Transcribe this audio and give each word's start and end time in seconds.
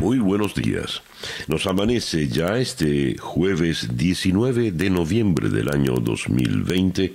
Muy 0.00 0.18
buenos 0.18 0.54
días. 0.54 1.02
Nos 1.46 1.66
amanece 1.66 2.26
ya 2.26 2.56
este 2.56 3.18
jueves 3.18 3.98
19 3.98 4.72
de 4.72 4.88
noviembre 4.88 5.50
del 5.50 5.68
año 5.68 5.92
2020 5.96 7.12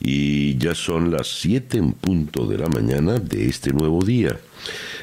y 0.00 0.56
ya 0.56 0.74
son 0.74 1.10
las 1.10 1.28
7 1.40 1.76
en 1.76 1.92
punto 1.92 2.46
de 2.46 2.56
la 2.56 2.68
mañana 2.68 3.18
de 3.18 3.44
este 3.44 3.74
nuevo 3.74 4.02
día. 4.02 4.40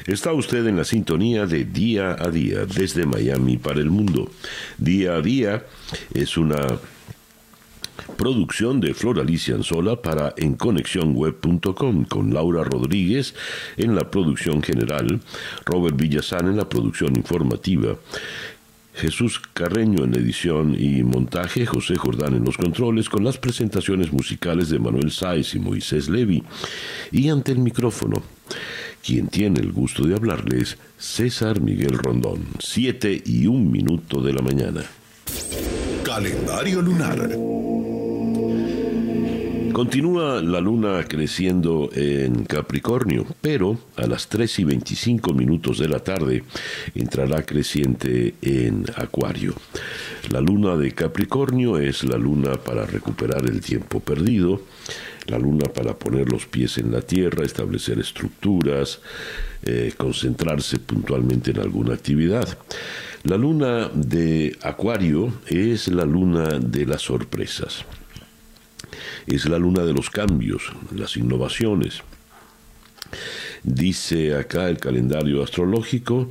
Está 0.08 0.32
usted 0.32 0.66
en 0.66 0.76
la 0.76 0.82
sintonía 0.82 1.46
de 1.46 1.66
Día 1.66 2.16
a 2.18 2.30
Día 2.30 2.66
desde 2.66 3.06
Miami 3.06 3.58
para 3.58 3.78
el 3.78 3.90
mundo. 3.90 4.32
Día 4.76 5.14
a 5.14 5.22
Día 5.22 5.66
es 6.12 6.36
una 6.36 6.80
producción 8.16 8.80
de 8.80 8.94
Flor 8.94 9.20
Alicia 9.20 9.54
Anzola 9.54 10.00
para 10.00 10.34
enconexionweb.com 10.36 12.04
con 12.04 12.34
Laura 12.34 12.64
Rodríguez 12.64 13.34
en 13.76 13.94
la 13.94 14.10
producción 14.10 14.62
general, 14.62 15.20
Robert 15.64 15.96
Villazán 15.96 16.48
en 16.48 16.56
la 16.56 16.68
producción 16.68 17.16
informativa. 17.16 17.96
Jesús 18.98 19.40
Carreño 19.54 20.04
en 20.04 20.14
edición 20.16 20.74
y 20.76 21.04
montaje, 21.04 21.66
José 21.66 21.94
Jordán 21.96 22.34
en 22.34 22.44
los 22.44 22.56
controles, 22.56 23.08
con 23.08 23.22
las 23.22 23.38
presentaciones 23.38 24.12
musicales 24.12 24.70
de 24.70 24.80
Manuel 24.80 25.12
Sáez 25.12 25.54
y 25.54 25.60
Moisés 25.60 26.08
Levi. 26.08 26.42
Y 27.12 27.28
ante 27.28 27.52
el 27.52 27.58
micrófono, 27.58 28.22
quien 29.04 29.28
tiene 29.28 29.60
el 29.60 29.70
gusto 29.70 30.04
de 30.04 30.16
hablarles, 30.16 30.78
César 30.98 31.60
Miguel 31.60 31.96
Rondón, 31.96 32.44
7 32.58 33.22
y 33.24 33.46
un 33.46 33.70
minuto 33.70 34.20
de 34.20 34.32
la 34.32 34.42
mañana. 34.42 34.84
Calendario 36.02 36.82
lunar. 36.82 37.30
Continúa 39.78 40.42
la 40.42 40.60
luna 40.60 41.04
creciendo 41.04 41.88
en 41.94 42.42
Capricornio, 42.46 43.24
pero 43.40 43.78
a 43.94 44.08
las 44.08 44.28
3 44.28 44.58
y 44.58 44.64
25 44.64 45.32
minutos 45.34 45.78
de 45.78 45.88
la 45.88 46.00
tarde 46.00 46.42
entrará 46.96 47.46
creciente 47.46 48.34
en 48.42 48.86
Acuario. 48.96 49.54
La 50.30 50.40
luna 50.40 50.74
de 50.74 50.90
Capricornio 50.90 51.78
es 51.78 52.02
la 52.02 52.18
luna 52.18 52.54
para 52.54 52.86
recuperar 52.86 53.48
el 53.48 53.60
tiempo 53.60 54.00
perdido, 54.00 54.62
la 55.28 55.38
luna 55.38 55.66
para 55.72 55.96
poner 55.96 56.28
los 56.28 56.46
pies 56.46 56.78
en 56.78 56.90
la 56.90 57.02
tierra, 57.02 57.44
establecer 57.44 58.00
estructuras, 58.00 59.00
eh, 59.62 59.92
concentrarse 59.96 60.80
puntualmente 60.80 61.52
en 61.52 61.60
alguna 61.60 61.94
actividad. 61.94 62.58
La 63.22 63.36
luna 63.36 63.88
de 63.94 64.58
Acuario 64.60 65.34
es 65.46 65.86
la 65.86 66.04
luna 66.04 66.58
de 66.58 66.84
las 66.84 67.02
sorpresas 67.02 67.84
es 69.34 69.46
la 69.46 69.58
luna 69.58 69.84
de 69.84 69.92
los 69.92 70.10
cambios, 70.10 70.72
las 70.94 71.16
innovaciones. 71.16 72.02
Dice 73.62 74.34
acá 74.36 74.68
el 74.68 74.78
calendario 74.78 75.42
astrológico, 75.42 76.30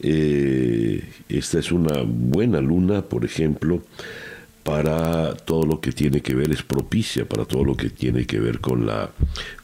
eh, 0.00 1.02
esta 1.28 1.58
es 1.58 1.72
una 1.72 2.02
buena 2.04 2.60
luna, 2.60 3.02
por 3.02 3.24
ejemplo, 3.24 3.82
para 4.62 5.34
todo 5.34 5.64
lo 5.64 5.80
que 5.80 5.92
tiene 5.92 6.20
que 6.20 6.34
ver, 6.34 6.50
es 6.52 6.62
propicia 6.62 7.26
para 7.26 7.44
todo 7.44 7.64
lo 7.64 7.76
que 7.76 7.90
tiene 7.90 8.26
que 8.26 8.38
ver 8.38 8.60
con 8.60 8.86
la 8.86 9.10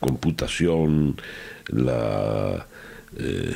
computación, 0.01 1.17
la 1.69 2.67
eh, 3.19 3.55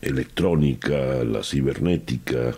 electrónica, 0.00 1.24
la 1.24 1.42
cibernética. 1.42 2.56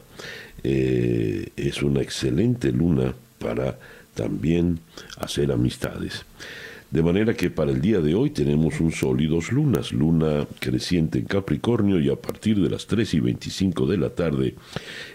Eh, 0.62 1.48
es 1.56 1.82
una 1.82 2.02
excelente 2.02 2.70
luna 2.70 3.14
para 3.38 3.78
también 4.20 4.80
hacer 5.16 5.50
amistades. 5.50 6.26
De 6.90 7.02
manera 7.02 7.32
que 7.34 7.48
para 7.48 7.70
el 7.70 7.80
día 7.80 8.00
de 8.00 8.14
hoy 8.14 8.28
tenemos 8.28 8.80
un 8.80 8.92
sol 8.92 9.18
y 9.22 9.26
dos 9.26 9.50
lunas, 9.50 9.92
luna 9.92 10.46
creciente 10.58 11.20
en 11.20 11.24
Capricornio 11.24 11.98
y 12.00 12.10
a 12.10 12.16
partir 12.16 12.60
de 12.60 12.68
las 12.68 12.86
3 12.86 13.14
y 13.14 13.20
25 13.20 13.86
de 13.86 13.96
la 13.96 14.10
tarde 14.10 14.56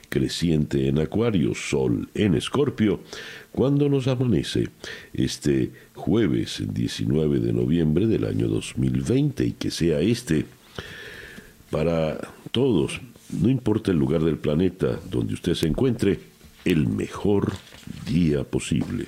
creciente 0.09 0.87
en 0.87 0.97
Acuario, 0.97 1.53
sol 1.53 2.09
en 2.15 2.33
Escorpio, 2.33 3.01
cuando 3.51 3.89
nos 3.89 4.07
amanece 4.07 4.69
este 5.13 5.71
jueves 5.93 6.63
19 6.67 7.39
de 7.39 7.53
noviembre 7.53 8.07
del 8.07 8.25
año 8.25 8.47
2020 8.47 9.45
y 9.45 9.51
que 9.51 9.69
sea 9.69 9.99
este 9.99 10.45
para 11.69 12.17
todos, 12.51 13.01
no 13.39 13.49
importa 13.49 13.91
el 13.91 13.97
lugar 13.97 14.23
del 14.23 14.37
planeta 14.37 14.99
donde 15.11 15.35
usted 15.35 15.53
se 15.53 15.67
encuentre, 15.67 16.34
el 16.65 16.87
mejor 16.87 17.53
día 18.05 18.43
posible. 18.43 19.05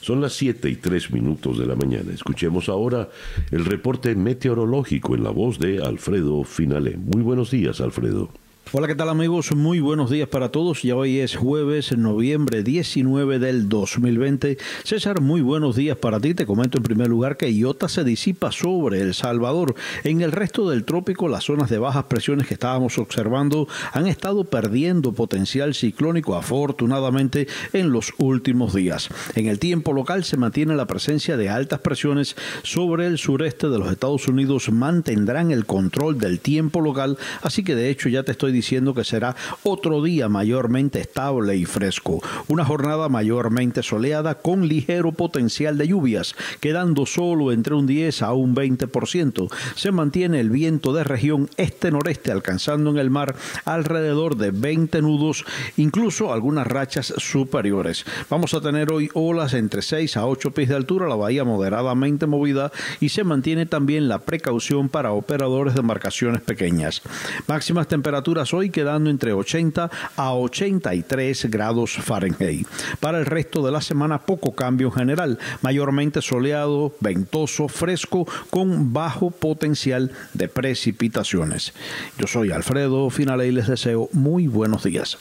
Son 0.00 0.20
las 0.20 0.32
7 0.32 0.68
y 0.68 0.76
3 0.76 1.12
minutos 1.12 1.58
de 1.58 1.66
la 1.66 1.76
mañana. 1.76 2.12
Escuchemos 2.12 2.68
ahora 2.68 3.08
el 3.52 3.64
reporte 3.64 4.16
meteorológico 4.16 5.14
en 5.14 5.22
la 5.22 5.30
voz 5.30 5.60
de 5.60 5.80
Alfredo 5.80 6.42
Finale. 6.42 6.96
Muy 6.96 7.22
buenos 7.22 7.52
días, 7.52 7.80
Alfredo. 7.80 8.30
Hola, 8.70 8.86
¿qué 8.86 8.94
tal 8.94 9.10
amigos? 9.10 9.54
Muy 9.54 9.80
buenos 9.80 10.08
días 10.08 10.28
para 10.28 10.50
todos. 10.50 10.80
Ya 10.80 10.96
hoy 10.96 11.18
es 11.18 11.36
jueves, 11.36 11.94
noviembre 11.98 12.62
19 12.62 13.38
del 13.38 13.68
2020. 13.68 14.56
César, 14.82 15.20
muy 15.20 15.42
buenos 15.42 15.76
días 15.76 15.98
para 15.98 16.18
ti. 16.18 16.32
Te 16.32 16.46
comento 16.46 16.78
en 16.78 16.84
primer 16.84 17.08
lugar 17.08 17.36
que 17.36 17.52
Iota 17.52 17.90
se 17.90 18.02
disipa 18.02 18.50
sobre 18.50 19.02
El 19.02 19.12
Salvador. 19.12 19.74
En 20.04 20.22
el 20.22 20.32
resto 20.32 20.70
del 20.70 20.84
trópico, 20.84 21.28
las 21.28 21.44
zonas 21.44 21.68
de 21.68 21.76
bajas 21.76 22.04
presiones 22.04 22.46
que 22.46 22.54
estábamos 22.54 22.96
observando 22.96 23.68
han 23.92 24.06
estado 24.06 24.44
perdiendo 24.44 25.12
potencial 25.12 25.74
ciclónico 25.74 26.34
afortunadamente 26.34 27.48
en 27.74 27.92
los 27.92 28.14
últimos 28.16 28.72
días. 28.74 29.10
En 29.34 29.48
el 29.48 29.58
tiempo 29.58 29.92
local 29.92 30.24
se 30.24 30.38
mantiene 30.38 30.76
la 30.76 30.86
presencia 30.86 31.36
de 31.36 31.50
altas 31.50 31.80
presiones 31.80 32.36
sobre 32.62 33.06
el 33.06 33.18
sureste 33.18 33.68
de 33.68 33.78
los 33.78 33.92
Estados 33.92 34.28
Unidos. 34.28 34.70
Mantendrán 34.72 35.50
el 35.50 35.66
control 35.66 36.18
del 36.18 36.40
tiempo 36.40 36.80
local, 36.80 37.18
así 37.42 37.62
que 37.64 37.74
de 37.74 37.90
hecho 37.90 38.08
ya 38.08 38.22
te 38.22 38.32
estoy 38.32 38.51
diciendo 38.52 38.94
que 38.94 39.04
será 39.04 39.34
otro 39.62 40.02
día 40.02 40.28
mayormente 40.28 41.00
estable 41.00 41.56
y 41.56 41.64
fresco. 41.64 42.22
Una 42.48 42.64
jornada 42.64 43.08
mayormente 43.08 43.82
soleada 43.82 44.36
con 44.36 44.68
ligero 44.68 45.12
potencial 45.12 45.78
de 45.78 45.88
lluvias, 45.88 46.34
quedando 46.60 47.06
solo 47.06 47.52
entre 47.52 47.74
un 47.74 47.86
10 47.86 48.22
a 48.22 48.32
un 48.32 48.54
20%. 48.54 49.52
Se 49.74 49.92
mantiene 49.92 50.40
el 50.40 50.50
viento 50.50 50.92
de 50.92 51.04
región 51.04 51.48
este-noreste 51.56 52.30
alcanzando 52.30 52.90
en 52.90 52.98
el 52.98 53.10
mar 53.10 53.34
alrededor 53.64 54.36
de 54.36 54.50
20 54.50 55.02
nudos, 55.02 55.44
incluso 55.76 56.32
algunas 56.32 56.66
rachas 56.66 57.12
superiores. 57.16 58.04
Vamos 58.30 58.54
a 58.54 58.60
tener 58.60 58.92
hoy 58.92 59.08
olas 59.14 59.54
entre 59.54 59.82
6 59.82 60.16
a 60.16 60.26
8 60.26 60.52
pies 60.52 60.68
de 60.68 60.76
altura, 60.76 61.08
la 61.08 61.16
bahía 61.16 61.44
moderadamente 61.44 62.26
movida 62.26 62.72
y 63.00 63.08
se 63.08 63.24
mantiene 63.24 63.66
también 63.66 64.08
la 64.08 64.18
precaución 64.18 64.88
para 64.88 65.12
operadores 65.12 65.74
de 65.74 65.80
embarcaciones 65.80 66.42
pequeñas. 66.42 67.02
Máximas 67.46 67.88
temperaturas 67.88 68.41
hoy 68.52 68.70
quedando 68.70 69.10
entre 69.10 69.32
80 69.32 69.90
a 70.16 70.34
83 70.34 71.50
grados 71.50 71.92
Fahrenheit. 71.92 72.66
Para 73.00 73.18
el 73.18 73.26
resto 73.26 73.64
de 73.64 73.70
la 73.70 73.80
semana 73.80 74.22
poco 74.22 74.54
cambio 74.54 74.88
en 74.88 74.94
general, 74.94 75.38
mayormente 75.60 76.20
soleado, 76.22 76.94
ventoso, 77.00 77.68
fresco, 77.68 78.26
con 78.50 78.92
bajo 78.92 79.30
potencial 79.30 80.10
de 80.34 80.48
precipitaciones. 80.48 81.72
Yo 82.18 82.26
soy 82.26 82.50
Alfredo 82.50 83.08
Finale 83.10 83.46
y 83.46 83.52
les 83.52 83.68
deseo 83.68 84.08
muy 84.12 84.48
buenos 84.48 84.84
días. 84.84 85.18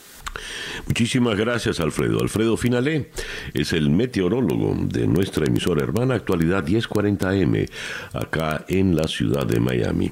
Muchísimas 0.87 1.37
gracias, 1.37 1.79
Alfredo. 1.79 2.21
Alfredo 2.21 2.57
Finalé 2.57 3.11
es 3.53 3.73
el 3.73 3.89
meteorólogo 3.89 4.75
de 4.87 5.07
nuestra 5.07 5.45
emisora 5.45 5.83
hermana 5.83 6.15
Actualidad 6.15 6.65
1040M, 6.65 7.69
acá 8.13 8.65
en 8.67 8.95
la 8.95 9.07
ciudad 9.07 9.45
de 9.45 9.59
Miami. 9.59 10.11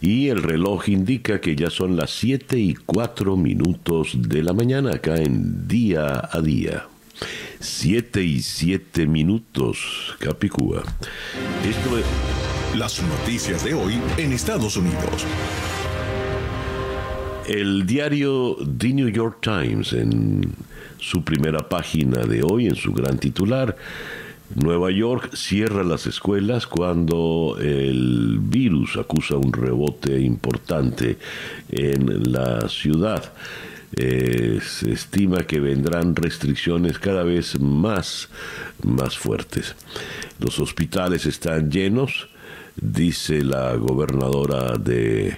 Y 0.00 0.28
el 0.28 0.42
reloj 0.42 0.88
indica 0.88 1.40
que 1.40 1.56
ya 1.56 1.70
son 1.70 1.96
las 1.96 2.10
7 2.10 2.58
y 2.58 2.74
4 2.74 3.36
minutos 3.36 4.12
de 4.16 4.42
la 4.42 4.52
mañana, 4.52 4.94
acá 4.94 5.16
en 5.16 5.66
Día 5.66 6.28
a 6.30 6.40
Día. 6.40 6.86
7 7.60 8.22
y 8.22 8.40
7 8.40 9.06
minutos, 9.06 10.16
Capicúa. 10.18 10.82
Esto 11.68 11.98
es. 11.98 12.04
Las 12.76 13.00
noticias 13.02 13.64
de 13.64 13.74
hoy 13.74 14.00
en 14.18 14.32
Estados 14.32 14.76
Unidos. 14.76 15.24
El 17.46 17.84
diario 17.84 18.56
The 18.78 18.94
New 18.94 19.08
York 19.08 19.38
Times, 19.42 19.92
en 19.92 20.54
su 20.98 21.22
primera 21.22 21.68
página 21.68 22.22
de 22.22 22.42
hoy, 22.42 22.66
en 22.66 22.74
su 22.74 22.92
gran 22.92 23.18
titular, 23.18 23.76
Nueva 24.54 24.90
York 24.90 25.34
cierra 25.34 25.82
las 25.82 26.06
escuelas 26.06 26.66
cuando 26.66 27.58
el 27.60 28.38
virus 28.40 28.96
acusa 28.96 29.36
un 29.36 29.52
rebote 29.52 30.18
importante 30.20 31.18
en 31.70 32.32
la 32.32 32.68
ciudad. 32.68 33.32
eh, 33.96 34.60
se 34.60 34.92
estima 34.92 35.44
que 35.44 35.60
vendrán 35.60 36.16
restricciones 36.16 36.98
cada 36.98 37.22
vez 37.22 37.60
más, 37.60 38.28
más 38.82 39.16
fuertes. 39.16 39.76
Los 40.40 40.58
hospitales 40.58 41.26
están 41.26 41.70
llenos, 41.70 42.28
dice 42.74 43.44
la 43.44 43.76
gobernadora 43.76 44.76
de 44.78 45.36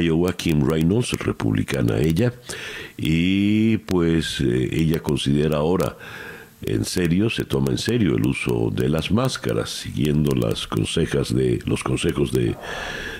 Iowa, 0.00 0.32
Kim 0.34 0.62
Reynolds, 0.68 1.12
republicana 1.12 1.98
ella, 1.98 2.32
y 2.96 3.78
pues 3.78 4.40
eh, 4.40 4.68
ella 4.72 5.00
considera 5.00 5.58
ahora 5.58 5.96
en 6.62 6.84
serio, 6.84 7.30
se 7.30 7.44
toma 7.44 7.70
en 7.70 7.78
serio 7.78 8.16
el 8.16 8.26
uso 8.26 8.70
de 8.72 8.88
las 8.88 9.12
máscaras, 9.12 9.70
siguiendo 9.70 10.34
las 10.34 10.66
consejas 10.66 11.32
de, 11.32 11.60
los 11.66 11.84
consejos 11.84 12.32
de 12.32 12.56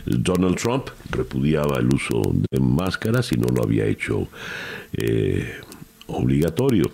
Donald 0.07 0.57
Trump, 0.57 0.89
repudiaba 1.11 1.79
el 1.79 1.87
uso 1.95 2.21
de 2.51 2.59
máscaras 2.59 3.33
y 3.33 3.37
no 3.37 3.47
lo 3.49 3.63
había 3.63 3.87
hecho 3.87 4.27
eh, 4.93 5.55
obligatorio. 6.09 6.91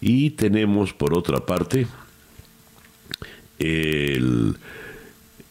Y 0.00 0.30
tenemos 0.30 0.92
por 0.92 1.16
otra 1.16 1.46
parte 1.46 1.86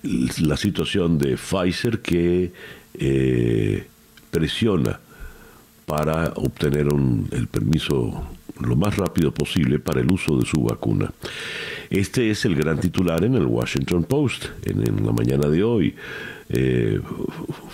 la 0.04 0.58
situación 0.58 1.18
de 1.18 1.38
Pfizer 1.38 2.02
que 2.02 2.52
eh, 3.00 3.86
presiona 4.32 5.00
para 5.86 6.34
obtener 6.36 6.88
el 7.32 7.48
permiso 7.48 8.28
lo 8.60 8.76
más 8.76 8.96
rápido 8.98 9.34
posible 9.34 9.80
para 9.80 10.02
el 10.02 10.12
uso 10.12 10.38
de 10.38 10.46
su 10.46 10.64
vacuna. 10.64 11.12
Este 11.90 12.30
es 12.30 12.46
el 12.46 12.56
gran 12.56 12.80
titular 12.80 13.24
en 13.24 13.36
el 13.36 13.46
Washington 13.46 14.04
Post 14.04 14.46
en, 14.64 15.06
la 15.06 15.12
mañana 15.12 15.48
de 15.48 15.64
hoy. 15.64 15.96
Eh, 16.50 17.00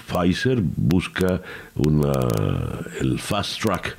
Pfizer 0.07 0.61
busca 0.61 1.41
una, 1.75 2.11
el 3.01 3.19
fast 3.19 3.61
track 3.61 3.97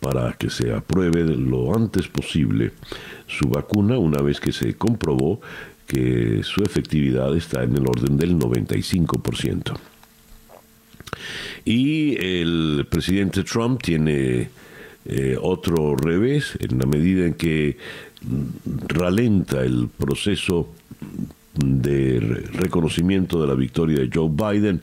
para 0.00 0.32
que 0.34 0.50
se 0.50 0.72
apruebe 0.72 1.24
lo 1.24 1.74
antes 1.74 2.06
posible 2.08 2.72
su 3.26 3.48
vacuna 3.48 3.98
una 3.98 4.22
vez 4.22 4.40
que 4.40 4.52
se 4.52 4.74
comprobó 4.74 5.40
que 5.86 6.42
su 6.44 6.62
efectividad 6.62 7.34
está 7.36 7.62
en 7.62 7.76
el 7.76 7.86
orden 7.86 8.16
del 8.16 8.38
95%. 8.38 9.76
Y 11.68 12.16
el 12.16 12.86
presidente 12.88 13.42
Trump 13.44 13.82
tiene 13.82 14.48
eh, 15.04 15.36
otro 15.38 15.96
revés, 15.96 16.56
en 16.60 16.78
la 16.78 16.86
medida 16.86 17.26
en 17.26 17.34
que 17.34 17.76
ralenta 18.86 19.62
el 19.62 19.88
proceso 19.88 20.70
de 21.54 22.20
reconocimiento 22.54 23.38
de 23.42 23.48
la 23.48 23.54
victoria 23.54 23.98
de 23.98 24.08
Joe 24.10 24.30
Biden, 24.30 24.80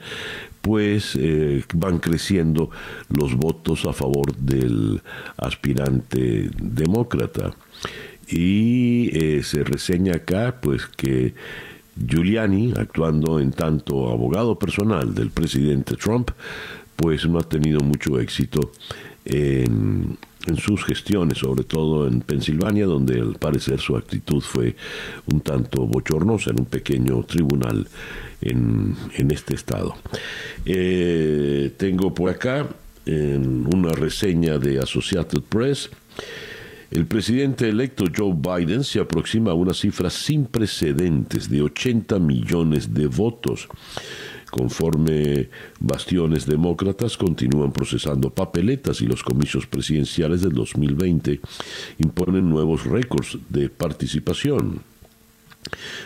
pues 0.62 1.18
eh, 1.20 1.64
van 1.74 1.98
creciendo 1.98 2.70
los 3.10 3.34
votos 3.34 3.86
a 3.86 3.94
favor 3.94 4.36
del 4.36 5.02
aspirante 5.38 6.52
demócrata. 6.62 7.56
Y 8.28 9.10
eh, 9.12 9.42
se 9.42 9.64
reseña 9.64 10.18
acá 10.18 10.60
pues 10.62 10.86
que 10.86 11.34
Giuliani, 11.96 12.74
actuando 12.78 13.40
en 13.40 13.52
tanto 13.52 14.10
abogado 14.10 14.58
personal 14.58 15.14
del 15.14 15.30
presidente 15.30 15.96
Trump, 15.96 16.32
pues 16.96 17.28
no 17.28 17.40
ha 17.40 17.44
tenido 17.44 17.80
mucho 17.80 18.20
éxito 18.20 18.72
en, 19.26 20.18
sus 20.58 20.86
gestiones, 20.86 21.40
sobre 21.40 21.64
todo 21.64 22.08
en 22.08 22.22
Pensilvania, 22.22 22.86
donde 22.86 23.20
al 23.20 23.34
parecer 23.34 23.80
su 23.80 23.98
actitud 23.98 24.42
fue 24.42 24.76
un 25.26 25.42
tanto 25.42 25.88
bochornosa 25.88 26.52
en 26.52 26.60
un 26.60 26.66
pequeño 26.66 27.24
tribunal 27.24 27.88
en, 28.42 28.96
este 29.32 29.56
estado. 29.56 29.96
Eh, 30.66 31.74
tengo 31.78 32.14
por 32.14 32.30
acá 32.30 32.68
en 33.08 33.68
una 33.74 33.92
reseña 33.94 34.60
de 34.60 34.80
Associated 34.80 35.42
Press. 35.42 35.90
El 36.92 37.06
presidente 37.06 37.68
electo 37.68 38.06
Joe 38.16 38.34
Biden 38.34 38.84
se 38.84 39.00
aproxima 39.00 39.52
a 39.52 39.56
una 39.56 39.74
cifra 39.74 40.10
sin 40.10 40.46
precedentes 40.46 41.50
de 41.50 41.62
80 41.62 42.20
millones 42.20 42.94
de 42.94 43.08
votos 43.08 43.68
conforme 44.52 45.50
bastiones 45.82 46.46
demócratas 46.46 47.18
continúan 47.18 47.74
procesando 47.74 48.30
papeletas 48.30 49.02
y 49.02 49.06
los 49.06 49.22
comicios 49.22 49.68
presidenciales 49.68 50.42
del 50.42 50.54
2020 50.54 51.42
imponen 51.98 52.50
nuevos 52.50 52.86
récords 52.86 53.38
de 53.50 53.68
participación. 53.68 54.95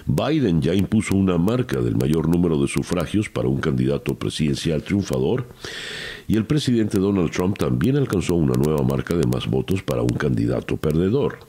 Biden 0.06 0.62
ya 0.62 0.74
impuso 0.74 1.16
una 1.16 1.38
marca 1.38 1.82
del 1.82 1.96
mayor 1.96 2.28
número 2.28 2.62
de 2.62 2.68
sufragios 2.68 3.30
para 3.30 3.48
un 3.48 3.60
candidato 3.60 4.16
presidencial 4.16 4.84
triunfador 4.84 5.48
y 6.28 6.38
el 6.38 6.46
presidente 6.46 7.00
Donald 7.00 7.32
Trump 7.32 7.58
también 7.58 7.98
alcanzó 7.98 8.36
una 8.36 8.54
nueva 8.54 8.84
marca 8.84 9.16
de 9.16 9.28
más 9.28 9.48
votos 9.48 9.82
para 9.82 10.02
un 10.02 10.10
candidato 10.10 10.78
perdedor 10.78 11.40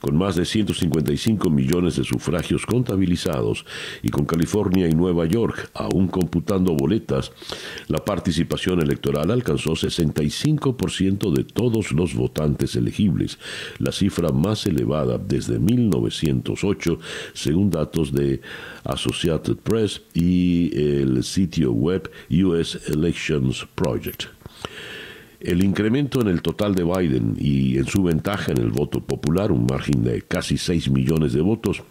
con 0.00 0.16
más 0.16 0.36
de 0.36 0.44
155 0.44 1.50
millones 1.50 1.96
de 1.96 2.04
sufragios 2.04 2.66
contabilizados 2.66 3.64
y 4.02 4.10
con 4.10 4.24
California 4.24 4.88
y 4.88 4.92
Nueva 4.92 5.26
York 5.26 5.70
aún 5.74 6.08
computando 6.08 6.74
boletas, 6.74 7.32
la 7.88 7.98
participación 8.04 8.80
electoral 8.80 9.30
alcanzó 9.30 9.72
65% 9.72 11.32
de 11.32 11.44
todos 11.44 11.92
los 11.92 12.14
votantes 12.14 12.76
elegibles, 12.76 13.38
la 13.78 13.92
cifra 13.92 14.30
más 14.30 14.66
elevada 14.66 15.18
desde 15.18 15.58
1908 15.58 16.98
según 17.34 17.70
datos 17.70 18.12
de 18.12 18.40
Associated 18.84 19.56
Press 19.56 20.02
y 20.14 20.70
el 20.78 21.22
sitio 21.24 21.72
web 21.72 22.10
US 22.30 22.78
Elections 22.88 23.66
Project. 23.74 24.37
El 25.40 25.62
incremento 25.62 26.20
en 26.20 26.28
el 26.28 26.42
total 26.42 26.74
de 26.74 26.82
Biden 26.82 27.36
y 27.38 27.78
en 27.78 27.86
su 27.86 28.02
ventaja 28.02 28.50
en 28.50 28.58
el 28.58 28.70
voto 28.70 29.00
popular, 29.00 29.52
un 29.52 29.66
margen 29.66 30.02
de 30.02 30.22
casi 30.22 30.58
6 30.58 30.90
millones 30.90 31.32
de 31.32 31.40
votos, 31.40 31.82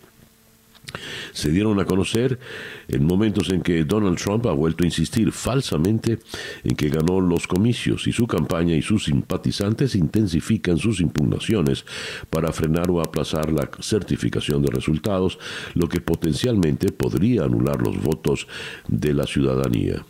se 1.33 1.51
dieron 1.51 1.79
a 1.79 1.85
conocer 1.85 2.39
en 2.87 3.05
momentos 3.05 3.49
en 3.49 3.61
que 3.61 3.83
Donald 3.83 4.17
Trump 4.17 4.45
ha 4.47 4.53
vuelto 4.53 4.83
a 4.83 4.87
insistir 4.87 5.31
falsamente 5.31 6.19
en 6.63 6.75
que 6.75 6.89
ganó 6.89 7.19
los 7.19 7.47
comicios 7.47 8.07
y 8.07 8.13
su 8.13 8.25
campaña 8.25 8.75
y 8.75 8.81
sus 8.81 9.05
simpatizantes 9.05 9.95
intensifican 9.95 10.77
sus 10.77 11.01
impugnaciones 11.01 11.85
para 12.29 12.51
frenar 12.51 12.89
o 12.89 13.01
aplazar 13.01 13.51
la 13.51 13.69
certificación 13.79 14.61
de 14.61 14.71
resultados, 14.71 15.39
lo 15.73 15.87
que 15.87 16.01
potencialmente 16.01 16.91
podría 16.91 17.43
anular 17.43 17.81
los 17.81 18.01
votos 18.01 18.47
de 18.87 19.13
la 19.13 19.25
ciudadanía. 19.25 20.05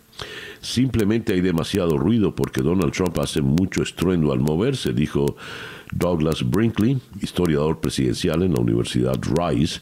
Simplemente 0.62 1.34
hay 1.34 1.42
demasiado 1.42 1.98
ruido 1.98 2.36
porque 2.36 2.62
Donald 2.62 2.94
Trump 2.94 3.18
hace 3.20 3.42
mucho 3.42 3.84
estruendo 3.84 4.32
al 4.32 4.40
moverse, 4.40 4.94
dijo 4.94 5.36
Douglas 5.92 6.50
Brinkley, 6.50 7.00
historiador 7.22 7.80
presidencial 7.80 8.44
en 8.44 8.54
la 8.54 8.62
Universidad 8.62 9.20
Rice. 9.22 9.82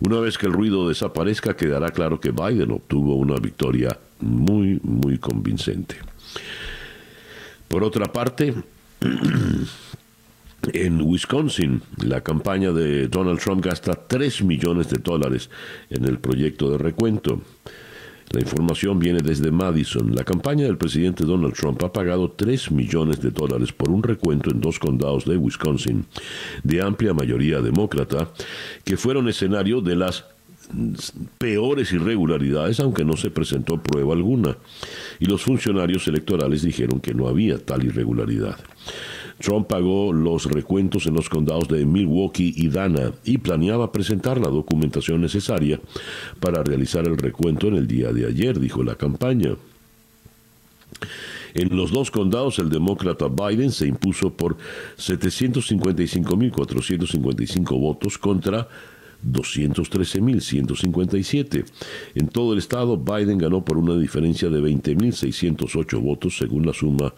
Una 0.00 0.20
vez 0.20 0.38
que 0.38 0.46
el 0.46 0.52
ruido 0.52 0.88
desaparezca, 0.88 1.56
quedará 1.56 1.90
claro 1.90 2.20
que 2.20 2.30
Biden 2.30 2.70
obtuvo 2.70 3.16
una 3.16 3.36
victoria 3.36 3.98
muy, 4.20 4.80
muy 4.82 5.18
convincente. 5.18 5.96
Por 7.68 7.84
otra 7.84 8.12
parte, 8.12 8.54
en 10.72 11.00
Wisconsin, 11.02 11.82
la 12.04 12.20
campaña 12.20 12.72
de 12.72 13.08
Donald 13.08 13.40
Trump 13.40 13.64
gasta 13.64 13.94
3 13.94 14.42
millones 14.42 14.90
de 14.90 14.98
dólares 14.98 15.50
en 15.88 16.04
el 16.04 16.18
proyecto 16.18 16.70
de 16.70 16.78
recuento. 16.78 17.40
La 18.32 18.40
información 18.40 19.00
viene 19.00 19.18
desde 19.18 19.50
Madison. 19.50 20.14
La 20.14 20.22
campaña 20.22 20.64
del 20.64 20.78
presidente 20.78 21.24
Donald 21.24 21.52
Trump 21.54 21.82
ha 21.82 21.92
pagado 21.92 22.30
3 22.30 22.70
millones 22.70 23.20
de 23.20 23.30
dólares 23.30 23.72
por 23.72 23.90
un 23.90 24.04
recuento 24.04 24.52
en 24.52 24.60
dos 24.60 24.78
condados 24.78 25.24
de 25.24 25.36
Wisconsin, 25.36 26.06
de 26.62 26.80
amplia 26.80 27.12
mayoría 27.12 27.60
demócrata, 27.60 28.30
que 28.84 28.96
fueron 28.96 29.28
escenario 29.28 29.80
de 29.80 29.96
las 29.96 30.26
peores 31.38 31.92
irregularidades, 31.92 32.78
aunque 32.78 33.04
no 33.04 33.16
se 33.16 33.32
presentó 33.32 33.82
prueba 33.82 34.14
alguna. 34.14 34.56
Y 35.18 35.24
los 35.24 35.42
funcionarios 35.42 36.06
electorales 36.06 36.62
dijeron 36.62 37.00
que 37.00 37.14
no 37.14 37.26
había 37.26 37.58
tal 37.58 37.84
irregularidad. 37.84 38.58
Trump 39.40 39.68
pagó 39.68 40.12
los 40.12 40.44
recuentos 40.44 41.06
en 41.06 41.14
los 41.14 41.28
condados 41.28 41.68
de 41.68 41.86
Milwaukee 41.86 42.52
y 42.56 42.68
Dana 42.68 43.12
y 43.24 43.38
planeaba 43.38 43.90
presentar 43.90 44.38
la 44.38 44.48
documentación 44.48 45.20
necesaria 45.20 45.80
para 46.38 46.62
realizar 46.62 47.06
el 47.06 47.16
recuento 47.16 47.66
en 47.68 47.76
el 47.76 47.86
día 47.86 48.12
de 48.12 48.26
ayer, 48.26 48.60
dijo 48.60 48.82
la 48.82 48.94
campaña. 48.94 49.56
En 51.54 51.74
los 51.76 51.90
dos 51.90 52.10
condados, 52.10 52.58
el 52.58 52.68
demócrata 52.68 53.28
Biden 53.28 53.72
se 53.72 53.86
impuso 53.86 54.30
por 54.30 54.58
755.455 54.98 57.80
votos 57.80 58.18
contra 58.18 58.68
213.157. 59.26 61.64
En 62.14 62.28
todo 62.28 62.52
el 62.52 62.58
estado, 62.58 62.96
Biden 62.96 63.38
ganó 63.38 63.64
por 63.64 63.78
una 63.78 63.98
diferencia 63.98 64.50
de 64.50 64.60
20.608 64.60 66.00
votos 66.00 66.36
según 66.36 66.66
la 66.66 66.72
suma 66.72 67.14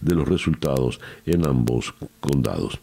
de 0.00 0.14
los 0.14 0.28
resultados 0.28 1.00
en 1.26 1.46
ambos 1.46 1.94
condados. 2.20 2.78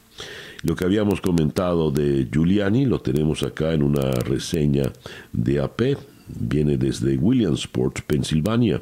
Lo 0.63 0.75
que 0.75 0.85
habíamos 0.85 1.21
comentado 1.21 1.89
de 1.89 2.27
Giuliani 2.31 2.85
lo 2.85 3.01
tenemos 3.01 3.41
acá 3.41 3.73
en 3.73 3.81
una 3.81 4.11
reseña 4.11 4.93
de 5.33 5.59
AP. 5.59 5.97
Viene 6.39 6.77
desde 6.77 7.17
Williamsport, 7.17 8.01
Pensilvania. 8.01 8.81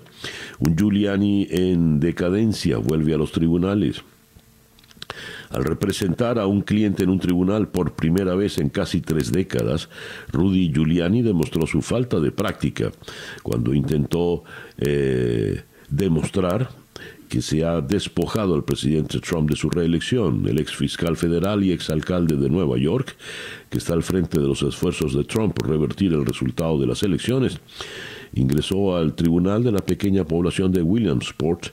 Un 0.59 0.75
Giuliani 0.75 1.47
en 1.49 1.99
decadencia 1.99 2.77
vuelve 2.77 3.13
a 3.13 3.17
los 3.17 3.31
tribunales. 3.31 4.03
Al 5.49 5.63
representar 5.63 6.37
a 6.39 6.45
un 6.45 6.61
cliente 6.61 7.03
en 7.03 7.09
un 7.09 7.19
tribunal 7.19 7.67
por 7.67 7.93
primera 7.93 8.35
vez 8.35 8.57
en 8.57 8.69
casi 8.69 9.01
tres 9.01 9.31
décadas, 9.31 9.89
Rudy 10.31 10.71
Giuliani 10.71 11.21
demostró 11.21 11.65
su 11.65 11.81
falta 11.81 12.19
de 12.19 12.31
práctica 12.31 12.91
cuando 13.41 13.73
intentó 13.73 14.43
eh, 14.77 15.63
demostrar 15.89 16.69
que 17.29 17.41
se 17.41 17.63
ha 17.63 17.79
despojado 17.79 18.55
al 18.55 18.63
presidente 18.63 19.19
Trump 19.19 19.49
de 19.49 19.55
su 19.55 19.69
reelección, 19.69 20.47
el 20.47 20.59
ex 20.59 20.75
fiscal 20.75 21.15
federal 21.15 21.63
y 21.63 21.71
ex 21.71 21.89
alcalde 21.91 22.35
de 22.35 22.49
Nueva 22.49 22.77
York, 22.77 23.15
que 23.69 23.77
está 23.77 23.93
al 23.93 24.03
frente 24.03 24.39
de 24.39 24.47
los 24.47 24.63
esfuerzos 24.63 25.13
de 25.13 25.23
Trump 25.23 25.53
por 25.53 25.69
revertir 25.69 26.11
el 26.13 26.25
resultado 26.25 26.79
de 26.79 26.87
las 26.87 27.03
elecciones, 27.03 27.59
ingresó 28.33 28.95
al 28.95 29.15
tribunal 29.15 29.63
de 29.63 29.71
la 29.71 29.79
pequeña 29.79 30.25
población 30.25 30.71
de 30.71 30.81
Williamsport 30.81 31.67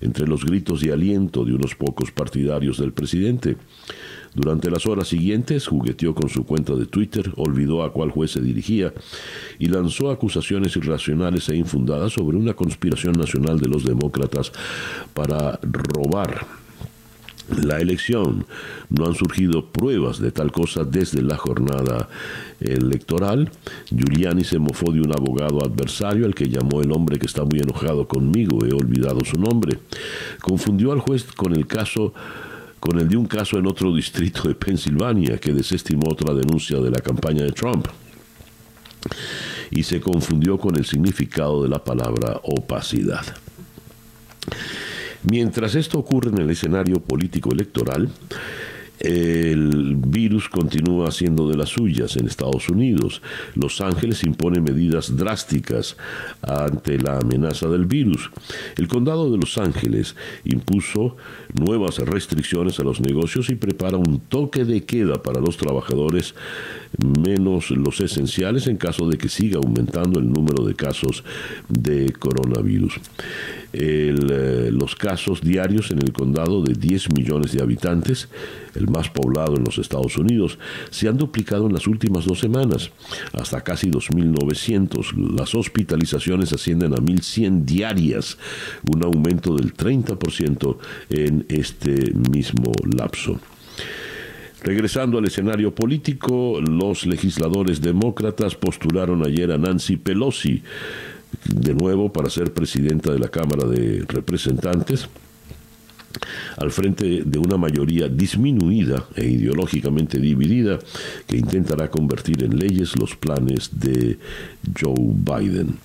entre 0.00 0.26
los 0.26 0.44
gritos 0.44 0.80
de 0.80 0.92
aliento 0.92 1.44
de 1.44 1.54
unos 1.54 1.74
pocos 1.74 2.10
partidarios 2.10 2.78
del 2.78 2.92
presidente. 2.92 3.56
Durante 4.34 4.70
las 4.70 4.86
horas 4.86 5.08
siguientes 5.08 5.66
jugueteó 5.66 6.14
con 6.14 6.30
su 6.30 6.46
cuenta 6.46 6.74
de 6.74 6.86
Twitter, 6.86 7.32
olvidó 7.36 7.82
a 7.82 7.92
cuál 7.92 8.10
juez 8.10 8.30
se 8.30 8.40
dirigía 8.40 8.94
y 9.58 9.66
lanzó 9.66 10.10
acusaciones 10.10 10.74
irracionales 10.76 11.48
e 11.50 11.56
infundadas 11.56 12.14
sobre 12.14 12.38
una 12.38 12.54
conspiración 12.54 13.12
nacional 13.12 13.60
de 13.60 13.68
los 13.68 13.84
demócratas 13.84 14.52
para 15.12 15.60
robar 15.62 16.61
la 17.62 17.78
elección. 17.78 18.46
No 18.88 19.06
han 19.06 19.14
surgido 19.14 19.66
pruebas 19.66 20.18
de 20.18 20.32
tal 20.32 20.52
cosa 20.52 20.84
desde 20.84 21.22
la 21.22 21.36
jornada 21.36 22.08
electoral. 22.60 23.50
Giuliani 23.90 24.44
se 24.44 24.58
mofó 24.58 24.92
de 24.92 25.00
un 25.00 25.12
abogado 25.12 25.64
adversario 25.64 26.26
al 26.26 26.34
que 26.34 26.48
llamó 26.48 26.80
el 26.80 26.92
hombre 26.92 27.18
que 27.18 27.26
está 27.26 27.44
muy 27.44 27.60
enojado 27.60 28.06
conmigo, 28.06 28.64
he 28.64 28.72
olvidado 28.72 29.24
su 29.24 29.38
nombre. 29.38 29.78
Confundió 30.40 30.92
al 30.92 31.00
juez 31.00 31.24
con 31.24 31.54
el 31.54 31.66
caso 31.66 32.12
con 32.80 32.98
el 32.98 33.08
de 33.08 33.16
un 33.16 33.26
caso 33.26 33.58
en 33.58 33.66
otro 33.68 33.94
distrito 33.94 34.42
de 34.42 34.56
Pensilvania 34.56 35.38
que 35.38 35.52
desestimó 35.52 36.10
otra 36.10 36.34
denuncia 36.34 36.80
de 36.80 36.90
la 36.90 36.98
campaña 36.98 37.44
de 37.44 37.52
Trump 37.52 37.86
y 39.70 39.84
se 39.84 40.00
confundió 40.00 40.58
con 40.58 40.76
el 40.76 40.84
significado 40.84 41.62
de 41.62 41.68
la 41.68 41.82
palabra 41.82 42.40
opacidad. 42.42 43.24
Mientras 45.30 45.74
esto 45.74 45.98
ocurre 45.98 46.30
en 46.30 46.38
el 46.38 46.50
escenario 46.50 47.00
político 47.00 47.52
electoral, 47.52 48.10
el 49.00 49.96
virus 49.96 50.48
continúa 50.48 51.08
haciendo 51.08 51.48
de 51.48 51.56
las 51.56 51.70
suyas 51.70 52.16
en 52.16 52.26
Estados 52.26 52.68
Unidos. 52.68 53.20
Los 53.54 53.80
Ángeles 53.80 54.22
impone 54.22 54.60
medidas 54.60 55.16
drásticas 55.16 55.96
ante 56.42 56.98
la 56.98 57.18
amenaza 57.18 57.68
del 57.68 57.86
virus. 57.86 58.30
El 58.76 58.88
condado 58.88 59.30
de 59.30 59.38
Los 59.38 59.58
Ángeles 59.58 60.14
impuso 60.44 61.16
nuevas 61.52 61.98
restricciones 61.98 62.78
a 62.78 62.84
los 62.84 63.00
negocios 63.00 63.50
y 63.50 63.56
prepara 63.56 63.96
un 63.96 64.20
toque 64.20 64.64
de 64.64 64.84
queda 64.84 65.22
para 65.22 65.40
los 65.40 65.56
trabajadores 65.56 66.34
menos 66.98 67.70
los 67.70 68.00
esenciales 68.00 68.66
en 68.66 68.76
caso 68.76 69.08
de 69.08 69.18
que 69.18 69.28
siga 69.28 69.58
aumentando 69.58 70.20
el 70.20 70.30
número 70.30 70.64
de 70.64 70.74
casos 70.74 71.24
de 71.68 72.12
coronavirus. 72.12 73.00
Eh, 73.72 74.70
los 74.70 74.94
casos 74.94 75.40
diarios 75.40 75.90
en 75.90 75.98
el 75.98 76.12
condado 76.12 76.62
de 76.62 76.74
10 76.74 77.12
millones 77.14 77.52
de 77.52 77.62
habitantes, 77.62 78.28
el 78.74 78.88
más 78.88 79.08
poblado 79.08 79.56
en 79.56 79.64
los 79.64 79.78
Estados 79.78 80.16
Unidos, 80.16 80.58
se 80.90 81.08
han 81.08 81.16
duplicado 81.16 81.66
en 81.66 81.72
las 81.72 81.86
últimas 81.86 82.24
dos 82.24 82.40
semanas, 82.40 82.90
hasta 83.32 83.62
casi 83.62 83.90
2.900. 83.90 85.36
Las 85.36 85.54
hospitalizaciones 85.54 86.52
ascienden 86.52 86.94
a 86.94 86.96
1.100 86.96 87.64
diarias, 87.64 88.38
un 88.90 89.02
aumento 89.02 89.54
del 89.56 89.74
30% 89.74 90.76
en 91.10 91.46
este 91.48 92.12
mismo 92.14 92.72
lapso. 92.96 93.38
Regresando 94.62 95.18
al 95.18 95.24
escenario 95.24 95.74
político, 95.74 96.60
los 96.60 97.04
legisladores 97.04 97.80
demócratas 97.80 98.54
postularon 98.54 99.26
ayer 99.26 99.50
a 99.50 99.58
Nancy 99.58 99.96
Pelosi 99.96 100.62
de 101.44 101.74
nuevo 101.74 102.12
para 102.12 102.30
ser 102.30 102.52
presidenta 102.52 103.12
de 103.12 103.18
la 103.18 103.28
Cámara 103.28 103.66
de 103.66 104.04
Representantes 104.06 105.08
al 106.56 106.70
frente 106.70 107.22
de 107.24 107.38
una 107.38 107.56
mayoría 107.56 108.08
disminuida 108.08 109.06
e 109.16 109.26
ideológicamente 109.26 110.18
dividida 110.18 110.78
que 111.26 111.36
intentará 111.36 111.90
convertir 111.90 112.42
en 112.44 112.58
leyes 112.58 112.96
los 112.98 113.16
planes 113.16 113.70
de 113.78 114.18
Joe 114.78 114.94
Biden. 114.96 115.78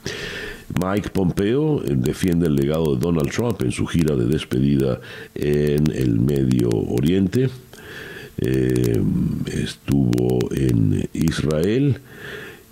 Mike 0.79 1.09
Pompeo 1.09 1.79
defiende 1.79 2.47
el 2.47 2.55
legado 2.55 2.95
de 2.95 3.01
Donald 3.01 3.31
Trump 3.31 3.61
en 3.61 3.71
su 3.71 3.85
gira 3.85 4.15
de 4.15 4.25
despedida 4.25 4.99
en 5.33 5.91
el 5.91 6.19
Medio 6.19 6.69
Oriente. 6.69 7.49
Eh, 8.39 9.01
estuvo 9.51 10.39
en 10.51 11.09
Israel 11.13 11.97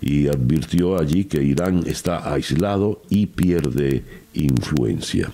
y 0.00 0.28
advirtió 0.28 0.98
allí 0.98 1.24
que 1.24 1.42
Irán 1.42 1.82
está 1.86 2.32
aislado 2.32 3.02
y 3.08 3.26
pierde 3.26 4.04
influencia. 4.34 5.32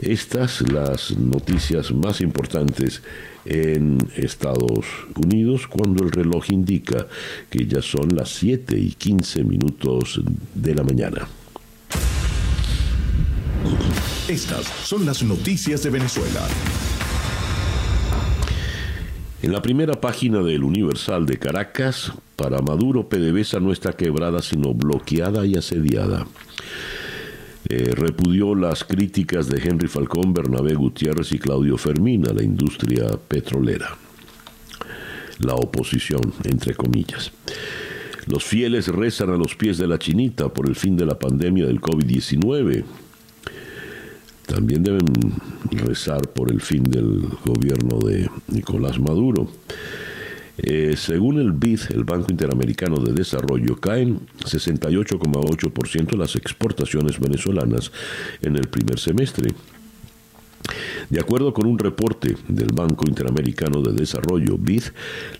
Estas 0.00 0.62
las 0.72 1.16
noticias 1.16 1.92
más 1.92 2.20
importantes 2.20 3.02
en 3.44 3.98
Estados 4.16 4.86
Unidos 5.16 5.66
cuando 5.66 6.04
el 6.04 6.10
reloj 6.10 6.50
indica 6.50 7.06
que 7.50 7.66
ya 7.66 7.82
son 7.82 8.08
las 8.14 8.30
7 8.30 8.78
y 8.78 8.90
15 8.92 9.44
minutos 9.44 10.20
de 10.54 10.74
la 10.74 10.82
mañana. 10.82 11.28
Estas 14.28 14.66
son 14.66 15.04
las 15.04 15.22
noticias 15.22 15.82
de 15.82 15.90
Venezuela. 15.90 16.40
En 19.42 19.52
la 19.52 19.60
primera 19.60 20.00
página 20.00 20.40
del 20.40 20.62
Universal 20.62 21.26
de 21.26 21.36
Caracas, 21.36 22.12
para 22.36 22.62
Maduro 22.62 23.08
PDVSA 23.08 23.58
no 23.58 23.72
está 23.72 23.92
quebrada 23.92 24.40
sino 24.40 24.72
bloqueada 24.72 25.44
y 25.44 25.56
asediada. 25.56 26.26
Eh, 27.68 27.92
repudió 27.94 28.54
las 28.54 28.84
críticas 28.84 29.48
de 29.48 29.62
Henry 29.62 29.88
Falcón, 29.88 30.34
Bernabé 30.34 30.74
Gutiérrez 30.74 31.32
y 31.32 31.38
Claudio 31.38 31.78
Fermín 31.78 32.28
a 32.28 32.32
la 32.32 32.42
industria 32.42 33.08
petrolera. 33.28 33.96
La 35.38 35.54
oposición, 35.54 36.32
entre 36.44 36.74
comillas. 36.74 37.32
Los 38.26 38.44
fieles 38.44 38.88
rezan 38.88 39.30
a 39.30 39.36
los 39.36 39.56
pies 39.56 39.78
de 39.78 39.86
la 39.86 39.98
chinita 39.98 40.48
por 40.48 40.68
el 40.68 40.76
fin 40.76 40.96
de 40.96 41.06
la 41.06 41.18
pandemia 41.18 41.66
del 41.66 41.80
COVID-19 41.80 42.84
también 44.46 44.82
deben 44.82 45.06
rezar 45.70 46.28
por 46.28 46.50
el 46.50 46.60
fin 46.60 46.82
del 46.82 47.26
gobierno 47.44 47.98
de 48.00 48.28
Nicolás 48.48 48.98
Maduro. 48.98 49.48
Eh, 50.58 50.94
según 50.96 51.38
el 51.38 51.52
BID, 51.52 51.80
el 51.90 52.04
Banco 52.04 52.26
Interamericano 52.30 52.96
de 52.96 53.12
Desarrollo, 53.12 53.80
caen 53.80 54.20
68,8% 54.44 56.16
las 56.16 56.36
exportaciones 56.36 57.18
venezolanas 57.18 57.90
en 58.42 58.56
el 58.56 58.68
primer 58.68 58.98
semestre. 58.98 59.54
De 61.10 61.20
acuerdo 61.20 61.52
con 61.52 61.66
un 61.66 61.78
reporte 61.78 62.36
del 62.48 62.68
Banco 62.72 63.04
Interamericano 63.08 63.82
de 63.82 63.92
Desarrollo, 63.92 64.56
BID, 64.58 64.84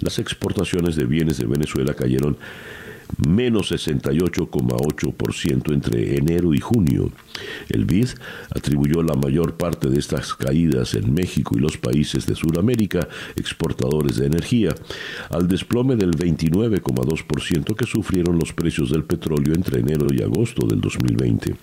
las 0.00 0.18
exportaciones 0.18 0.96
de 0.96 1.04
bienes 1.04 1.38
de 1.38 1.46
Venezuela 1.46 1.94
cayeron 1.94 2.36
menos 3.28 3.72
68,8% 3.72 5.72
entre 5.72 6.16
enero 6.16 6.54
y 6.54 6.60
junio. 6.60 7.10
El 7.68 7.84
BID 7.84 8.08
atribuyó 8.50 9.02
la 9.02 9.14
mayor 9.14 9.54
parte 9.54 9.88
de 9.88 9.98
estas 9.98 10.34
caídas 10.34 10.94
en 10.94 11.14
México 11.14 11.56
y 11.56 11.60
los 11.60 11.78
países 11.78 12.26
de 12.26 12.34
Sudamérica 12.34 13.08
exportadores 13.36 14.16
de 14.16 14.26
energía 14.26 14.74
al 15.30 15.48
desplome 15.48 15.96
del 15.96 16.12
29,2% 16.12 17.76
que 17.76 17.86
sufrieron 17.86 18.38
los 18.38 18.52
precios 18.52 18.90
del 18.90 19.04
petróleo 19.04 19.54
entre 19.54 19.80
enero 19.80 20.06
y 20.12 20.22
agosto 20.22 20.66
del 20.66 20.80
2020. 20.80 21.54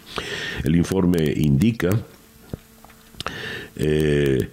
El 0.64 0.76
informe 0.76 1.34
indica 1.36 1.90
eh, 3.76 4.50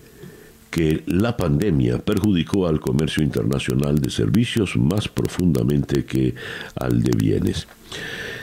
que 0.76 1.02
la 1.06 1.36
pandemia 1.38 2.04
perjudicó 2.04 2.68
al 2.68 2.80
comercio 2.80 3.22
internacional 3.22 3.98
de 3.98 4.10
servicios 4.10 4.76
más 4.76 5.08
profundamente 5.08 6.04
que 6.04 6.34
al 6.78 7.02
de 7.02 7.16
bienes. 7.16 7.66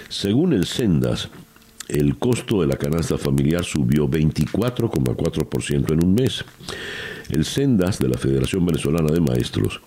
Según 0.09 0.53
el 0.53 0.65
Sendas, 0.65 1.29
el 1.87 2.17
costo 2.17 2.61
de 2.61 2.67
la 2.67 2.77
canasta 2.77 3.19
familiar 3.19 3.63
subió 3.63 4.09
24,4% 4.09 5.93
en 5.93 6.03
un 6.03 6.15
mes. 6.15 6.43
El 7.29 7.45
Sendas 7.45 7.99
de 7.99 8.07
la 8.07 8.17
Federación 8.17 8.65
Venezolana 8.65 9.11
de 9.11 9.21
Maestros 9.21 9.79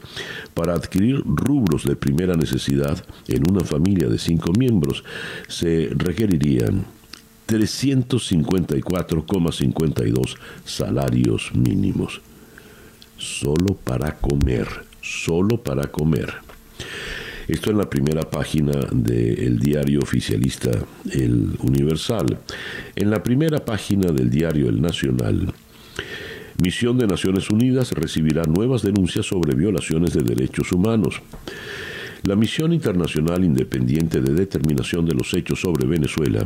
Para 0.54 0.74
adquirir 0.74 1.24
rubros 1.26 1.86
de 1.86 1.96
primera 1.96 2.36
necesidad 2.36 3.04
en 3.28 3.50
una 3.50 3.62
familia 3.62 4.08
de 4.08 4.20
cinco 4.20 4.52
miembros 4.54 5.04
se 5.48 5.90
requerirían 5.96 6.86
354,52 7.48 10.36
salarios 10.66 11.56
mínimos. 11.56 12.22
Solo 13.18 13.74
para 13.76 14.18
comer, 14.18 14.68
solo 15.02 15.58
para 15.58 15.88
comer. 15.88 16.34
Esto 17.48 17.72
en 17.72 17.78
la 17.78 17.90
primera 17.90 18.24
página 18.24 18.74
del 18.92 19.58
diario 19.60 20.00
oficialista 20.02 20.72
El 21.10 21.58
Universal. 21.62 22.40
En 22.96 23.10
la 23.10 23.24
primera 23.24 23.64
página 23.64 24.12
del 24.12 24.30
diario 24.30 24.68
El 24.68 24.82
Nacional, 24.82 25.54
Misión 26.62 26.98
de 26.98 27.08
Naciones 27.08 27.50
Unidas 27.50 27.94
recibirá 27.94 28.44
nuevas 28.44 28.82
denuncias 28.82 29.28
sobre 29.28 29.56
violaciones 29.56 30.14
de 30.14 30.24
derechos 30.24 30.74
humanos. 30.74 31.22
La 32.28 32.36
Misión 32.36 32.74
Internacional 32.74 33.46
Independiente 33.46 34.20
de 34.20 34.34
Determinación 34.34 35.06
de 35.06 35.14
los 35.14 35.34
Hechos 35.34 35.62
sobre 35.62 35.88
Venezuela 35.88 36.46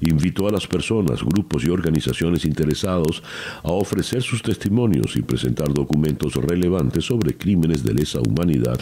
invitó 0.00 0.48
a 0.48 0.50
las 0.50 0.66
personas, 0.66 1.22
grupos 1.22 1.62
y 1.62 1.68
organizaciones 1.68 2.44
interesados 2.44 3.22
a 3.62 3.70
ofrecer 3.70 4.22
sus 4.22 4.42
testimonios 4.42 5.14
y 5.14 5.22
presentar 5.22 5.72
documentos 5.72 6.34
relevantes 6.34 7.04
sobre 7.04 7.36
crímenes 7.36 7.84
de 7.84 7.94
lesa 7.94 8.18
humanidad 8.18 8.80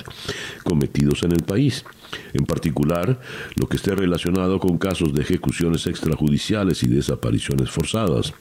cometidos 0.64 1.24
en 1.24 1.32
el 1.32 1.42
país. 1.42 1.84
En 2.32 2.46
particular, 2.46 3.20
lo 3.56 3.68
que 3.68 3.76
esté 3.76 3.94
relacionado 3.94 4.58
con 4.60 4.78
casos 4.78 5.12
de 5.12 5.20
ejecuciones 5.20 5.86
extrajudiciales 5.86 6.82
y 6.82 6.88
desapariciones 6.88 7.70
forzadas. 7.70 8.32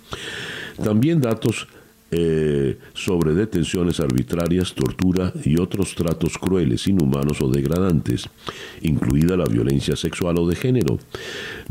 También 0.81 1.19
datos 1.19 1.67
eh, 2.11 2.77
sobre 2.93 3.33
detenciones 3.33 3.99
arbitrarias, 3.99 4.73
tortura 4.73 5.31
y 5.43 5.59
otros 5.59 5.93
tratos 5.93 6.37
crueles, 6.37 6.87
inhumanos 6.87 7.41
o 7.41 7.49
degradantes, 7.49 8.27
incluida 8.81 9.37
la 9.37 9.45
violencia 9.45 9.95
sexual 9.95 10.39
o 10.39 10.47
de 10.47 10.55
género. 10.55 10.97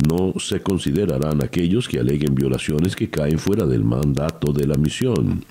No 0.09 0.35
se 0.39 0.61
considerarán 0.61 1.43
aquellos 1.43 1.89
que 1.89 1.99
aleguen 1.99 2.35
violaciones 2.35 2.95
que 2.95 3.11
caen 3.11 3.39
fuera 3.39 3.67
del 3.67 3.83
mandato 3.85 4.53
de 4.53 4.67
la 4.67 4.77
misión. 4.77 5.45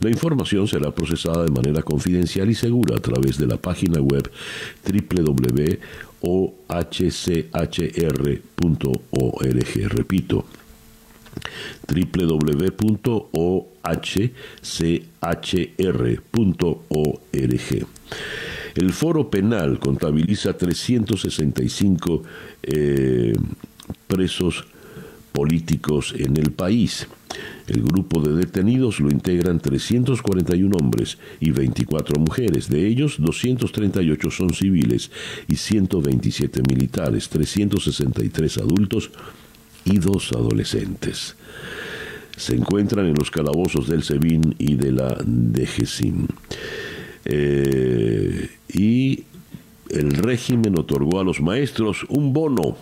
La 0.00 0.10
información 0.10 0.68
será 0.68 0.92
procesada 0.92 1.44
de 1.44 1.50
manera 1.50 1.82
confidencial 1.82 2.48
y 2.50 2.54
segura 2.54 2.96
a 2.96 3.00
través 3.00 3.36
de 3.38 3.46
la 3.46 3.56
página 3.56 4.00
web 4.00 4.30
www.ohchr.org. 4.84 5.88
Repito, 9.88 10.44
www.ohchr.org. 11.86 13.08
El 18.74 18.92
foro 18.92 19.30
penal 19.30 19.78
contabiliza 19.78 20.56
365 20.56 22.22
eh, 22.62 23.32
presos 24.06 24.66
políticos 25.32 26.14
en 26.16 26.36
el 26.36 26.52
país. 26.52 27.08
El 27.66 27.82
grupo 27.82 28.20
de 28.20 28.34
detenidos 28.34 29.00
lo 29.00 29.10
integran 29.10 29.60
341 29.60 30.76
hombres 30.76 31.18
y 31.40 31.50
24 31.50 32.20
mujeres. 32.20 32.68
De 32.68 32.86
ellos, 32.86 33.16
238 33.18 34.30
son 34.30 34.54
civiles 34.54 35.10
y 35.46 35.56
127 35.56 36.62
militares, 36.68 37.28
363 37.28 38.58
adultos 38.58 39.10
y 39.90 39.98
dos 39.98 40.32
adolescentes. 40.32 41.36
Se 42.36 42.54
encuentran 42.54 43.06
en 43.06 43.14
los 43.14 43.30
calabozos 43.30 43.88
del 43.88 44.02
SEBIN 44.02 44.54
y 44.58 44.76
de 44.76 44.92
la 44.92 45.16
DGSIM. 45.24 46.26
Eh, 47.24 48.50
y 48.72 49.24
el 49.90 50.12
régimen 50.12 50.78
otorgó 50.78 51.20
a 51.20 51.24
los 51.24 51.40
maestros 51.40 52.04
un 52.08 52.32
bono 52.32 52.76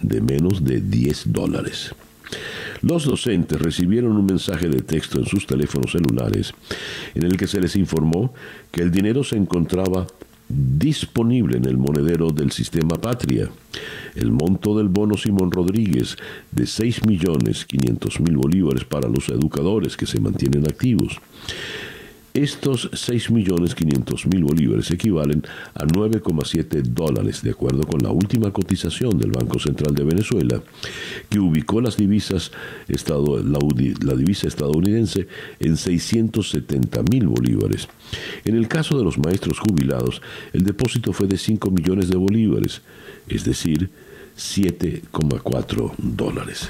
de 0.00 0.20
menos 0.20 0.64
de 0.64 0.80
10 0.80 1.32
dólares. 1.32 1.94
Los 2.82 3.04
docentes 3.04 3.60
recibieron 3.60 4.16
un 4.16 4.24
mensaje 4.24 4.68
de 4.68 4.80
texto 4.80 5.18
en 5.18 5.26
sus 5.26 5.46
teléfonos 5.46 5.92
celulares 5.92 6.54
en 7.14 7.24
el 7.24 7.36
que 7.36 7.46
se 7.46 7.60
les 7.60 7.76
informó 7.76 8.32
que 8.70 8.82
el 8.82 8.90
dinero 8.90 9.22
se 9.24 9.36
encontraba 9.36 10.06
disponible 10.50 11.56
en 11.56 11.64
el 11.64 11.76
monedero 11.76 12.30
del 12.30 12.50
sistema 12.50 12.96
Patria. 12.96 13.50
El 14.14 14.32
monto 14.32 14.76
del 14.76 14.88
bono 14.88 15.16
Simón 15.16 15.50
Rodríguez 15.50 16.16
de 16.50 16.64
6.500.000 16.64 18.36
bolívares 18.36 18.84
para 18.84 19.08
los 19.08 19.28
educadores 19.28 19.96
que 19.96 20.06
se 20.06 20.20
mantienen 20.20 20.64
activos. 20.64 21.20
Estos 22.32 22.90
6.500.000 22.92 24.44
bolívares 24.44 24.88
equivalen 24.92 25.42
a 25.74 25.84
9,7 25.84 26.82
dólares, 26.82 27.42
de 27.42 27.50
acuerdo 27.50 27.82
con 27.82 28.00
la 28.02 28.10
última 28.10 28.52
cotización 28.52 29.18
del 29.18 29.32
Banco 29.32 29.58
Central 29.58 29.96
de 29.96 30.04
Venezuela, 30.04 30.62
que 31.28 31.40
ubicó 31.40 31.80
las 31.80 31.96
divisas 31.96 32.52
la, 32.86 34.14
divisa 34.16 34.46
estadounidense 34.46 35.26
en 35.58 35.72
670.000 35.74 37.26
bolívares. 37.26 37.88
En 38.44 38.56
el 38.56 38.68
caso 38.68 38.96
de 38.96 39.04
los 39.04 39.18
maestros 39.18 39.58
jubilados, 39.58 40.22
el 40.52 40.62
depósito 40.62 41.12
fue 41.12 41.26
de 41.26 41.36
5 41.36 41.68
millones 41.72 42.10
de 42.10 42.16
bolívares, 42.16 42.82
es 43.26 43.44
decir, 43.44 43.90
7,4 44.38 45.94
dólares. 45.98 46.68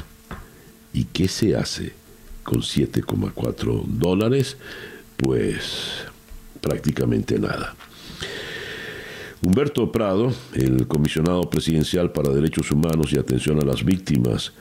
¿Y 0.94 1.05
qué 1.05 1.29
se 1.29 1.55
hace 1.55 1.92
con 2.44 2.62
7,4 2.62 3.85
dólares? 3.87 4.57
Pues 5.22 6.04
prácticamente 6.61 7.38
nada. 7.38 7.74
Humberto 9.42 9.90
Prado, 9.90 10.33
el 10.54 10.87
comisionado 10.87 11.48
presidencial 11.48 12.12
para 12.12 12.30
Derechos 12.30 12.70
Humanos 12.70 13.12
y 13.12 13.18
Atención 13.18 13.59
a 13.61 13.64
las 13.64 13.85
Víctimas, 13.85 14.52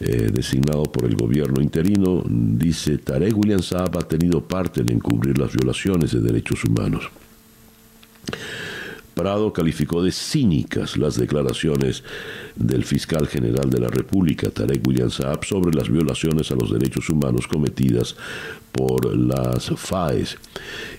eh, 0.00 0.30
designado 0.32 0.82
por 0.84 1.04
el 1.04 1.14
gobierno 1.14 1.62
interino, 1.62 2.22
dice, 2.28 2.98
Tarek 2.98 3.36
William 3.36 3.62
Saab 3.62 3.98
ha 3.98 4.08
tenido 4.08 4.42
parte 4.42 4.80
en 4.82 4.92
encubrir 4.92 5.38
las 5.38 5.52
violaciones 5.52 6.12
de 6.12 6.20
derechos 6.20 6.64
humanos. 6.64 7.08
Prado 9.14 9.50
calificó 9.52 10.02
de 10.02 10.12
cínicas 10.12 10.98
las 10.98 11.16
declaraciones 11.16 12.04
del 12.54 12.84
fiscal 12.84 13.26
general 13.28 13.70
de 13.70 13.80
la 13.80 13.88
República, 13.88 14.50
Tarek 14.50 14.86
William 14.86 15.10
Saab, 15.10 15.42
sobre 15.44 15.74
las 15.74 15.88
violaciones 15.88 16.50
a 16.50 16.56
los 16.56 16.70
derechos 16.70 17.08
humanos 17.08 17.46
cometidas 17.46 18.16
por 18.76 19.16
las 19.16 19.70
FAES. 19.74 20.36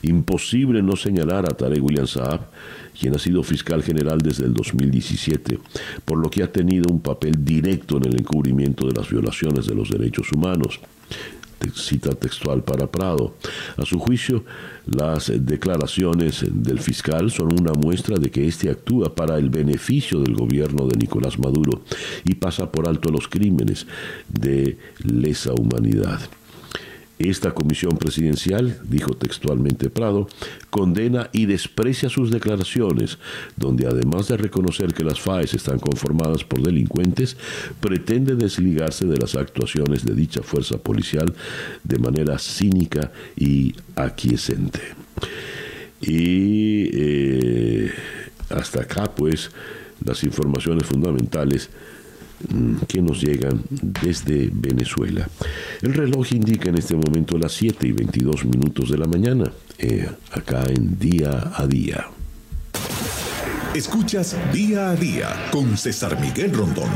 Imposible 0.01 0.81
no 0.81 0.95
señalar 0.95 1.45
a 1.45 1.55
Tarek 1.55 1.83
William 1.83 2.07
Saab, 2.07 2.41
quien 2.99 3.15
ha 3.15 3.19
sido 3.19 3.43
fiscal 3.43 3.83
general 3.83 4.19
desde 4.19 4.45
el 4.45 4.53
2017, 4.53 5.59
por 6.03 6.17
lo 6.17 6.29
que 6.29 6.43
ha 6.43 6.51
tenido 6.51 6.91
un 6.91 6.99
papel 6.99 7.45
directo 7.45 7.97
en 7.97 8.07
el 8.07 8.19
encubrimiento 8.19 8.87
de 8.87 8.93
las 8.93 9.09
violaciones 9.09 9.67
de 9.67 9.75
los 9.75 9.89
derechos 9.89 10.31
humanos 10.31 10.79
cita 11.75 12.11
textual 12.11 12.63
para 12.63 12.87
Prado. 12.87 13.35
A 13.77 13.85
su 13.85 13.99
juicio, 13.99 14.43
las 14.85 15.31
declaraciones 15.45 16.45
del 16.49 16.79
fiscal 16.79 17.31
son 17.31 17.59
una 17.59 17.73
muestra 17.73 18.17
de 18.17 18.29
que 18.29 18.47
éste 18.47 18.69
actúa 18.69 19.13
para 19.13 19.37
el 19.37 19.49
beneficio 19.49 20.19
del 20.21 20.35
gobierno 20.35 20.87
de 20.87 20.97
Nicolás 20.97 21.39
Maduro 21.39 21.81
y 22.23 22.35
pasa 22.35 22.71
por 22.71 22.87
alto 22.87 23.09
los 23.09 23.27
crímenes 23.27 23.87
de 24.29 24.77
lesa 25.03 25.53
humanidad. 25.53 26.19
Esta 27.19 27.51
comisión 27.51 27.97
presidencial, 27.97 28.79
dijo 28.87 29.13
textualmente 29.15 29.89
Prado, 29.89 30.27
condena 30.69 31.29
y 31.33 31.47
desprecia 31.47 32.09
sus 32.09 32.29
declaraciones, 32.29 33.17
donde 33.55 33.87
además 33.87 34.27
de 34.27 34.37
reconocer 34.37 34.93
que 34.93 35.03
las 35.03 35.19
FAES 35.19 35.55
están 35.55 35.79
conformadas 35.79 36.43
por 36.43 36.61
delincuentes, 36.61 37.35
pretende 37.79 38.35
desligarse 38.35 39.07
de 39.07 39.17
las 39.17 39.35
actuaciones 39.35 40.05
de 40.05 40.13
dicha 40.13 40.43
fuerza 40.43 40.77
policial 40.77 41.33
de 41.83 41.97
manera 41.97 42.37
cínica 42.37 43.11
y 43.35 43.73
aquiescente. 43.95 44.81
Y 45.99 46.89
eh, 46.93 47.91
hasta 48.49 48.81
acá, 48.81 49.15
pues, 49.15 49.49
las 50.05 50.23
informaciones 50.23 50.85
fundamentales 50.85 51.71
que 52.87 53.01
nos 53.01 53.21
llegan 53.21 53.61
desde 53.69 54.49
Venezuela. 54.53 55.27
El 55.81 55.93
reloj 55.93 56.31
indica 56.33 56.69
en 56.69 56.77
este 56.77 56.95
momento 56.95 57.37
las 57.37 57.53
7 57.53 57.87
y 57.87 57.91
22 57.91 58.45
minutos 58.45 58.89
de 58.89 58.97
la 58.97 59.07
mañana, 59.07 59.51
eh, 59.77 60.09
acá 60.31 60.63
en 60.67 60.97
día 60.99 61.51
a 61.55 61.65
día. 61.65 62.07
Escuchas 63.75 64.35
día 64.53 64.91
a 64.91 64.95
día 64.95 65.49
con 65.51 65.77
César 65.77 66.19
Miguel 66.19 66.53
Rondón. 66.53 66.89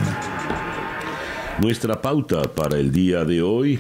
Nuestra 1.60 2.02
pauta 2.02 2.44
para 2.44 2.80
el 2.80 2.92
día 2.92 3.24
de 3.24 3.42
hoy, 3.42 3.80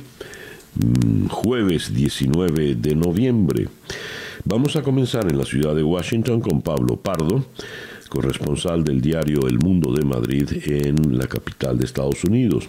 mm, 0.76 1.28
jueves 1.28 1.94
19 1.94 2.76
de 2.76 2.96
noviembre. 2.96 3.70
Vamos 4.44 4.76
a 4.76 4.84
comenzar 4.84 5.30
en 5.32 5.38
la 5.38 5.46
ciudad 5.46 5.76
de 5.76 5.84
Washington 5.84 6.42
con 6.42 6.62
Pablo 6.62 6.98
Pardo, 6.98 7.46
corresponsal 8.12 8.84
del 8.84 9.00
diario 9.00 9.48
El 9.48 9.58
Mundo 9.58 9.94
de 9.94 10.04
Madrid 10.04 10.46
en 10.66 11.18
la 11.18 11.28
capital 11.28 11.78
de 11.78 11.86
Estados 11.86 12.26
Unidos. 12.26 12.68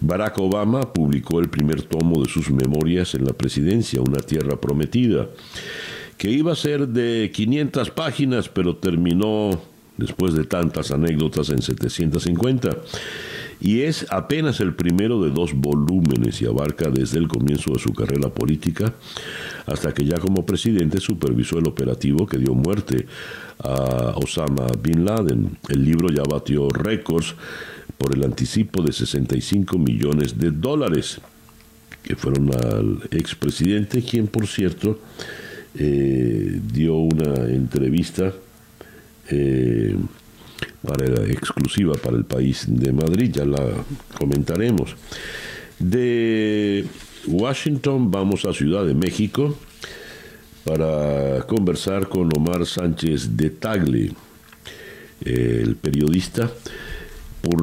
Barack 0.00 0.36
Obama 0.40 0.92
publicó 0.92 1.38
el 1.38 1.48
primer 1.48 1.82
tomo 1.82 2.20
de 2.20 2.28
sus 2.28 2.50
memorias 2.50 3.14
en 3.14 3.24
la 3.24 3.34
presidencia, 3.34 4.00
Una 4.00 4.18
Tierra 4.18 4.60
Prometida, 4.60 5.28
que 6.18 6.28
iba 6.28 6.52
a 6.52 6.56
ser 6.56 6.88
de 6.88 7.30
500 7.32 7.90
páginas, 7.90 8.48
pero 8.48 8.74
terminó, 8.74 9.60
después 9.96 10.34
de 10.34 10.42
tantas 10.42 10.90
anécdotas, 10.90 11.50
en 11.50 11.62
750 11.62 12.76
y 13.60 13.82
es 13.82 14.06
apenas 14.10 14.60
el 14.60 14.74
primero 14.74 15.22
de 15.22 15.30
dos 15.30 15.52
volúmenes 15.54 16.40
y 16.42 16.46
abarca 16.46 16.90
desde 16.90 17.18
el 17.18 17.28
comienzo 17.28 17.72
de 17.72 17.78
su 17.78 17.92
carrera 17.92 18.28
política 18.28 18.94
hasta 19.66 19.92
que 19.92 20.04
ya 20.04 20.18
como 20.18 20.44
presidente 20.44 21.00
supervisó 21.00 21.58
el 21.58 21.66
operativo 21.66 22.26
que 22.26 22.38
dio 22.38 22.54
muerte 22.54 23.06
a 23.58 24.14
Osama 24.16 24.66
Bin 24.82 25.04
Laden. 25.04 25.56
El 25.68 25.84
libro 25.84 26.08
ya 26.08 26.22
batió 26.22 26.68
récords 26.68 27.34
por 27.96 28.14
el 28.14 28.24
anticipo 28.24 28.82
de 28.82 28.92
65 28.92 29.78
millones 29.78 30.38
de 30.38 30.50
dólares 30.50 31.20
que 32.02 32.16
fueron 32.16 32.54
al 32.54 33.02
expresidente, 33.10 34.02
quien 34.02 34.26
por 34.26 34.46
cierto 34.46 35.00
eh, 35.76 36.60
dio 36.72 36.96
una 36.96 37.46
entrevista 37.46 38.32
eh, 39.30 39.96
para 40.82 41.24
exclusiva 41.26 41.94
para 41.94 42.16
el 42.16 42.24
país 42.24 42.64
de 42.68 42.92
Madrid, 42.92 43.30
ya 43.32 43.44
la 43.44 43.62
comentaremos. 44.18 44.96
De 45.78 46.84
Washington 47.26 48.10
vamos 48.10 48.44
a 48.44 48.52
Ciudad 48.52 48.84
de 48.84 48.94
México 48.94 49.56
para 50.64 51.42
conversar 51.46 52.08
con 52.08 52.30
Omar 52.36 52.64
Sánchez 52.66 53.36
de 53.36 53.50
Tagle, 53.50 54.12
el 55.24 55.76
periodista, 55.76 56.50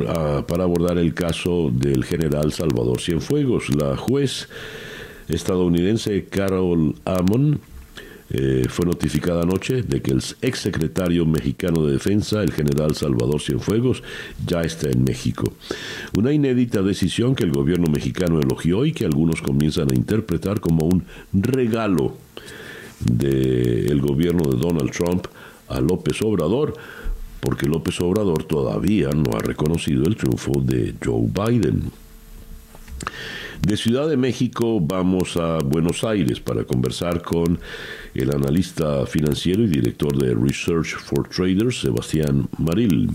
ah, 0.08 0.44
para 0.48 0.64
abordar 0.64 0.98
el 0.98 1.14
caso 1.14 1.72
del 1.72 2.04
general 2.06 2.54
Salvador 2.54 3.02
Cienfuegos. 3.02 3.74
La 3.76 3.98
juez 3.98 4.50
estadounidense 5.28 6.26
Carol 6.26 6.96
Amon 7.06 7.60
eh, 8.34 8.66
fue 8.70 8.86
notificada 8.86 9.42
anoche 9.42 9.82
de 9.82 10.02
que 10.02 10.12
el 10.12 10.24
exsecretario 10.42 11.26
mexicano 11.26 11.86
de 11.86 11.94
Defensa, 11.94 12.42
el 12.42 12.54
general 12.54 12.96
Salvador 12.96 13.42
Cienfuegos, 13.42 14.04
ya 14.48 14.62
está 14.62 14.90
en 14.90 15.04
México. 15.04 15.52
Una 16.18 16.32
inédita 16.32 16.82
decisión 16.82 17.36
que 17.36 17.44
el 17.44 17.52
gobierno 17.52 17.92
mexicano 17.92 18.40
elogió 18.40 18.86
y 18.86 18.94
que 18.94 19.06
algunos 19.06 19.42
comienzan 19.42 19.92
a 19.92 19.96
interpretar 19.96 20.62
como 20.62 20.86
un 20.86 21.04
regalo 21.34 22.16
del 23.04 24.00
gobierno 24.00 24.50
de 24.50 24.58
Donald 24.58 24.92
Trump 24.92 25.28
a 25.68 25.82
López 25.82 26.22
Obrador, 26.22 26.74
porque 27.42 27.66
López 27.68 28.00
Obrador 28.00 28.44
todavía 28.44 29.10
no 29.10 29.36
ha 29.36 29.40
reconocido 29.40 30.06
el 30.06 30.16
triunfo 30.16 30.54
de 30.62 30.94
Joe 31.04 31.28
Biden. 31.28 31.92
De 33.62 33.78
Ciudad 33.78 34.10
de 34.10 34.18
México 34.18 34.80
vamos 34.82 35.38
a 35.38 35.60
Buenos 35.60 36.04
Aires 36.04 36.40
para 36.40 36.64
conversar 36.64 37.22
con 37.22 37.60
el 38.16 38.34
analista 38.34 39.06
financiero 39.06 39.62
y 39.64 39.68
director 39.68 40.18
de 40.18 40.34
Research 40.34 40.96
for 40.98 41.30
Traders, 41.30 41.82
Sebastián 41.82 42.50
Maril. 42.58 43.12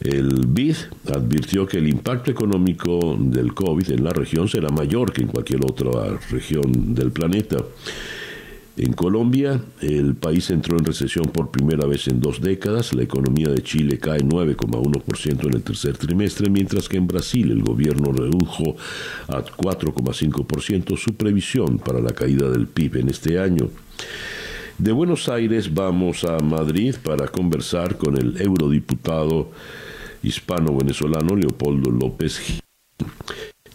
El 0.00 0.46
BID 0.48 0.74
advirtió 1.14 1.66
que 1.66 1.78
el 1.78 1.88
impacto 1.88 2.32
económico 2.32 3.16
del 3.18 3.54
COVID 3.54 3.92
en 3.92 4.02
la 4.02 4.10
región 4.10 4.48
será 4.48 4.70
mayor 4.70 5.12
que 5.12 5.22
en 5.22 5.28
cualquier 5.28 5.64
otra 5.64 6.18
región 6.30 6.94
del 6.94 7.12
planeta. 7.12 7.58
En 8.76 8.92
Colombia, 8.92 9.60
el 9.82 10.16
país 10.16 10.50
entró 10.50 10.76
en 10.76 10.84
recesión 10.84 11.26
por 11.26 11.52
primera 11.52 11.86
vez 11.86 12.08
en 12.08 12.20
dos 12.20 12.40
décadas. 12.40 12.92
La 12.92 13.04
economía 13.04 13.48
de 13.48 13.62
Chile 13.62 13.98
cae 13.98 14.18
9,1% 14.18 15.46
en 15.46 15.54
el 15.54 15.62
tercer 15.62 15.96
trimestre, 15.96 16.50
mientras 16.50 16.88
que 16.88 16.96
en 16.96 17.06
Brasil 17.06 17.52
el 17.52 17.62
gobierno 17.62 18.10
redujo 18.12 18.76
a 19.28 19.44
4,5% 19.44 20.96
su 20.96 21.14
previsión 21.14 21.78
para 21.78 22.00
la 22.00 22.10
caída 22.10 22.50
del 22.50 22.66
PIB 22.66 22.96
en 22.96 23.10
este 23.10 23.38
año. 23.38 23.70
De 24.76 24.90
Buenos 24.90 25.28
Aires 25.28 25.72
vamos 25.72 26.24
a 26.24 26.38
Madrid 26.40 26.96
para 27.00 27.28
conversar 27.28 27.96
con 27.96 28.16
el 28.16 28.40
eurodiputado 28.42 29.52
hispano-venezolano 30.24 31.36
Leopoldo 31.36 31.92
López 31.92 32.60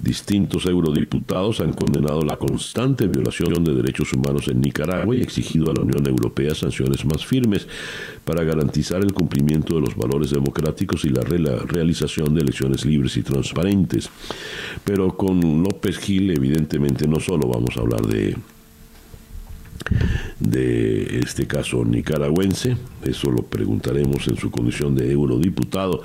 Distintos 0.02 0.66
eurodiputados 0.66 1.60
han 1.60 1.74
condenado 1.74 2.22
la 2.22 2.38
constante 2.38 3.08
violación 3.08 3.66
de 3.66 3.74
derechos 3.74 4.14
humanos 4.14 4.48
en 4.48 4.62
Nicaragua 4.62 5.14
y 5.14 5.22
exigido 5.22 5.70
a 5.70 5.74
la 5.74 5.82
Unión 5.82 6.08
Europea 6.08 6.56
sanciones 6.56 7.04
más 7.04 7.26
firmes 7.26 7.68
para 8.24 8.46
garantizar 8.46 9.02
el 9.02 9.14
cumplimiento 9.14 9.76
de 9.76 9.82
los 9.82 9.98
valores 9.98 10.32
democráticos 10.32 11.04
y 11.04 11.10
la 11.10 11.22
realización 11.22 12.34
de 12.34 12.42
elecciones 12.42 12.86
libres 12.86 13.18
y 13.18 13.24
transparentes. 13.24 14.10
Pero 14.86 15.18
con 15.18 15.64
López 15.64 15.98
Gil 15.98 16.32
evidentemente 16.32 17.06
no 17.06 17.20
solo 17.20 17.50
vamos 17.50 17.76
a 17.76 17.82
hablar 17.82 18.02
de 18.08 18.38
de 20.40 21.20
este 21.20 21.48
caso 21.48 21.84
nicaragüense, 21.84 22.78
eso 23.04 23.32
lo 23.32 23.44
preguntaremos 23.44 24.28
en 24.28 24.38
su 24.38 24.52
condición 24.52 24.96
de 24.96 25.12
eurodiputado. 25.12 26.04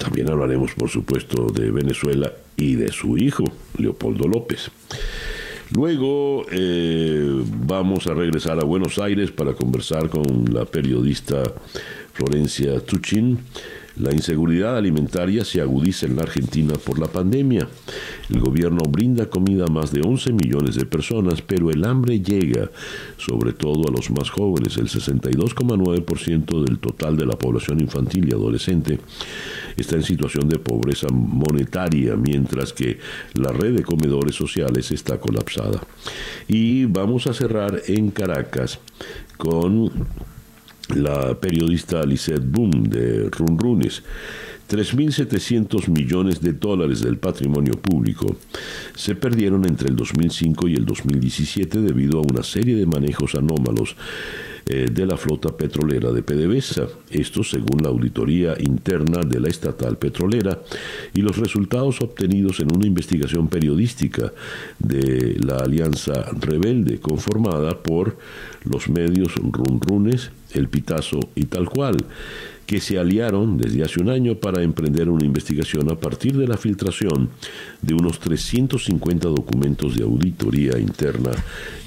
También 0.00 0.30
hablaremos, 0.30 0.72
por 0.72 0.88
supuesto, 0.88 1.48
de 1.52 1.70
Venezuela 1.70 2.32
y 2.56 2.74
de 2.74 2.90
su 2.90 3.18
hijo, 3.18 3.44
Leopoldo 3.76 4.26
López. 4.26 4.70
Luego 5.76 6.46
eh, 6.50 7.42
vamos 7.66 8.06
a 8.06 8.14
regresar 8.14 8.58
a 8.58 8.64
Buenos 8.64 8.98
Aires 8.98 9.30
para 9.30 9.52
conversar 9.52 10.08
con 10.08 10.46
la 10.54 10.64
periodista 10.64 11.42
Florencia 12.14 12.80
Tuchin 12.80 13.40
la 14.00 14.12
inseguridad 14.12 14.76
alimentaria 14.76 15.44
se 15.44 15.60
agudiza 15.60 16.06
en 16.06 16.16
la 16.16 16.22
Argentina 16.22 16.74
por 16.74 16.98
la 16.98 17.06
pandemia. 17.06 17.68
El 18.28 18.40
gobierno 18.40 18.82
brinda 18.88 19.26
comida 19.28 19.64
a 19.64 19.70
más 19.70 19.92
de 19.92 20.00
11 20.00 20.32
millones 20.32 20.76
de 20.76 20.86
personas, 20.86 21.42
pero 21.42 21.70
el 21.70 21.84
hambre 21.84 22.20
llega 22.20 22.70
sobre 23.16 23.52
todo 23.52 23.88
a 23.88 23.92
los 23.92 24.10
más 24.10 24.30
jóvenes. 24.30 24.76
El 24.76 24.88
62,9% 24.88 26.64
del 26.64 26.78
total 26.78 27.16
de 27.16 27.26
la 27.26 27.36
población 27.36 27.80
infantil 27.80 28.28
y 28.28 28.34
adolescente 28.34 28.98
está 29.76 29.96
en 29.96 30.02
situación 30.02 30.48
de 30.48 30.58
pobreza 30.58 31.08
monetaria, 31.10 32.16
mientras 32.16 32.72
que 32.72 32.98
la 33.34 33.52
red 33.52 33.74
de 33.76 33.82
comedores 33.82 34.34
sociales 34.34 34.90
está 34.90 35.18
colapsada. 35.18 35.80
Y 36.48 36.86
vamos 36.86 37.26
a 37.26 37.34
cerrar 37.34 37.82
en 37.86 38.10
Caracas 38.10 38.78
con 39.36 39.90
la 40.94 41.38
periodista 41.38 42.02
Lisette 42.04 42.44
Boom 42.44 42.84
de 42.84 43.28
Runrunes. 43.30 44.02
3.700 44.70 45.88
millones 45.88 46.40
de 46.40 46.52
dólares 46.52 47.00
del 47.00 47.18
patrimonio 47.18 47.74
público 47.74 48.36
se 48.94 49.16
perdieron 49.16 49.64
entre 49.64 49.88
el 49.88 49.96
2005 49.96 50.68
y 50.68 50.74
el 50.74 50.86
2017 50.86 51.80
debido 51.80 52.20
a 52.20 52.22
una 52.22 52.44
serie 52.44 52.76
de 52.76 52.86
manejos 52.86 53.34
anómalos 53.34 53.96
eh, 54.66 54.86
de 54.90 55.06
la 55.06 55.16
flota 55.16 55.56
petrolera 55.56 56.12
de 56.12 56.22
PDVSA. 56.22 56.86
Esto 57.10 57.42
según 57.42 57.82
la 57.82 57.88
auditoría 57.88 58.54
interna 58.58 59.20
de 59.26 59.40
la 59.40 59.48
estatal 59.48 59.96
petrolera 59.98 60.60
y 61.14 61.22
los 61.22 61.36
resultados 61.36 62.00
obtenidos 62.00 62.60
en 62.60 62.74
una 62.74 62.86
investigación 62.86 63.48
periodística 63.48 64.32
de 64.78 65.36
la 65.40 65.56
Alianza 65.56 66.26
Rebelde 66.38 67.00
conformada 67.00 67.82
por 67.82 68.16
los 68.64 68.88
medios 68.88 69.34
Runrunes, 69.36 70.30
El 70.52 70.68
Pitazo 70.68 71.20
y 71.34 71.44
Tal 71.44 71.68
Cual 71.68 71.96
que 72.70 72.80
se 72.80 73.00
aliaron 73.00 73.58
desde 73.58 73.82
hace 73.82 74.00
un 74.00 74.08
año 74.10 74.36
para 74.36 74.62
emprender 74.62 75.08
una 75.08 75.24
investigación 75.24 75.90
a 75.90 75.96
partir 75.96 76.36
de 76.36 76.46
la 76.46 76.56
filtración 76.56 77.28
de 77.82 77.94
unos 77.94 78.20
350 78.20 79.26
documentos 79.26 79.96
de 79.96 80.04
auditoría 80.04 80.78
interna 80.78 81.32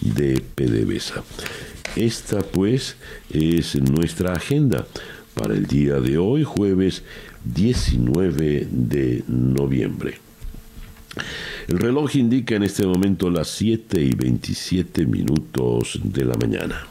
de 0.01 0.43
PDVSA. 0.55 1.23
Esta 1.95 2.39
pues 2.39 2.95
es 3.29 3.75
nuestra 3.75 4.33
agenda 4.33 4.87
para 5.35 5.53
el 5.53 5.67
día 5.67 5.99
de 5.99 6.17
hoy, 6.17 6.43
jueves 6.43 7.03
19 7.45 8.67
de 8.71 9.23
noviembre. 9.27 10.19
El 11.67 11.79
reloj 11.79 12.15
indica 12.15 12.55
en 12.55 12.63
este 12.63 12.85
momento 12.85 13.29
las 13.29 13.49
7 13.49 14.01
y 14.01 14.15
27 14.15 15.05
minutos 15.05 15.99
de 16.03 16.25
la 16.25 16.33
mañana. 16.35 16.87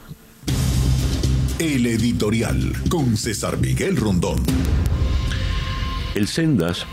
El 1.59 1.87
editorial 1.87 2.73
con 2.89 3.17
César 3.17 3.59
Miguel 3.59 3.97
Rondón. 3.97 4.41
El 6.15 6.29
Sendas 6.29 6.87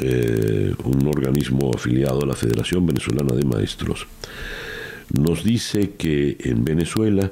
eh, 0.00 0.72
un 0.84 1.08
organismo 1.08 1.72
afiliado 1.74 2.22
a 2.22 2.26
la 2.26 2.36
Federación 2.36 2.86
Venezolana 2.86 3.34
de 3.34 3.44
Maestros, 3.44 4.06
nos 5.12 5.44
dice 5.44 5.92
que 5.92 6.36
en 6.40 6.64
Venezuela 6.64 7.30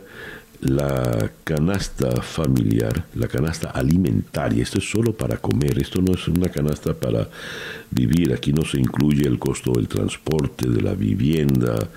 la 0.61 1.31
canasta 1.45 2.23
familiar, 2.23 3.07
la 3.15 3.29
canasta 3.29 3.71
alimentaria, 3.71 4.62
esto 4.62 4.79
es 4.79 4.91
solo 4.91 5.12
para 5.12 5.37
comer, 5.37 5.79
esto 5.79 6.01
no 6.01 6.15
es 6.15 6.27
una 6.29 6.49
canasta 6.49 6.95
para 6.95 7.29
vivir, 7.91 8.33
aquí 8.33 8.53
no 8.53 8.65
se 8.65 8.79
incluye 8.79 9.27
el 9.27 9.39
costo 9.39 9.73
del 9.73 9.89
transporte, 9.89 10.69
de 10.69 10.81
la 10.81 10.95
vivienda, 10.95 11.89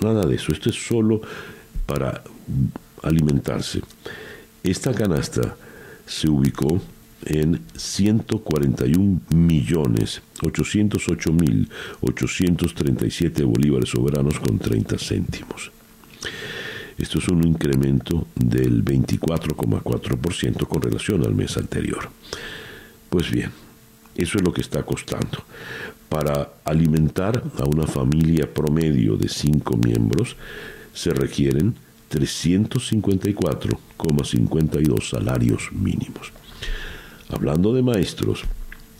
nada 0.00 0.26
de 0.26 0.34
eso, 0.34 0.52
esto 0.52 0.70
es 0.70 0.86
solo 0.86 1.22
para 1.86 2.22
alimentarse. 3.02 3.80
Esta 4.62 4.92
canasta 4.92 5.56
se 6.06 6.28
ubicó 6.28 6.80
en 7.24 7.62
141 7.76 9.20
millones 9.30 10.22
808 10.42 11.32
mil 11.32 11.68
837 12.00 13.44
bolívares 13.44 13.90
soberanos 13.90 14.40
con 14.40 14.58
30 14.58 14.98
céntimos. 14.98 15.70
Esto 16.98 17.18
es 17.18 17.28
un 17.28 17.46
incremento 17.46 18.26
del 18.34 18.84
24,4% 18.84 20.66
con 20.66 20.82
relación 20.82 21.24
al 21.24 21.34
mes 21.34 21.56
anterior. 21.56 22.10
Pues 23.08 23.30
bien, 23.30 23.52
eso 24.14 24.36
es 24.38 24.44
lo 24.44 24.52
que 24.52 24.60
está 24.60 24.82
costando. 24.82 25.42
Para 26.08 26.54
alimentar 26.64 27.42
a 27.58 27.64
una 27.64 27.86
familia 27.86 28.52
promedio 28.52 29.16
de 29.16 29.28
5 29.28 29.76
miembros 29.78 30.36
se 30.92 31.10
requieren 31.10 31.74
354,52 32.10 35.08
salarios 35.08 35.70
mínimos. 35.72 36.32
Hablando 37.30 37.72
de 37.72 37.82
maestros, 37.82 38.44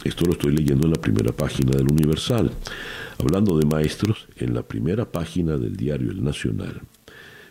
esto 0.04 0.24
lo 0.24 0.32
estoy 0.32 0.52
leyendo 0.56 0.86
en 0.86 0.92
la 0.92 1.00
primera 1.00 1.32
página 1.32 1.76
del 1.76 1.90
Universal. 1.90 2.50
Hablando 3.18 3.56
de 3.56 3.66
maestros, 3.66 4.26
en 4.36 4.54
la 4.54 4.62
primera 4.62 5.04
página 5.10 5.56
del 5.58 5.76
diario 5.76 6.10
El 6.10 6.24
Nacional, 6.24 6.80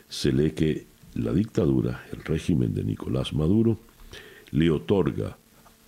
se 0.09 0.33
lee 0.33 0.51
que 0.51 0.85
la 1.13 1.31
dictadura, 1.31 2.05
el 2.11 2.23
régimen 2.23 2.73
de 2.73 2.83
Nicolás 2.83 3.33
Maduro, 3.33 3.79
le 4.51 4.69
otorga 4.69 5.37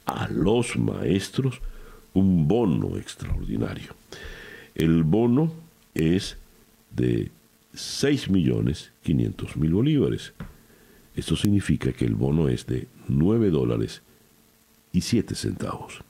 a 0.05 0.29
los 0.29 0.77
maestros 0.77 1.59
un 2.13 2.47
bono 2.47 2.97
extraordinario. 2.97 3.93
El 4.75 5.03
bono 5.03 5.51
es 5.93 6.37
de 6.95 7.29
6.500.000 7.75 9.71
bolívares. 9.71 10.33
Esto 11.15 11.35
significa 11.35 11.91
que 11.91 12.05
el 12.05 12.15
bono 12.15 12.47
es 12.47 12.65
de 12.65 12.87
9 13.07 13.49
dólares 13.49 14.01
y 14.91 15.01
7 15.01 15.35
centavos. 15.35 16.01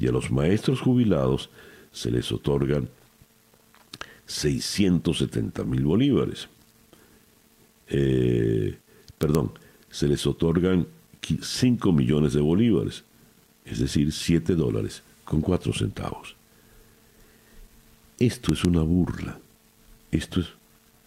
Y 0.00 0.08
a 0.08 0.12
los 0.12 0.30
maestros 0.30 0.80
jubilados 0.80 1.50
se 1.92 2.10
les 2.10 2.32
otorgan 2.32 2.88
670.000 4.26 5.82
bolívares. 5.82 6.48
Eh, 7.88 8.78
perdón, 9.18 9.52
se 9.90 10.08
les 10.08 10.26
otorgan 10.26 10.86
5 11.20 11.92
millones 11.92 12.32
de 12.32 12.40
bolívares, 12.40 13.04
es 13.64 13.78
decir, 13.78 14.10
7 14.10 14.54
dólares 14.54 15.02
con 15.24 15.42
4 15.42 15.72
centavos. 15.74 16.34
Esto 18.18 18.54
es 18.54 18.64
una 18.64 18.82
burla, 18.82 19.38
esto 20.10 20.40
es 20.40 20.48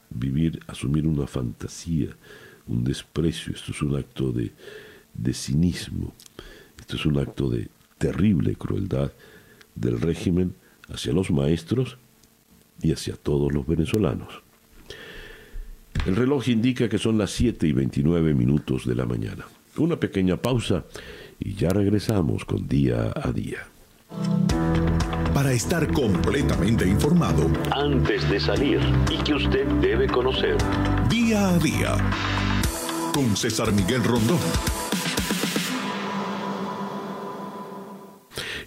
vivir, 0.09 0.59
asumir 0.67 1.07
una 1.07 1.25
fantasía, 1.25 2.09
un 2.67 2.83
desprecio, 2.83 3.53
esto 3.53 3.71
es 3.71 3.81
un 3.81 3.95
acto 3.95 4.31
de, 4.31 4.51
de 5.13 5.33
cinismo, 5.33 6.13
esto 6.79 6.95
es 6.95 7.05
un 7.05 7.17
acto 7.17 7.49
de 7.49 7.69
terrible 8.03 8.55
crueldad 8.55 9.13
del 9.75 10.01
régimen 10.01 10.55
hacia 10.89 11.13
los 11.13 11.31
maestros 11.31 11.97
y 12.81 12.91
hacia 12.91 13.15
todos 13.15 13.53
los 13.53 13.65
venezolanos. 13.65 14.41
El 16.05 16.17
reloj 16.17 16.49
indica 16.49 16.89
que 16.89 16.97
son 16.97 17.17
las 17.17 17.31
7 17.31 17.65
y 17.65 17.71
29 17.71 18.33
minutos 18.33 18.85
de 18.85 18.95
la 18.95 19.05
mañana. 19.05 19.45
Una 19.77 19.97
pequeña 19.97 20.35
pausa 20.35 20.83
y 21.39 21.53
ya 21.53 21.69
regresamos 21.69 22.43
con 22.43 22.67
día 22.67 23.13
a 23.15 23.31
día. 23.31 23.67
Para 25.33 25.53
estar 25.53 25.89
completamente 25.93 26.85
informado, 26.85 27.49
antes 27.71 28.29
de 28.29 28.39
salir 28.41 28.81
y 29.09 29.17
que 29.23 29.33
usted 29.35 29.65
debe 29.79 30.07
conocer. 30.07 30.57
Día 31.09 31.51
a 31.51 31.57
día. 31.57 31.95
Con 33.13 33.37
César 33.37 33.71
Miguel 33.71 34.03
Rondón. 34.03 34.82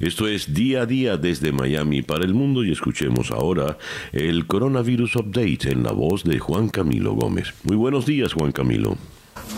Esto 0.00 0.28
es 0.28 0.52
día 0.52 0.82
a 0.82 0.86
día 0.86 1.16
desde 1.16 1.52
Miami 1.52 2.02
para 2.02 2.24
el 2.24 2.34
mundo 2.34 2.64
y 2.64 2.72
escuchemos 2.72 3.30
ahora 3.30 3.78
el 4.12 4.46
Coronavirus 4.46 5.16
Update 5.16 5.70
en 5.70 5.82
la 5.82 5.92
voz 5.92 6.24
de 6.24 6.38
Juan 6.38 6.68
Camilo 6.68 7.14
Gómez. 7.14 7.54
Muy 7.64 7.76
buenos 7.76 8.04
días, 8.04 8.32
Juan 8.34 8.52
Camilo. 8.52 8.96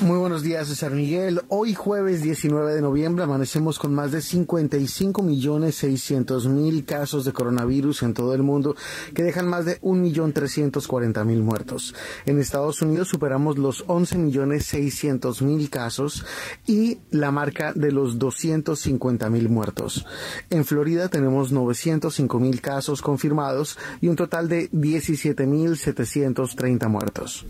Muy 0.01 0.16
buenos 0.16 0.44
días, 0.44 0.68
César 0.68 0.92
Miguel. 0.92 1.40
Hoy 1.48 1.74
jueves 1.74 2.22
19 2.22 2.72
de 2.72 2.81
noviembre 2.81 3.24
amanecemos 3.24 3.81
con 3.81 3.92
más 3.92 4.12
de 4.12 4.20
55 4.20 5.24
millones 5.24 5.74
600 5.74 6.46
mil 6.46 6.85
casos 6.85 7.24
de 7.24 7.33
coronavirus 7.33 8.05
en 8.05 8.14
todo 8.14 8.33
el 8.33 8.44
mundo 8.44 8.77
que 9.12 9.24
dejan 9.24 9.48
más 9.48 9.64
de 9.64 9.79
1 9.81 10.01
millón 10.01 10.33
340 10.33 11.24
mil 11.24 11.42
muertos. 11.42 11.96
En 12.27 12.38
Estados 12.38 12.81
Unidos 12.81 13.09
superamos 13.09 13.59
los 13.59 13.83
11 13.88 14.18
millones 14.18 14.66
600 14.66 15.42
mil 15.42 15.68
casos 15.68 16.24
y 16.64 16.98
la 17.11 17.33
marca 17.33 17.72
de 17.72 17.90
los 17.90 18.20
250 18.20 19.29
mil 19.31 19.48
muertos. 19.48 20.07
En 20.51 20.64
Florida 20.64 21.09
tenemos 21.09 21.51
905 21.51 22.38
mil 22.38 22.61
casos 22.61 23.03
confirmados 23.03 23.79
y 24.01 24.07
un 24.07 24.16
total 24.16 24.48
de 24.48 24.68
17 24.70 25.44
mil 25.46 25.77
730 25.77 26.88
muertos. 26.88 27.44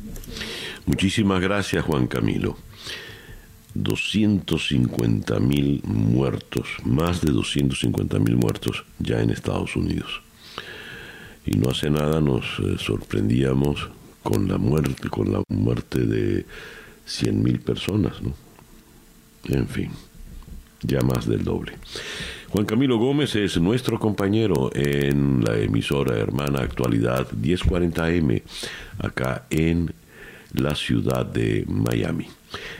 Muchísimas 0.87 1.42
gracias, 1.42 1.85
Juan 1.85 2.07
Camilo. 2.07 2.28
250 3.75 5.41
mil 5.41 5.83
muertos, 5.85 6.69
más 6.85 7.21
de 7.21 7.33
250 7.33 8.19
mil 8.19 8.37
muertos 8.37 8.85
ya 8.99 9.21
en 9.21 9.31
Estados 9.31 9.77
Unidos. 9.77 10.23
Y 11.47 11.57
no 11.57 11.71
hace 11.71 11.88
nada 11.91 12.21
nos 12.21 12.45
eh, 12.59 12.77
sorprendíamos 12.79 13.88
con 14.23 14.49
la 14.49 14.59
muerte, 14.59 15.09
con 15.09 15.33
la 15.33 15.43
muerte 15.49 16.01
de 16.01 16.45
100 17.07 17.43
mil 17.43 17.61
personas. 17.61 18.14
En 19.45 19.67
fin, 19.69 19.91
ya 20.83 21.01
más 21.01 21.27
del 21.27 21.45
doble. 21.45 21.73
Juan 22.51 22.67
Camilo 22.67 22.99
Gómez 22.99 23.37
es 23.37 23.61
nuestro 23.61 23.99
compañero 23.99 24.71
en 24.75 25.45
la 25.45 25.57
emisora 25.57 26.17
hermana 26.17 26.61
Actualidad 26.61 27.29
1040M, 27.31 28.43
acá 28.99 29.47
en 29.51 29.93
la 30.53 30.75
ciudad 30.75 31.27
de 31.27 31.65
Miami. 31.67 32.27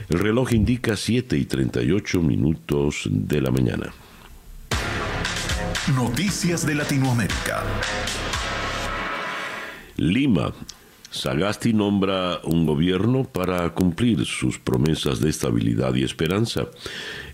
El 0.09 0.19
reloj 0.19 0.53
indica 0.53 0.95
7 0.95 1.37
y 1.37 1.45
38 1.45 2.21
minutos 2.21 3.03
de 3.09 3.41
la 3.41 3.51
mañana. 3.51 3.93
Noticias 5.95 6.65
de 6.65 6.75
Latinoamérica. 6.75 7.63
Lima 9.97 10.53
Sagasti 11.11 11.73
nombra 11.73 12.39
un 12.43 12.67
gobierno 12.67 13.23
para 13.23 13.67
cumplir 13.73 14.25
sus 14.25 14.59
promesas 14.59 15.19
de 15.19 15.29
estabilidad 15.29 15.95
y 15.95 16.03
esperanza. 16.03 16.67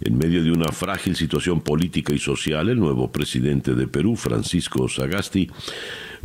En 0.02 0.18
medio 0.18 0.44
de 0.44 0.52
una 0.52 0.72
frágil 0.72 1.16
situación 1.16 1.60
política 1.60 2.14
y 2.14 2.20
social, 2.20 2.70
el 2.70 2.80
nuevo 2.80 3.12
presidente 3.12 3.76
de 3.76 3.88
Perú, 3.88 4.16
Francisco 4.16 4.88
Sagasti, 4.88 5.52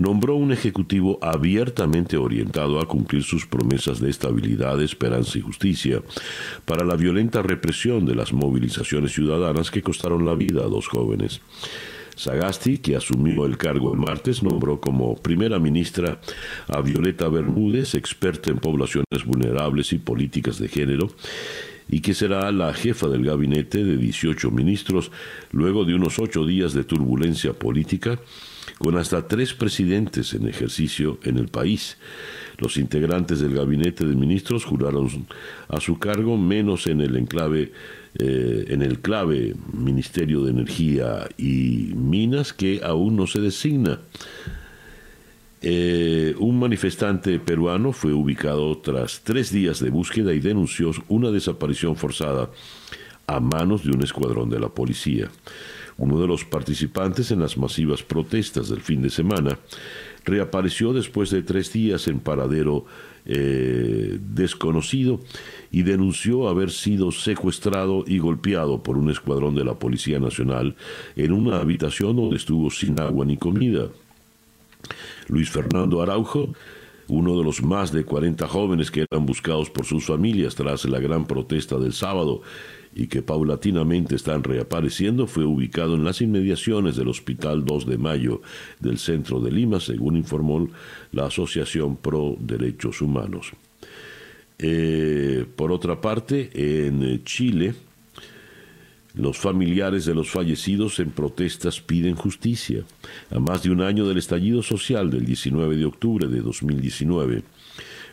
nombró 0.00 0.34
un 0.34 0.50
ejecutivo 0.50 1.18
abiertamente 1.20 2.16
orientado 2.16 2.80
a 2.80 2.88
cumplir 2.88 3.22
sus 3.22 3.44
promesas 3.44 4.00
de 4.00 4.08
estabilidad, 4.08 4.80
esperanza 4.80 5.36
y 5.36 5.42
justicia 5.42 6.00
para 6.64 6.86
la 6.86 6.96
violenta 6.96 7.42
represión 7.42 8.06
de 8.06 8.14
las 8.14 8.32
movilizaciones 8.32 9.12
ciudadanas 9.12 9.70
que 9.70 9.82
costaron 9.82 10.24
la 10.24 10.34
vida 10.34 10.62
a 10.62 10.68
dos 10.68 10.88
jóvenes. 10.88 11.42
Sagasti, 12.16 12.78
que 12.78 12.96
asumió 12.96 13.44
el 13.44 13.58
cargo 13.58 13.92
el 13.92 14.00
martes, 14.00 14.42
nombró 14.42 14.80
como 14.80 15.16
primera 15.16 15.58
ministra 15.58 16.18
a 16.66 16.80
Violeta 16.80 17.28
Bermúdez, 17.28 17.94
experta 17.94 18.50
en 18.50 18.56
poblaciones 18.56 19.26
vulnerables 19.26 19.92
y 19.92 19.98
políticas 19.98 20.58
de 20.58 20.68
género, 20.68 21.10
y 21.90 22.00
que 22.00 22.14
será 22.14 22.50
la 22.52 22.72
jefa 22.72 23.08
del 23.08 23.26
gabinete 23.26 23.84
de 23.84 23.98
18 23.98 24.50
ministros 24.50 25.10
luego 25.50 25.84
de 25.84 25.94
unos 25.94 26.18
ocho 26.18 26.46
días 26.46 26.72
de 26.72 26.84
turbulencia 26.84 27.52
política, 27.52 28.18
con 28.80 28.96
hasta 28.96 29.28
tres 29.28 29.52
presidentes 29.52 30.32
en 30.32 30.48
ejercicio 30.48 31.18
en 31.24 31.36
el 31.36 31.48
país. 31.48 31.98
Los 32.56 32.78
integrantes 32.78 33.40
del 33.40 33.54
gabinete 33.54 34.06
de 34.06 34.16
ministros 34.16 34.64
juraron 34.64 35.26
a 35.68 35.80
su 35.80 35.98
cargo 35.98 36.38
menos 36.38 36.86
en 36.86 37.02
el 37.02 37.14
enclave 37.16 37.72
eh, 38.18 38.64
en 38.68 38.80
el 38.80 39.00
clave 39.00 39.54
Ministerio 39.74 40.42
de 40.44 40.52
Energía 40.52 41.28
y 41.36 41.92
Minas 41.94 42.54
que 42.54 42.80
aún 42.82 43.16
no 43.16 43.26
se 43.26 43.40
designa. 43.40 44.00
Eh, 45.60 46.34
un 46.38 46.58
manifestante 46.58 47.38
peruano 47.38 47.92
fue 47.92 48.14
ubicado 48.14 48.78
tras 48.78 49.20
tres 49.22 49.52
días 49.52 49.78
de 49.80 49.90
búsqueda 49.90 50.32
y 50.32 50.40
denunció 50.40 50.90
una 51.08 51.30
desaparición 51.30 51.96
forzada 51.96 52.50
a 53.26 53.40
manos 53.40 53.84
de 53.84 53.90
un 53.90 54.02
escuadrón 54.02 54.48
de 54.48 54.58
la 54.58 54.70
policía. 54.70 55.30
Uno 56.00 56.18
de 56.18 56.26
los 56.26 56.46
participantes 56.46 57.30
en 57.30 57.40
las 57.40 57.58
masivas 57.58 58.02
protestas 58.02 58.70
del 58.70 58.80
fin 58.80 59.02
de 59.02 59.10
semana, 59.10 59.58
reapareció 60.24 60.94
después 60.94 61.28
de 61.28 61.42
tres 61.42 61.72
días 61.74 62.08
en 62.08 62.20
paradero 62.20 62.86
eh, 63.26 64.18
desconocido 64.18 65.20
y 65.70 65.82
denunció 65.82 66.48
haber 66.48 66.70
sido 66.70 67.12
secuestrado 67.12 68.04
y 68.06 68.18
golpeado 68.18 68.82
por 68.82 68.96
un 68.96 69.10
escuadrón 69.10 69.54
de 69.54 69.64
la 69.64 69.74
Policía 69.74 70.18
Nacional 70.18 70.74
en 71.16 71.32
una 71.32 71.58
habitación 71.60 72.16
donde 72.16 72.36
estuvo 72.36 72.70
sin 72.70 72.98
agua 72.98 73.26
ni 73.26 73.36
comida. 73.36 73.88
Luis 75.28 75.50
Fernando 75.50 76.00
Araujo, 76.00 76.48
uno 77.08 77.36
de 77.36 77.44
los 77.44 77.62
más 77.62 77.92
de 77.92 78.04
40 78.04 78.48
jóvenes 78.48 78.90
que 78.90 79.04
eran 79.10 79.26
buscados 79.26 79.68
por 79.68 79.84
sus 79.84 80.06
familias 80.06 80.54
tras 80.54 80.86
la 80.86 80.98
gran 80.98 81.26
protesta 81.26 81.76
del 81.76 81.92
sábado 81.92 82.40
y 82.94 83.07
que 83.07 83.22
paulatinamente 83.22 84.16
están 84.16 84.42
reapareciendo, 84.42 85.26
fue 85.26 85.44
ubicado 85.44 85.94
en 85.94 86.05
las 86.05 86.20
inmediaciones 86.20 86.96
del 86.96 87.09
Hospital 87.09 87.64
2 87.64 87.87
de 87.87 87.98
Mayo 87.98 88.42
del 88.81 88.98
centro 88.98 89.40
de 89.40 89.53
Lima, 89.53 89.81
según 89.81 90.16
informó 90.16 90.68
la 91.12 91.26
Asociación 91.26 91.96
Pro 91.96 92.37
Derechos 92.40 93.00
Humanos. 93.00 93.53
Eh, 94.59 95.46
por 95.57 95.72
otra 95.72 96.00
parte, 96.00 96.50
en 96.55 97.24
Chile, 97.24 97.74
los 99.14 99.38
familiares 99.38 100.05
de 100.05 100.14
los 100.14 100.31
fallecidos 100.31 101.00
en 101.00 101.11
protestas 101.11 101.81
piden 101.81 102.14
justicia. 102.14 102.85
A 103.31 103.38
más 103.40 103.62
de 103.62 103.70
un 103.70 103.81
año 103.81 104.07
del 104.07 104.18
estallido 104.18 104.62
social 104.62 105.11
del 105.11 105.24
19 105.24 105.76
de 105.76 105.85
octubre 105.85 106.29
de 106.29 106.40
2019, 106.40 107.42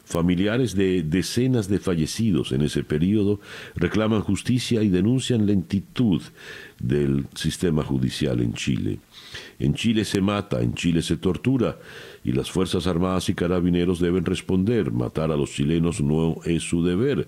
Familiares 0.08 0.74
de 0.74 1.04
decenas 1.04 1.68
de 1.68 1.80
fallecidos 1.80 2.54
en 2.54 2.62
ese 2.62 2.82
periodo 2.82 3.42
reclaman 3.76 4.22
justicia 4.22 4.82
y 4.82 4.88
denuncian 4.88 5.46
lentitud 5.46 6.22
del 6.80 7.26
sistema 7.36 7.84
judicial 7.84 8.40
en 8.40 8.54
Chile. 8.54 9.00
En 9.60 9.74
Chile 9.74 10.06
se 10.06 10.22
mata, 10.22 10.62
en 10.62 10.76
Chile 10.76 11.02
se 11.02 11.18
tortura 11.18 11.78
y 12.24 12.32
las 12.32 12.50
Fuerzas 12.50 12.88
Armadas 12.88 13.28
y 13.28 13.34
Carabineros 13.34 14.00
deben 14.00 14.24
responder. 14.24 14.94
Matar 14.94 15.30
a 15.30 15.36
los 15.36 15.52
chilenos 15.52 16.00
no 16.00 16.38
es 16.46 16.64
su 16.64 16.86
deber. 16.86 17.28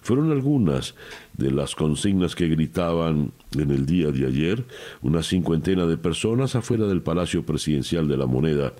Fueron 0.00 0.30
algunas 0.30 0.94
de 1.36 1.50
las 1.50 1.74
consignas 1.74 2.36
que 2.36 2.46
gritaban 2.46 3.32
en 3.58 3.72
el 3.72 3.86
día 3.86 4.12
de 4.12 4.28
ayer 4.28 4.64
una 5.02 5.24
cincuentena 5.24 5.84
de 5.84 5.96
personas 5.96 6.54
afuera 6.54 6.86
del 6.86 7.02
Palacio 7.02 7.44
Presidencial 7.44 8.06
de 8.06 8.16
la 8.16 8.26
Moneda 8.26 8.72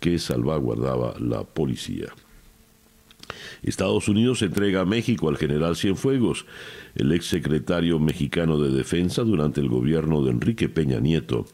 que 0.00 0.18
salvaguardaba 0.18 1.14
la 1.20 1.44
policía. 1.44 2.06
Estados 3.66 4.08
Unidos 4.08 4.42
entrega 4.42 4.82
a 4.82 4.84
México 4.86 5.28
al 5.28 5.36
general 5.36 5.74
Cienfuegos, 5.74 6.46
el 6.94 7.12
ex 7.12 7.26
secretario 7.26 7.98
mexicano 7.98 8.58
de 8.58 8.70
Defensa 8.70 9.22
durante 9.22 9.60
el 9.60 9.68
gobierno 9.68 10.22
de 10.22 10.30
Enrique 10.30 10.68
Peña 10.68 11.00
Nieto. 11.00 11.46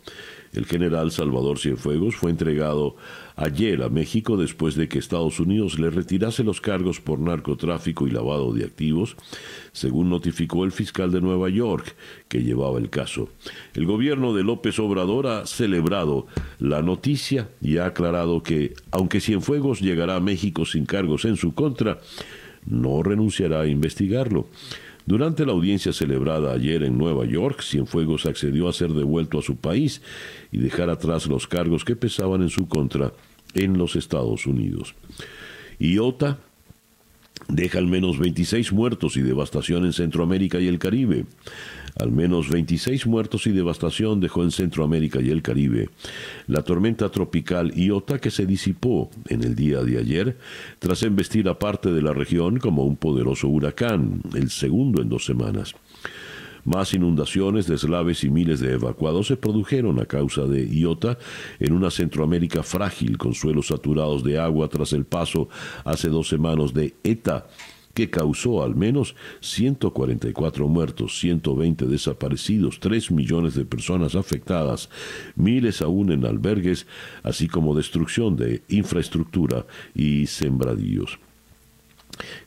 El 0.52 0.66
general 0.66 1.10
Salvador 1.10 1.58
Cienfuegos 1.58 2.14
fue 2.14 2.30
entregado 2.30 2.96
ayer 3.36 3.82
a 3.82 3.88
México 3.88 4.36
después 4.36 4.74
de 4.74 4.88
que 4.88 4.98
Estados 4.98 5.40
Unidos 5.40 5.78
le 5.78 5.90
retirase 5.90 6.44
los 6.44 6.60
cargos 6.60 7.00
por 7.00 7.18
narcotráfico 7.18 8.06
y 8.06 8.10
lavado 8.10 8.52
de 8.52 8.64
activos, 8.64 9.16
según 9.72 10.10
notificó 10.10 10.64
el 10.64 10.72
fiscal 10.72 11.10
de 11.10 11.20
Nueva 11.20 11.48
York 11.48 11.94
que 12.28 12.42
llevaba 12.42 12.78
el 12.78 12.90
caso. 12.90 13.28
El 13.74 13.86
gobierno 13.86 14.34
de 14.34 14.44
López 14.44 14.78
Obrador 14.78 15.26
ha 15.26 15.46
celebrado 15.46 16.26
la 16.58 16.82
noticia 16.82 17.48
y 17.60 17.78
ha 17.78 17.86
aclarado 17.86 18.42
que, 18.42 18.74
aunque 18.90 19.20
Cienfuegos 19.20 19.80
llegará 19.80 20.16
a 20.16 20.20
México 20.20 20.64
sin 20.64 20.86
cargos 20.86 21.24
en 21.24 21.36
su 21.36 21.54
contra, 21.54 22.00
no 22.66 23.02
renunciará 23.02 23.62
a 23.62 23.66
investigarlo. 23.66 24.46
Durante 25.04 25.44
la 25.44 25.52
audiencia 25.52 25.92
celebrada 25.92 26.52
ayer 26.52 26.84
en 26.84 26.96
Nueva 26.96 27.24
York, 27.24 27.62
Cienfuegos 27.62 28.26
accedió 28.26 28.68
a 28.68 28.72
ser 28.72 28.92
devuelto 28.92 29.38
a 29.38 29.42
su 29.42 29.56
país 29.56 30.00
y 30.52 30.58
dejar 30.58 30.90
atrás 30.90 31.26
los 31.26 31.46
cargos 31.48 31.84
que 31.84 31.96
pesaban 31.96 32.42
en 32.42 32.50
su 32.50 32.68
contra 32.68 33.12
en 33.54 33.78
los 33.78 33.96
Estados 33.96 34.46
Unidos. 34.46 34.94
IOTA 35.78 36.38
deja 37.52 37.78
al 37.78 37.86
menos 37.86 38.18
26 38.18 38.72
muertos 38.72 39.16
y 39.16 39.22
devastación 39.22 39.84
en 39.84 39.92
Centroamérica 39.92 40.58
y 40.58 40.68
el 40.68 40.78
Caribe. 40.78 41.26
Al 42.00 42.10
menos 42.10 42.48
26 42.48 43.06
muertos 43.06 43.46
y 43.46 43.50
devastación 43.50 44.18
dejó 44.18 44.42
en 44.42 44.50
Centroamérica 44.50 45.20
y 45.20 45.28
el 45.28 45.42
Caribe 45.42 45.90
la 46.46 46.62
tormenta 46.62 47.10
tropical 47.10 47.72
Iota 47.74 48.18
que 48.18 48.30
se 48.30 48.46
disipó 48.46 49.10
en 49.28 49.42
el 49.42 49.54
día 49.54 49.82
de 49.82 49.98
ayer 49.98 50.38
tras 50.78 51.02
embestir 51.02 51.48
a 51.48 51.58
parte 51.58 51.92
de 51.92 52.00
la 52.00 52.14
región 52.14 52.58
como 52.58 52.84
un 52.84 52.96
poderoso 52.96 53.48
huracán, 53.48 54.22
el 54.34 54.50
segundo 54.50 55.02
en 55.02 55.10
dos 55.10 55.26
semanas. 55.26 55.74
Más 56.64 56.94
inundaciones, 56.94 57.66
deslaves 57.66 58.22
y 58.22 58.30
miles 58.30 58.60
de 58.60 58.74
evacuados 58.74 59.26
se 59.26 59.36
produjeron 59.36 59.98
a 59.98 60.06
causa 60.06 60.46
de 60.46 60.64
Iota 60.68 61.18
en 61.58 61.72
una 61.72 61.90
Centroamérica 61.90 62.62
frágil 62.62 63.18
con 63.18 63.34
suelos 63.34 63.66
saturados 63.68 64.22
de 64.22 64.38
agua 64.38 64.68
tras 64.68 64.92
el 64.92 65.04
paso 65.04 65.48
hace 65.84 66.08
dos 66.08 66.28
semanas 66.28 66.72
de 66.72 66.94
ETA 67.02 67.46
que 67.94 68.10
causó 68.10 68.62
al 68.62 68.74
menos 68.74 69.14
144 69.40 70.68
muertos, 70.68 71.18
120 71.18 71.86
desaparecidos, 71.86 72.80
3 72.80 73.10
millones 73.10 73.54
de 73.54 73.64
personas 73.64 74.14
afectadas, 74.14 74.88
miles 75.34 75.82
aún 75.82 76.12
en 76.12 76.24
albergues, 76.24 76.86
así 77.22 77.48
como 77.48 77.74
destrucción 77.74 78.36
de 78.36 78.62
infraestructura 78.68 79.66
y 79.94 80.26
sembradíos. 80.26 81.18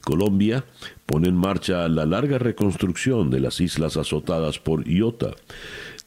Colombia 0.03 0.65
pone 1.05 1.27
en 1.27 1.35
marcha 1.35 1.87
la 1.87 2.05
larga 2.05 2.37
reconstrucción 2.37 3.29
de 3.29 3.39
las 3.39 3.61
islas 3.61 3.97
azotadas 3.97 4.59
por 4.59 4.87
Iota. 4.87 5.31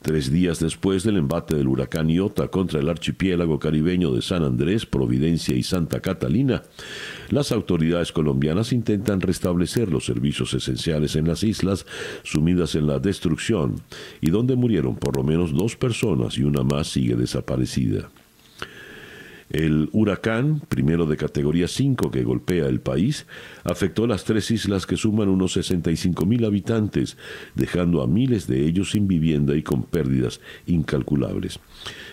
Tres 0.00 0.30
días 0.30 0.60
después 0.60 1.02
del 1.02 1.16
embate 1.16 1.56
del 1.56 1.66
huracán 1.66 2.08
Iota 2.08 2.48
contra 2.48 2.78
el 2.78 2.88
archipiélago 2.88 3.58
caribeño 3.58 4.12
de 4.12 4.22
San 4.22 4.44
Andrés, 4.44 4.86
Providencia 4.86 5.56
y 5.56 5.64
Santa 5.64 5.98
Catalina, 6.00 6.62
las 7.30 7.50
autoridades 7.50 8.12
colombianas 8.12 8.72
intentan 8.72 9.20
restablecer 9.20 9.90
los 9.90 10.04
servicios 10.06 10.54
esenciales 10.54 11.16
en 11.16 11.26
las 11.26 11.42
islas 11.42 11.84
sumidas 12.22 12.76
en 12.76 12.86
la 12.86 13.00
destrucción 13.00 13.82
y 14.20 14.30
donde 14.30 14.54
murieron 14.54 14.94
por 14.94 15.16
lo 15.16 15.24
menos 15.24 15.52
dos 15.52 15.74
personas 15.74 16.38
y 16.38 16.44
una 16.44 16.62
más 16.62 16.86
sigue 16.86 17.16
desaparecida. 17.16 18.08
El 19.50 19.88
huracán, 19.92 20.60
primero 20.68 21.06
de 21.06 21.16
categoría 21.16 21.68
5 21.68 22.10
que 22.10 22.22
golpea 22.22 22.66
el 22.66 22.80
país, 22.80 23.26
afectó 23.64 24.06
las 24.06 24.24
tres 24.24 24.50
islas 24.50 24.84
que 24.84 24.96
suman 24.96 25.28
unos 25.28 25.52
65 25.52 26.26
mil 26.26 26.44
habitantes, 26.44 27.16
dejando 27.54 28.02
a 28.02 28.06
miles 28.06 28.46
de 28.46 28.66
ellos 28.66 28.90
sin 28.90 29.08
vivienda 29.08 29.56
y 29.56 29.62
con 29.62 29.84
pérdidas 29.84 30.40
incalculables. 30.66 31.60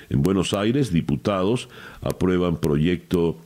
En 0.10 0.22
Buenos 0.22 0.54
Aires, 0.54 0.94
diputados 0.94 1.68
aprueban 2.02 2.58
proyecto 2.58 3.38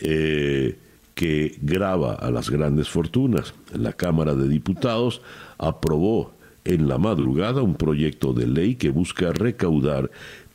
eh, 0.00 0.76
que 1.14 1.56
graba 1.62 2.14
a 2.14 2.32
las 2.32 2.50
grandes 2.50 2.88
fortunas. 2.88 3.54
La 3.72 3.92
Cámara 3.92 4.34
de 4.34 4.48
Diputados 4.48 5.22
aprobó 5.58 6.34
en 6.64 6.88
la 6.88 6.98
madrugada 6.98 7.62
un 7.62 7.74
proyecto 7.74 8.32
de 8.32 8.46
ley 8.46 8.74
que 8.74 8.90
busca 8.90 9.32
recaudar 9.32 10.10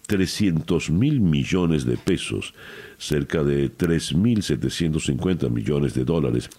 300 0.10 0.89
mil 0.89 1.22
millones 1.22 1.86
de 1.86 1.95
pesos, 1.95 2.56
cerca 2.98 3.43
de 3.43 3.72
3.750 3.72 5.52
millones 5.52 5.93
de 5.93 6.04
dólares, 6.04 6.50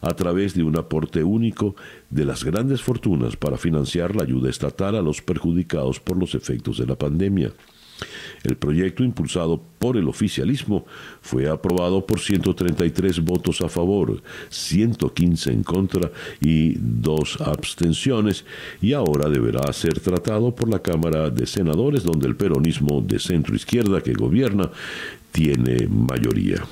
a 0.00 0.12
través 0.14 0.54
de 0.54 0.64
un 0.64 0.76
aporte 0.76 1.22
único 1.22 1.76
de 2.10 2.24
las 2.24 2.42
grandes 2.42 2.82
fortunas 2.82 3.36
para 3.36 3.58
financiar 3.58 4.16
la 4.16 4.24
ayuda 4.24 4.50
estatal 4.50 4.96
a 4.96 5.02
los 5.02 5.22
perjudicados 5.22 6.00
por 6.00 6.16
los 6.18 6.34
efectos 6.34 6.78
de 6.78 6.86
la 6.86 6.96
pandemia. 6.96 7.52
El 8.42 8.56
proyecto, 8.56 9.02
impulsado 9.02 9.60
por 9.78 9.96
el 9.96 10.08
oficialismo, 10.08 10.86
fue 11.20 11.48
aprobado 11.48 12.06
por 12.06 12.20
133 12.20 13.20
votos 13.20 13.60
a 13.60 13.68
favor, 13.68 14.22
115 14.50 15.52
en 15.52 15.62
contra 15.62 16.10
y 16.40 16.76
dos 16.78 17.40
abstenciones, 17.40 18.44
y 18.80 18.92
ahora 18.92 19.28
deberá 19.28 19.72
ser 19.72 19.98
tratado 20.00 20.54
por 20.54 20.68
la 20.68 20.80
Cámara 20.80 21.30
de 21.30 21.46
Senadores, 21.46 22.04
donde 22.04 22.28
el 22.28 22.36
peronismo 22.36 23.00
de 23.00 23.18
centro 23.18 23.56
izquierda 23.56 24.00
que 24.00 24.12
gobierna 24.12 24.70
tiene 25.32 25.88
mayoría. 25.88 26.62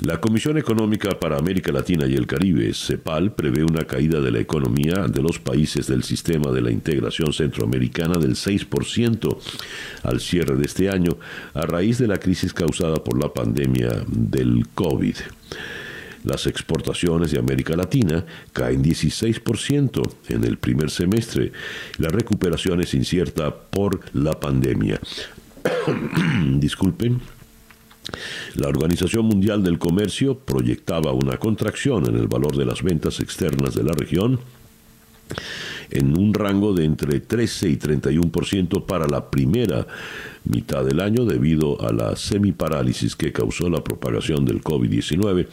La 0.00 0.20
Comisión 0.20 0.58
Económica 0.58 1.20
para 1.20 1.38
América 1.38 1.70
Latina 1.70 2.06
y 2.06 2.14
el 2.14 2.26
Caribe, 2.26 2.74
CEPAL, 2.74 3.32
prevé 3.32 3.62
una 3.62 3.84
caída 3.84 4.20
de 4.20 4.32
la 4.32 4.40
economía 4.40 5.06
de 5.06 5.22
los 5.22 5.38
países 5.38 5.86
del 5.86 6.02
sistema 6.02 6.50
de 6.50 6.62
la 6.62 6.72
integración 6.72 7.32
centroamericana 7.32 8.18
del 8.18 8.34
6% 8.34 9.38
al 10.02 10.20
cierre 10.20 10.56
de 10.56 10.64
este 10.64 10.90
año 10.90 11.16
a 11.54 11.62
raíz 11.62 11.98
de 11.98 12.08
la 12.08 12.18
crisis 12.18 12.52
causada 12.52 12.96
por 13.04 13.22
la 13.22 13.32
pandemia 13.32 14.04
del 14.08 14.66
COVID. 14.74 15.14
Las 16.24 16.48
exportaciones 16.48 17.30
de 17.30 17.38
América 17.38 17.76
Latina 17.76 18.24
caen 18.52 18.82
16% 18.82 20.02
en 20.30 20.42
el 20.42 20.58
primer 20.58 20.90
semestre. 20.90 21.52
La 21.98 22.08
recuperación 22.08 22.80
es 22.80 22.94
incierta 22.94 23.54
por 23.54 24.00
la 24.12 24.32
pandemia. 24.40 24.98
Disculpen. 26.58 27.20
La 28.54 28.68
Organización 28.68 29.26
Mundial 29.26 29.62
del 29.62 29.78
Comercio 29.78 30.38
proyectaba 30.38 31.12
una 31.12 31.38
contracción 31.38 32.06
en 32.06 32.16
el 32.16 32.28
valor 32.28 32.56
de 32.56 32.66
las 32.66 32.82
ventas 32.82 33.20
externas 33.20 33.74
de 33.74 33.82
la 33.82 33.92
región 33.92 34.40
en 35.90 36.18
un 36.18 36.34
rango 36.34 36.74
de 36.74 36.84
entre 36.84 37.20
13 37.20 37.68
y 37.70 37.76
31% 37.76 38.84
para 38.84 39.06
la 39.06 39.30
primera 39.30 39.86
mitad 40.44 40.84
del 40.84 41.00
año 41.00 41.24
debido 41.24 41.80
a 41.86 41.92
la 41.92 42.16
semiparálisis 42.16 43.16
que 43.16 43.32
causó 43.32 43.70
la 43.70 43.82
propagación 43.82 44.44
del 44.44 44.62
COVID-19 44.62 45.46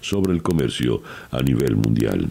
sobre 0.00 0.32
el 0.32 0.42
comercio 0.42 1.02
a 1.30 1.42
nivel 1.42 1.76
mundial. 1.76 2.30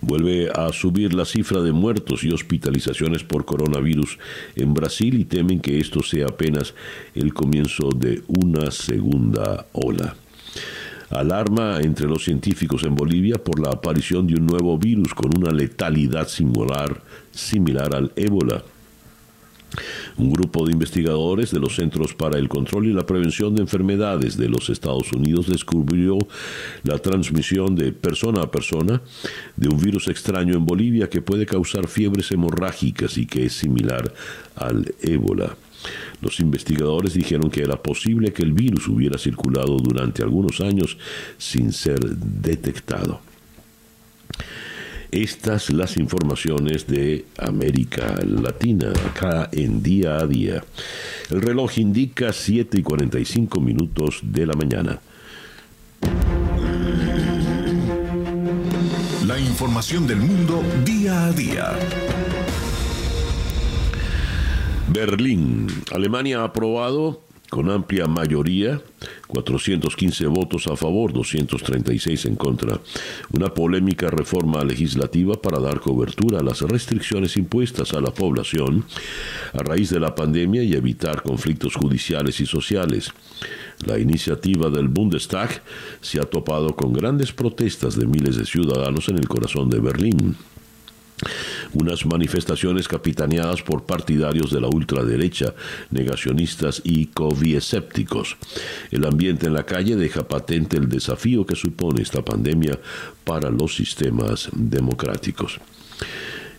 Vuelve 0.00 0.50
a 0.54 0.72
subir 0.72 1.14
la 1.14 1.24
cifra 1.24 1.60
de 1.60 1.72
muertos 1.72 2.24
y 2.24 2.30
hospitalizaciones 2.30 3.24
por 3.24 3.44
coronavirus 3.44 4.18
en 4.56 4.74
Brasil 4.74 5.14
y 5.18 5.24
temen 5.24 5.60
que 5.60 5.78
esto 5.78 6.02
sea 6.02 6.26
apenas 6.26 6.74
el 7.14 7.32
comienzo 7.32 7.90
de 7.90 8.22
una 8.28 8.70
segunda 8.70 9.66
ola. 9.72 10.16
Alarma 11.10 11.80
entre 11.80 12.06
los 12.06 12.24
científicos 12.24 12.82
en 12.82 12.94
Bolivia 12.94 13.36
por 13.36 13.60
la 13.60 13.70
aparición 13.70 14.26
de 14.26 14.34
un 14.34 14.46
nuevo 14.46 14.76
virus 14.78 15.14
con 15.14 15.36
una 15.36 15.52
letalidad 15.52 16.28
similar, 16.28 17.02
similar 17.30 17.94
al 17.94 18.12
ébola. 18.16 18.64
Un 20.16 20.30
grupo 20.30 20.66
de 20.66 20.72
investigadores 20.72 21.50
de 21.50 21.58
los 21.58 21.76
Centros 21.76 22.14
para 22.14 22.38
el 22.38 22.48
Control 22.48 22.86
y 22.86 22.92
la 22.92 23.06
Prevención 23.06 23.54
de 23.54 23.62
Enfermedades 23.62 24.36
de 24.36 24.48
los 24.48 24.70
Estados 24.70 25.12
Unidos 25.12 25.48
descubrió 25.48 26.18
la 26.82 26.98
transmisión 26.98 27.74
de 27.74 27.92
persona 27.92 28.42
a 28.42 28.50
persona 28.50 29.02
de 29.56 29.68
un 29.68 29.78
virus 29.78 30.08
extraño 30.08 30.54
en 30.54 30.66
Bolivia 30.66 31.08
que 31.08 31.22
puede 31.22 31.46
causar 31.46 31.88
fiebres 31.88 32.30
hemorrágicas 32.30 33.18
y 33.18 33.26
que 33.26 33.46
es 33.46 33.54
similar 33.54 34.12
al 34.56 34.94
ébola. 35.00 35.56
Los 36.20 36.40
investigadores 36.40 37.14
dijeron 37.14 37.50
que 37.50 37.62
era 37.62 37.82
posible 37.82 38.32
que 38.32 38.42
el 38.42 38.52
virus 38.52 38.88
hubiera 38.88 39.18
circulado 39.18 39.76
durante 39.76 40.22
algunos 40.22 40.60
años 40.60 40.96
sin 41.36 41.72
ser 41.72 42.00
detectado. 42.00 43.20
Estas 45.14 45.70
las 45.70 45.96
informaciones 45.96 46.88
de 46.88 47.24
América 47.38 48.18
Latina, 48.26 48.92
acá 49.06 49.48
en 49.52 49.80
día 49.80 50.16
a 50.16 50.26
día. 50.26 50.64
El 51.30 51.40
reloj 51.40 51.78
indica 51.78 52.32
7 52.32 52.80
y 52.80 52.82
45 52.82 53.60
minutos 53.60 54.18
de 54.24 54.44
la 54.44 54.54
mañana. 54.54 54.98
La 59.24 59.38
información 59.38 60.08
del 60.08 60.18
mundo 60.18 60.64
día 60.84 61.26
a 61.26 61.32
día. 61.32 61.78
Berlín. 64.88 65.68
Alemania 65.92 66.40
ha 66.40 66.44
aprobado 66.46 67.22
con 67.50 67.70
amplia 67.70 68.06
mayoría, 68.06 68.80
415 69.28 70.26
votos 70.26 70.66
a 70.66 70.76
favor, 70.76 71.12
236 71.12 72.24
en 72.26 72.36
contra, 72.36 72.80
una 73.32 73.52
polémica 73.52 74.10
reforma 74.10 74.64
legislativa 74.64 75.34
para 75.40 75.60
dar 75.60 75.80
cobertura 75.80 76.40
a 76.40 76.42
las 76.42 76.62
restricciones 76.62 77.36
impuestas 77.36 77.92
a 77.92 78.00
la 78.00 78.12
población 78.12 78.84
a 79.52 79.58
raíz 79.58 79.90
de 79.90 80.00
la 80.00 80.14
pandemia 80.14 80.62
y 80.62 80.74
evitar 80.74 81.22
conflictos 81.22 81.76
judiciales 81.76 82.40
y 82.40 82.46
sociales. 82.46 83.12
La 83.86 83.98
iniciativa 83.98 84.70
del 84.70 84.88
Bundestag 84.88 85.62
se 86.00 86.20
ha 86.20 86.24
topado 86.24 86.74
con 86.74 86.92
grandes 86.92 87.32
protestas 87.32 87.96
de 87.96 88.06
miles 88.06 88.36
de 88.36 88.46
ciudadanos 88.46 89.08
en 89.08 89.18
el 89.18 89.28
corazón 89.28 89.68
de 89.68 89.80
Berlín 89.80 90.36
unas 91.72 92.06
manifestaciones 92.06 92.88
capitaneadas 92.88 93.62
por 93.62 93.84
partidarios 93.84 94.50
de 94.50 94.60
la 94.60 94.68
ultraderecha, 94.68 95.54
negacionistas 95.90 96.80
y 96.84 97.06
coviescépticos. 97.06 98.36
El 98.90 99.04
ambiente 99.04 99.46
en 99.46 99.54
la 99.54 99.64
calle 99.64 99.96
deja 99.96 100.26
patente 100.26 100.76
el 100.76 100.88
desafío 100.88 101.46
que 101.46 101.56
supone 101.56 102.02
esta 102.02 102.24
pandemia 102.24 102.78
para 103.24 103.50
los 103.50 103.74
sistemas 103.74 104.48
democráticos. 104.52 105.60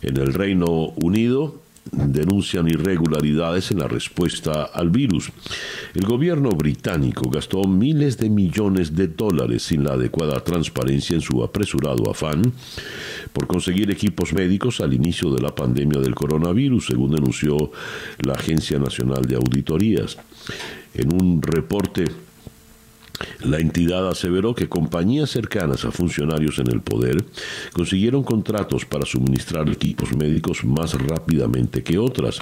En 0.01 0.17
el 0.17 0.33
Reino 0.33 0.93
Unido, 0.95 1.64
denuncian 1.91 2.67
irregularidades 2.67 3.71
en 3.71 3.79
la 3.79 3.87
respuesta 3.87 4.63
al 4.63 4.89
virus. 4.89 5.31
El 5.93 6.05
gobierno 6.05 6.49
británico 6.49 7.29
gastó 7.29 7.63
miles 7.63 8.17
de 8.17 8.29
millones 8.29 8.95
de 8.95 9.07
dólares 9.07 9.63
sin 9.63 9.83
la 9.83 9.93
adecuada 9.93 10.43
transparencia 10.43 11.15
en 11.15 11.21
su 11.21 11.43
apresurado 11.43 12.09
afán 12.09 12.41
por 13.33 13.47
conseguir 13.47 13.91
equipos 13.91 14.33
médicos 14.33 14.81
al 14.81 14.93
inicio 14.93 15.31
de 15.31 15.41
la 15.41 15.53
pandemia 15.53 15.99
del 16.01 16.15
coronavirus, 16.15 16.87
según 16.87 17.11
denunció 17.11 17.71
la 18.23 18.33
Agencia 18.33 18.79
Nacional 18.79 19.25
de 19.25 19.35
Auditorías. 19.35 20.17
En 20.93 21.13
un 21.13 21.41
reporte 21.41 22.05
la 23.43 23.59
entidad 23.59 24.07
aseveró 24.09 24.55
que 24.55 24.69
compañías 24.69 25.29
cercanas 25.29 25.85
a 25.85 25.91
funcionarios 25.91 26.59
en 26.59 26.71
el 26.71 26.81
poder 26.81 27.23
consiguieron 27.73 28.23
contratos 28.23 28.85
para 28.85 29.05
suministrar 29.05 29.69
equipos 29.69 30.15
médicos 30.15 30.63
más 30.65 30.93
rápidamente 30.93 31.83
que 31.83 31.97
otras. 31.97 32.41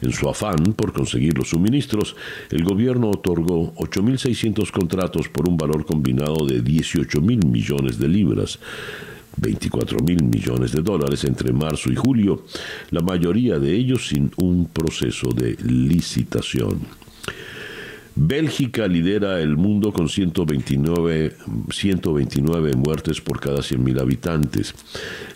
En 0.00 0.12
su 0.12 0.28
afán 0.28 0.74
por 0.76 0.92
conseguir 0.92 1.36
los 1.38 1.50
suministros, 1.50 2.16
el 2.50 2.64
gobierno 2.64 3.10
otorgó 3.10 3.74
8.600 3.76 4.70
contratos 4.70 5.28
por 5.28 5.48
un 5.48 5.56
valor 5.56 5.86
combinado 5.86 6.46
de 6.46 6.62
18.000 6.62 7.46
millones 7.46 7.98
de 7.98 8.08
libras. 8.08 8.58
24 9.36 9.98
mil 9.98 10.22
millones 10.22 10.70
de 10.70 10.80
dólares 10.80 11.24
entre 11.24 11.52
marzo 11.52 11.90
y 11.90 11.96
julio, 11.96 12.44
la 12.90 13.00
mayoría 13.00 13.58
de 13.58 13.74
ellos 13.74 14.06
sin 14.06 14.30
un 14.36 14.66
proceso 14.66 15.30
de 15.30 15.56
licitación. 15.60 16.86
Bélgica 18.16 18.86
lidera 18.86 19.40
el 19.40 19.56
mundo 19.56 19.92
con 19.92 20.08
129, 20.08 21.36
129 21.68 22.74
muertes 22.74 23.20
por 23.20 23.40
cada 23.40 23.58
100.000 23.58 24.00
habitantes. 24.00 24.72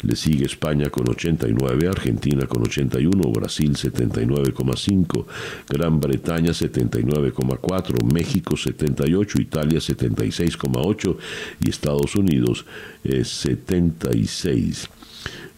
Le 0.02 0.14
sigue 0.14 0.46
España 0.46 0.88
con 0.88 1.10
89, 1.10 1.88
Argentina 1.88 2.46
con 2.46 2.62
81, 2.62 3.32
Brasil 3.32 3.72
79,5, 3.72 5.26
Gran 5.68 5.98
Bretaña 5.98 6.52
79,4, 6.52 8.12
México 8.12 8.56
78, 8.56 9.42
Italia 9.42 9.80
76,8 9.80 11.16
y 11.60 11.70
Estados 11.70 12.14
Unidos 12.14 12.64
76. 13.02 14.88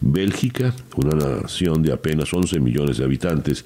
Bélgica, 0.01 0.73
una 0.97 1.15
nación 1.15 1.83
de 1.83 1.93
apenas 1.93 2.33
11 2.33 2.59
millones 2.59 2.97
de 2.97 3.03
habitantes, 3.03 3.63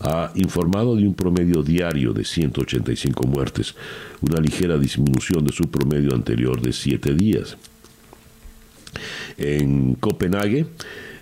ha 0.00 0.32
informado 0.34 0.96
de 0.96 1.06
un 1.06 1.14
promedio 1.14 1.62
diario 1.62 2.12
de 2.12 2.24
185 2.24 3.26
muertes, 3.28 3.74
una 4.20 4.40
ligera 4.40 4.78
disminución 4.78 5.44
de 5.44 5.52
su 5.52 5.70
promedio 5.70 6.12
anterior 6.12 6.60
de 6.60 6.72
7 6.72 7.14
días. 7.14 7.56
En 9.38 9.94
Copenhague 9.94 10.66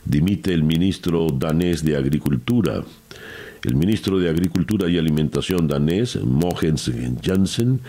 dimite 0.05 0.55
el 0.55 0.63
ministro 0.63 1.29
danés 1.31 1.85
de 1.85 1.97
Agricultura. 1.97 2.83
El 3.63 3.77
ministro 3.77 4.19
de 4.19 4.29
Agricultura 4.29 4.89
y 4.89 4.99
Alimentación 4.99 5.69
danés, 5.69 6.17
Mogens 6.17 6.91
Jansen, 7.23 7.81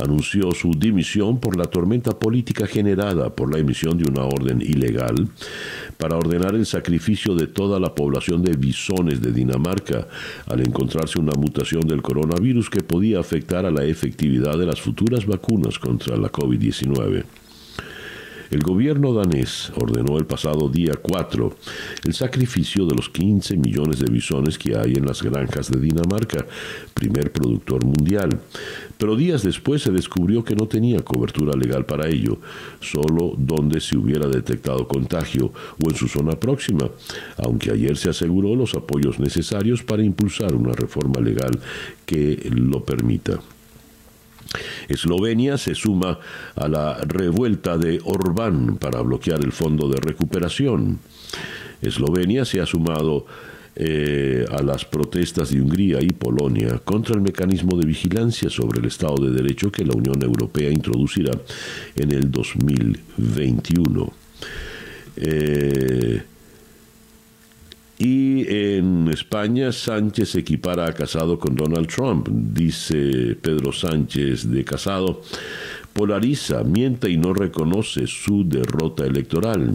anunció 0.00 0.52
su 0.52 0.72
dimisión 0.72 1.38
por 1.38 1.56
la 1.56 1.66
tormenta 1.66 2.18
política 2.18 2.66
generada 2.66 3.30
por 3.30 3.52
la 3.52 3.58
emisión 3.58 3.98
de 3.98 4.10
una 4.10 4.24
orden 4.24 4.60
ilegal 4.60 5.28
para 5.98 6.16
ordenar 6.16 6.54
el 6.54 6.66
sacrificio 6.66 7.34
de 7.34 7.46
toda 7.46 7.78
la 7.78 7.94
población 7.94 8.42
de 8.42 8.56
bisones 8.56 9.20
de 9.20 9.32
Dinamarca 9.32 10.08
al 10.46 10.60
encontrarse 10.60 11.18
una 11.18 11.32
mutación 11.38 11.82
del 11.82 12.02
coronavirus 12.02 12.70
que 12.70 12.82
podía 12.82 13.20
afectar 13.20 13.66
a 13.66 13.70
la 13.70 13.84
efectividad 13.84 14.58
de 14.58 14.66
las 14.66 14.80
futuras 14.80 15.26
vacunas 15.26 15.78
contra 15.78 16.16
la 16.16 16.30
COVID-19. 16.30 17.24
El 18.54 18.62
gobierno 18.62 19.12
danés 19.12 19.72
ordenó 19.74 20.16
el 20.16 20.26
pasado 20.26 20.68
día 20.68 20.92
4 21.02 21.56
el 22.04 22.14
sacrificio 22.14 22.86
de 22.86 22.94
los 22.94 23.08
15 23.08 23.56
millones 23.56 23.98
de 23.98 24.06
bisones 24.06 24.58
que 24.58 24.76
hay 24.76 24.92
en 24.92 25.06
las 25.06 25.24
granjas 25.24 25.72
de 25.72 25.80
Dinamarca, 25.80 26.46
primer 26.94 27.32
productor 27.32 27.84
mundial. 27.84 28.38
Pero 28.96 29.16
días 29.16 29.42
después 29.42 29.82
se 29.82 29.90
descubrió 29.90 30.44
que 30.44 30.54
no 30.54 30.68
tenía 30.68 31.00
cobertura 31.00 31.56
legal 31.58 31.84
para 31.84 32.08
ello, 32.08 32.38
solo 32.78 33.34
donde 33.36 33.80
se 33.80 33.96
hubiera 33.96 34.28
detectado 34.28 34.86
contagio 34.86 35.52
o 35.84 35.90
en 35.90 35.96
su 35.96 36.06
zona 36.06 36.38
próxima, 36.38 36.88
aunque 37.38 37.72
ayer 37.72 37.96
se 37.96 38.10
aseguró 38.10 38.54
los 38.54 38.76
apoyos 38.76 39.18
necesarios 39.18 39.82
para 39.82 40.04
impulsar 40.04 40.54
una 40.54 40.74
reforma 40.74 41.20
legal 41.20 41.58
que 42.06 42.48
lo 42.54 42.84
permita. 42.84 43.40
Eslovenia 44.88 45.58
se 45.58 45.74
suma 45.74 46.18
a 46.54 46.68
la 46.68 46.98
revuelta 46.98 47.76
de 47.78 48.00
Orbán 48.04 48.76
para 48.76 49.00
bloquear 49.02 49.40
el 49.44 49.52
fondo 49.52 49.88
de 49.88 50.00
recuperación. 50.00 50.98
Eslovenia 51.82 52.44
se 52.44 52.60
ha 52.60 52.66
sumado 52.66 53.26
eh, 53.76 54.44
a 54.50 54.62
las 54.62 54.84
protestas 54.84 55.50
de 55.50 55.60
Hungría 55.60 55.98
y 56.00 56.10
Polonia 56.10 56.80
contra 56.84 57.16
el 57.16 57.20
mecanismo 57.22 57.76
de 57.76 57.86
vigilancia 57.86 58.48
sobre 58.48 58.78
el 58.78 58.86
Estado 58.86 59.16
de 59.16 59.32
Derecho 59.32 59.72
que 59.72 59.84
la 59.84 59.94
Unión 59.94 60.22
Europea 60.22 60.70
introducirá 60.70 61.32
en 61.96 62.12
el 62.12 62.30
2021. 62.30 64.12
Y 67.98 68.46
en 68.48 69.08
España, 69.08 69.70
Sánchez 69.70 70.30
se 70.30 70.40
equipara 70.40 70.86
a 70.86 70.92
Casado 70.92 71.38
con 71.38 71.54
Donald 71.54 71.86
Trump. 71.86 72.28
Dice 72.28 73.36
Pedro 73.40 73.72
Sánchez 73.72 74.50
de 74.50 74.64
Casado, 74.64 75.22
polariza, 75.92 76.64
miente 76.64 77.08
y 77.08 77.16
no 77.16 77.32
reconoce 77.32 78.06
su 78.06 78.48
derrota 78.48 79.04
electoral. 79.04 79.74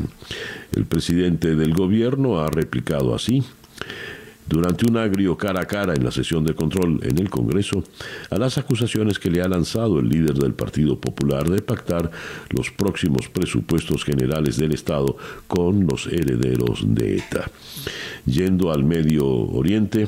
El 0.76 0.86
presidente 0.86 1.56
del 1.56 1.74
gobierno 1.74 2.42
ha 2.42 2.48
replicado 2.48 3.16
así 3.16 3.44
durante 4.50 4.90
un 4.90 4.98
agrio 4.98 5.38
cara 5.38 5.62
a 5.62 5.66
cara 5.66 5.94
en 5.94 6.04
la 6.04 6.12
sesión 6.12 6.44
de 6.44 6.56
control 6.56 7.00
en 7.04 7.20
el 7.20 7.30
Congreso 7.30 7.84
a 8.32 8.38
las 8.38 8.58
acusaciones 8.58 9.20
que 9.20 9.30
le 9.30 9.42
ha 9.42 9.48
lanzado 9.48 10.00
el 10.00 10.10
líder 10.10 10.34
del 10.34 10.54
Partido 10.54 11.00
Popular 11.00 11.48
de 11.48 11.62
pactar 11.62 12.10
los 12.50 12.72
próximos 12.72 13.30
presupuestos 13.30 14.04
generales 14.04 14.58
del 14.58 14.74
Estado 14.74 15.16
con 15.48 15.86
los 15.86 16.08
herederos 16.08 16.84
de 16.84 17.18
ETA. 17.18 17.52
Yendo 18.26 18.72
al 18.72 18.84
Medio 18.84 19.28
Oriente, 19.28 20.08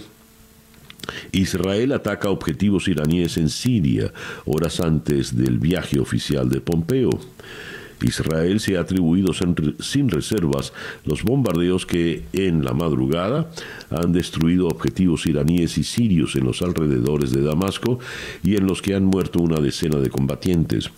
Israel 1.32 1.92
ataca 1.92 2.30
objetivos 2.30 2.88
iraníes 2.88 3.38
en 3.38 3.50
Siria 3.50 4.12
horas 4.46 4.80
antes 4.80 5.36
del 5.36 5.60
viaje 5.60 6.00
oficial 6.00 6.50
de 6.50 6.62
Pompeo. 6.62 7.12
Israel 8.04 8.60
se 8.60 8.78
ha 8.78 8.82
atribuido 8.82 9.32
sin 9.34 10.10
reservas 10.10 10.74
los 11.06 11.24
bombardeos 11.24 11.86
que 11.86 12.24
en 12.34 12.64
la 12.64 12.74
madrugada 12.74 13.50
han 13.90 14.14
destruido 14.14 14.68
objetivos 14.68 15.26
iraníes 15.26 15.78
y 15.78 15.84
sirios 15.84 16.36
en 16.36 16.46
los 16.46 16.62
alrededores 16.62 17.32
de 17.32 17.42
Damasco 17.42 18.00
y 18.44 18.56
en 18.56 18.68
los 18.68 18.82
que 18.82 18.96
han 18.96 19.06
muerto 19.06 19.40
una 19.40 19.60
decena 19.60 20.00
de 20.00 20.10
combatientes. 20.10 20.90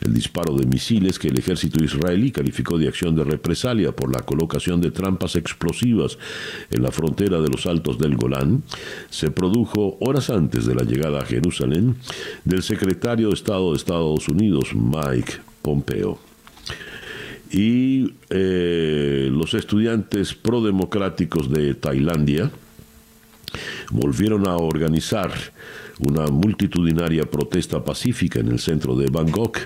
El 0.00 0.14
disparo 0.14 0.56
de 0.56 0.66
misiles 0.66 1.18
que 1.18 1.28
el 1.28 1.38
ejército 1.38 1.82
israelí 1.82 2.32
calificó 2.32 2.78
de 2.78 2.88
acción 2.88 3.14
de 3.14 3.24
represalia 3.24 3.92
por 3.92 4.12
la 4.12 4.20
colocación 4.20 4.80
de 4.80 4.90
trampas 4.90 5.36
explosivas 5.36 6.18
en 6.70 6.82
la 6.82 6.90
frontera 6.90 7.40
de 7.40 7.48
los 7.48 7.66
Altos 7.66 7.98
del 7.98 8.16
Golán 8.16 8.62
se 9.10 9.30
produjo 9.30 9.96
horas 10.00 10.30
antes 10.30 10.66
de 10.66 10.74
la 10.74 10.84
llegada 10.84 11.20
a 11.20 11.26
Jerusalén 11.26 11.96
del 12.44 12.62
secretario 12.62 13.28
de 13.28 13.34
Estado 13.34 13.70
de 13.70 13.76
Estados 13.76 14.28
Unidos, 14.28 14.74
Mike 14.74 15.34
Pompeo 15.62 16.31
y 17.52 18.14
eh, 18.30 19.28
los 19.30 19.52
estudiantes 19.52 20.34
prodemocráticos 20.34 21.50
de 21.50 21.74
Tailandia 21.74 22.50
volvieron 23.90 24.48
a 24.48 24.56
organizar 24.56 25.30
una 26.00 26.26
multitudinaria 26.28 27.24
protesta 27.24 27.84
pacífica 27.84 28.40
en 28.40 28.48
el 28.48 28.58
centro 28.58 28.96
de 28.96 29.10
Bangkok, 29.10 29.58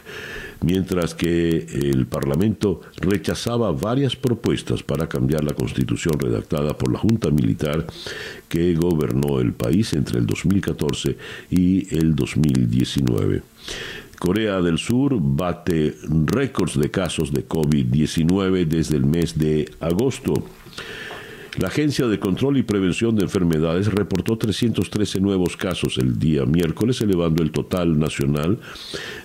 mientras 0.63 1.15
que 1.15 1.59
el 1.59 2.07
Parlamento 2.07 2.81
rechazaba 2.97 3.71
varias 3.71 4.17
propuestas 4.17 4.83
para 4.83 5.09
cambiar 5.09 5.45
la 5.45 5.55
constitución 5.55 6.19
redactada 6.19 6.77
por 6.77 6.93
la 6.93 6.99
Junta 6.99 7.31
Militar 7.31 7.87
que 8.49 8.75
gobernó 8.75 9.41
el 9.41 9.53
país 9.53 9.93
entre 9.93 10.19
el 10.19 10.27
2014 10.27 11.17
y 11.51 11.95
el 11.97 12.17
2019. 12.17 13.43
Corea 14.19 14.61
del 14.63 14.79
Sur 14.79 15.19
bate 15.21 15.95
récords 16.27 16.79
de 16.79 16.91
casos 16.91 17.33
de 17.33 17.47
COVID-19 17.47 18.67
desde 18.67 18.97
el 18.97 19.05
mes 19.05 19.39
de 19.39 19.71
agosto. 19.81 20.35
La 21.59 21.69
Agencia 21.69 22.07
de 22.07 22.19
Control 22.19 22.59
y 22.59 22.63
Prevención 22.63 23.17
de 23.17 23.23
Enfermedades 23.23 23.87
reportó 23.87 24.37
313 24.37 25.21
nuevos 25.21 25.57
casos 25.57 25.97
el 25.97 26.19
día 26.19 26.45
miércoles, 26.45 27.01
elevando 27.01 27.43
el 27.43 27.51
total 27.51 27.99
nacional 27.99 28.59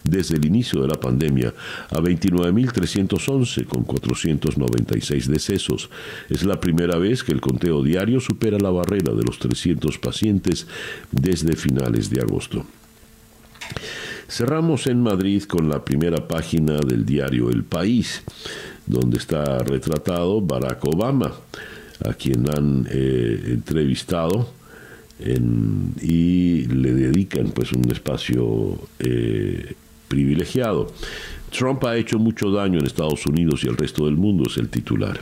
desde 0.05 0.37
el 0.37 0.45
inicio 0.45 0.81
de 0.81 0.87
la 0.87 0.99
pandemia 0.99 1.53
a 1.89 1.95
29.311 1.95 3.65
con 3.65 3.83
496 3.83 5.27
decesos. 5.27 5.89
Es 6.29 6.45
la 6.45 6.61
primera 6.61 6.97
vez 6.97 7.21
que 7.21 7.33
el 7.33 7.41
conteo 7.41 7.83
diario 7.83 8.21
supera 8.21 8.57
la 8.59 8.69
barrera 8.69 9.13
de 9.13 9.23
los 9.23 9.37
300 9.37 9.97
pacientes 9.97 10.67
desde 11.11 11.57
finales 11.57 12.09
de 12.09 12.21
agosto. 12.21 12.65
Cerramos 14.31 14.87
en 14.87 15.03
Madrid 15.03 15.43
con 15.43 15.67
la 15.67 15.83
primera 15.83 16.25
página 16.25 16.79
del 16.79 17.05
diario 17.05 17.49
El 17.49 17.65
País, 17.65 18.23
donde 18.87 19.17
está 19.17 19.59
retratado 19.59 20.39
Barack 20.39 20.85
Obama, 20.85 21.33
a 22.05 22.13
quien 22.13 22.49
han 22.49 22.87
eh, 22.89 23.41
entrevistado 23.47 24.47
y 25.19 26.65
le 26.65 26.93
dedican 26.93 27.51
pues 27.51 27.73
un 27.73 27.91
espacio 27.91 28.79
eh, 28.99 29.73
privilegiado. 30.07 30.87
Trump 31.51 31.83
ha 31.83 31.97
hecho 31.97 32.17
mucho 32.17 32.51
daño 32.51 32.79
en 32.79 32.85
Estados 32.85 33.25
Unidos 33.25 33.65
y 33.65 33.67
el 33.67 33.75
resto 33.75 34.05
del 34.05 34.15
mundo 34.15 34.45
es 34.47 34.55
el 34.55 34.69
titular. 34.69 35.19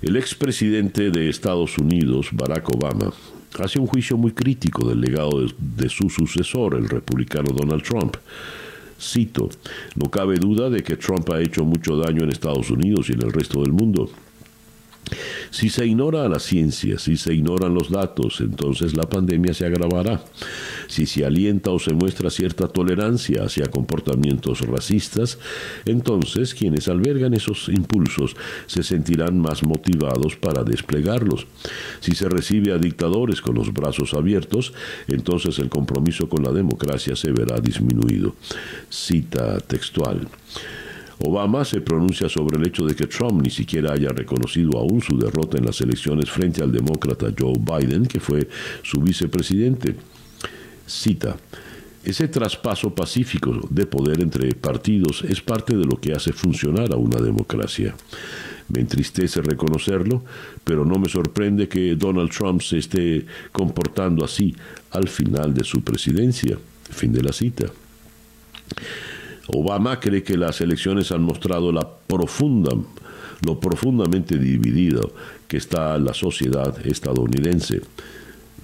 El 0.00 0.16
expresidente 0.16 1.10
de 1.10 1.28
Estados 1.28 1.76
Unidos, 1.76 2.30
Barack 2.32 2.70
Obama, 2.70 3.12
hace 3.58 3.78
un 3.78 3.86
juicio 3.86 4.16
muy 4.16 4.32
crítico 4.32 4.88
del 4.88 5.00
legado 5.00 5.46
de, 5.58 5.88
su 5.88 6.08
sucesor, 6.10 6.74
el 6.74 6.88
republicano 6.88 7.50
Donald 7.50 7.82
Trump. 7.82 8.16
Cito, 9.00 9.48
no 9.94 10.10
cabe 10.10 10.36
duda 10.36 10.70
de 10.70 10.82
que 10.82 10.96
Trump 10.96 11.30
ha 11.30 11.40
hecho 11.40 11.64
mucho 11.64 11.96
daño 11.96 12.24
en 12.24 12.30
Estados 12.30 12.70
Unidos 12.70 13.08
y 13.08 13.12
en 13.12 13.22
el 13.22 13.32
resto 13.32 13.62
del 13.62 13.72
mundo. 13.72 14.10
Si 15.50 15.68
se 15.68 15.86
ignora 15.86 16.28
la 16.28 16.38
ciencia, 16.38 16.98
si 16.98 17.16
se 17.16 17.34
ignoran 17.34 17.74
los 17.74 17.90
datos, 17.90 18.40
entonces 18.40 18.96
la 18.96 19.08
pandemia 19.08 19.54
se 19.54 19.66
agravará. 19.66 20.22
Si 20.86 21.06
se 21.06 21.24
alienta 21.24 21.70
o 21.70 21.78
se 21.78 21.92
muestra 21.92 22.30
cierta 22.30 22.68
tolerancia 22.68 23.44
hacia 23.44 23.66
comportamientos 23.66 24.60
racistas, 24.60 25.38
entonces 25.84 26.54
quienes 26.54 26.88
albergan 26.88 27.34
esos 27.34 27.68
impulsos 27.68 28.36
se 28.66 28.82
sentirán 28.82 29.38
más 29.38 29.62
motivados 29.62 30.36
para 30.36 30.64
desplegarlos. 30.64 31.46
Si 32.00 32.14
se 32.14 32.28
recibe 32.28 32.72
a 32.72 32.78
dictadores 32.78 33.40
con 33.40 33.54
los 33.54 33.72
brazos 33.72 34.14
abiertos, 34.14 34.72
entonces 35.06 35.58
el 35.58 35.68
compromiso 35.68 36.28
con 36.28 36.42
la 36.42 36.52
democracia 36.52 37.16
se 37.16 37.32
verá 37.32 37.60
disminuido. 37.60 38.34
Cita 38.88 39.58
textual. 39.60 40.28
Obama 41.20 41.64
se 41.64 41.80
pronuncia 41.80 42.28
sobre 42.28 42.58
el 42.58 42.66
hecho 42.66 42.86
de 42.86 42.94
que 42.94 43.06
Trump 43.06 43.42
ni 43.42 43.50
siquiera 43.50 43.92
haya 43.92 44.10
reconocido 44.10 44.78
aún 44.78 45.02
su 45.02 45.18
derrota 45.18 45.58
en 45.58 45.66
las 45.66 45.80
elecciones 45.80 46.30
frente 46.30 46.62
al 46.62 46.70
demócrata 46.70 47.32
Joe 47.36 47.54
Biden, 47.58 48.06
que 48.06 48.20
fue 48.20 48.48
su 48.82 49.00
vicepresidente. 49.00 49.96
Cita, 50.86 51.36
ese 52.04 52.28
traspaso 52.28 52.94
pacífico 52.94 53.68
de 53.68 53.84
poder 53.84 54.22
entre 54.22 54.54
partidos 54.54 55.24
es 55.24 55.40
parte 55.40 55.76
de 55.76 55.84
lo 55.84 56.00
que 56.00 56.12
hace 56.12 56.32
funcionar 56.32 56.92
a 56.92 56.96
una 56.96 57.20
democracia. 57.20 57.94
Me 58.68 58.80
entristece 58.80 59.42
reconocerlo, 59.42 60.22
pero 60.62 60.84
no 60.84 60.98
me 60.98 61.08
sorprende 61.08 61.68
que 61.68 61.96
Donald 61.96 62.30
Trump 62.30 62.62
se 62.62 62.78
esté 62.78 63.26
comportando 63.50 64.24
así 64.24 64.54
al 64.90 65.08
final 65.08 65.52
de 65.52 65.64
su 65.64 65.82
presidencia. 65.82 66.58
Fin 66.90 67.12
de 67.12 67.22
la 67.22 67.32
cita. 67.32 67.66
Obama 69.48 69.98
cree 69.98 70.22
que 70.22 70.36
las 70.36 70.60
elecciones 70.60 71.10
han 71.10 71.22
mostrado 71.22 71.72
la 71.72 71.88
profunda, 72.06 72.70
lo 73.46 73.60
profundamente 73.60 74.38
dividido 74.38 75.12
que 75.46 75.56
está 75.56 75.98
la 75.98 76.14
sociedad 76.14 76.86
estadounidense. 76.86 77.80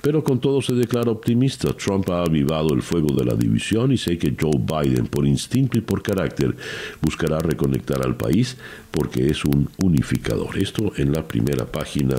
Pero 0.04 0.22
con 0.22 0.38
todo 0.38 0.60
se 0.60 0.74
declara 0.74 1.10
optimista. 1.10 1.72
Trump 1.72 2.10
ha 2.10 2.24
avivado 2.24 2.74
el 2.74 2.82
fuego 2.82 3.14
de 3.14 3.24
la 3.24 3.34
división 3.34 3.90
y 3.90 3.96
sé 3.96 4.18
que 4.18 4.36
Joe 4.38 4.58
Biden, 4.58 5.06
por 5.06 5.26
instinto 5.26 5.78
y 5.78 5.80
por 5.80 6.02
carácter, 6.02 6.54
buscará 7.00 7.38
reconectar 7.38 8.02
al 8.04 8.14
país 8.14 8.58
porque 8.90 9.30
es 9.30 9.46
un 9.46 9.70
unificador. 9.78 10.58
Esto 10.58 10.92
en 10.98 11.10
la 11.10 11.26
primera 11.26 11.64
página 11.64 12.16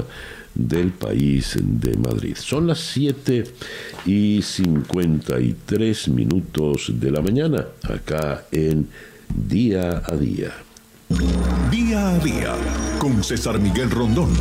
del 0.55 0.89
país 0.93 1.59
de 1.61 1.95
Madrid. 1.95 2.35
Son 2.35 2.65
las 2.65 2.79
7 2.79 3.43
y 4.07 4.41
53 4.41 6.07
minutos 6.07 6.91
de 6.91 7.11
la 7.11 7.21
mañana 7.21 7.67
acá 7.83 8.45
en 8.51 8.87
Día 9.29 10.01
a 10.03 10.15
Día. 10.15 10.53
Día 11.69 12.09
a 12.15 12.17
Día 12.17 12.55
con 12.97 13.23
César 13.23 13.59
Miguel 13.59 13.91
Rondón. 13.91 14.31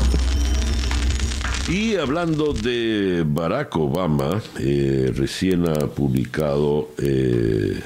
Y 1.69 1.97
hablando 1.97 2.53
de 2.53 3.25
Barack 3.27 3.75
Obama, 3.77 4.43
eh, 4.61 5.11
recién 5.17 5.67
ha 5.67 5.87
publicado 5.87 6.91
eh, 6.99 7.81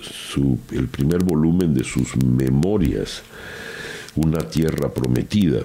su, 0.00 0.60
el 0.70 0.86
primer 0.86 1.24
volumen 1.24 1.74
de 1.74 1.82
sus 1.82 2.16
memorias 2.16 3.24
una 4.14 4.40
tierra 4.40 4.92
prometida. 4.92 5.62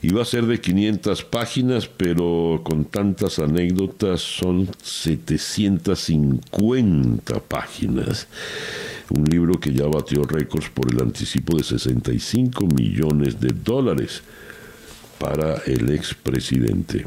Iba 0.00 0.22
a 0.22 0.24
ser 0.24 0.46
de 0.46 0.60
500 0.60 1.24
páginas, 1.24 1.88
pero 1.88 2.62
con 2.64 2.86
tantas 2.86 3.38
anécdotas 3.38 4.22
son 4.22 4.70
750 4.82 7.40
páginas. 7.40 8.28
Un 9.10 9.24
libro 9.24 9.60
que 9.60 9.74
ya 9.74 9.84
batió 9.86 10.24
récords 10.24 10.70
por 10.70 10.90
el 10.90 11.02
anticipo 11.02 11.54
de 11.56 11.64
65 11.64 12.66
millones 12.66 13.38
de 13.40 13.48
dólares 13.48 14.22
para 15.22 15.58
el 15.66 15.88
expresidente. 15.90 17.06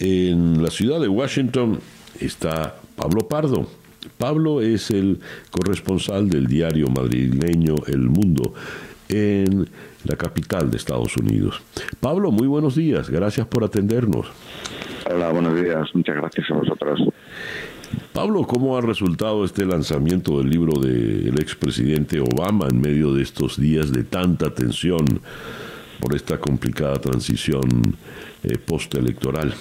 En 0.00 0.62
la 0.62 0.70
ciudad 0.70 0.98
de 0.98 1.08
Washington 1.08 1.78
está 2.20 2.76
Pablo 2.96 3.28
Pardo. 3.28 3.68
Pablo 4.16 4.62
es 4.62 4.90
el 4.90 5.20
corresponsal 5.50 6.30
del 6.30 6.46
diario 6.46 6.86
madrileño 6.86 7.74
El 7.86 8.08
Mundo 8.08 8.54
en 9.10 9.68
la 10.04 10.16
capital 10.16 10.70
de 10.70 10.78
Estados 10.78 11.18
Unidos. 11.18 11.60
Pablo, 12.00 12.30
muy 12.30 12.46
buenos 12.46 12.76
días, 12.76 13.10
gracias 13.10 13.46
por 13.46 13.64
atendernos. 13.64 14.28
Hola, 15.10 15.30
buenos 15.30 15.54
días, 15.54 15.86
muchas 15.92 16.16
gracias 16.16 16.50
a 16.50 16.54
vosotros. 16.54 17.00
Pablo, 18.14 18.46
¿cómo 18.46 18.76
ha 18.78 18.80
resultado 18.80 19.44
este 19.44 19.66
lanzamiento 19.66 20.38
del 20.38 20.48
libro 20.48 20.80
del 20.80 21.38
expresidente 21.40 22.20
Obama 22.20 22.68
en 22.70 22.80
medio 22.80 23.12
de 23.12 23.22
estos 23.22 23.60
días 23.60 23.92
de 23.92 24.04
tanta 24.04 24.54
tensión 24.54 25.20
por 26.00 26.14
esta 26.14 26.38
complicada 26.38 26.94
transición 27.00 27.96
eh, 28.42 28.58
postelectoral? 28.58 29.54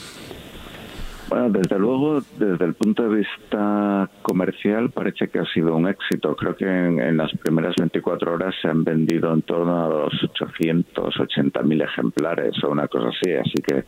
Bueno, 1.30 1.50
desde 1.50 1.78
luego, 1.78 2.22
desde 2.38 2.64
el 2.64 2.74
punto 2.74 3.04
de 3.04 3.18
vista 3.18 4.10
comercial, 4.22 4.92
parece 4.92 5.28
que 5.28 5.40
ha 5.40 5.46
sido 5.46 5.76
un 5.76 5.86
éxito. 5.86 6.34
Creo 6.38 6.56
que 6.56 6.66
en, 6.66 7.18
las 7.18 7.32
primeras 7.40 7.76
24 7.78 8.34
horas 8.34 8.56
se 8.62 8.70
han 8.70 8.86
vendido 8.86 9.34
en 9.34 9.42
torno 9.42 9.86
a 9.86 9.90
los 9.90 10.14
880.000 10.14 11.84
ejemplares 11.84 12.64
o 12.64 12.70
una 12.70 12.88
cosa 12.88 13.10
así, 13.10 13.34
así 13.34 13.62
que 13.62 13.84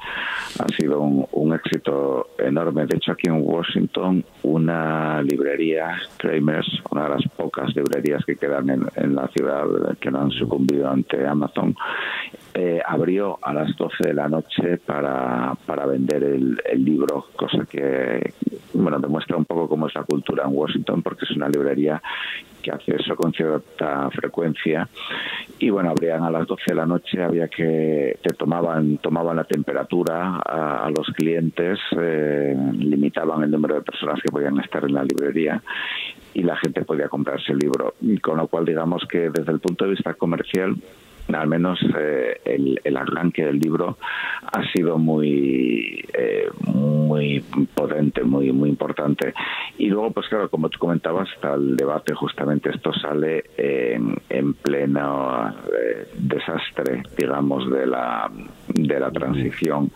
ha 0.60 0.68
sido 0.78 1.00
un, 1.00 1.54
éxito 1.54 2.32
enorme. 2.38 2.86
De 2.86 2.98
hecho, 2.98 3.14
aquí 3.14 3.30
en 3.30 3.42
Washington, 3.42 4.24
una 4.44 5.22
librería, 5.24 5.98
Kramers, 6.18 6.68
una 6.92 7.04
de 7.06 7.10
las 7.10 7.24
pocas 7.38 7.74
librerías 7.76 8.24
que 8.26 8.36
quedan 8.36 8.70
en, 8.70 8.84
en 8.96 9.16
la 9.16 9.28
ciudad 9.30 9.64
que 10.00 10.12
no 10.12 10.22
han 10.22 10.32
sucumbido 10.32 10.90
ante 10.90 11.26
Amazon, 11.26 11.74
eh, 12.62 12.82
abrió 12.86 13.40
a 13.42 13.54
las 13.54 13.74
12 13.78 14.10
de 14.10 14.14
la 14.14 14.28
noche 14.28 14.78
para, 14.86 15.56
para 15.66 15.86
vender 15.86 16.26
el, 16.26 16.62
el, 16.66 16.84
libro, 16.84 17.28
cosa 17.34 17.66
que 17.66 18.34
bueno 18.74 19.00
demuestra 19.00 19.38
un 19.38 19.46
poco 19.46 19.70
cómo 19.70 19.88
es 19.88 19.96
la 19.96 20.04
cultura 20.04 20.44
en 20.44 20.54
Washington, 20.54 21.02
porque 21.02 21.24
es 21.24 21.32
una 21.32 21.48
librería 21.48 22.02
que 22.62 22.72
hace 22.72 22.98
eso 22.98 23.16
con 23.16 23.32
cierta 23.32 24.10
frecuencia. 24.10 24.90
Y 25.58 25.70
bueno 25.70 25.92
abrían 25.92 26.24
a 26.24 26.32
las 26.32 26.48
12 26.48 26.64
de 26.68 26.76
la 26.76 26.86
noche 26.86 27.24
había 27.24 27.48
que 27.48 28.20
te 28.22 28.34
tomaban 28.34 28.98
tomaban 28.98 29.38
la 29.38 29.46
temperatura 29.46 30.42
a, 30.46 30.90
los 30.90 31.08
clientes 31.16 31.80
eh, 31.98 32.58
limitaban 32.74 33.44
el 33.44 33.52
número 33.52 33.76
de 33.76 33.84
personas 33.84 34.20
que 34.22 34.32
podían 34.34 34.60
estar 34.60 34.84
en 34.84 34.96
la 34.96 35.04
librería 35.04 35.64
y 36.34 36.44
la 36.44 36.58
gente 36.58 36.84
podía 36.84 37.08
comprarse 37.08 37.54
el 37.54 37.60
libro. 37.60 37.94
Con 38.22 38.36
lo 38.36 38.48
cual 38.48 38.66
digamos 38.66 39.08
que 39.10 39.30
desde 39.30 39.54
el 39.54 39.62
punto 39.62 39.86
de 39.86 39.92
vista 39.92 40.14
comercial 40.16 40.76
al 41.36 41.48
menos 41.48 41.80
eh, 41.98 42.40
el, 42.46 42.80
el, 42.84 42.98
arranque 42.98 43.46
del 43.46 43.60
libro 43.60 43.98
ha 44.52 44.64
sido 44.72 44.98
muy 44.98 46.04
eh, 46.14 46.50
muy 46.66 47.44
potente, 47.74 48.24
muy 48.24 48.52
muy 48.52 48.70
importante. 48.70 49.34
Y 49.78 49.88
luego, 49.88 50.12
pues 50.12 50.28
claro, 50.28 50.50
como 50.50 50.70
tú 50.70 50.80
comentabas, 50.80 51.30
está 51.34 51.54
el 51.54 51.78
debate, 51.78 52.14
justamente 52.14 52.70
esto 52.70 52.92
sale 52.94 53.46
en, 53.58 54.16
en 54.30 54.54
pleno 54.54 55.50
eh, 55.50 56.08
desastre, 56.18 57.04
digamos, 57.18 57.70
de 57.70 57.86
la 57.86 58.30
de 58.68 59.00
la 59.00 59.12
transición 59.12 59.92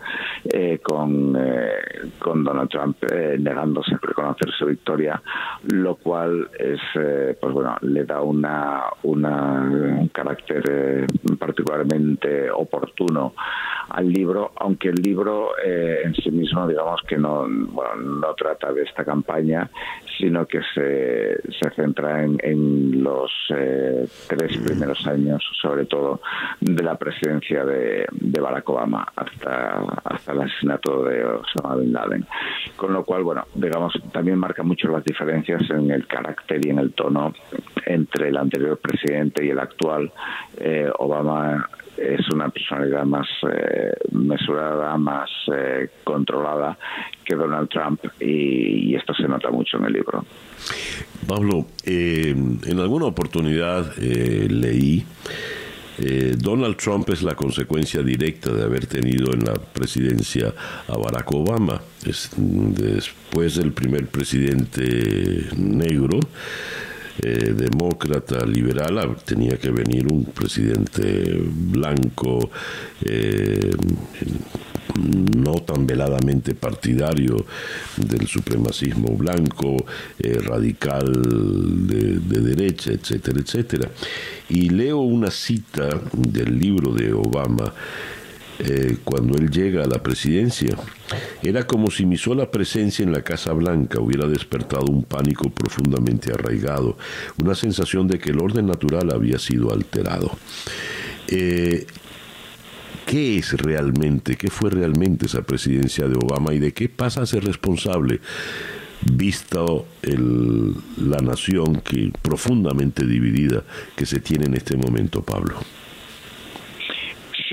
eh, 0.52 0.78
con, 0.82 1.36
con 2.18 2.44
Donald 2.44 2.68
Trump 2.68 2.96
negándose 3.38 3.94
a 3.94 3.98
reconocer 4.02 4.50
su 4.52 4.66
victoria, 4.66 5.20
lo 5.64 5.96
cual 5.96 6.48
es, 6.58 6.80
pues 7.40 7.52
bueno, 7.52 7.76
le 7.82 8.04
da 8.04 8.20
una, 8.20 8.82
una 9.02 9.64
un 10.04 10.08
carácter 10.08 11.06
particularmente 11.38 12.50
oportuno 12.50 13.34
al 13.88 14.10
libro, 14.10 14.52
aunque 14.56 14.88
el 14.88 14.96
libro 14.96 15.50
en 15.62 16.14
sí 16.14 16.30
mismo, 16.30 16.66
digamos 16.66 17.02
que 17.06 17.16
no, 17.16 17.46
bueno, 17.48 17.96
no 17.96 18.34
trata 18.34 18.72
de 18.72 18.82
esta 18.82 19.04
campaña, 19.04 19.70
sino 20.18 20.46
que 20.46 20.60
se, 20.74 21.36
se 21.52 21.70
centra 21.74 22.22
en, 22.22 22.38
en 22.42 23.02
los 23.02 23.30
tres 24.28 24.56
primeros 24.58 25.06
años, 25.06 25.42
sobre 25.60 25.84
todo, 25.84 26.20
de 26.60 26.82
la 26.82 26.96
presidencia 26.96 27.64
de, 27.64 28.06
de 28.10 28.40
Barack 28.40 28.68
Obama 28.68 29.06
hasta, 29.14 29.80
hasta 30.04 30.32
el 30.32 30.42
asesinato 30.42 31.04
de 31.04 31.24
Osama 31.24 31.76
Bin 31.76 31.92
Laden. 31.92 32.26
Con 32.76 32.92
lo 32.92 33.04
cual, 33.04 33.22
bueno, 33.22 33.44
digamos, 33.54 33.92
también 34.12 34.38
marca 34.38 34.62
mucho 34.62 34.88
las 34.88 35.04
diferencias 35.04 35.62
en 35.70 35.90
el 35.90 36.06
carácter 36.06 36.64
y 36.64 36.70
en 36.70 36.78
el 36.78 36.92
tono 36.92 37.32
entre 37.86 38.28
el 38.28 38.36
anterior 38.36 38.78
presidente 38.78 39.44
y 39.44 39.50
el 39.50 39.58
actual. 39.58 40.10
Eh, 40.58 40.90
Obama 40.98 41.13
es 41.96 42.28
una 42.32 42.48
personalidad 42.48 43.04
más 43.04 43.26
eh, 43.50 43.92
mesurada, 44.12 44.96
más 44.96 45.30
eh, 45.54 45.88
controlada 46.02 46.76
que 47.24 47.34
Donald 47.34 47.68
Trump 47.68 48.00
y, 48.20 48.94
esto 48.94 49.12
se 49.14 49.26
nota 49.28 49.50
mucho 49.50 49.76
en 49.78 49.86
el 49.86 49.92
libro. 49.92 50.24
Pablo, 51.26 51.66
en 51.84 52.78
alguna 52.78 53.06
oportunidad 53.06 53.96
leí 53.96 55.04
eh, 55.98 56.34
Donald 56.36 56.76
Trump 56.76 57.08
es 57.10 57.22
la 57.22 57.34
consecuencia 57.34 58.02
directa 58.02 58.52
de 58.52 58.64
haber 58.64 58.86
tenido 58.86 59.32
en 59.32 59.44
la 59.44 59.54
presidencia 59.54 60.52
a 60.88 60.96
Barack 60.96 61.30
Obama. 61.32 61.80
después 62.04 63.56
del 63.56 63.72
primer 63.72 64.06
presidente 64.06 65.46
negro, 65.56 66.18
eh, 67.22 67.54
demócrata, 67.56 68.44
liberal, 68.44 69.16
tenía 69.24 69.56
que 69.56 69.70
venir 69.70 70.06
un 70.12 70.24
presidente 70.24 71.40
blanco, 71.46 72.50
eh, 73.02 73.70
no 75.36 75.54
tan 75.54 75.86
veladamente 75.86 76.54
partidario 76.54 77.44
del 77.96 78.26
supremacismo 78.26 79.16
blanco, 79.16 79.76
eh, 80.18 80.38
radical 80.40 81.12
de, 81.86 82.40
derecha, 82.40 82.92
etcétera, 82.92 83.40
etcétera. 83.40 83.90
Y 84.48 84.70
leo 84.70 84.98
una 84.98 85.30
cita 85.30 85.88
del 86.12 86.58
libro 86.58 86.92
de 86.92 87.12
Obama 87.12 87.72
eh, 88.58 88.98
cuando 89.02 89.36
él 89.36 89.50
llega 89.50 89.82
a 89.82 89.86
la 89.86 90.02
presidencia. 90.02 90.76
Era 91.42 91.66
como 91.66 91.90
si 91.90 92.06
mi 92.06 92.16
sola 92.16 92.50
presencia 92.50 93.02
en 93.02 93.12
la 93.12 93.22
Casa 93.22 93.52
Blanca 93.52 94.00
hubiera 94.00 94.26
despertado 94.26 94.86
un 94.86 95.02
pánico 95.02 95.50
profundamente 95.50 96.32
arraigado, 96.32 96.96
una 97.42 97.54
sensación 97.54 98.06
de 98.06 98.18
que 98.18 98.30
el 98.30 98.40
orden 98.40 98.66
natural 98.66 99.10
había 99.12 99.38
sido 99.38 99.72
alterado. 99.72 100.30
Eh, 101.28 101.86
qué 103.06 103.38
es 103.38 103.52
realmente, 103.54 104.36
qué 104.36 104.50
fue 104.50 104.70
realmente 104.70 105.26
esa 105.26 105.42
presidencia 105.42 106.06
de 106.06 106.14
Obama 106.14 106.54
y 106.54 106.58
de 106.58 106.72
qué 106.72 106.88
pasa 106.88 107.22
a 107.22 107.26
ser 107.26 107.44
responsable 107.44 108.20
visto 109.12 109.86
el, 110.02 110.74
la 110.96 111.18
nación 111.18 111.80
que 111.82 112.10
profundamente 112.22 113.06
dividida 113.06 113.64
que 113.96 114.06
se 114.06 114.20
tiene 114.20 114.46
en 114.46 114.54
este 114.54 114.76
momento, 114.76 115.22
Pablo. 115.22 115.56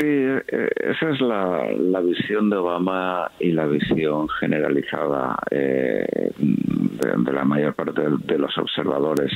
Sí, 0.01 0.07
eh, 0.07 0.69
esa 0.77 1.11
es 1.11 1.21
la, 1.21 1.99
visión 2.01 2.49
de 2.49 2.55
Obama 2.55 3.29
y 3.39 3.51
la 3.51 3.67
visión 3.67 4.27
generalizada 4.29 5.37
eh, 5.51 6.31
de, 6.39 7.31
la 7.31 7.43
mayor 7.43 7.75
parte 7.75 8.01
de, 8.01 8.37
los 8.39 8.57
observadores. 8.57 9.31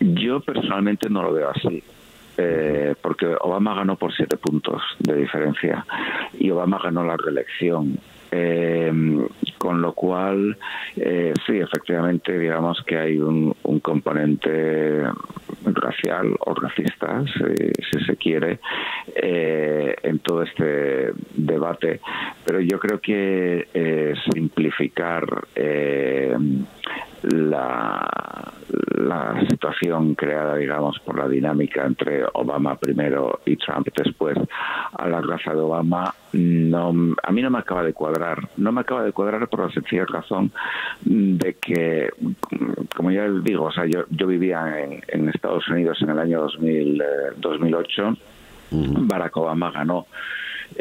Yo 0.00 0.40
personalmente 0.40 1.10
no 1.10 1.22
lo 1.24 1.34
veo 1.34 1.50
así 1.50 1.82
eh, 2.38 2.94
porque 3.02 3.26
Obama 3.42 3.74
ganó 3.74 3.96
por 3.96 4.14
siete 4.14 4.38
puntos 4.38 4.80
de 4.98 5.14
diferencia 5.14 5.84
y 6.38 6.50
Obama 6.50 6.80
ganó 6.82 7.04
la 7.04 7.18
reelección. 7.18 7.98
Eh, 8.32 8.90
con 9.58 9.82
lo 9.82 9.92
cual, 9.92 10.56
eh, 10.96 11.34
sí, 11.46 11.58
efectivamente, 11.58 12.38
digamos 12.38 12.82
que 12.86 12.96
hay 12.96 13.18
un 13.18 13.52
componente 13.82 15.02
racial 15.64 16.34
o 16.40 16.54
racista, 16.54 17.22
si, 17.26 17.72
si 17.90 18.04
se 18.04 18.16
quiere, 18.16 18.58
eh, 19.14 19.94
en 20.02 20.18
todo 20.20 20.42
este 20.42 21.12
debate. 21.34 22.00
Pero 22.44 22.60
yo 22.60 22.78
creo 22.78 23.00
que 23.00 23.68
eh, 23.72 24.14
simplificar 24.32 25.24
eh, 25.54 26.36
la, 27.22 28.08
la 28.96 29.40
situación 29.48 30.14
creada, 30.14 30.56
digamos, 30.56 30.98
por 31.00 31.18
la 31.18 31.28
dinámica 31.28 31.84
entre 31.86 32.24
Obama 32.34 32.76
primero 32.76 33.40
y 33.44 33.56
Trump 33.56 33.88
después 33.96 34.38
a 34.92 35.08
la 35.08 35.20
raza 35.20 35.52
de 35.52 35.60
Obama, 35.60 36.14
no, 36.32 37.14
a 37.22 37.32
mí 37.32 37.42
no 37.42 37.50
me 37.50 37.58
acaba 37.58 37.82
de 37.82 37.92
cuadrar. 37.92 38.38
No 38.56 38.72
me 38.72 38.80
acaba 38.82 39.02
de 39.02 39.12
cuadrar 39.12 39.48
por 39.48 39.66
la 39.66 39.72
sencilla 39.72 40.04
razón 40.06 40.52
de 41.02 41.54
que, 41.54 42.10
como 42.96 43.10
ya 43.10 43.28
digo, 43.28 43.64
o 43.64 43.72
sea, 43.72 43.86
yo, 43.86 44.04
yo 44.10 44.26
vivía 44.26 44.80
en, 44.80 45.02
en 45.08 45.28
Estados 45.28 45.68
Unidos 45.68 45.98
en 46.02 46.10
el 46.10 46.18
año 46.18 46.40
2000, 46.42 47.00
eh, 47.00 47.04
2008. 47.36 48.16
Barack 48.72 49.36
Obama 49.36 49.72
ganó 49.72 50.06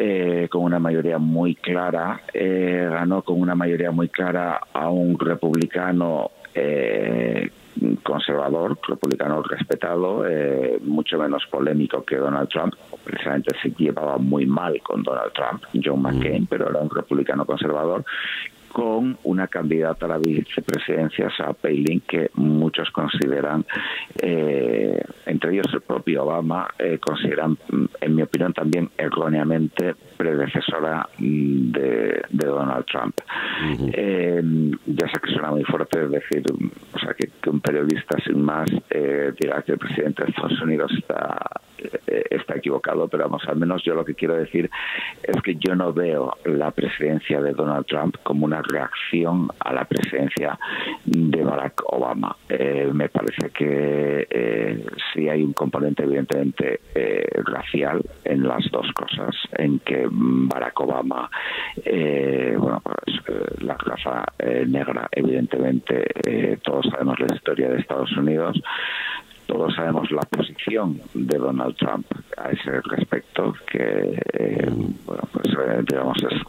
eh, 0.02 0.48
con 0.50 0.64
una 0.64 0.80
mayoría 0.80 1.18
muy 1.18 1.56
clara, 1.56 2.22
eh, 2.34 2.88
ganó 2.90 3.22
con 3.22 3.42
una 3.42 3.54
mayoría 3.54 3.92
muy 3.92 4.08
clara 4.08 4.62
a 4.72 4.90
un 4.90 5.20
republicano 5.20 6.32
eh, 6.54 7.52
conservador, 8.02 8.78
republicano 8.88 9.44
respetado, 9.44 10.26
eh, 10.26 10.80
mucho 10.84 11.18
menos 11.18 11.46
polémico 11.52 12.04
que 12.06 12.16
Donald 12.16 12.48
Trump. 12.48 12.76
Precisamente 13.04 13.54
se 13.62 13.72
llevaba 13.72 14.18
muy 14.18 14.46
mal 14.46 14.82
con 14.82 15.04
Donald 15.04 15.34
Trump, 15.34 15.64
John 15.84 16.02
McCain, 16.02 16.48
pero 16.48 16.70
era 16.70 16.80
un 16.80 16.90
republicano 16.90 17.46
conservador 17.46 18.06
con 18.72 19.18
una 19.24 19.48
candidata 19.48 20.06
a 20.06 20.10
la 20.10 20.18
vicepresidencia, 20.18 21.30
Sarah 21.36 21.54
Palin, 21.54 22.02
que 22.02 22.30
muchos 22.36 22.90
consideran, 22.92 23.66
eh, 24.22 25.04
entre 25.26 25.54
ellos 25.54 25.68
el 25.74 25.82
propio 25.82 26.24
Obama, 26.24 26.68
eh, 26.78 27.00
consideran, 27.00 27.52
mm, 27.52 27.86
en 28.02 28.16
mi 28.16 28.22
opinión 28.22 28.54
también 28.54 28.90
erróneamente, 28.98 29.96
predecesora 30.18 31.08
mm, 31.18 31.72
de, 31.72 32.24
Donald 32.30 32.86
Trump. 32.86 33.16
Eh, 33.94 34.42
ya 34.86 35.08
sé 35.08 35.20
que 35.22 35.32
suena 35.32 35.52
muy 35.52 35.64
fuerte 35.64 36.08
decir, 36.08 36.44
o 36.94 37.00
sea, 37.00 37.14
que, 37.14 37.30
un 37.50 37.62
periodista 37.62 38.18
sin 38.24 38.42
más 38.42 38.70
diga 38.70 39.62
que 39.64 39.72
el 39.74 39.78
presidente 39.78 40.24
de 40.24 40.30
Estados 40.30 40.62
Unidos 40.62 40.92
está 40.98 41.38
está 42.30 42.56
equivocado, 42.56 43.08
pero 43.08 43.24
vamos, 43.24 43.44
al 43.48 43.58
menos 43.58 43.84
yo 43.84 43.94
lo 43.94 44.06
que 44.06 44.16
quiero 44.16 44.36
decir 44.36 44.70
es 45.24 45.42
que 45.42 45.56
yo 45.56 45.76
no 45.76 45.94
veo 45.94 46.34
la 46.46 46.72
presidencia 46.72 47.42
de 47.42 47.54
Donald 47.54 47.86
Trump 47.86 48.18
como 48.24 48.46
una 48.46 48.62
reacción 48.62 49.48
a 49.60 49.74
la 49.74 49.86
presidencia 49.86 50.58
de 51.06 51.44
Barack 51.44 51.82
Obama. 51.88 52.36
Eh, 52.48 52.90
me 52.94 53.10
parece 53.10 53.50
que 53.50 54.28
eh, 54.30 54.86
sí 55.14 55.30
hay 55.30 55.44
un 55.44 55.54
componente 55.54 56.04
evidentemente 56.04 56.82
eh, 56.96 57.28
racial 57.46 58.02
en 58.26 58.48
las 58.48 58.70
dos 58.72 58.92
cosas, 58.94 59.36
en 59.58 59.80
que 59.80 60.08
Barack 60.10 60.80
Obama, 60.80 61.30
bueno, 61.86 62.82
pues 62.84 63.62
la 63.62 63.76
raza 63.76 64.24
negra, 64.68 65.08
evidentemente, 65.12 66.58
todos 66.64 66.88
sabemos 66.92 67.20
la 67.20 67.36
historia 67.36 67.70
de 67.70 67.80
Estados 67.80 68.16
Unidos, 68.18 68.62
todos 69.50 69.74
sabemos 69.74 70.12
la 70.12 70.22
posición 70.22 71.02
de 71.16 71.38
Donald 71.40 71.76
Trump 71.76 72.06
a 72.38 72.52
ese 72.52 72.82
respecto, 72.82 73.56
que 73.72 74.16
bueno, 75.08 75.24
pues 75.34 75.48
digamos 75.88 76.18
es 76.30 76.40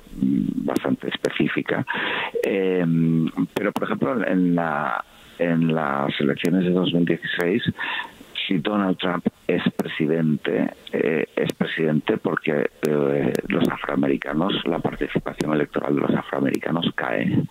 bastante 0.67 1.09
específica. 1.09 1.87
Eh, 2.45 2.85
pero, 3.55 3.73
por 3.73 3.85
ejemplo, 3.85 4.27
en, 4.27 4.55
la, 4.55 5.03
en 5.39 5.75
las 5.75 6.13
elecciones 6.21 6.65
de 6.65 6.73
2016 6.73 7.63
si 8.51 8.59
Donald 8.59 8.99
Trump 8.99 9.25
es 9.47 9.63
presidente, 9.75 10.73
eh, 10.93 11.25
es 11.37 11.53
presidente 11.53 12.17
porque 12.17 12.69
eh, 12.83 13.33
los 13.47 13.69
afroamericanos, 13.69 14.55
la 14.67 14.81
participación 14.81 15.55
electoral 15.55 15.95
de 15.95 16.01
los 16.01 16.11
afroamericanos 16.11 16.91
cae. 16.97 17.45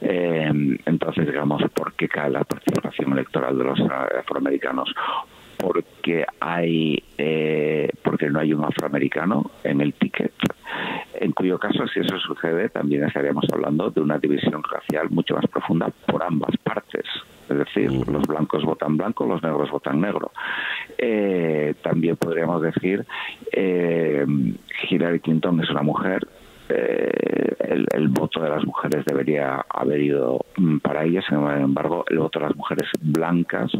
entonces, 0.00 1.26
digamos, 1.26 1.62
¿por 1.72 1.92
qué 1.92 2.08
cae 2.08 2.28
la 2.28 2.42
participación 2.42 3.12
electoral 3.12 3.56
de 3.56 3.64
los 3.64 3.80
afroamericanos? 4.18 4.92
Porque 5.58 6.26
hay, 6.40 7.00
porque 8.02 8.28
no 8.28 8.40
hay 8.40 8.52
un 8.52 8.64
afroamericano 8.64 9.52
en 9.62 9.80
el 9.80 9.92
ticket 9.94 10.32
en 11.14 11.30
cuyo 11.30 11.56
caso, 11.56 11.86
si 11.86 12.00
eso 12.00 12.18
sucede, 12.18 12.68
también 12.68 13.04
estaríamos 13.04 13.44
hablando 13.52 13.90
de 13.90 14.00
una 14.00 14.18
división 14.18 14.60
racial 14.64 15.08
mucho 15.10 15.36
más 15.36 15.46
profunda 15.46 15.88
por 16.06 16.20
ambas 16.20 16.56
partes. 16.64 17.04
Es 17.52 17.58
decir, 17.58 17.90
los 18.08 18.26
blancos 18.26 18.64
votan 18.64 18.96
blanco, 18.96 19.26
los 19.26 19.42
negros 19.42 19.70
votan 19.70 20.00
negro. 20.00 20.32
Eh, 20.98 21.74
también 21.82 22.16
podríamos 22.16 22.62
decir, 22.62 23.04
eh, 23.52 24.26
Hillary 24.88 25.20
Clinton 25.20 25.60
es 25.60 25.70
una 25.70 25.82
mujer, 25.82 26.26
eh, 26.68 27.54
el, 27.92 28.08
voto 28.08 28.40
de 28.40 28.48
las 28.48 28.64
mujeres 28.64 29.04
debería 29.04 29.64
haber 29.68 30.00
ido 30.00 30.44
mm, 30.56 30.78
para 30.78 31.04
ella, 31.04 31.20
sin 31.22 31.38
embargo, 31.38 32.04
el 32.08 32.18
voto 32.18 32.38
de 32.38 32.46
las 32.46 32.56
mujeres 32.56 32.88
blancas 33.00 33.72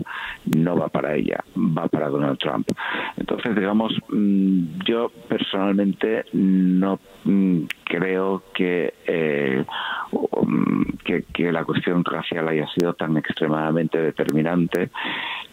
no 0.56 0.76
va 0.76 0.88
para 0.88 1.14
ella, 1.14 1.42
va 1.56 1.86
para 1.88 2.08
Donald 2.08 2.38
Trump. 2.38 2.68
Entonces, 3.16 3.54
digamos, 3.54 3.94
mm, 4.08 4.80
yo 4.84 5.10
personalmente 5.28 6.24
no 6.32 6.98
creo 7.84 8.42
que, 8.54 8.94
eh, 9.06 9.64
que, 11.04 11.24
que, 11.32 11.52
la 11.52 11.64
cuestión 11.64 12.04
racial 12.04 12.48
haya 12.48 12.66
sido 12.68 12.94
tan 12.94 13.16
extremadamente 13.16 14.00
determinante. 14.00 14.90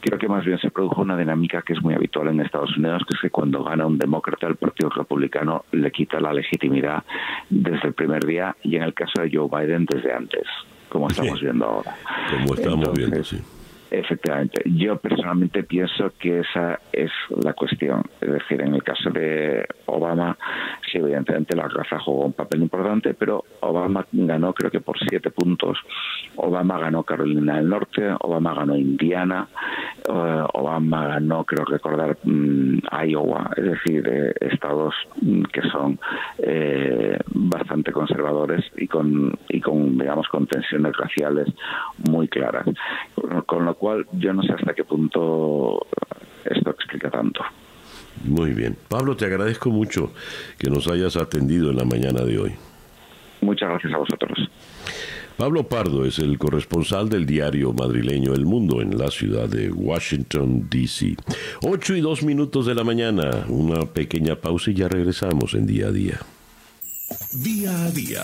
Creo 0.01 0.17
que 0.17 0.27
más 0.27 0.45
bien 0.45 0.57
se 0.59 0.71
produjo 0.71 1.01
una 1.01 1.17
dinámica 1.17 1.61
que 1.61 1.73
es 1.73 1.81
muy 1.81 1.93
habitual 1.93 2.29
en 2.29 2.39
Estados 2.41 2.75
Unidos, 2.77 3.03
que 3.07 3.15
es 3.15 3.21
que 3.21 3.29
cuando 3.29 3.63
gana 3.63 3.85
un 3.85 3.97
demócrata, 3.97 4.47
el 4.47 4.55
Partido 4.55 4.89
Republicano 4.89 5.65
le 5.71 5.91
quita 5.91 6.19
la 6.19 6.33
legitimidad 6.33 7.03
desde 7.49 7.87
el 7.87 7.93
primer 7.93 8.25
día 8.25 8.55
y 8.63 8.75
en 8.75 8.83
el 8.83 8.93
caso 8.93 9.21
de 9.21 9.29
Joe 9.31 9.49
Biden 9.49 9.85
desde 9.85 10.13
antes, 10.13 10.43
como 10.87 11.07
estamos 11.07 11.41
viendo 11.41 11.65
ahora. 11.65 11.95
Como 12.31 12.53
estamos 12.53 12.93
viendo, 12.93 13.23
sí. 13.23 13.41
Efectivamente. 13.91 14.61
Yo 14.65 14.97
personalmente 14.97 15.63
pienso 15.63 16.11
que 16.19 16.41
esa 16.41 16.79
es 16.91 17.11
la 17.43 17.53
cuestión. 17.53 18.03
Es 18.21 18.31
decir, 18.31 18.61
en 18.61 18.75
el 18.75 18.83
caso 18.83 19.09
de 19.09 19.65
Obama, 19.87 20.37
sí, 20.91 20.99
evidentemente 20.99 21.55
la 21.55 21.67
raza 21.67 21.99
jugó 21.99 22.25
un 22.25 22.33
papel 22.33 22.61
importante, 22.61 23.15
pero 23.15 23.43
Obama 23.61 24.05
ganó 24.11 24.53
creo 24.53 24.69
que 24.69 24.79
por 24.79 24.97
siete 24.99 25.31
puntos. 25.31 25.77
Obama 26.35 26.77
ganó 26.79 27.03
Carolina 27.03 27.55
del 27.55 27.69
Norte, 27.69 28.13
Obama 28.21 28.53
ganó 28.53 28.75
Indiana, 28.75 29.47
eh, 30.07 30.43
Obama 30.53 31.07
ganó, 31.07 31.43
creo 31.43 31.65
recordar, 31.65 32.17
mm, 32.23 32.79
Iowa, 33.07 33.51
es 33.57 33.63
decir, 33.63 34.35
estados 34.39 34.93
mm, 35.21 35.43
que 35.51 35.61
son 35.69 35.99
eh, 36.37 37.17
bastante 37.33 37.91
conservadores 37.91 38.65
y 38.77 38.87
con, 38.87 39.37
y 39.49 39.59
con, 39.59 39.97
digamos, 39.97 40.27
con 40.27 40.45
tensiones 40.45 40.95
raciales 40.95 41.47
muy 42.09 42.27
claras. 42.27 42.65
Con 43.45 43.65
lo 43.65 43.75
cual 43.75 44.05
yo 44.13 44.33
no 44.33 44.41
sé 44.43 44.53
hasta 44.53 44.73
qué 44.73 44.83
punto 44.83 45.85
esto 46.45 46.69
explica 46.71 47.09
tanto. 47.09 47.41
Muy 48.23 48.53
bien. 48.53 48.75
Pablo, 48.87 49.15
te 49.15 49.25
agradezco 49.25 49.69
mucho 49.69 50.11
que 50.57 50.69
nos 50.69 50.87
hayas 50.87 51.15
atendido 51.15 51.69
en 51.69 51.77
la 51.77 51.85
mañana 51.85 52.21
de 52.21 52.39
hoy. 52.39 52.51
Muchas 53.41 53.69
gracias 53.69 53.93
a 53.93 53.97
vosotros. 53.97 54.49
Pablo 55.37 55.63
Pardo 55.63 56.03
es 56.03 56.19
el 56.19 56.37
corresponsal 56.37 57.07
del 57.07 57.25
diario 57.25 57.71
madrileño 57.71 58.33
El 58.33 58.45
Mundo 58.45 58.81
en 58.81 58.97
la 58.97 59.09
ciudad 59.09 59.47
de 59.47 59.71
Washington, 59.71 60.67
D.C. 60.69 61.15
Ocho 61.63 61.95
y 61.95 62.01
dos 62.01 62.23
minutos 62.23 62.65
de 62.65 62.75
la 62.75 62.83
mañana, 62.83 63.45
una 63.47 63.85
pequeña 63.85 64.35
pausa 64.35 64.71
y 64.71 64.73
ya 64.73 64.89
regresamos 64.89 65.53
en 65.53 65.65
día 65.65 65.87
a 65.87 65.91
día. 65.91 66.19
Día 67.31 67.85
a 67.85 67.91
día 67.91 68.23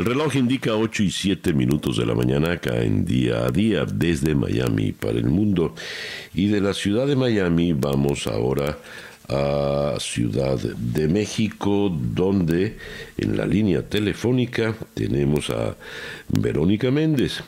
el 0.00 0.06
reloj 0.06 0.34
indica 0.36 0.76
8 0.76 1.02
y 1.02 1.10
7 1.10 1.52
minutos 1.52 1.98
de 1.98 2.06
la 2.06 2.14
mañana 2.14 2.52
acá 2.52 2.80
en 2.82 3.04
día 3.04 3.44
a 3.44 3.50
día 3.50 3.84
desde 3.84 4.34
Miami 4.34 4.92
para 4.92 5.18
el 5.18 5.26
mundo. 5.26 5.74
Y 6.32 6.46
de 6.46 6.62
la 6.62 6.72
ciudad 6.72 7.06
de 7.06 7.16
Miami 7.16 7.74
vamos 7.74 8.26
ahora 8.26 8.78
a 9.28 9.96
Ciudad 10.00 10.58
de 10.58 11.06
México, 11.06 11.94
donde 11.94 12.78
en 13.18 13.36
la 13.36 13.44
línea 13.44 13.86
telefónica 13.86 14.74
tenemos 14.94 15.50
a 15.50 15.76
Verónica 16.30 16.90
Méndez, 16.90 17.42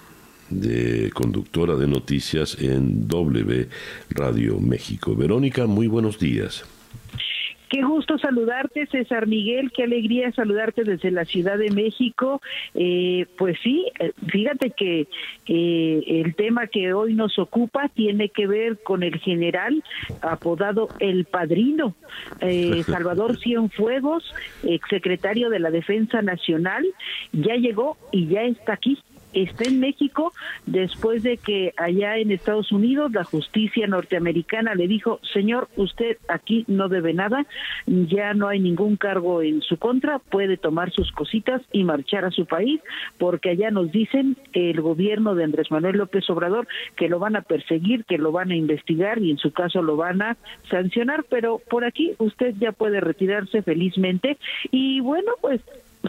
de 0.50 1.10
conductora 1.14 1.74
de 1.76 1.86
noticias 1.86 2.58
en 2.60 3.08
W 3.08 3.66
Radio 4.10 4.60
México. 4.60 5.16
Verónica, 5.16 5.66
muy 5.66 5.86
buenos 5.86 6.18
días. 6.18 6.66
Qué 7.72 7.80
gusto 7.80 8.18
saludarte, 8.18 8.84
César 8.88 9.26
Miguel, 9.26 9.72
qué 9.74 9.84
alegría 9.84 10.30
saludarte 10.32 10.84
desde 10.84 11.10
la 11.10 11.24
Ciudad 11.24 11.56
de 11.56 11.70
México. 11.70 12.42
Eh, 12.74 13.24
pues 13.38 13.56
sí, 13.62 13.86
eh, 13.98 14.12
fíjate 14.26 14.72
que 14.72 15.08
eh, 15.46 16.04
el 16.06 16.34
tema 16.34 16.66
que 16.66 16.92
hoy 16.92 17.14
nos 17.14 17.38
ocupa 17.38 17.88
tiene 17.88 18.28
que 18.28 18.46
ver 18.46 18.82
con 18.82 19.02
el 19.02 19.18
general 19.20 19.82
apodado 20.20 20.90
El 20.98 21.24
Padrino, 21.24 21.94
Salvador 22.84 23.38
Cienfuegos, 23.38 24.22
exsecretario 24.64 25.48
de 25.48 25.60
la 25.60 25.70
Defensa 25.70 26.20
Nacional, 26.20 26.84
ya 27.32 27.54
llegó 27.54 27.96
y 28.10 28.26
ya 28.26 28.42
está 28.42 28.74
aquí 28.74 28.98
está 29.32 29.64
en 29.64 29.80
México 29.80 30.32
después 30.66 31.22
de 31.22 31.36
que 31.36 31.72
allá 31.76 32.18
en 32.18 32.30
Estados 32.30 32.72
Unidos 32.72 33.12
la 33.12 33.24
justicia 33.24 33.86
norteamericana 33.86 34.74
le 34.74 34.88
dijo, 34.88 35.20
señor, 35.32 35.68
usted 35.76 36.18
aquí 36.28 36.64
no 36.68 36.88
debe 36.88 37.14
nada, 37.14 37.46
ya 37.86 38.34
no 38.34 38.48
hay 38.48 38.60
ningún 38.60 38.96
cargo 38.96 39.42
en 39.42 39.62
su 39.62 39.76
contra, 39.76 40.18
puede 40.18 40.56
tomar 40.56 40.90
sus 40.92 41.10
cositas 41.12 41.62
y 41.72 41.84
marchar 41.84 42.24
a 42.24 42.30
su 42.30 42.46
país, 42.46 42.80
porque 43.18 43.50
allá 43.50 43.70
nos 43.70 43.90
dicen 43.92 44.36
el 44.52 44.80
gobierno 44.80 45.34
de 45.34 45.44
Andrés 45.44 45.70
Manuel 45.70 45.96
López 45.96 46.28
Obrador 46.30 46.66
que 46.96 47.08
lo 47.08 47.18
van 47.18 47.36
a 47.36 47.42
perseguir, 47.42 48.04
que 48.04 48.18
lo 48.18 48.32
van 48.32 48.50
a 48.50 48.56
investigar 48.56 49.18
y 49.18 49.30
en 49.30 49.38
su 49.38 49.52
caso 49.52 49.82
lo 49.82 49.96
van 49.96 50.22
a 50.22 50.36
sancionar, 50.70 51.24
pero 51.28 51.60
por 51.70 51.84
aquí 51.84 52.12
usted 52.18 52.54
ya 52.58 52.72
puede 52.72 53.00
retirarse 53.00 53.62
felizmente 53.62 54.38
y 54.70 55.00
bueno, 55.00 55.32
pues 55.40 55.60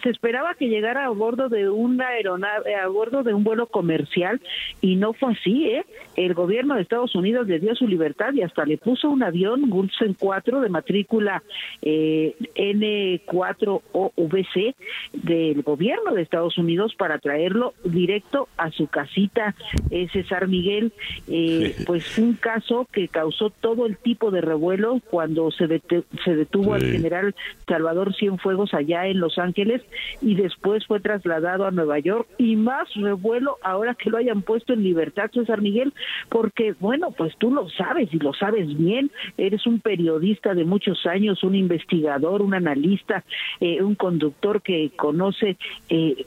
se 0.01 0.09
esperaba 0.09 0.55
que 0.55 0.69
llegara 0.69 1.05
a 1.05 1.09
bordo 1.09 1.49
de 1.49 1.69
una 1.69 2.07
aeronave, 2.07 2.73
a 2.75 2.87
bordo 2.87 3.21
de 3.23 3.33
un 3.33 3.43
vuelo 3.43 3.67
comercial 3.67 4.39
y 4.81 4.95
no 4.95 5.11
fue 5.13 5.33
así, 5.33 5.65
¿eh? 5.65 5.85
El 6.15 6.33
gobierno 6.33 6.73
de 6.75 6.81
Estados 6.81 7.13
Unidos 7.15 7.47
le 7.47 7.59
dio 7.59 7.75
su 7.75 7.87
libertad 7.87 8.33
y 8.33 8.41
hasta 8.41 8.65
le 8.65 8.77
puso 8.77 9.09
un 9.09 9.23
avión 9.23 9.69
Gulfstream 9.69 10.15
4 10.17 10.61
de 10.61 10.69
matrícula 10.69 11.43
eh, 11.81 12.35
N4OVC 12.55 14.75
del 15.13 15.61
gobierno 15.61 16.13
de 16.13 16.23
Estados 16.23 16.57
Unidos 16.57 16.95
para 16.95 17.19
traerlo 17.19 17.73
directo 17.83 18.47
a 18.57 18.71
su 18.71 18.87
casita, 18.87 19.53
eh, 19.91 20.07
César 20.11 20.47
Miguel, 20.47 20.91
eh, 21.27 21.75
pues 21.85 22.17
un 22.17 22.33
caso 22.33 22.87
que 22.91 23.07
causó 23.07 23.51
todo 23.51 23.85
el 23.85 23.97
tipo 23.97 24.31
de 24.31 24.41
revuelo 24.41 24.99
cuando 25.09 25.51
se, 25.51 25.81
se 26.25 26.35
detuvo 26.35 26.73
al 26.73 26.81
general 26.81 27.35
Salvador 27.67 28.15
Cienfuegos 28.15 28.73
allá 28.73 29.05
en 29.07 29.19
Los 29.19 29.37
Ángeles 29.37 29.82
y 30.21 30.35
después 30.35 30.85
fue 30.85 30.99
trasladado 30.99 31.65
a 31.65 31.71
Nueva 31.71 31.99
York 31.99 32.27
y 32.37 32.55
más 32.55 32.93
revuelo 32.95 33.57
ahora 33.61 33.95
que 33.95 34.09
lo 34.09 34.17
hayan 34.17 34.41
puesto 34.41 34.73
en 34.73 34.83
libertad, 34.83 35.29
César 35.33 35.61
Miguel, 35.61 35.93
porque 36.29 36.73
bueno, 36.79 37.11
pues 37.11 37.35
tú 37.37 37.51
lo 37.51 37.69
sabes 37.69 38.13
y 38.13 38.19
lo 38.19 38.33
sabes 38.33 38.77
bien, 38.77 39.11
eres 39.37 39.65
un 39.67 39.79
periodista 39.79 40.53
de 40.53 40.65
muchos 40.65 41.05
años, 41.05 41.43
un 41.43 41.55
investigador, 41.55 42.41
un 42.41 42.53
analista, 42.53 43.23
eh, 43.59 43.81
un 43.81 43.95
conductor 43.95 44.61
que 44.61 44.91
conoce 44.95 45.57
eh, 45.89 46.25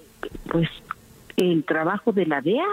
pues 0.51 0.69
el 1.37 1.65
trabajo 1.65 2.13
de 2.13 2.27
la 2.27 2.41
DEA 2.41 2.65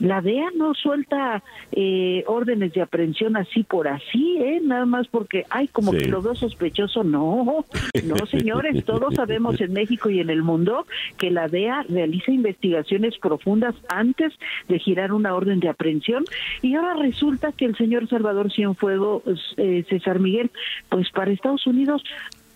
la 0.00 0.22
DEA 0.22 0.48
no 0.56 0.74
suelta 0.74 1.42
eh, 1.72 2.24
órdenes 2.26 2.72
de 2.72 2.82
aprehensión 2.82 3.36
así 3.36 3.62
por 3.62 3.86
así, 3.86 4.38
¿eh? 4.38 4.60
Nada 4.62 4.86
más 4.86 5.06
porque, 5.08 5.44
ay, 5.50 5.68
como 5.68 5.92
que 5.92 6.06
lo 6.06 6.22
veo 6.22 6.34
sospechoso. 6.34 7.04
No, 7.04 7.64
no, 8.04 8.26
señores, 8.26 8.84
todos 8.86 9.14
sabemos 9.14 9.60
en 9.60 9.74
México 9.74 10.08
y 10.08 10.20
en 10.20 10.30
el 10.30 10.42
mundo 10.42 10.86
que 11.18 11.30
la 11.30 11.48
DEA 11.48 11.84
realiza 11.88 12.32
investigaciones 12.32 13.18
profundas 13.18 13.74
antes 13.88 14.32
de 14.68 14.78
girar 14.78 15.12
una 15.12 15.34
orden 15.34 15.60
de 15.60 15.68
aprehensión. 15.68 16.24
Y 16.62 16.74
ahora 16.74 16.94
resulta 16.94 17.52
que 17.52 17.66
el 17.66 17.76
señor 17.76 18.08
Salvador 18.08 18.50
Cienfuegos, 18.50 19.22
eh, 19.58 19.84
César 19.88 20.18
Miguel, 20.18 20.50
pues 20.88 21.10
para 21.10 21.30
Estados 21.30 21.66
Unidos 21.66 22.02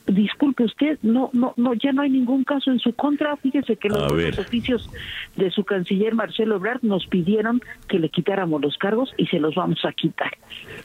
disculpe 0.06 0.64
usted, 0.64 0.98
no, 1.02 1.30
no, 1.32 1.54
no, 1.56 1.74
ya 1.74 1.92
no 1.92 2.02
hay 2.02 2.10
ningún 2.10 2.44
caso 2.44 2.70
en 2.70 2.78
su 2.78 2.92
contra. 2.94 3.36
Fíjese 3.36 3.76
que 3.76 3.88
los 3.88 4.12
oficios 4.38 4.90
de 5.36 5.50
su 5.50 5.64
canciller 5.64 6.14
Marcelo 6.14 6.56
Ebrard 6.56 6.82
nos 6.82 7.06
pidieron 7.06 7.62
que 7.88 7.98
le 7.98 8.08
quitáramos 8.08 8.60
los 8.60 8.76
cargos 8.78 9.12
y 9.16 9.26
se 9.26 9.38
los 9.38 9.54
vamos 9.54 9.84
a 9.84 9.92
quitar. 9.92 10.30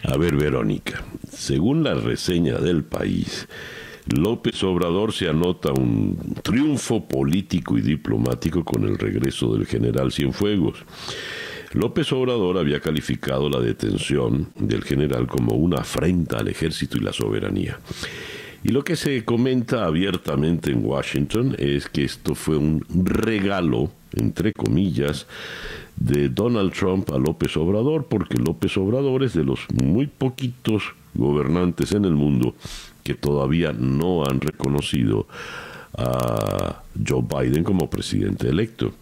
A 0.03 0.17
ver, 0.17 0.36
Verónica, 0.36 1.03
según 1.28 1.84
la 1.84 1.95
reseña 1.95 2.57
del 2.57 2.84
país, 2.84 3.47
López 4.07 4.63
Obrador 4.63 5.13
se 5.13 5.30
anota 5.30 5.72
un 5.72 6.17
triunfo 6.41 7.07
político 7.07 7.78
y 7.78 7.82
diplomático 7.82 8.63
con 8.63 8.84
el 8.84 8.97
regreso 8.97 9.53
del 9.53 9.65
general 9.67 10.11
Cienfuegos. 10.11 10.84
López 11.74 12.11
Obrador 12.13 12.57
había 12.57 12.80
calificado 12.80 13.49
la 13.49 13.59
detención 13.59 14.51
del 14.55 14.84
general 14.84 15.28
como 15.28 15.53
una 15.53 15.82
afrenta 15.82 16.39
al 16.39 16.47
ejército 16.47 16.97
y 16.97 17.01
la 17.01 17.13
soberanía. 17.13 17.80
Y 18.64 18.70
lo 18.70 18.84
que 18.84 18.95
se 18.95 19.24
comenta 19.24 19.86
abiertamente 19.86 20.72
en 20.72 20.86
Washington 20.86 21.55
es 21.57 21.88
que 21.88 22.03
esto 22.03 22.36
fue 22.36 22.57
un 22.57 22.86
regalo, 22.89 23.91
entre 24.14 24.53
comillas, 24.53 25.28
de 25.95 26.30
Donald 26.30 26.74
Trump 26.74 27.10
a 27.12 27.18
López 27.18 27.55
Obrador, 27.57 28.07
porque 28.07 28.38
López 28.38 28.76
Obrador 28.78 29.24
es 29.24 29.34
de 29.34 29.43
los 29.43 29.60
muy 29.72 30.07
poquitos 30.07 30.84
gobernantes 31.14 31.93
en 31.93 32.05
el 32.05 32.14
mundo 32.14 32.55
que 33.03 33.16
todavía 33.16 33.74
no 33.74 34.24
han 34.26 34.41
reconocido 34.41 35.28
a 35.97 36.84
Joe 37.07 37.24
Biden 37.24 37.64
como 37.64 37.89
presidente 37.89 38.47
electo. 38.47 38.93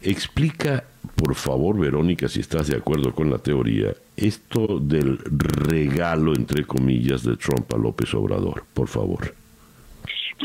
Explica, 0.00 0.84
por 1.14 1.34
favor, 1.34 1.78
Verónica, 1.78 2.28
si 2.28 2.40
estás 2.40 2.66
de 2.68 2.76
acuerdo 2.76 3.14
con 3.14 3.30
la 3.30 3.38
teoría, 3.38 3.94
esto 4.16 4.78
del 4.78 5.18
regalo, 5.18 6.34
entre 6.34 6.64
comillas, 6.64 7.22
de 7.22 7.36
Trump 7.36 7.72
a 7.72 7.78
López 7.78 8.12
Obrador, 8.14 8.64
por 8.74 8.88
favor. 8.88 9.34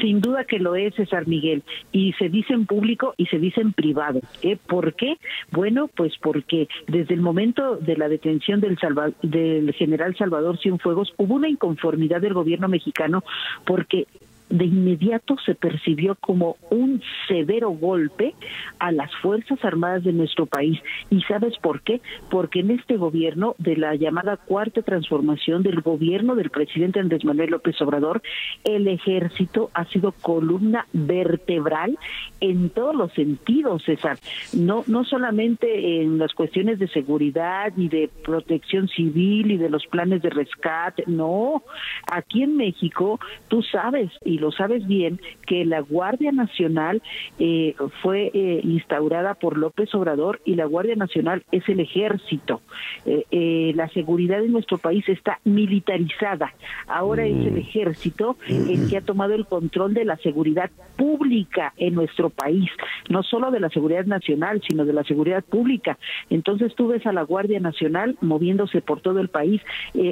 Sin 0.01 0.21
duda 0.21 0.43
que 0.43 0.59
lo 0.59 0.75
es, 0.75 0.93
César 0.93 1.27
Miguel, 1.27 1.63
y 1.91 2.13
se 2.13 2.29
dice 2.29 2.53
en 2.53 2.65
público 2.65 3.15
y 3.17 3.25
se 3.25 3.39
dice 3.39 3.61
en 3.61 3.73
privado. 3.73 4.21
¿eh? 4.43 4.57
¿Por 4.67 4.93
qué? 4.93 5.17
Bueno, 5.51 5.87
pues 5.87 6.13
porque 6.21 6.67
desde 6.87 7.15
el 7.15 7.21
momento 7.21 7.77
de 7.77 7.97
la 7.97 8.07
detención 8.07 8.61
del, 8.61 8.77
del 9.23 9.73
general 9.73 10.15
Salvador 10.15 10.59
Cienfuegos 10.59 11.13
hubo 11.17 11.35
una 11.35 11.49
inconformidad 11.49 12.21
del 12.21 12.35
gobierno 12.35 12.67
mexicano 12.67 13.23
porque 13.65 14.05
de 14.49 14.65
inmediato 14.65 15.35
se 15.45 15.55
percibió 15.55 16.15
como 16.15 16.57
un 16.69 17.01
severo 17.27 17.69
golpe 17.69 18.33
a 18.79 18.91
las 18.91 19.13
Fuerzas 19.17 19.63
Armadas 19.63 20.03
de 20.03 20.13
nuestro 20.13 20.45
país. 20.45 20.79
¿Y 21.09 21.21
sabes 21.23 21.57
por 21.61 21.81
qué? 21.81 22.01
Porque 22.29 22.61
en 22.61 22.71
este 22.71 22.97
gobierno 22.97 23.55
de 23.57 23.75
la 23.77 23.95
llamada 23.95 24.37
cuarta 24.37 24.81
transformación 24.81 25.63
del 25.63 25.81
gobierno 25.81 26.35
del 26.35 26.49
presidente 26.49 26.99
Andrés 26.99 27.25
Manuel 27.25 27.51
López 27.51 27.81
Obrador, 27.81 28.21
el 28.63 28.87
ejército 28.87 29.69
ha 29.73 29.85
sido 29.85 30.11
columna 30.11 30.87
vertebral 30.93 31.97
en 32.39 32.69
todos 32.69 32.95
los 32.95 33.11
sentidos, 33.13 33.83
César. 33.83 34.17
No, 34.53 34.83
no 34.87 35.03
solamente 35.03 36.01
en 36.01 36.17
las 36.17 36.33
cuestiones 36.33 36.79
de 36.79 36.87
seguridad 36.87 37.73
y 37.75 37.89
de 37.89 38.09
protección 38.23 38.87
civil 38.87 39.51
y 39.51 39.57
de 39.57 39.69
los 39.69 39.85
planes 39.87 40.21
de 40.21 40.29
rescate, 40.29 41.03
no. 41.07 41.63
Aquí 42.09 42.43
en 42.43 42.57
México, 42.57 43.19
tú 43.47 43.61
sabes, 43.63 44.11
y 44.23 44.36
lo 44.37 44.51
sabes 44.51 44.87
bien, 44.87 45.19
que 45.45 45.65
la 45.65 45.81
Guardia 45.81 46.31
Nacional 46.31 47.01
eh, 47.39 47.75
fue 48.01 48.31
eh, 48.33 48.61
instaurada 48.63 49.35
por 49.35 49.57
López 49.57 49.93
Obrador 49.95 50.41
y 50.45 50.55
la 50.55 50.65
Guardia 50.65 50.95
Nacional 50.95 51.43
es 51.51 51.67
el 51.69 51.79
ejército. 51.79 52.61
Eh, 53.05 53.71
la 53.75 53.87
seguridad 53.89 54.43
en 54.43 54.51
nuestro 54.51 54.77
país 54.77 55.07
está 55.07 55.39
militarizada. 55.43 56.53
Ahora 56.87 57.25
es 57.25 57.35
el 57.35 57.53
mm. 57.53 57.57
ejército 57.57 58.37
el 58.47 58.89
que 58.89 58.97
ha 58.97 59.01
tomado 59.01 59.33
el 59.33 59.45
control 59.45 59.93
de 59.93 60.05
la 60.05 60.17
seguridad 60.17 60.69
pública 60.95 61.73
en 61.77 61.93
nuestro 61.93 62.29
país, 62.29 62.69
no 63.09 63.23
solo 63.23 63.51
de 63.51 63.59
la 63.59 63.69
seguridad 63.69 64.05
nacional, 64.05 64.61
sino 64.67 64.85
de 64.85 64.93
la 64.93 65.03
seguridad 65.03 65.43
pública. 65.43 65.97
Entonces 66.29 66.73
tú 66.75 66.87
ves 66.87 67.05
a 67.05 67.13
la 67.13 67.21
Guardia 67.23 67.59
Nacional 67.59 68.17
moviéndose 68.21 68.81
por 68.81 69.01
todo 69.01 69.19
el 69.19 69.29
país, 69.29 69.61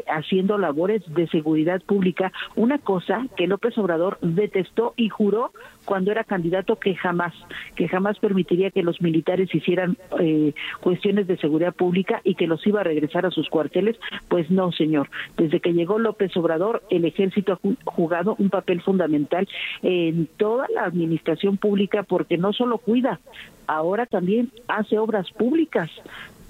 haciendo 0.07 0.57
labores 0.57 1.01
de 1.13 1.27
seguridad 1.27 1.81
pública, 1.81 2.31
una 2.55 2.77
cosa 2.77 3.27
que 3.35 3.47
López 3.47 3.77
Obrador 3.77 4.14
detestó 4.21 4.93
y 4.97 5.09
juró 5.09 5.51
cuando 5.85 6.11
era 6.11 6.23
candidato 6.23 6.77
que 6.77 6.95
jamás, 6.95 7.33
que 7.75 7.87
jamás 7.87 8.17
permitiría 8.19 8.71
que 8.71 8.83
los 8.83 9.01
militares 9.01 9.53
hicieran 9.53 9.97
eh, 10.19 10.53
cuestiones 10.81 11.27
de 11.27 11.37
seguridad 11.37 11.73
pública 11.73 12.21
y 12.23 12.35
que 12.35 12.47
los 12.47 12.65
iba 12.65 12.81
a 12.81 12.83
regresar 12.83 13.25
a 13.25 13.31
sus 13.31 13.49
cuarteles. 13.49 13.97
Pues 14.27 14.49
no, 14.49 14.71
señor. 14.71 15.09
Desde 15.37 15.59
que 15.59 15.73
llegó 15.73 15.99
López 15.99 16.35
Obrador, 16.37 16.83
el 16.89 17.05
ejército 17.05 17.53
ha 17.53 17.91
jugado 17.91 18.35
un 18.39 18.49
papel 18.49 18.81
fundamental 18.81 19.47
en 19.83 20.27
toda 20.37 20.67
la 20.73 20.85
administración 20.85 21.57
pública 21.57 22.03
porque 22.03 22.37
no 22.37 22.53
solo 22.53 22.79
cuida, 22.79 23.19
ahora 23.67 24.05
también 24.05 24.51
hace 24.67 24.97
obras 24.97 25.31
públicas. 25.31 25.89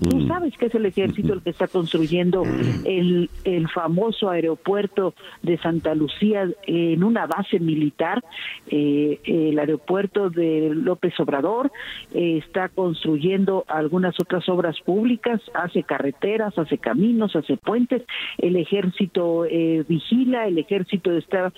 Tú 0.02 0.28
sabes 0.28 0.56
que 0.58 0.66
es 0.66 0.76
el 0.76 0.86
ejército 0.86 1.34
el 1.34 1.42
que 1.42 1.52
está 1.52 1.68
construyendo 1.68 2.44
el, 2.84 3.30
el 3.46 3.70
famoso 3.70 4.30
aeropuerto 4.30 5.14
de 5.42 5.58
Santa 5.58 5.96
Lucía 5.96 6.50
en 6.68 7.04
una 7.04 7.28
base 7.28 7.60
militar, 7.60 8.22
eh, 8.68 9.20
el 9.24 9.58
aeropuerto 9.58 10.30
de 10.30 10.72
López 10.74 11.18
Obrador, 11.20 11.72
eh, 12.14 12.42
está 12.46 12.68
construyendo 12.70 13.64
algunas 13.68 14.20
otras 14.20 14.48
obras 14.50 14.76
públicas, 14.82 15.42
hace 15.54 15.84
carreteras, 15.84 16.58
hace 16.58 16.78
caminos, 16.78 17.36
hace 17.36 17.56
puentes, 17.56 18.04
el 18.38 18.58
ejército 18.58 19.46
eh, 19.46 19.86
vigila, 19.88 20.48
el 20.48 20.58
ejército 20.58 21.12
está 21.12 21.54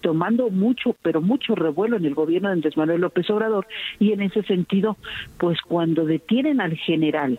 tomando 0.00 0.50
mucho, 0.50 0.96
pero 1.02 1.20
mucho 1.20 1.54
revuelo 1.54 1.96
en 1.96 2.04
el 2.04 2.14
gobierno 2.14 2.48
de 2.48 2.54
Andrés 2.54 2.76
Manuel 2.76 3.00
López 3.00 3.28
Obrador 3.30 3.66
y 3.98 4.12
en 4.12 4.22
ese 4.22 4.42
sentido, 4.42 4.96
pues 5.38 5.60
cuando 5.62 6.04
detienen 6.04 6.60
al 6.60 6.76
general 6.76 7.38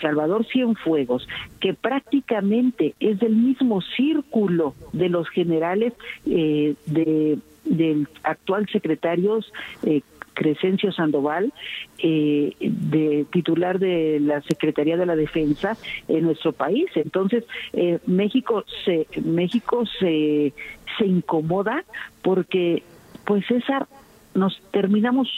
Salvador 0.00 0.46
Cienfuegos, 0.46 1.26
que 1.60 1.74
prácticamente 1.74 2.94
es 3.00 3.18
del 3.18 3.34
mismo 3.34 3.80
círculo 3.80 4.74
de 4.92 5.08
los 5.08 5.28
generales 5.28 5.92
eh, 6.26 6.74
de 6.86 7.38
del 7.64 8.08
actual 8.22 8.66
secretario 8.72 9.40
eh, 9.84 10.00
Crescencio 10.38 10.92
Sandoval, 10.92 11.52
eh, 11.98 12.52
de 12.60 13.26
titular 13.32 13.80
de 13.80 14.20
la 14.20 14.40
Secretaría 14.42 14.96
de 14.96 15.04
la 15.04 15.16
Defensa 15.16 15.76
en 16.06 16.22
nuestro 16.22 16.52
país. 16.52 16.86
Entonces, 16.94 17.44
eh, 17.72 17.98
México 18.06 18.64
se 18.84 19.08
México 19.24 19.84
se 19.98 20.52
se 20.98 21.06
incomoda 21.06 21.84
porque 22.22 22.82
pues 23.24 23.46
César 23.46 23.86
nos 24.34 24.60
terminamos 24.70 25.28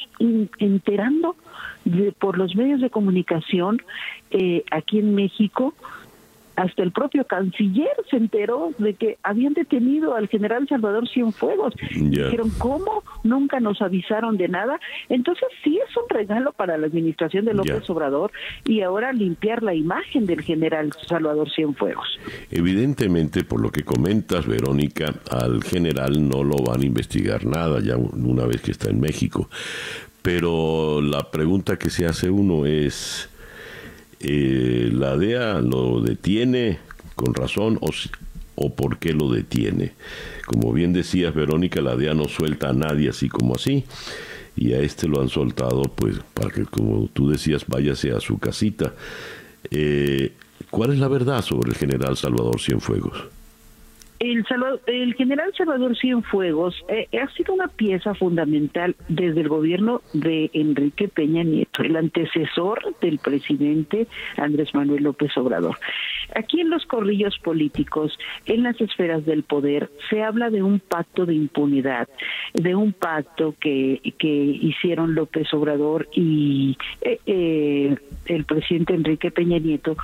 enterando 0.59 1.37
por 2.19 2.37
los 2.37 2.55
medios 2.55 2.81
de 2.81 2.91
comunicación 2.91 3.83
eh, 4.31 4.65
aquí 4.71 4.99
en 4.99 5.15
México 5.15 5.75
hasta 6.61 6.83
el 6.83 6.93
propio 6.93 7.25
canciller 7.27 7.89
se 8.11 8.17
enteró 8.17 8.73
de 8.77 8.93
que 8.93 9.19
habían 9.23 9.55
detenido 9.55 10.15
al 10.15 10.29
general 10.29 10.69
Salvador 10.69 11.09
Cienfuegos. 11.09 11.75
Dijeron, 11.91 12.51
¿cómo? 12.59 13.03
Nunca 13.25 13.61
nos 13.61 13.81
avisaron 13.81 14.37
de 14.37 14.49
nada. 14.49 14.79
Entonces 15.09 15.49
sí 15.65 15.79
es 15.79 15.97
un 15.97 16.09
regalo 16.11 16.53
para 16.53 16.77
la 16.77 16.87
administración 16.87 17.47
de 17.47 17.55
López 17.55 17.89
Obrador 17.89 18.31
y 18.67 18.83
ahora 18.83 19.13
limpiar 19.13 19.63
la 19.63 19.75
imagen 19.75 20.27
del 20.27 20.43
general 20.43 20.91
Salvador 21.09 21.51
Cienfuegos. 21.51 22.21
Evidentemente, 22.51 23.43
por 23.43 23.63
lo 23.63 23.71
que 23.71 23.83
comentas, 23.83 24.47
Verónica, 24.47 25.15
al 25.31 25.63
general 25.63 26.29
no 26.29 26.45
lo 26.45 26.57
van 26.57 26.83
a 26.83 26.87
investigar 26.87 27.47
nada 27.47 27.81
ya 27.81 27.97
una 27.97 28.45
vez 28.45 28.61
que 28.61 28.73
está 28.73 28.91
en 28.91 29.01
México. 29.01 29.49
Pero 30.21 31.01
la 31.01 31.31
pregunta 31.31 31.79
que 31.79 31.89
se 31.89 32.05
hace 32.05 32.29
uno 32.29 32.67
es 32.67 33.30
eh, 34.21 34.91
la 34.93 35.17
DEA 35.17 35.61
lo 35.61 36.01
detiene 36.01 36.79
con 37.15 37.35
razón 37.35 37.79
o, 37.81 37.91
o 38.55 38.75
por 38.75 38.99
qué 38.99 39.13
lo 39.13 39.31
detiene. 39.31 39.93
Como 40.47 40.73
bien 40.73 40.93
decías, 40.93 41.35
Verónica, 41.35 41.81
la 41.81 41.97
DEA 41.97 42.15
no 42.15 42.29
suelta 42.29 42.71
a 42.71 42.73
nadie 42.73 43.09
así 43.09 43.29
como 43.29 43.55
así 43.55 43.85
y 44.57 44.75
a 44.75 44.81
este 44.81 45.09
lo 45.09 45.21
han 45.21 45.29
soltado 45.29 45.83
pues 45.83 46.17
para 46.35 46.51
que 46.51 46.65
como 46.65 47.09
tú 47.13 47.31
decías 47.31 47.65
váyase 47.67 48.13
a 48.13 48.21
su 48.21 48.39
casita. 48.39 48.93
Eh, 49.71 50.33
¿Cuál 50.71 50.93
es 50.93 50.99
la 50.99 51.09
verdad 51.09 51.43
sobre 51.43 51.71
el 51.71 51.77
general 51.77 52.17
Salvador 52.17 52.61
Cienfuegos? 52.61 53.25
El, 54.21 54.45
el 54.87 55.15
general 55.15 55.51
Salvador 55.57 55.97
Cienfuegos 55.97 56.85
eh, 56.89 57.09
ha 57.19 57.27
sido 57.31 57.55
una 57.55 57.69
pieza 57.69 58.15
fundamental 58.15 58.95
desde 59.09 59.41
el 59.41 59.49
gobierno 59.49 60.03
de 60.13 60.51
Enrique 60.53 61.09
Peña 61.09 61.43
Nieto, 61.43 61.83
el 61.83 61.97
antecesor 61.97 62.95
del 63.01 63.19
presidente 63.19 64.09
Andrés 64.37 64.75
Manuel 64.75 65.05
López 65.05 65.35
Obrador. 65.39 65.79
Aquí 66.35 66.61
en 66.61 66.69
los 66.69 66.85
corrillos 66.85 67.39
políticos, 67.39 68.19
en 68.45 68.63
las 68.63 68.79
esferas 68.83 69.25
del 69.25 69.43
poder, 69.43 69.91
se 70.11 70.23
habla 70.23 70.51
de 70.51 70.63
un 70.63 70.81
pacto 70.81 71.25
de 71.25 71.35
impunidad, 71.35 72.07
de 72.53 72.75
un 72.75 72.93
pacto 72.93 73.55
que, 73.59 74.03
que 74.19 74.29
hicieron 74.29 75.15
López 75.15 75.53
Obrador 75.55 76.09
y 76.13 76.77
eh, 77.01 77.19
eh, 77.25 77.97
el 78.31 78.45
presidente 78.45 78.95
Enrique 78.95 79.31
Peña 79.31 79.59
Nieto 79.59 79.97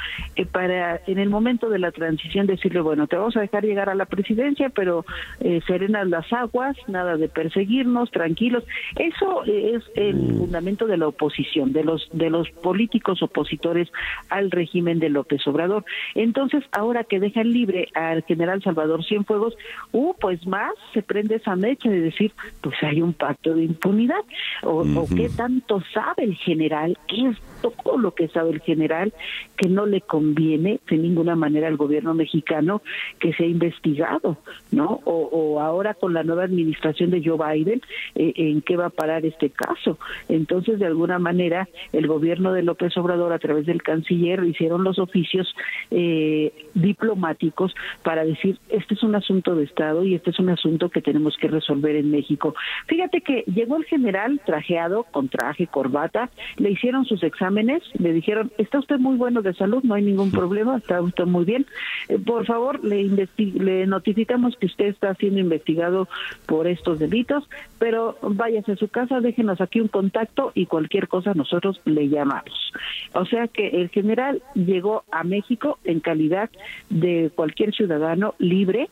para 0.53 1.01
en 1.07 1.19
el 1.19 1.31
momento 1.31 1.69
de 1.69 1.79
la 1.79 1.93
transición 1.93 2.47
decirle, 2.47 2.81
bueno, 2.81 3.07
te 3.07 3.17
vamos 3.17 3.37
a 3.37 3.41
dejar 3.41 3.65
llegar 3.65 3.89
a 3.89 3.95
la 3.95 4.07
presidencia, 4.07 4.69
pero 4.71 5.05
eh, 5.41 5.61
serenas 5.67 6.09
las 6.09 6.33
aguas, 6.33 6.77
nada 6.89 7.17
de 7.17 7.29
perseguirnos, 7.29 8.11
tranquilos. 8.11 8.65
Eso 8.97 9.45
es 9.45 9.83
el 9.95 10.17
mm. 10.17 10.39
fundamento 10.39 10.87
de 10.87 10.97
la 10.97 11.09
oposición, 11.09 11.73
de 11.73 11.85
los 11.85 12.09
de 12.13 12.31
los 12.31 12.51
políticos 12.51 13.23
opositores 13.23 13.89
al 14.29 14.51
régimen 14.51 14.99
de 14.99 15.09
López 15.09 15.47
Obrador. 15.47 15.85
Entonces, 16.15 16.65
ahora 16.73 17.05
que 17.05 17.21
dejan 17.21 17.53
libre 17.53 17.89
al 17.95 18.23
general 18.25 18.63
Salvador 18.63 19.05
Cienfuegos, 19.05 19.57
uh, 19.93 20.15
pues 20.21 20.47
más 20.47 20.73
se 20.93 21.03
prende 21.03 21.37
esa 21.37 21.57
mecha 21.57 21.89
de 21.89 22.01
decir, 22.01 22.33
pues 22.61 22.75
hay 22.83 23.01
un 23.03 23.13
pacto 23.13 23.55
de 23.55 23.65
impunidad, 23.65 24.25
o, 24.63 24.83
o 24.83 25.07
qué 25.15 25.29
tanto 25.37 25.83
sabe 25.93 26.25
el 26.25 26.35
general, 26.35 26.99
qué 27.09 27.29
es 27.29 27.37
todo 27.61 27.99
lo 27.99 28.15
que 28.15 28.29
sabe 28.29 28.51
el 28.51 28.61
general, 28.61 29.13
que 29.57 29.69
no 29.69 29.87
le 29.87 30.01
conviene 30.01 30.81
de 30.89 30.99
ninguna 30.99 31.37
manera 31.37 31.69
al 31.69 31.77
gobierno 31.77 32.15
mexicano 32.15 32.83
que 33.19 33.33
sea 33.33 33.47
investigado, 33.47 34.39
¿no? 34.71 35.01
O, 35.05 35.61
ahora 35.61 35.95
con 35.95 36.13
la 36.15 36.23
nueva 36.23 36.45
administración 36.45 37.11
de 37.11 37.23
Joe 37.25 37.39
Biden, 37.39 37.81
eh, 38.15 38.33
¿en 38.37 38.61
qué 38.63 38.77
va 38.77 38.87
a 38.87 38.91
parar 38.91 39.25
este 39.25 39.51
caso? 39.51 39.99
Entonces, 40.29 40.79
de 40.79 40.87
alguna 40.87 41.19
manera, 41.19 41.69
el 41.93 42.07
gobierno 42.07 42.53
de 42.53 42.63
López 42.63 42.97
Obrador, 42.97 43.33
a 43.33 43.39
través 43.39 43.67
del 43.67 43.83
canciller, 43.83 44.45
hicieron 44.45 44.85
los 44.85 44.99
oficios 44.99 45.55
eh, 45.91 46.53
diplomáticos 46.75 47.75
para 48.03 48.25
decir, 48.25 48.59
este 48.69 48.95
es 48.95 49.03
un 49.03 49.15
asunto 49.15 49.55
de 49.55 49.65
Estado 49.65 50.05
y 50.05 50.15
este 50.15 50.31
es 50.31 50.39
un 50.39 50.51
asunto 50.51 50.91
que 50.91 51.03
tenemos 51.03 51.37
que 51.37 51.49
resolver 51.49 51.97
en 51.97 52.11
México. 52.11 52.55
Fíjate 52.87 53.21
que 53.21 53.45
llegó 53.47 53.77
el 53.77 53.85
general 53.85 54.41
trajeado, 54.45 55.05
con 55.05 55.29
traje, 55.29 55.67
corbata, 55.67 56.31
le 56.57 56.71
hicieron 56.71 57.05
sus 57.05 57.23
exámenes, 57.23 57.46
le 57.51 58.13
dijeron, 58.13 58.51
está 58.59 58.79
usted 58.79 58.99
muy 58.99 59.17
bueno 59.17 59.43
de 59.43 59.55
salud, 59.55 59.83
no 59.83 59.95
hay 59.95 60.03
ningún 60.03 60.31
problema, 60.31 60.77
está 60.77 61.01
usted 61.01 61.25
muy 61.25 61.45
bien. 61.45 61.67
Eh, 62.09 62.19
por 62.19 62.47
favor, 62.47 62.85
le, 62.85 63.29
le 63.37 63.87
notificamos 63.87 64.57
que 64.57 64.67
usted 64.67 64.87
está 64.87 65.15
siendo 65.15 65.41
investigado 65.41 66.09
por 66.47 66.67
estos 66.67 66.99
delitos, 66.99 67.49
pero 67.79 68.17
váyase 68.23 68.73
a 68.73 68.77
su 68.77 68.89
casa, 68.89 69.21
déjenos 69.21 69.61
aquí 69.61 69.81
un 69.81 69.89
contacto 69.89 70.53
y 70.55 70.67
cualquier 70.67 71.09
cosa 71.09 71.35
nosotros 71.35 71.81
le 71.85 72.09
llamamos. 72.09 72.73
O 73.13 73.25
sea 73.25 73.49
que 73.49 73.69
el 73.69 73.89
general 73.91 74.43
llegó 74.55 75.05
a 75.11 75.25
México 75.25 75.79
en 75.85 76.01
calidad 76.01 76.51
de 76.91 77.31
cualquier 77.35 77.75
ciudadano 77.75 78.35
libre 78.39 78.89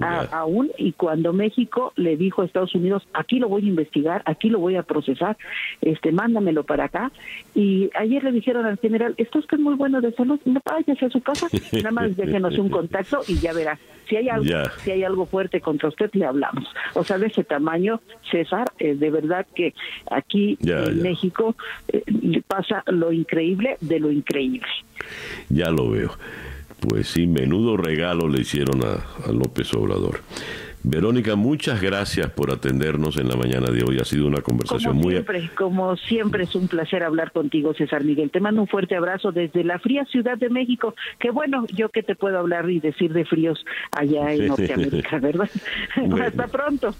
aún 0.00 0.70
y 0.78 0.92
cuando 0.92 1.32
México 1.32 1.92
le 1.96 2.16
dijo 2.16 2.42
a 2.42 2.44
Estados 2.44 2.74
Unidos 2.74 3.06
aquí 3.12 3.38
lo 3.38 3.48
voy 3.48 3.64
a 3.64 3.68
investigar 3.68 4.22
aquí 4.24 4.48
lo 4.48 4.58
voy 4.58 4.76
a 4.76 4.82
procesar 4.82 5.36
este 5.80 6.12
mándamelo 6.12 6.64
para 6.64 6.84
acá. 6.84 7.12
Y 7.54 7.90
ayer 7.94 8.24
le 8.24 8.32
dijeron 8.32 8.66
al 8.66 8.78
general 8.78 9.14
esto 9.16 9.38
es 9.38 9.46
que 9.46 9.56
es 9.56 9.60
muy 9.60 9.74
bueno 9.74 10.00
de 10.00 10.12
salud 10.12 10.40
no 10.44 10.60
váyase 10.64 11.06
a 11.06 11.10
su 11.10 11.20
casa 11.20 11.48
nada 11.72 11.90
más 11.90 12.16
déjenos 12.16 12.58
un 12.58 12.68
contacto 12.68 13.20
y 13.28 13.38
ya 13.38 13.52
verá. 13.52 13.78
Si 14.08 14.16
hay 14.16 14.28
algo 14.28 14.44
si 14.78 14.90
hay 14.90 15.04
algo 15.04 15.26
fuerte 15.26 15.60
contra 15.60 15.88
usted 15.88 16.10
le 16.14 16.26
hablamos 16.26 16.64
o 16.94 17.04
sea 17.04 17.18
de 17.18 17.26
ese 17.26 17.44
tamaño 17.44 18.00
César 18.30 18.70
eh, 18.78 18.94
de 18.94 19.10
verdad 19.10 19.46
que 19.54 19.74
aquí 20.10 20.58
en 20.62 21.02
México 21.02 21.54
eh, 21.88 22.02
pasa 22.46 22.82
lo 22.86 23.12
increíble 23.12 23.76
de 23.80 24.00
lo 24.00 24.10
increíble. 24.10 24.66
Ya 25.48 25.70
lo 25.70 25.90
veo 25.90 26.12
pues 26.88 27.08
sí, 27.08 27.26
menudo 27.26 27.76
regalo 27.76 28.28
le 28.28 28.40
hicieron 28.40 28.82
a, 28.84 29.30
López 29.32 29.72
Obrador. 29.74 30.20
Verónica, 30.84 31.36
muchas 31.36 31.80
gracias 31.80 32.28
por 32.30 32.50
atendernos 32.50 33.16
en 33.16 33.28
la 33.28 33.36
mañana 33.36 33.70
de 33.70 33.84
hoy. 33.84 33.98
Ha 34.00 34.04
sido 34.04 34.26
una 34.26 34.40
conversación 34.40 34.94
como 34.94 35.02
muy... 35.04 35.12
Siempre, 35.12 35.50
como 35.54 35.96
siempre 35.96 36.42
es 36.42 36.56
un 36.56 36.66
placer 36.66 37.04
hablar 37.04 37.30
contigo, 37.30 37.72
César 37.72 38.02
Miguel. 38.02 38.32
Te 38.32 38.40
mando 38.40 38.62
un 38.62 38.66
fuerte 38.66 38.96
abrazo 38.96 39.30
desde 39.30 39.62
la 39.62 39.78
fría 39.78 40.04
Ciudad 40.06 40.36
de 40.36 40.50
México. 40.50 40.96
Que 41.20 41.30
bueno, 41.30 41.66
yo 41.72 41.88
que 41.90 42.02
te 42.02 42.16
puedo 42.16 42.36
hablar 42.36 42.68
y 42.68 42.80
decir 42.80 43.12
de 43.12 43.24
fríos 43.24 43.64
allá 43.92 44.32
en 44.32 44.46
Norteamérica, 44.48 45.20
¿verdad? 45.20 45.48
Hasta 46.26 46.48
pronto. 46.48 46.96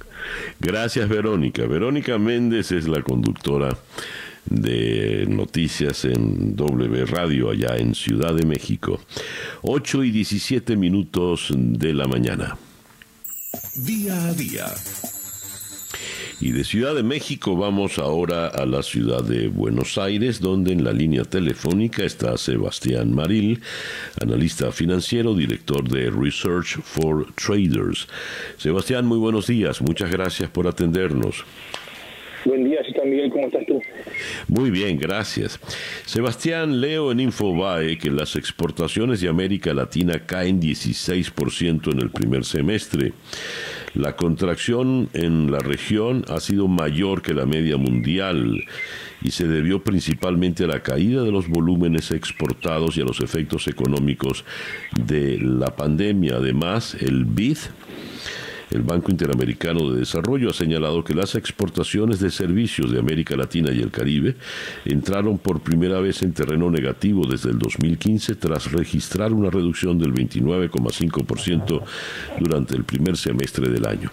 Gracias, 0.61 1.09
Verónica. 1.09 1.67
Verónica 1.67 2.19
Méndez 2.19 2.71
es 2.71 2.87
la 2.87 3.03
conductora 3.03 3.71
de 4.47 5.27
noticias 5.29 6.05
en 6.05 6.57
W 6.57 7.07
Radio 7.07 7.51
allá 7.51 7.77
en 7.77 7.95
Ciudad 7.95 8.35
de 8.35 8.47
México. 8.47 9.01
8 9.63 10.05
y 10.05 10.11
17 10.11 10.77
minutos 10.77 11.49
de 11.55 11.95
la 11.95 12.07
mañana. 12.07 12.57
Día 13.77 14.29
a 14.29 14.33
día. 14.35 14.67
Y 16.43 16.51
de 16.51 16.65
Ciudad 16.65 16.97
de 16.97 17.05
México 17.05 17.55
vamos 17.57 18.01
ahora 18.01 18.49
a 18.49 18.67
la 18.67 18.83
ciudad 18.83 19.23
de 19.23 19.47
Buenos 19.47 19.97
Aires, 19.97 20.41
donde 20.41 20.73
en 20.73 20.83
la 20.83 20.93
línea 20.93 21.23
telefónica 21.23 22.03
está 22.03 22.37
Sebastián 22.37 23.15
Maril, 23.15 23.61
analista 24.21 24.73
financiero, 24.73 25.37
director 25.37 25.89
de 25.89 26.11
Research 26.11 26.81
for 26.83 27.33
Traders. 27.35 28.09
Sebastián, 28.57 29.07
muy 29.07 29.19
buenos 29.19 29.47
días. 29.47 29.81
Muchas 29.81 30.11
gracias 30.11 30.51
por 30.51 30.67
atendernos. 30.67 31.45
Buen 32.45 32.65
día, 32.65 32.81
Miguel, 33.05 33.31
¿cómo 33.31 33.47
estás? 33.47 33.62
Muy 34.49 34.71
bien, 34.71 34.99
gracias. 34.99 35.59
Sebastián, 36.07 36.81
leo 36.81 37.13
en 37.13 37.21
Infobae 37.21 37.99
que 37.99 38.11
las 38.11 38.37
exportaciones 38.37 39.21
de 39.21 39.29
América 39.29 39.75
Latina 39.75 40.27
caen 40.27 40.61
16% 40.61 41.93
en 41.93 42.01
el 42.01 42.11
primer 42.11 42.45
semestre. 42.45 43.13
La 43.95 44.17
contracción 44.17 45.11
en 45.13 45.51
la 45.51 45.59
región 45.59 46.25
ha 46.29 46.41
sido 46.41 46.67
mayor 46.67 47.21
que 47.21 47.35
la 47.35 47.45
media 47.45 47.77
mundial 47.77 48.65
y 49.23 49.31
se 49.31 49.47
debió 49.47 49.85
principalmente 49.85 50.65
a 50.65 50.67
la 50.67 50.83
caída 50.83 51.23
de 51.23 51.31
los 51.31 51.49
volúmenes 51.49 52.11
exportados 52.11 52.97
y 52.97 53.03
a 53.03 53.05
los 53.05 53.21
efectos 53.21 53.69
económicos 53.69 54.45
de 54.97 55.39
la 55.39 55.77
pandemia. 55.77 56.37
Además, 56.37 56.97
el 57.01 57.25
BID 57.25 57.59
el 58.73 58.83
Banco 58.83 59.11
Interamericano 59.11 59.91
de 59.91 60.01
Desarrollo 60.01 60.51
ha 60.51 60.55
señalado 60.55 61.05
que 61.05 61.15
las 61.15 61.35
exportaciones 61.35 62.21
de 62.21 62.31
servicios 62.31 62.91
de 62.91 62.99
América 62.99 63.37
Latina 63.37 63.71
y 63.73 63.81
el 63.81 63.91
Caribe 63.91 64.35
entraron 64.85 65.39
por 65.39 65.61
primera 65.61 66.01
vez 66.01 66.23
en 66.23 66.33
terreno 66.33 66.71
negativo 66.71 67.27
desde 67.27 67.51
el 67.51 67.59
2015 67.59 68.35
tras 68.37 68.73
registrar 68.73 69.33
una 69.33 69.51
reducción 69.51 69.99
del 69.99 70.13
29,5% 70.15 71.83
durante 72.41 72.75
el 72.75 72.85
primer 72.85 73.17
semestre 73.17 73.69
del 73.69 73.87
año. 73.87 74.11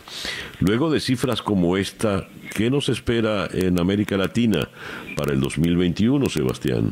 Luego 0.60 0.91
de 0.91 0.99
cifras 0.99 1.41
como 1.41 1.78
esta, 1.78 2.28
¿qué 2.55 2.70
nos 2.70 2.89
espera 2.89 3.47
en 3.51 3.80
América 3.80 4.18
Latina 4.18 4.68
para 5.16 5.34
el 5.34 5.39
2021, 5.39 6.28
Sebastián? 6.30 6.91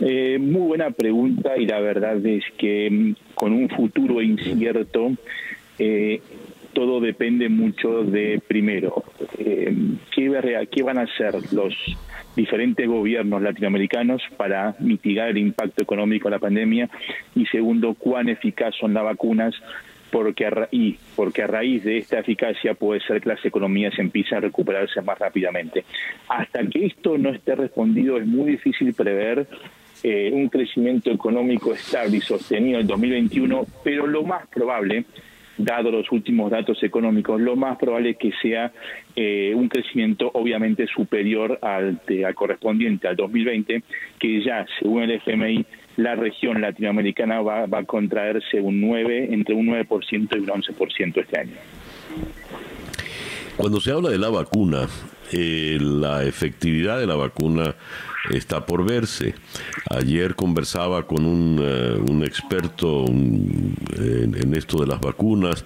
Eh, 0.00 0.38
muy 0.38 0.68
buena 0.68 0.90
pregunta 0.90 1.56
y 1.56 1.66
la 1.66 1.80
verdad 1.80 2.24
es 2.24 2.44
que 2.58 2.90
mm, 2.90 3.14
con 3.34 3.52
un 3.52 3.68
futuro 3.68 4.20
incierto, 4.20 5.12
eh, 5.78 6.20
todo 6.72 7.00
depende 7.00 7.48
mucho 7.48 8.02
de, 8.02 8.40
primero, 8.46 9.02
eh, 9.38 9.74
¿qué, 10.14 10.82
van 10.82 10.98
a 10.98 11.02
hacer 11.02 11.34
los 11.52 11.74
diferentes 12.36 12.86
gobiernos 12.86 13.40
latinoamericanos 13.40 14.20
para 14.36 14.74
mitigar 14.78 15.30
el 15.30 15.38
impacto 15.38 15.82
económico 15.82 16.28
de 16.28 16.36
la 16.36 16.38
pandemia 16.38 16.90
y 17.34 17.46
segundo, 17.46 17.94
cuán 17.94 18.28
eficaz 18.28 18.74
son 18.78 18.92
las 18.92 19.04
vacunas 19.04 19.54
porque 20.10 20.46
a, 20.46 20.68
y 20.70 20.98
porque 21.16 21.42
a 21.42 21.46
raíz 21.46 21.82
de 21.82 21.98
esta 21.98 22.18
eficacia 22.18 22.74
puede 22.74 23.00
ser 23.00 23.22
que 23.22 23.30
las 23.30 23.44
economías 23.44 23.98
empiecen 23.98 24.38
a 24.38 24.40
recuperarse 24.42 25.00
más 25.00 25.18
rápidamente. 25.18 25.84
Hasta 26.28 26.62
que 26.66 26.86
esto 26.86 27.16
no 27.16 27.30
esté 27.30 27.54
respondido 27.54 28.18
es 28.18 28.26
muy 28.26 28.50
difícil 28.50 28.92
prever 28.92 29.46
eh, 30.02 30.30
un 30.30 30.50
crecimiento 30.50 31.10
económico 31.10 31.72
estable 31.72 32.18
y 32.18 32.20
sostenido 32.20 32.76
en 32.76 32.82
el 32.82 32.86
2021, 32.86 33.66
pero 33.82 34.06
lo 34.06 34.24
más 34.24 34.46
probable 34.48 35.06
dado 35.58 35.90
los 35.90 36.10
últimos 36.12 36.50
datos 36.50 36.82
económicos, 36.82 37.40
lo 37.40 37.56
más 37.56 37.78
probable 37.78 38.10
es 38.10 38.16
que 38.18 38.32
sea 38.42 38.72
eh, 39.14 39.52
un 39.54 39.68
crecimiento 39.68 40.30
obviamente 40.34 40.86
superior 40.86 41.58
al, 41.62 42.00
al 42.26 42.34
correspondiente 42.34 43.08
al 43.08 43.16
2020, 43.16 43.82
que 44.18 44.44
ya, 44.44 44.66
según 44.78 45.02
el 45.04 45.12
FMI, 45.12 45.64
la 45.96 46.14
región 46.14 46.60
latinoamericana 46.60 47.40
va, 47.40 47.64
a 47.64 47.84
contraerse 47.84 48.60
un 48.60 48.80
9, 48.80 49.32
entre 49.32 49.54
un 49.54 49.66
9% 49.66 50.36
y 50.36 50.38
un 50.38 50.46
11% 50.46 51.20
este 51.20 51.40
año. 51.40 51.56
Cuando 53.56 53.80
se 53.80 53.92
habla 53.92 54.10
de 54.10 54.18
la 54.18 54.28
vacuna, 54.28 54.86
eh, 55.32 55.78
la 55.80 56.24
efectividad 56.24 57.00
de 57.00 57.06
la 57.06 57.16
vacuna 57.16 57.74
está 58.30 58.66
por 58.66 58.84
verse. 58.84 59.34
Ayer 59.90 60.34
conversaba 60.34 61.06
con 61.06 61.24
un, 61.24 61.58
eh, 61.60 62.24
experto 62.24 63.04
en, 63.06 64.54
esto 64.54 64.80
de 64.80 64.86
las 64.86 65.00
vacunas. 65.00 65.64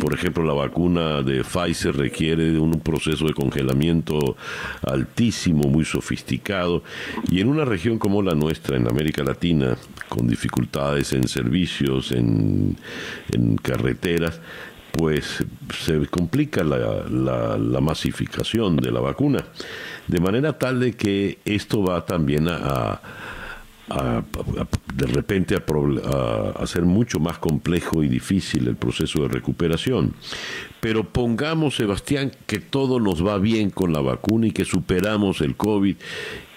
Por 0.00 0.14
ejemplo, 0.14 0.44
la 0.44 0.52
vacuna 0.52 1.22
de 1.22 1.44
Pfizer 1.44 1.96
requiere 1.96 2.52
de 2.52 2.58
un 2.58 2.80
proceso 2.80 3.26
de 3.26 3.34
congelamiento 3.34 4.36
altísimo, 4.82 5.68
muy 5.68 5.84
sofisticado. 5.84 6.82
Y 7.30 7.40
en 7.40 7.48
una 7.48 7.64
región 7.64 7.98
como 7.98 8.22
la 8.22 8.34
nuestra, 8.34 8.76
en 8.76 8.88
América 8.88 9.22
Latina, 9.22 9.76
con 10.08 10.26
dificultades 10.26 11.12
en 11.12 11.28
servicios, 11.28 12.12
en, 12.12 12.76
en 13.32 13.56
carreteras, 13.56 14.40
pues 14.92 15.42
se 15.84 16.06
complica 16.06 16.62
la, 16.62 17.06
la, 17.08 17.80
masificación 17.80 18.76
de 18.76 18.92
la 18.92 19.00
vacuna, 19.00 19.44
de 20.08 20.20
manera 20.20 20.58
tal 20.58 20.80
de 20.80 20.92
que 20.92 21.38
esto 21.44 21.82
va 21.82 22.04
también 22.04 22.48
a, 22.48 23.00
de 24.94 25.06
repente 25.06 25.54
a, 25.56 26.62
hacer 26.62 26.82
mucho 26.82 27.20
más 27.20 27.38
complejo 27.38 28.02
y 28.02 28.08
difícil 28.08 28.68
el 28.68 28.76
proceso 28.76 29.22
de 29.22 29.28
recuperación. 29.28 30.14
Pero 30.80 31.04
pongamos, 31.04 31.76
Sebastián, 31.76 32.32
que 32.46 32.58
todo 32.58 33.00
nos 33.00 33.26
va 33.26 33.38
bien 33.38 33.70
con 33.70 33.92
la 33.92 34.00
vacuna 34.00 34.46
y 34.46 34.52
que 34.52 34.64
superamos 34.64 35.40
el 35.40 35.56
COVID 35.56 35.96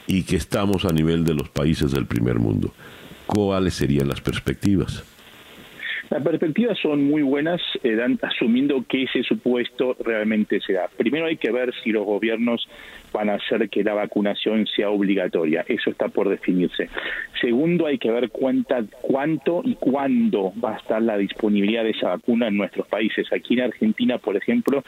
y 0.08 0.24
que 0.24 0.36
estamos 0.36 0.86
a 0.86 0.94
nivel 0.94 1.26
de 1.26 1.34
los 1.34 1.50
países 1.50 1.92
del 1.92 2.06
primer 2.06 2.40
mundo. 2.40 2.72
¿Cuáles 3.26 3.74
serían 3.74 4.08
las 4.08 4.22
perspectivas? 4.22 5.04
Las 6.10 6.22
perspectivas 6.22 6.78
son 6.80 7.04
muy 7.04 7.24
buenas, 7.24 7.60
eh, 7.84 7.98
asumiendo 8.22 8.86
que 8.88 9.04
ese 9.04 9.24
supuesto 9.24 9.98
realmente 10.00 10.62
se 10.62 10.74
da. 10.74 10.88
Primero 10.96 11.26
hay 11.26 11.38
que 11.38 11.52
ver 11.52 11.74
si 11.84 11.92
los 11.92 12.06
gobiernos 12.06 12.68
van 13.16 13.30
a 13.30 13.36
hacer 13.36 13.70
que 13.70 13.84
la 13.84 13.94
vacunación 13.94 14.68
sea 14.68 14.90
obligatoria. 14.90 15.64
Eso 15.68 15.90
está 15.90 16.10
por 16.10 16.28
definirse. 16.28 16.90
Segundo, 17.40 17.86
hay 17.86 17.98
que 17.98 18.12
ver 18.12 18.30
cuánta, 18.30 18.84
cuánto 19.02 19.62
y 19.64 19.76
cuándo 19.76 20.52
va 20.64 20.74
a 20.74 20.78
estar 20.78 21.02
la 21.02 21.18
disponibilidad 21.18 21.84
de 21.84 21.92
esa 21.92 22.10
vacuna 22.10 22.50
en 22.50 22.58
nuestros 22.58 22.88
países. 22.88 23.32
Aquí 23.32 23.54
en 23.54 23.62
Argentina, 23.62 24.18
por 24.18 24.36
ejemplo, 24.36 24.84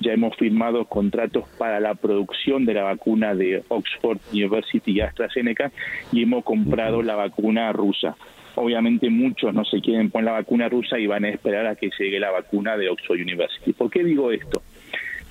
ya 0.00 0.12
hemos 0.12 0.36
firmado 0.36 0.84
contratos 0.84 1.48
para 1.58 1.80
la 1.80 1.94
producción 1.94 2.66
de 2.66 2.74
la 2.74 2.82
vacuna 2.82 3.34
de 3.34 3.62
Oxford 3.68 4.18
University 4.32 4.92
y 4.92 5.00
AstraZeneca 5.00 5.72
y 6.12 6.22
hemos 6.22 6.44
comprado 6.44 7.02
la 7.02 7.14
vacuna 7.14 7.72
rusa. 7.72 8.16
Obviamente 8.54 9.08
muchos 9.08 9.54
no 9.54 9.64
se 9.64 9.80
quieren 9.80 10.10
poner 10.10 10.26
la 10.26 10.32
vacuna 10.32 10.68
rusa 10.68 10.98
y 10.98 11.06
van 11.06 11.24
a 11.24 11.30
esperar 11.30 11.66
a 11.66 11.76
que 11.76 11.88
llegue 11.98 12.20
la 12.20 12.30
vacuna 12.30 12.76
de 12.76 12.90
Oxford 12.90 13.18
University. 13.18 13.72
¿Por 13.72 13.90
qué 13.90 14.04
digo 14.04 14.30
esto? 14.30 14.62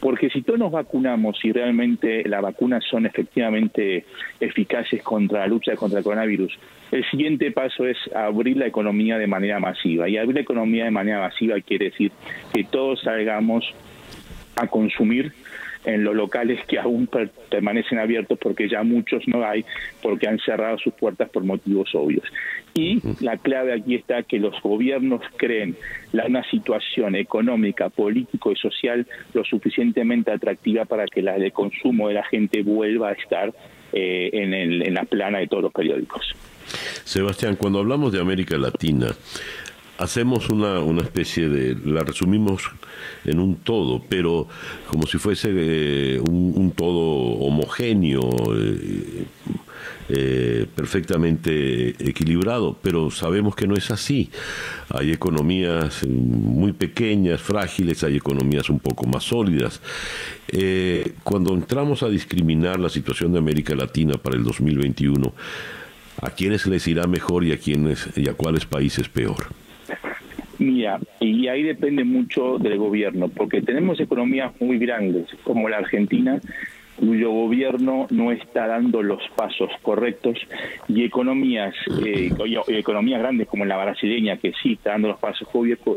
Porque 0.01 0.29
si 0.31 0.41
todos 0.41 0.59
nos 0.59 0.71
vacunamos 0.71 1.39
y 1.45 1.51
realmente 1.51 2.27
las 2.27 2.41
vacunas 2.41 2.83
son 2.89 3.05
efectivamente 3.05 4.03
eficaces 4.39 5.03
contra 5.03 5.41
la 5.41 5.47
lucha 5.47 5.75
contra 5.75 5.99
el 5.99 6.03
coronavirus, 6.03 6.57
el 6.91 7.05
siguiente 7.09 7.51
paso 7.51 7.85
es 7.85 7.97
abrir 8.13 8.57
la 8.57 8.65
economía 8.65 9.19
de 9.19 9.27
manera 9.27 9.59
masiva. 9.59 10.09
Y 10.09 10.17
abrir 10.17 10.35
la 10.35 10.41
economía 10.41 10.85
de 10.85 10.91
manera 10.91 11.19
masiva 11.19 11.61
quiere 11.61 11.85
decir 11.85 12.11
que 12.51 12.63
todos 12.63 13.01
salgamos 13.01 13.63
a 14.55 14.67
consumir 14.67 15.31
en 15.85 16.03
los 16.03 16.15
locales 16.15 16.63
que 16.67 16.79
aún 16.79 17.09
permanecen 17.49 17.99
abiertos 17.99 18.37
porque 18.39 18.69
ya 18.69 18.83
muchos 18.83 19.27
no 19.27 19.45
hay, 19.45 19.65
porque 20.01 20.27
han 20.27 20.39
cerrado 20.39 20.77
sus 20.77 20.93
puertas 20.93 21.29
por 21.29 21.43
motivos 21.43 21.89
obvios. 21.93 22.25
Y 22.73 23.01
la 23.23 23.37
clave 23.37 23.73
aquí 23.73 23.95
está 23.95 24.23
que 24.23 24.39
los 24.39 24.61
gobiernos 24.61 25.21
creen 25.37 25.75
la, 26.13 26.25
una 26.25 26.43
situación 26.49 27.15
económica, 27.15 27.89
político 27.89 28.51
y 28.51 28.55
social 28.55 29.05
lo 29.33 29.43
suficientemente 29.43 30.31
atractiva 30.31 30.85
para 30.85 31.05
que 31.05 31.21
la 31.21 31.37
de 31.37 31.51
consumo 31.51 32.07
de 32.07 32.13
la 32.15 32.23
gente 32.23 32.61
vuelva 32.63 33.09
a 33.09 33.13
estar 33.13 33.53
eh, 33.91 34.29
en, 34.33 34.53
en 34.53 34.93
la 34.93 35.03
plana 35.03 35.39
de 35.39 35.47
todos 35.47 35.63
los 35.63 35.73
periódicos. 35.73 36.33
Sebastián, 37.03 37.57
cuando 37.57 37.79
hablamos 37.79 38.13
de 38.13 38.21
América 38.21 38.57
Latina, 38.57 39.07
hacemos 40.01 40.49
una, 40.49 40.79
una 40.79 41.03
especie 41.03 41.47
de, 41.47 41.77
la 41.85 42.01
resumimos 42.01 42.63
en 43.23 43.39
un 43.39 43.57
todo, 43.57 44.03
pero 44.09 44.47
como 44.87 45.05
si 45.05 45.19
fuese 45.19 45.49
eh, 45.53 46.19
un, 46.19 46.71
todo 46.75 46.99
homogéneo, 46.99 48.29
eh, 48.55 49.25
eh, 50.09 50.65
perfectamente 50.75 51.89
equilibrado, 51.99 52.77
pero 52.81 53.11
sabemos 53.11 53.55
que 53.55 53.67
no 53.67 53.75
es 53.75 53.91
así. 53.91 54.31
Hay 54.89 55.11
economías 55.11 56.05
muy 56.07 56.73
pequeñas, 56.73 57.39
frágiles, 57.39 58.03
hay 58.03 58.17
economías 58.17 58.69
un 58.69 58.79
poco 58.79 59.05
más 59.05 59.23
sólidas. 59.23 59.81
cuando 61.23 61.53
entramos 61.53 62.01
a 62.03 62.09
discriminar 62.09 62.79
la 62.79 62.89
situación 62.89 63.31
de 63.33 63.39
América 63.39 63.75
Latina 63.75 64.15
para 64.15 64.35
el 64.35 64.43
2021, 64.43 65.33
¿a 66.21 66.29
quiénes 66.31 66.65
les 66.65 66.87
irá 66.87 67.05
mejor 67.05 67.43
y 67.43 67.51
a 67.51 67.57
quiénes 67.57 68.09
y 68.17 68.27
a 68.27 68.33
cuáles 68.33 68.65
países 68.65 69.07
peor? 69.07 69.60
Mira, 70.61 70.99
y 71.19 71.47
ahí 71.47 71.63
depende 71.63 72.03
mucho 72.03 72.59
del 72.59 72.77
gobierno, 72.77 73.29
porque 73.29 73.63
tenemos 73.63 73.99
economías 73.99 74.51
muy 74.61 74.77
grandes, 74.77 75.25
como 75.43 75.67
la 75.67 75.77
Argentina, 75.77 76.39
cuyo 76.97 77.31
gobierno 77.31 78.05
no 78.11 78.31
está 78.31 78.67
dando 78.67 79.01
los 79.01 79.23
pasos 79.35 79.71
correctos, 79.81 80.37
y 80.87 81.03
economías, 81.03 81.73
eh, 82.05 82.29
economías 82.67 83.21
grandes 83.21 83.47
como 83.47 83.65
la 83.65 83.75
brasileña, 83.75 84.37
que 84.37 84.53
sí 84.61 84.73
está 84.73 84.91
dando 84.91 85.07
los 85.07 85.19
pasos 85.19 85.47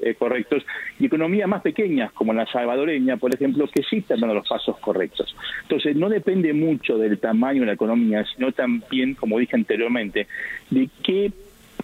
eh, 0.03 0.15
correctos, 0.15 0.65
y 0.99 1.05
economías 1.05 1.47
más 1.47 1.61
pequeñas 1.61 2.11
como 2.12 2.33
la 2.33 2.47
salvadoreña, 2.47 3.19
por 3.19 3.35
ejemplo, 3.35 3.69
que 3.69 3.83
sí 3.83 3.99
están 3.99 4.21
dando 4.21 4.37
los 4.37 4.49
pasos 4.49 4.79
correctos. 4.79 5.37
Entonces, 5.61 5.95
no 5.95 6.09
depende 6.09 6.55
mucho 6.55 6.97
del 6.97 7.19
tamaño 7.19 7.61
de 7.61 7.67
la 7.67 7.73
economía, 7.75 8.25
sino 8.35 8.51
también, 8.53 9.12
como 9.12 9.39
dije 9.39 9.57
anteriormente, 9.57 10.27
de 10.71 10.89
qué 11.03 11.31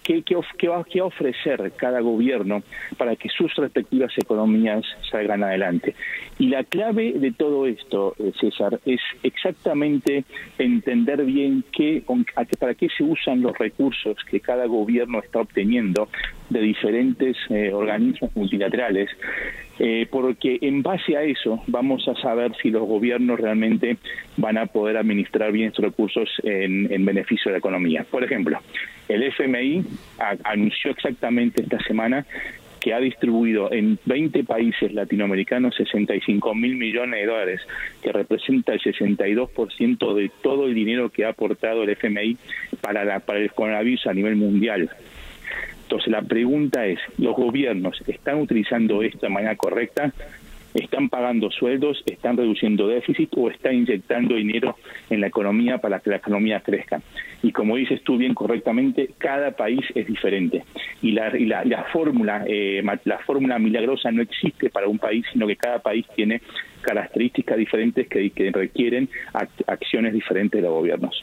¿Qué, 0.03 0.23
qué, 0.23 0.67
va, 0.67 0.77
a 0.77 1.03
ofrecer 1.03 1.71
cada 1.75 1.99
gobierno 1.99 2.63
para 2.97 3.15
que 3.15 3.29
sus 3.29 3.53
respectivas 3.55 4.11
economías 4.17 4.83
salgan 5.09 5.43
adelante? 5.43 5.95
Y 6.39 6.47
la 6.47 6.63
clave 6.63 7.13
de 7.13 7.31
todo 7.31 7.67
esto, 7.67 8.15
eh, 8.17 8.31
César, 8.39 8.79
es 8.85 8.99
exactamente 9.21 10.25
entender 10.57 11.23
bien 11.23 11.63
qué, 11.71 12.03
para 12.59 12.73
qué 12.73 12.89
se 12.89 13.03
usan 13.03 13.41
los 13.41 13.57
recursos 13.57 14.17
que 14.29 14.39
cada 14.39 14.65
gobierno 14.65 15.19
está 15.19 15.41
obteniendo 15.41 16.09
de 16.49 16.61
diferentes 16.61 17.37
eh, 17.49 17.71
organismos 17.71 18.35
multilaterales 18.35 19.09
eh, 19.83 20.05
porque 20.11 20.59
en 20.61 20.83
base 20.83 21.17
a 21.17 21.23
eso 21.23 21.63
vamos 21.65 22.07
a 22.07 22.13
saber 22.21 22.51
si 22.61 22.69
los 22.69 22.87
gobiernos 22.87 23.39
realmente 23.39 23.97
van 24.37 24.59
a 24.59 24.67
poder 24.67 24.95
administrar 24.95 25.51
bien 25.51 25.69
estos 25.69 25.83
recursos 25.83 26.29
en, 26.43 27.03
beneficio 27.03 27.49
de 27.49 27.53
la 27.53 27.57
economía. 27.57 28.05
Por 28.07 28.23
ejemplo, 28.23 28.59
el 29.09 29.23
FMI 29.23 29.83
anunció 30.43 30.91
exactamente 30.91 31.63
esta 31.63 31.79
semana 31.79 32.27
que 32.79 32.93
ha 32.93 32.99
distribuido 32.99 33.71
en 33.73 33.97
20 34.05 34.43
países 34.43 34.93
latinoamericanos 34.93 35.73
65 35.75 36.53
mil 36.53 36.75
millones 36.75 37.19
de 37.19 37.25
dólares, 37.25 37.61
que 38.03 38.11
representa 38.11 38.73
el 38.73 38.81
62% 38.81 40.13
de 40.13 40.31
todo 40.43 40.67
el 40.67 40.75
dinero 40.75 41.09
que 41.09 41.25
ha 41.25 41.29
aportado 41.29 41.81
el 41.81 41.89
FMI 41.89 42.37
para, 42.81 43.03
la, 43.03 43.19
para 43.19 43.39
el 43.39 43.51
coronavirus 43.51 44.05
a 44.05 44.13
nivel 44.13 44.35
mundial. 44.35 44.91
Entonces 45.91 46.13
la 46.13 46.21
pregunta 46.21 46.85
es, 46.85 46.99
¿los 47.17 47.35
gobiernos 47.35 48.01
están 48.07 48.39
utilizando 48.39 49.03
esto 49.03 49.25
de 49.25 49.29
manera 49.29 49.57
correcta? 49.57 50.13
¿Están 50.73 51.09
pagando 51.09 51.51
sueldos? 51.51 52.01
¿Están 52.05 52.37
reduciendo 52.37 52.87
déficit? 52.87 53.29
¿O 53.35 53.49
están 53.49 53.75
inyectando 53.75 54.35
dinero 54.35 54.77
en 55.09 55.19
la 55.19 55.27
economía 55.27 55.79
para 55.79 55.99
que 55.99 56.11
la 56.11 56.15
economía 56.15 56.61
crezca? 56.61 57.01
Y 57.43 57.51
como 57.51 57.75
dices 57.75 58.01
tú 58.03 58.15
bien 58.15 58.33
correctamente, 58.33 59.09
cada 59.17 59.51
país 59.51 59.81
es 59.93 60.07
diferente. 60.07 60.63
Y 61.01 61.11
la, 61.11 61.29
la, 61.65 61.83
fórmula, 61.91 62.45
eh, 62.47 62.81
la 63.03 63.17
fórmula 63.17 63.59
milagrosa 63.59 64.13
no 64.13 64.21
existe 64.21 64.69
para 64.69 64.87
un 64.87 64.97
país, 64.97 65.25
sino 65.33 65.45
que 65.45 65.57
cada 65.57 65.79
país 65.79 66.05
tiene 66.15 66.39
características 66.79 67.57
diferentes 67.57 68.07
que 68.07 68.31
requieren 68.53 69.09
acciones 69.67 70.13
diferentes 70.13 70.61
de 70.61 70.65
los 70.65 70.71
gobiernos. 70.73 71.21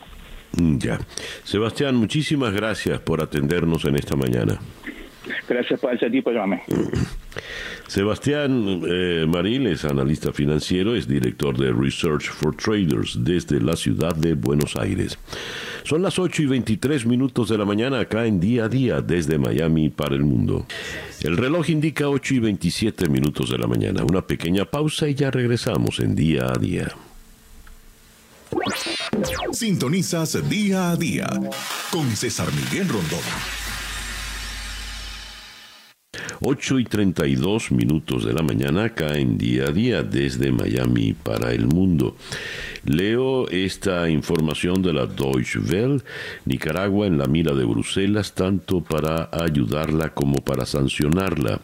Mm, 0.53 0.79
ya. 0.79 0.99
Sebastián, 1.45 1.97
muchísimas 1.97 2.53
gracias 2.53 3.01
por 3.01 3.23
atendernos 3.23 3.85
en 3.85 3.97
esta 3.97 4.17
mañana. 4.17 4.59
Gracias 5.49 5.81
por 5.81 5.95
ese 5.95 6.11
tipo, 6.11 6.31
llamarme. 6.31 6.63
Sebastián 7.87 8.83
eh, 8.87 9.27
Maril 9.27 9.67
es 9.67 9.85
analista 9.85 10.33
financiero, 10.33 10.95
es 10.95 11.09
director 11.09 11.57
de 11.57 11.73
Research 11.73 12.29
for 12.29 12.55
Traders 12.55 13.25
desde 13.25 13.61
la 13.61 13.77
ciudad 13.77 14.15
de 14.15 14.35
Buenos 14.35 14.77
Aires. 14.77 15.19
Son 15.85 16.03
las 16.03 16.19
8 16.19 16.43
y 16.43 16.47
23 16.47 17.07
minutos 17.07 17.49
de 17.49 17.57
la 17.57 17.65
mañana 17.65 18.01
acá 18.01 18.27
en 18.27 18.41
día 18.41 18.65
a 18.65 18.69
día 18.69 19.01
desde 19.01 19.39
Miami 19.39 19.89
para 19.89 20.15
el 20.15 20.23
mundo. 20.23 20.67
El 21.23 21.39
reloj 21.39 21.71
indica 21.71 22.11
8 22.11 22.35
y 22.35 22.39
27 22.41 23.09
minutos 23.09 23.51
de 23.51 23.59
la 23.59 23.67
mañana. 23.67 24.05
Una 24.05 24.27
pequeña 24.27 24.67
pausa 24.67 25.09
y 25.09 25.15
ya 25.15 25.31
regresamos 25.31 26.01
en 26.01 26.15
día 26.15 26.47
a 26.47 26.59
día. 26.59 26.89
Sintonizas 29.53 30.49
día 30.49 30.91
a 30.91 30.97
día 30.97 31.29
con 31.91 32.15
César 32.17 32.49
Miguel 32.53 32.89
Rondón. 32.89 33.68
8 36.41 36.79
y 36.79 36.85
32 36.85 37.73
minutos 37.73 38.25
de 38.25 38.33
la 38.33 38.43
mañana 38.43 38.85
acá 38.85 39.19
en 39.19 39.37
día 39.37 39.65
a 39.65 39.73
día 39.73 40.03
desde 40.03 40.53
Miami 40.53 41.13
para 41.13 41.53
el 41.53 41.67
mundo. 41.67 42.17
Leo 42.85 43.49
esta 43.51 44.09
información 44.09 44.81
de 44.81 44.95
la 44.95 45.07
Deutsche 45.07 45.59
Welle, 45.59 46.03
Nicaragua 46.47 47.07
en 47.07 47.19
la 47.19 47.27
mira 47.27 47.55
de 47.55 47.65
Bruselas, 47.65 48.35
tanto 48.35 48.81
para 48.81 49.29
ayudarla 49.33 50.15
como 50.15 50.37
para 50.37 50.65
sancionarla. 50.65 51.61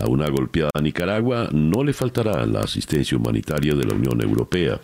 A 0.00 0.06
una 0.06 0.28
golpeada 0.30 0.70
Nicaragua 0.82 1.50
no 1.52 1.84
le 1.84 1.92
faltará 1.92 2.44
la 2.46 2.60
asistencia 2.60 3.16
humanitaria 3.16 3.74
de 3.74 3.84
la 3.84 3.94
Unión 3.94 4.20
Europea, 4.20 4.80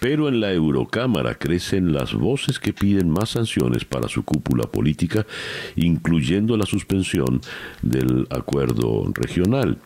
pero 0.00 0.28
en 0.28 0.40
la 0.40 0.52
Eurocámara 0.52 1.34
crecen 1.34 1.92
las 1.92 2.14
voces 2.14 2.58
que 2.58 2.72
piden 2.72 3.10
más 3.10 3.30
sanciones 3.30 3.84
para 3.84 4.08
su 4.08 4.24
cúpula 4.24 4.64
política, 4.64 5.26
incluyendo 5.76 6.56
la 6.56 6.64
suspensión 6.64 7.42
del 7.82 8.26
acuerdo 8.30 9.04
regional. 9.12 9.78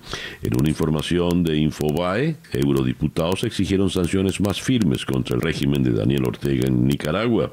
En 0.43 0.59
una 0.59 0.69
información 0.69 1.43
de 1.43 1.57
Infobae, 1.57 2.37
eurodiputados 2.53 3.45
exigieron 3.45 3.91
sanciones 3.91 4.41
más 4.41 4.61
firmes 4.61 5.05
contra 5.05 5.37
el 5.37 5.43
régimen 5.43 5.83
de 5.83 5.93
Daniel 5.93 6.25
Ortega 6.27 6.67
en 6.69 6.87
Nicaragua. 6.87 7.53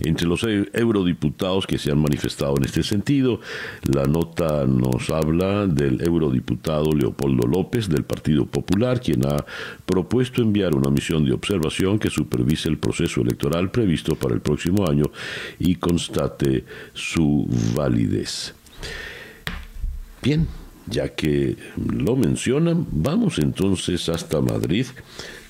Entre 0.00 0.26
los 0.26 0.44
eurodiputados 0.44 1.66
que 1.66 1.78
se 1.78 1.90
han 1.90 1.98
manifestado 1.98 2.54
en 2.56 2.64
este 2.64 2.82
sentido, 2.82 3.40
la 3.82 4.04
nota 4.04 4.64
nos 4.66 5.10
habla 5.10 5.66
del 5.66 6.00
eurodiputado 6.02 6.92
Leopoldo 6.92 7.46
López 7.46 7.88
del 7.88 8.04
Partido 8.04 8.46
Popular, 8.46 9.00
quien 9.00 9.26
ha 9.26 9.44
propuesto 9.86 10.42
enviar 10.42 10.74
una 10.74 10.90
misión 10.90 11.24
de 11.24 11.32
observación 11.32 11.98
que 11.98 12.10
supervise 12.10 12.68
el 12.68 12.78
proceso 12.78 13.22
electoral 13.22 13.70
previsto 13.70 14.14
para 14.14 14.34
el 14.34 14.40
próximo 14.40 14.88
año 14.88 15.06
y 15.58 15.76
constate 15.76 16.64
su 16.92 17.48
validez. 17.74 18.54
Bien, 20.24 20.46
ya 20.86 21.10
que 21.10 21.56
lo 21.76 22.16
mencionan, 22.16 22.86
vamos 22.90 23.38
entonces 23.38 24.08
hasta 24.08 24.40
Madrid 24.40 24.86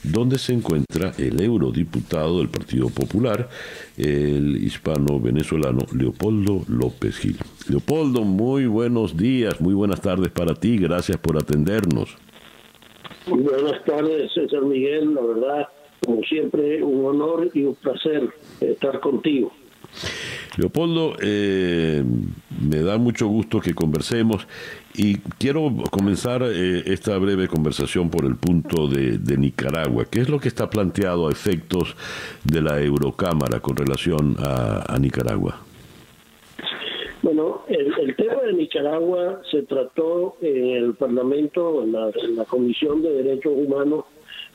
donde 0.03 0.37
se 0.37 0.53
encuentra 0.53 1.13
el 1.17 1.41
eurodiputado 1.41 2.39
del 2.39 2.49
Partido 2.49 2.89
Popular, 2.91 3.49
el 3.97 4.57
hispano 4.63 5.21
venezolano 5.21 5.87
Leopoldo 5.97 6.63
López 6.69 7.19
Gil. 7.19 7.37
Leopoldo, 7.69 8.23
muy 8.23 8.67
buenos 8.67 9.17
días, 9.17 9.61
muy 9.61 9.75
buenas 9.75 10.01
tardes 10.01 10.31
para 10.31 10.55
ti, 10.55 10.77
gracias 10.77 11.19
por 11.19 11.37
atendernos. 11.37 12.17
Buenas 13.29 13.83
tardes, 13.85 14.33
César 14.35 14.63
Miguel, 14.63 15.15
la 15.15 15.23
verdad, 15.23 15.69
como 16.05 16.21
siempre, 16.25 16.83
un 16.83 17.07
honor 17.07 17.49
y 17.55 17.63
un 17.63 17.77
placer 17.77 18.29
estar 18.61 18.99
contigo. 18.99 19.53
Leopoldo, 20.57 21.17
eh, 21.21 22.05
me 22.63 22.79
da 22.81 22.97
mucho 22.99 23.27
gusto 23.27 23.61
que 23.61 23.75
conversemos 23.75 24.47
y 24.95 25.19
quiero 25.39 25.75
comenzar 25.91 26.43
eh, 26.45 26.83
esta 26.87 27.19
breve 27.19 27.49
conversación 27.49 28.09
por 28.09 28.25
el 28.25 28.37
punto 28.37 28.87
de, 28.87 29.19
Nicaragua. 29.37 30.05
¿Qué 30.09 30.21
es 30.21 30.29
lo 30.29 30.39
que 30.39 30.49
está 30.49 30.71
planteado 30.71 31.29
a 31.29 31.33
efectos 31.33 31.97
de 32.45 32.63
la 32.63 32.81
Eurocámara 32.81 33.59
con 33.61 33.77
relación 33.77 34.37
a, 34.39 34.97
Nicaragua? 35.01 35.61
Bueno, 37.23 37.63
el, 37.69 38.15
tema 38.15 38.43
de 38.43 38.53
Nicaragua 38.53 39.41
se 39.51 39.63
trató 39.63 40.37
en 40.41 40.71
el 40.71 40.95
Parlamento, 40.95 41.83
en 41.83 41.93
la, 41.93 42.45
Comisión 42.45 43.03
de 43.03 43.23
Derechos 43.23 43.53
Humanos, 43.57 44.05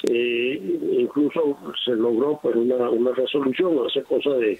eh, 0.08 0.80
incluso 1.00 1.58
se 1.84 1.92
logró 1.92 2.40
pues 2.42 2.56
una, 2.56 3.12
resolución 3.12 3.78
hace 3.86 4.04
cosa 4.04 4.32
de, 4.32 4.60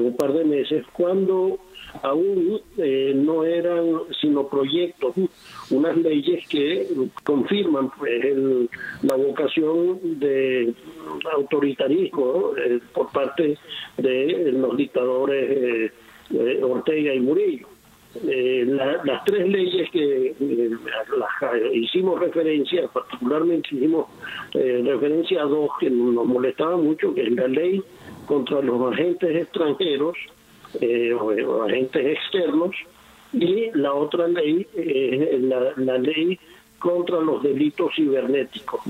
un 0.00 0.16
par 0.16 0.32
de 0.32 0.44
meses, 0.44 0.84
cuando 0.92 1.58
aún 2.02 2.60
eh, 2.78 3.12
no 3.16 3.44
eran 3.44 3.84
sino 4.20 4.46
proyectos, 4.48 5.14
unas 5.70 5.96
leyes 5.96 6.46
que 6.48 6.86
confirman 7.24 7.90
pues, 7.98 8.24
la 9.02 9.16
vocación 9.16 9.98
de 10.20 10.72
autoritarismo 11.34 12.52
eh, 12.56 12.80
por 12.92 13.10
parte 13.10 13.58
de 13.96 14.52
los 14.52 14.76
dictadores 14.76 15.92
eh, 16.32 16.62
Ortega 16.62 17.14
y 17.14 17.20
Murillo. 17.20 17.66
Las 18.14 19.24
tres 19.24 19.48
leyes 19.48 19.88
que 19.90 20.34
hicimos 21.72 22.18
referencia, 22.18 22.88
particularmente 22.88 23.68
hicimos 23.72 24.06
referencia 24.52 25.42
a 25.42 25.44
dos 25.44 25.70
que 25.78 25.90
nos 25.90 26.26
molestaban 26.26 26.82
mucho, 26.82 27.14
que 27.14 27.22
es 27.22 27.32
la 27.32 27.46
ley 27.46 27.82
contra 28.26 28.60
los 28.60 28.92
agentes 28.92 29.34
extranjeros, 29.34 30.16
eh, 30.80 31.12
o, 31.12 31.64
agentes 31.64 32.16
externos, 32.16 32.76
y 33.32 33.70
la 33.74 33.92
otra 33.92 34.28
ley 34.28 34.66
es 34.74 35.40
la, 35.42 35.98
ley 35.98 36.38
contra 36.78 37.20
los 37.20 37.42
delitos 37.42 37.92
cibernéticos. 37.96 38.80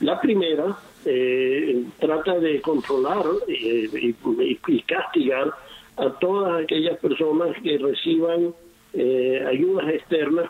La 0.00 0.20
primera 0.20 0.76
eh, 1.04 1.84
trata 1.98 2.38
de 2.38 2.60
controlar 2.60 3.24
eh, 3.48 3.88
y, 3.92 4.82
castigar 4.82 5.52
a 5.96 6.10
todas 6.18 6.62
aquellas 6.62 6.98
personas 6.98 7.56
que 7.62 7.78
reciban 7.78 8.54
ayudas 9.48 9.88
externas, 9.90 10.48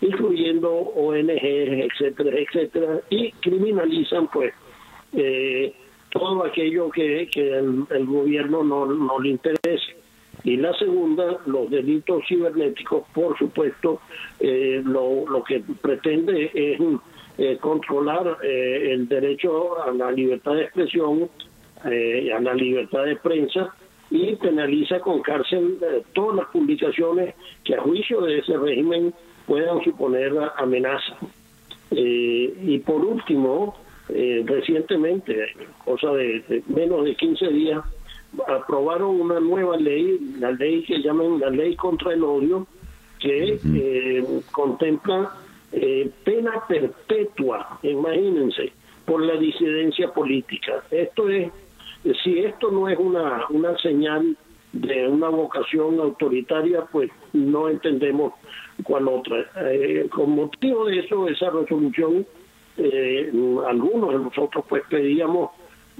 incluyendo 0.00 0.70
ONGs, 0.72 1.40
etcétera, 1.40 2.38
etcétera, 2.38 3.00
y 3.10 3.30
criminalizan 3.32 4.28
pues 4.28 4.52
todo 6.14 6.44
aquello 6.44 6.90
que, 6.90 7.28
que 7.30 7.58
el, 7.58 8.06
gobierno 8.06 8.62
no, 8.62 8.86
no 8.86 9.18
le 9.18 9.30
interese. 9.30 9.96
Y 10.44 10.56
la 10.56 10.72
segunda, 10.74 11.38
los 11.46 11.68
delitos 11.70 12.22
cibernéticos, 12.28 13.04
por 13.12 13.36
supuesto, 13.36 14.00
eh, 14.38 14.80
lo, 14.84 15.26
lo, 15.28 15.42
que 15.42 15.62
pretende 15.80 16.50
es 16.54 16.80
eh, 17.38 17.56
controlar 17.60 18.38
eh, 18.42 18.92
el 18.92 19.08
derecho 19.08 19.82
a 19.82 19.90
la 19.90 20.12
libertad 20.12 20.54
de 20.54 20.62
expresión, 20.62 21.28
a 21.82 22.40
la 22.40 22.54
libertad 22.54 23.04
de 23.04 23.16
prensa 23.16 23.74
y 24.10 24.36
penaliza 24.36 25.00
con 25.00 25.22
cárcel 25.22 25.78
todas 26.12 26.36
las 26.36 26.46
publicaciones 26.48 27.34
que 27.64 27.74
a 27.74 27.80
juicio 27.80 28.20
de 28.22 28.38
ese 28.38 28.56
régimen 28.56 29.12
puedan 29.46 29.82
suponer 29.82 30.32
amenaza. 30.56 31.16
y 31.90 32.78
por 32.78 33.04
último, 33.04 33.76
recientemente, 34.08 35.46
cosa 35.84 36.12
de 36.12 36.62
menos 36.68 37.04
de 37.04 37.14
15 37.14 37.48
días, 37.48 37.84
aprobaron 38.46 39.20
una 39.20 39.40
nueva 39.40 39.76
ley, 39.76 40.18
la 40.38 40.50
ley 40.52 40.82
que 40.84 41.00
llaman 41.00 41.40
la 41.40 41.50
ley 41.50 41.76
contra 41.76 42.12
el 42.12 42.24
odio, 42.24 42.66
que 43.18 43.58
eh, 43.74 44.24
contempla 44.50 45.32
eh, 45.72 46.10
pena 46.24 46.62
perpetua, 46.66 47.78
imagínense, 47.82 48.72
por 49.04 49.22
la 49.22 49.34
disidencia 49.36 50.12
política. 50.12 50.82
Esto 50.90 51.28
es, 51.28 51.50
si 52.22 52.38
esto 52.40 52.70
no 52.70 52.88
es 52.88 52.98
una, 52.98 53.46
una 53.50 53.76
señal 53.78 54.36
de 54.72 55.08
una 55.08 55.28
vocación 55.28 56.00
autoritaria, 56.00 56.84
pues 56.90 57.10
no 57.32 57.68
entendemos 57.68 58.34
cuál 58.82 59.08
otra. 59.08 59.46
Eh, 59.70 60.08
con 60.10 60.34
motivo 60.34 60.86
de 60.86 60.98
eso, 61.00 61.28
esa 61.28 61.50
resolución, 61.50 62.26
algunos 63.68 64.12
de 64.12 64.18
nosotros 64.18 64.64
pues 64.68 64.82
pedíamos 64.90 65.50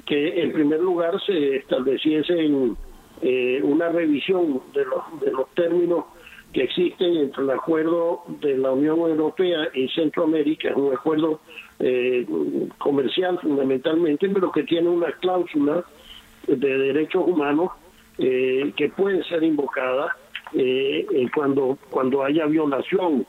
que 0.06 0.42
en 0.42 0.52
primer 0.52 0.80
lugar 0.80 1.20
se 1.24 1.56
estableciese 1.56 2.44
en, 2.44 2.76
eh, 3.22 3.60
una 3.62 3.88
revisión 3.88 4.60
de 4.74 4.84
los, 4.84 5.20
de 5.20 5.30
los 5.30 5.48
términos 5.54 6.04
que 6.52 6.64
existen 6.64 7.16
entre 7.16 7.42
el 7.42 7.50
acuerdo 7.50 8.22
de 8.40 8.56
la 8.56 8.72
Unión 8.72 8.98
Europea 8.98 9.68
y 9.74 9.88
Centroamérica, 9.88 10.70
es 10.70 10.76
un 10.76 10.92
acuerdo 10.92 11.40
eh, 11.78 12.26
comercial 12.78 13.38
fundamentalmente, 13.40 14.28
pero 14.28 14.52
que 14.52 14.62
tiene 14.64 14.88
una 14.88 15.12
cláusula 15.12 15.84
de 16.46 16.78
derechos 16.78 17.24
humanos 17.26 17.70
eh, 18.18 18.72
que 18.76 18.88
puede 18.90 19.24
ser 19.24 19.42
invocada 19.42 20.16
cuando, 21.34 21.76
cuando 21.90 22.22
haya 22.22 22.46
violación 22.46 23.26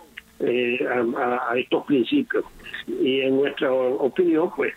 a, 1.17 1.57
estos 1.57 1.85
principios. 1.85 2.45
Y 2.87 3.21
en 3.21 3.37
nuestra 3.37 3.73
opinión, 3.73 4.51
pues 4.55 4.73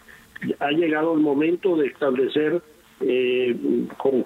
ha 0.60 0.70
llegado 0.70 1.14
el 1.14 1.20
momento 1.20 1.76
de 1.76 1.88
establecer 1.88 2.62
eh, 3.00 3.56
con, 3.96 4.24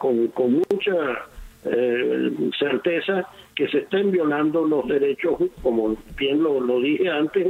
mucha 0.71 1.27
eh, 1.65 2.33
certeza 2.59 3.29
que 3.55 3.69
se 3.69 3.79
estén 3.79 4.11
violando 4.11 4.65
los 4.67 4.87
derechos, 4.89 5.35
como 5.63 5.97
bien 6.17 6.43
lo 6.43 6.81
dije 6.81 7.09
antes, 7.11 7.47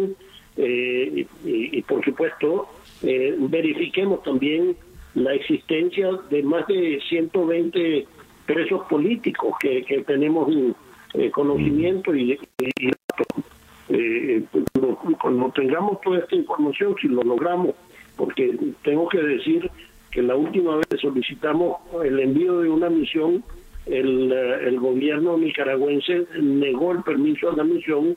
eh, 0.57 1.27
y, 1.45 1.83
por 1.83 2.05
supuesto 2.05 2.69
verifiquemos 3.03 4.23
también 4.23 4.77
la 5.15 5.35
existencia 5.35 6.11
de 6.31 6.43
más 6.43 6.67
de 6.69 7.01
120 7.09 8.07
presos 8.47 8.83
políticos 8.89 9.55
que, 9.61 9.83
que 9.83 10.03
tenemos 10.03 10.49
conocimiento 11.33 12.15
y, 12.15 12.39
y 12.59 12.91
cuando 15.21 15.51
tengamos 15.51 16.01
toda 16.01 16.21
esta 16.21 16.37
información, 16.37 16.95
si 17.01 17.09
lo 17.09 17.23
logramos 17.23 17.75
porque 18.17 18.57
tengo 18.85 19.09
que 19.09 19.23
decir 19.23 19.71
que 20.11 20.23
la 20.23 20.37
última 20.37 20.77
vez 20.77 21.01
solicitamos 21.01 21.79
el 22.05 22.21
envío 22.21 22.61
de 22.61 22.69
una 22.69 22.91
misión, 22.91 23.43
el, 23.87 24.31
eh, 24.31 24.69
el 24.69 24.79
gobierno 24.79 25.37
nicaragüense 25.39 26.27
negó 26.41 26.93
el 26.93 27.03
permiso 27.03 27.51
a 27.51 27.57
la 27.57 27.65
misión 27.65 28.17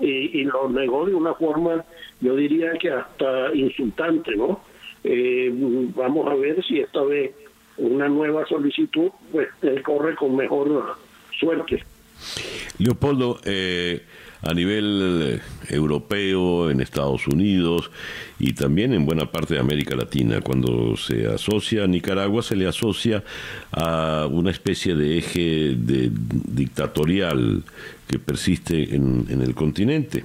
y, 0.00 0.40
y, 0.40 0.44
lo 0.44 0.68
negó 0.68 1.06
de 1.06 1.14
una 1.14 1.34
forma, 1.34 1.84
yo 2.20 2.34
diría 2.36 2.72
que 2.72 2.90
hasta 2.90 3.54
insultante, 3.54 4.34
¿no? 4.36 4.60
Eh, 5.04 5.50
vamos 5.94 6.26
a 6.28 6.34
ver 6.34 6.62
si 6.64 6.80
esta 6.80 7.02
vez 7.02 7.32
una 7.78 8.08
nueva 8.08 8.46
solicitud 8.46 9.10
pues 9.32 9.48
corre 9.84 10.14
con 10.14 10.36
mejor 10.36 10.96
suerte. 11.38 11.82
Leopoldo, 12.78 13.40
eh, 13.44 14.02
a 14.42 14.54
nivel 14.54 15.20
eh, 15.22 15.40
europeo, 15.74 16.70
en 16.70 16.80
Estados 16.80 17.26
Unidos 17.26 17.90
y 18.38 18.54
también 18.54 18.94
en 18.94 19.04
buena 19.04 19.30
parte 19.30 19.54
de 19.54 19.60
América 19.60 19.94
Latina. 19.94 20.40
Cuando 20.40 20.96
se 20.96 21.26
asocia 21.26 21.84
a 21.84 21.86
Nicaragua, 21.86 22.42
se 22.42 22.56
le 22.56 22.66
asocia 22.66 23.22
a 23.72 24.26
una 24.30 24.50
especie 24.50 24.94
de 24.94 25.18
eje 25.18 25.74
de, 25.76 26.10
dictatorial 26.10 27.62
que 28.06 28.18
persiste 28.18 28.94
en, 28.94 29.26
el 29.28 29.54
continente. 29.54 30.24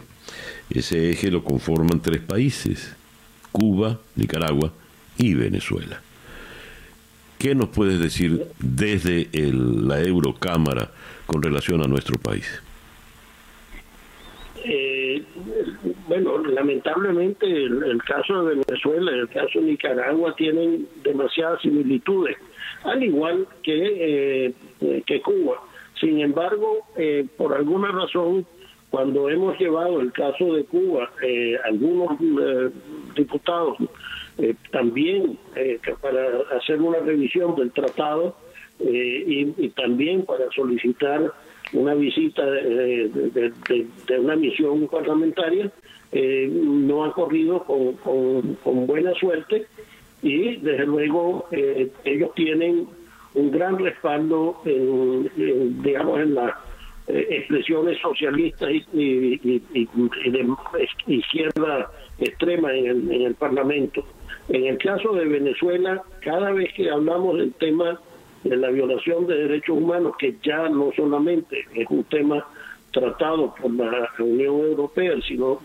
Ese 0.69 1.11
eje 1.11 1.29
lo 1.29 1.43
conforman 1.43 2.01
tres 2.01 2.21
países, 2.21 2.95
Cuba, 3.51 3.99
Nicaragua 4.15 4.71
y 5.17 5.33
Venezuela. 5.33 6.01
¿Qué 7.37 7.53
nos 7.53 7.69
puedes 7.69 7.99
decir 7.99 8.45
desde 8.59 9.29
el, 9.33 9.87
la 9.87 10.01
Eurocámara 10.01 10.91
con 11.27 11.43
relación 11.43 11.83
a 11.83 11.87
nuestro 11.87 12.17
país? 12.17 12.45
Eh, 14.67 15.23
bueno, 16.07 16.39
lamentablemente 16.39 17.45
el, 17.45 17.83
el, 17.83 18.03
caso 18.03 18.45
de 18.45 18.55
Venezuela 18.67 19.11
y 19.11 19.19
el 19.19 19.29
caso 19.29 19.59
de 19.59 19.65
Nicaragua 19.67 20.35
tienen 20.35 20.87
demasiadas 21.03 21.61
similitudes, 21.61 22.37
al 22.83 23.03
igual 23.03 23.47
que, 23.61 24.47
eh, 24.81 25.03
que 25.05 25.21
Cuba. 25.21 25.61
Sin 25.99 26.19
embargo, 26.19 26.79
eh, 26.97 27.25
por 27.37 27.53
alguna 27.53 27.91
razón, 27.91 28.45
cuando 28.89 29.29
hemos 29.29 29.57
llevado 29.59 30.01
el 30.01 30.11
caso 30.11 30.53
de 30.53 30.65
Cuba, 30.65 31.11
eh, 31.21 31.57
algunos 31.63 32.19
eh, 32.21 32.69
diputados 33.15 33.77
también 34.69 35.37
para 36.01 36.57
hacer 36.57 36.81
una 36.81 36.99
revisión 36.99 37.55
del 37.55 37.71
tratado 37.71 38.35
y, 38.79 39.69
también 39.69 40.25
para 40.25 40.51
solicitar 40.53 41.31
una 41.73 41.93
visita 41.93 42.45
de, 42.45 43.51
una 44.19 44.35
misión 44.35 44.87
parlamentaria, 44.87 45.71
no 46.11 47.03
ha 47.03 47.13
corrido 47.13 47.63
con, 47.63 47.93
con, 48.63 48.87
buena 48.87 49.13
suerte 49.15 49.65
y 50.21 50.55
desde 50.57 50.85
luego 50.85 51.47
ellos 51.51 52.33
tienen 52.35 52.87
un 53.33 53.51
gran 53.51 53.77
respaldo 53.77 54.61
en, 54.65 55.29
digamos 55.83 56.19
en 56.21 56.35
la 56.35 56.57
eh, 57.07 57.27
expresiones 57.29 57.99
socialistas 57.99 58.71
y, 58.71 58.83
y, 58.93 59.61
y, 59.73 59.89
y, 60.23 60.29
de 60.31 60.47
izquierda 61.05 61.91
extrema 62.17 62.73
en 62.73 62.85
el, 62.87 63.11
en 63.11 63.21
el 63.21 63.35
Parlamento. 63.35 64.03
En 64.49 64.65
el 64.65 64.79
caso 64.79 65.13
de 65.13 65.25
Venezuela, 65.25 66.01
cada 66.21 66.51
vez 66.51 66.73
que 66.73 66.89
hablamos 66.89 67.37
del 67.37 67.53
tema 67.53 67.99
de 68.45 68.55
la 68.55 68.69
violación 68.69 69.25
de 69.25 69.35
derechos 69.35 69.77
humanos, 69.77 70.13
que 70.19 70.35
ya 70.43 70.69
no 70.69 70.91
solamente 70.95 71.65
es 71.73 71.87
un 71.89 72.03
tema 72.05 72.45
tratado 72.91 73.53
por 73.59 73.73
la 73.73 74.09
Unión 74.19 74.59
Europea, 74.61 75.13
sino 75.27 75.59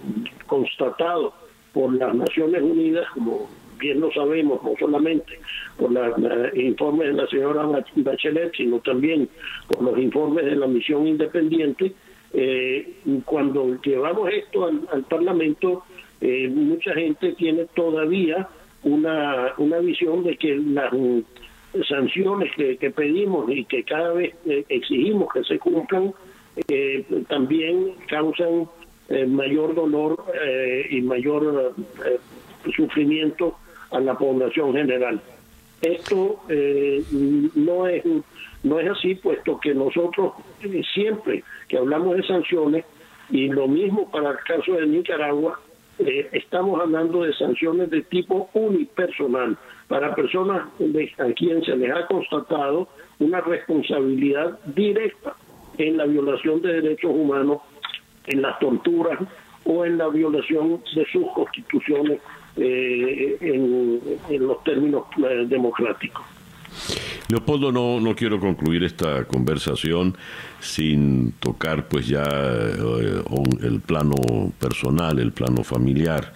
constatado 0.47 1.35
por 1.73 1.93
las 1.95 2.15
Naciones 2.15 2.63
Unidas 2.63 3.07
como 3.15 3.49
bien 3.79 4.01
lo 4.01 4.11
sabemos, 4.13 4.63
no 4.63 4.75
solamente 4.79 5.39
por 5.77 5.93
los 5.93 6.55
informes 6.55 7.09
de 7.09 7.13
la 7.15 7.27
señora 7.29 7.67
Bachelet, 7.97 8.55
sino 8.57 8.79
también 8.81 9.29
por 9.69 9.83
los 9.83 9.99
informes 9.99 10.45
de 10.47 10.57
la 10.57 10.67
misión 10.67 11.07
independiente, 11.07 11.93
eh, 12.33 12.95
cuando 13.25 13.81
llevamos 13.83 14.31
esto 14.33 14.67
al, 14.67 15.05
Parlamento, 15.05 15.85
eh, 16.21 16.49
mucha 16.49 16.93
gente 16.95 17.33
tiene 17.33 17.67
todavía 17.75 18.49
una, 18.83 19.53
una 19.57 19.79
visión 19.79 20.25
de 20.25 20.37
que 20.37 20.57
las 20.57 20.93
sanciones 21.89 22.53
que, 22.57 22.77
que 22.77 22.91
pedimos 22.91 23.51
y 23.51 23.65
que 23.65 23.85
cada 23.85 24.13
vez 24.13 24.35
eh, 24.47 24.65
exigimos 24.69 25.33
que 25.33 25.45
se 25.45 25.59
cumplan, 25.59 26.13
eh, 26.69 27.05
también 27.29 27.95
causan 28.09 28.69
eh, 29.09 29.27
mayor 29.27 29.75
dolor 29.75 30.25
eh, 30.35 30.87
y 30.91 31.01
mayor 31.01 31.75
sufrimiento 32.75 33.57
a 33.91 34.01
la 34.01 34.17
población 34.17 34.73
general. 34.73 35.21
Esto 35.81 36.41
no 37.55 37.87
es 37.87 38.05
no 38.63 38.79
es 38.79 38.91
así, 38.91 39.15
puesto 39.15 39.59
que 39.59 39.73
nosotros 39.73 40.35
siempre 40.93 41.43
que 41.69 41.79
hablamos 41.79 42.17
de 42.17 42.23
sanciones, 42.25 42.85
y 43.31 43.49
lo 43.49 43.67
mismo 43.67 44.11
para 44.11 44.33
el 44.33 44.39
caso 44.47 44.75
de 44.75 44.87
Nicaragua, 44.87 45.59
estamos 46.33 46.81
hablando 46.81 47.23
de 47.23 47.33
sanciones 47.33 47.89
de 47.89 48.03
tipo 48.03 48.51
unipersonal, 48.53 49.57
para 49.91 50.15
personas 50.15 50.69
a 51.19 51.33
quien 51.33 51.65
se 51.65 51.77
les 51.77 51.91
ha 51.91 52.07
constatado 52.07 52.87
una 53.19 53.41
responsabilidad 53.41 54.57
directa 54.67 55.35
en 55.79 55.97
la 55.97 56.07
violación 56.07 56.63
de 56.63 56.75
derechos 56.75 57.11
humanos, 57.13 57.59
en 58.27 58.41
las 58.41 58.57
torturas 58.61 59.19
o 59.65 59.85
en 59.85 59.99
la 59.99 60.07
violación 60.07 60.81
de 60.95 61.05
sus 61.11 61.27
constituciones 61.35 62.21
eh, 62.57 63.37
en, 63.41 64.01
en, 64.29 64.47
los 64.47 64.63
términos 64.63 65.07
eh, 65.29 65.47
democráticos. 65.49 66.25
Leopoldo, 67.29 67.73
no, 67.73 67.99
no 67.99 68.15
quiero 68.15 68.39
concluir 68.39 68.85
esta 68.85 69.25
conversación 69.25 70.17
sin 70.61 71.33
tocar 71.41 71.89
pues 71.89 72.07
ya 72.07 72.23
eh, 72.23 73.25
el 73.63 73.81
plano 73.81 74.15
personal, 74.61 75.19
el 75.19 75.33
plano 75.33 75.65
familiar 75.65 76.33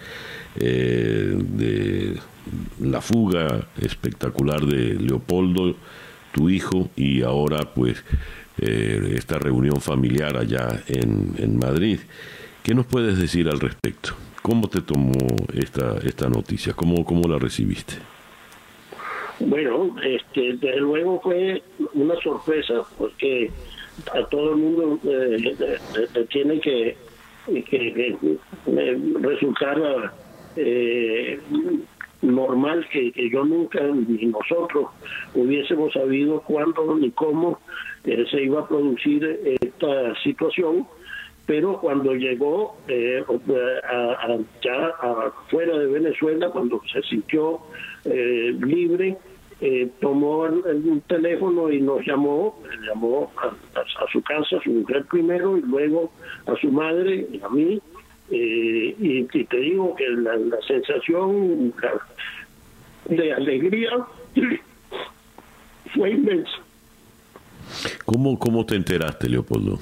eh, 0.59 1.35
de 1.37 2.17
la 2.79 3.01
fuga 3.01 3.67
espectacular 3.81 4.61
de 4.61 4.95
Leopoldo, 4.95 5.75
tu 6.31 6.49
hijo, 6.49 6.89
y 6.95 7.21
ahora 7.23 7.73
pues 7.73 8.03
eh, 8.59 9.13
esta 9.15 9.37
reunión 9.37 9.81
familiar 9.81 10.37
allá 10.37 10.83
en, 10.87 11.33
en 11.37 11.57
Madrid. 11.57 11.99
¿Qué 12.63 12.73
nos 12.73 12.85
puedes 12.85 13.17
decir 13.19 13.47
al 13.47 13.59
respecto? 13.59 14.13
¿Cómo 14.41 14.67
te 14.67 14.81
tomó 14.81 15.13
esta, 15.53 15.97
esta 16.03 16.29
noticia? 16.29 16.73
¿Cómo, 16.73 17.03
¿Cómo 17.03 17.27
la 17.27 17.39
recibiste? 17.39 17.95
Bueno, 19.39 19.95
este, 20.03 20.53
desde 20.53 20.79
luego 20.79 21.19
fue 21.21 21.61
una 21.93 22.15
sorpresa 22.21 22.81
porque 22.97 23.51
a 24.13 24.23
todo 24.27 24.51
el 24.51 24.57
mundo 24.57 24.99
eh, 25.03 25.57
tiene 26.29 26.59
que, 26.59 26.95
resultar 29.21 30.13
eh, 30.55 31.39
normal 32.21 32.87
que, 32.91 33.11
que, 33.11 33.29
yo 33.29 33.43
nunca 33.45 33.81
ni 33.81 34.25
nosotros 34.25 34.87
hubiésemos 35.33 35.93
sabido 35.93 36.41
cuándo 36.41 36.95
ni 36.95 37.11
cómo 37.11 37.59
eh, 38.03 38.25
se 38.31 38.43
iba 38.43 38.61
a 38.61 38.67
producir 38.67 39.39
esta 39.61 40.15
situación 40.23 40.87
pero 41.45 41.79
cuando 41.79 42.13
llegó 42.13 42.75
eh, 42.87 43.23
a, 43.87 43.93
a, 43.93 44.37
ya 44.63 44.87
afuera 44.87 45.77
de 45.77 45.87
Venezuela, 45.87 46.49
cuando 46.49 46.81
se 46.91 47.01
sintió 47.03 47.59
eh, 48.03 48.55
libre, 48.59 49.17
eh, 49.61 49.89
tomó 50.01 50.47
el, 50.47 50.63
el, 50.65 51.01
teléfono 51.03 51.71
y 51.71 51.81
nos 51.81 52.05
llamó, 52.05 52.61
llamó 52.87 53.31
a, 53.37 53.47
a, 53.79 54.11
su 54.11 54.21
casa, 54.23 54.57
a 54.57 54.63
su 54.63 54.71
mujer 54.71 55.05
primero 55.05 55.57
y 55.57 55.61
luego 55.61 56.11
a 56.47 56.55
su 56.59 56.71
madre 56.71 57.27
y 57.31 57.39
a 57.41 57.49
mí. 57.49 57.81
Y, 58.29 58.95
y, 58.99 59.23
te 59.23 59.57
digo 59.57 59.95
que 59.95 60.07
la, 60.09 60.35
la 60.35 60.57
sensación 60.67 61.73
de 63.07 63.33
alegría 63.33 63.91
fue 65.93 66.11
inmensa. 66.11 66.57
¿Cómo, 68.05 68.37
¿Cómo 68.39 68.65
te 68.65 68.75
enteraste, 68.75 69.29
Leopoldo? 69.29 69.77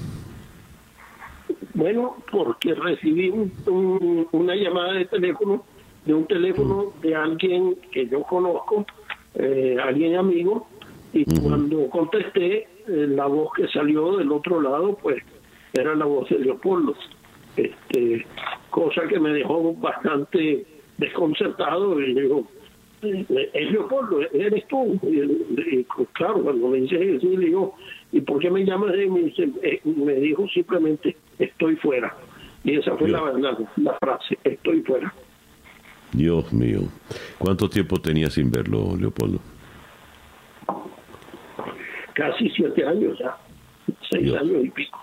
Bueno, 1.74 2.18
porque 2.32 2.74
recibí 2.76 3.30
un, 3.30 3.52
un, 3.68 4.28
una 4.32 4.56
llamada 4.56 4.94
de 4.94 5.06
teléfono, 5.06 5.64
de 6.06 6.14
un 6.14 6.28
teléfono 6.28 6.94
de 7.02 7.16
alguien 7.16 7.76
que 7.92 8.08
yo 8.08 8.24
conozco, 8.24 8.86
eh, 9.36 9.78
alguien 9.82 10.16
amigo, 10.16 10.68
y 11.14 11.22
uh 11.22 11.26
-huh. 11.26 11.44
cuando 11.44 11.90
contesté, 11.90 12.68
eh, 12.88 13.08
la 13.08 13.26
voz 13.26 13.54
que 13.56 13.68
salió 13.70 14.18
del 14.18 14.32
otro 14.32 14.62
lado, 14.62 14.98
pues 15.02 15.24
era 15.74 15.96
la 15.96 16.06
voz 16.06 16.30
de 16.30 16.40
Leopoldo. 16.40 16.96
Este, 17.56 18.26
cosa 18.70 19.02
que 19.08 19.20
me 19.20 19.32
dejó 19.32 19.74
bastante 19.76 20.66
desconcertado 20.98 22.00
y 22.02 22.14
digo, 22.14 22.48
es 23.04 23.72
Leopoldo, 23.72 24.22
eres 24.34 24.68
tú. 24.68 25.00
Y, 25.04 25.80
y, 25.80 25.86
claro, 26.14 26.42
cuando 26.44 26.70
me 26.70 26.80
dice 26.80 27.16
eso, 27.16 27.28
le 27.28 27.46
digo, 27.46 27.76
¿y 28.12 28.22
por 28.22 28.40
qué 28.40 28.50
me 28.50 28.64
llamas? 28.64 28.94
Y 28.96 29.10
me, 29.10 29.22
dice, 29.22 29.50
eh, 29.62 29.82
me 29.84 30.14
dijo 30.16 30.48
simplemente, 30.48 31.16
estoy 31.40 31.76
fuera. 31.78 32.16
Y 32.64 32.78
esa 32.78 32.96
fue 32.96 33.10
la, 33.10 33.22
la, 33.34 33.58
la, 33.78 33.94
frase, 34.00 34.38
estoy 34.44 34.82
fuera. 34.82 35.14
Dios 36.14 36.54
mío. 36.54 36.82
¿Cuánto 37.38 37.70
tiempo 37.70 38.00
tenía 38.00 38.30
sin 38.30 38.50
verlo, 38.50 38.96
Leopoldo? 38.98 39.40
Casi 42.14 42.50
siete 42.52 42.86
años 42.86 43.18
ya, 43.20 43.36
seis 44.10 44.34
años 44.34 44.64
y 44.64 44.70
pico. 44.70 45.00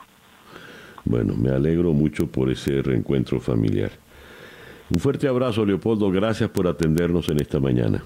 Bueno, 1.11 1.35
me 1.35 1.51
alegro 1.51 1.93
mucho 1.93 2.28
por 2.28 2.51
ese 2.51 2.82
reencuentro 2.82 3.41
familiar. 3.41 3.91
Un 4.95 5.01
fuerte 5.01 5.27
abrazo, 5.27 5.66
Leopoldo. 5.66 6.09
Gracias 6.09 6.49
por 6.51 6.69
atendernos 6.69 7.28
en 7.31 7.41
esta 7.41 7.59
mañana. 7.59 8.01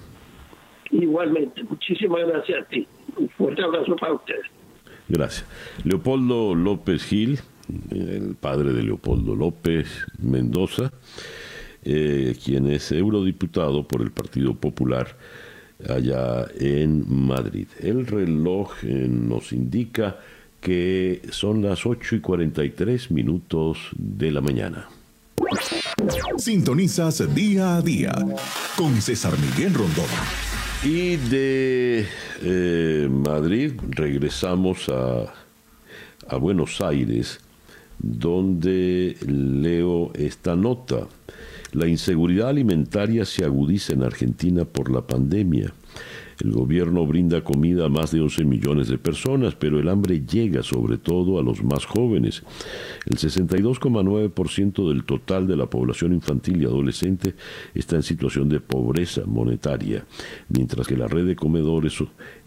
Igualmente, 0.91 1.63
muchísimas 1.65 2.27
gracias 2.27 2.63
a 2.63 2.65
ti. 2.67 2.89
Un 3.19 3.29
fuerte 3.29 3.63
abrazo 3.63 3.95
para 3.97 4.15
ustedes. 4.15 4.47
Gracias. 5.07 5.47
Leopoldo 5.85 6.55
López 6.55 7.05
Gil, 7.05 7.41
el 7.91 8.37
padre 8.37 8.73
de 8.73 8.83
Leopoldo 8.85 9.37
López 9.37 10.07
Mendoza, 10.19 10.91
eh, 11.83 12.35
quien 12.43 12.71
es 12.71 12.91
eurodiputado 12.91 13.87
por 13.87 14.01
el 14.01 14.13
Partido 14.13 14.55
Popular 14.55 15.09
allá 15.91 16.47
en 16.59 17.05
Madrid. 17.07 17.69
El 17.81 18.07
reloj 18.07 18.73
eh, 18.83 19.07
nos 19.11 19.53
indica 19.53 20.17
que 20.65 21.21
son 21.31 21.61
las 21.63 21.85
8 21.85 22.17
y 22.17 22.21
43 22.21 23.11
minutos 23.11 23.77
de 23.99 24.33
la 24.33 24.41
mañana. 24.41 24.89
Sintonizas 26.39 27.35
día 27.35 27.77
a 27.77 27.83
día 27.83 28.15
con 28.75 28.99
César 29.03 29.35
Miguel 29.39 29.75
Rondón. 29.75 30.07
Y 30.83 31.17
de 31.17 32.07
eh, 32.43 33.09
Madrid 33.11 33.75
regresamos 33.91 34.89
a, 34.89 35.35
a 36.29 36.37
Buenos 36.37 36.81
Aires, 36.81 37.41
donde 37.99 39.19
leo 39.27 40.13
esta 40.15 40.57
nota. 40.57 41.09
La 41.73 41.87
inseguridad 41.89 42.49
alimentaria 42.49 43.27
se 43.27 43.45
agudiza 43.45 43.93
en 43.93 44.03
Argentina 44.03 44.65
por 44.65 44.91
la 44.91 45.03
pandemia. 45.03 45.75
El 46.41 46.53
gobierno 46.53 47.07
brinda 47.07 47.43
comida 47.43 47.87
a 47.87 47.89
más 47.89 48.11
de 48.11 48.21
11 48.21 48.45
millones 48.45 48.89
de 48.89 48.99
personas, 48.99 49.55
pero 49.55 49.79
el 49.79 49.89
hambre 49.89 50.23
llega 50.25 50.63
sobre 50.63 50.99
todo 50.99 51.39
a 51.39 51.43
los 51.43 51.63
más 51.63 51.85
jóvenes. 51.85 52.43
El 53.07 53.19
62,9% 53.19 54.89
del 54.89 55.05
total 55.05 55.47
de 55.47 55.57
la 55.57 55.67
población 55.67 56.13
infantil 56.13 56.63
y 56.63 56.65
adolescente 56.65 57.35
está 57.75 57.97
en 57.97 58.03
situación 58.03 58.49
de 58.49 58.61
pobreza 58.61 59.23
monetaria, 59.27 60.05
mientras 60.49 60.87
que 60.87 60.97
la 60.97 61.07
red 61.07 61.27
de 61.27 61.37
comedores 61.37 61.95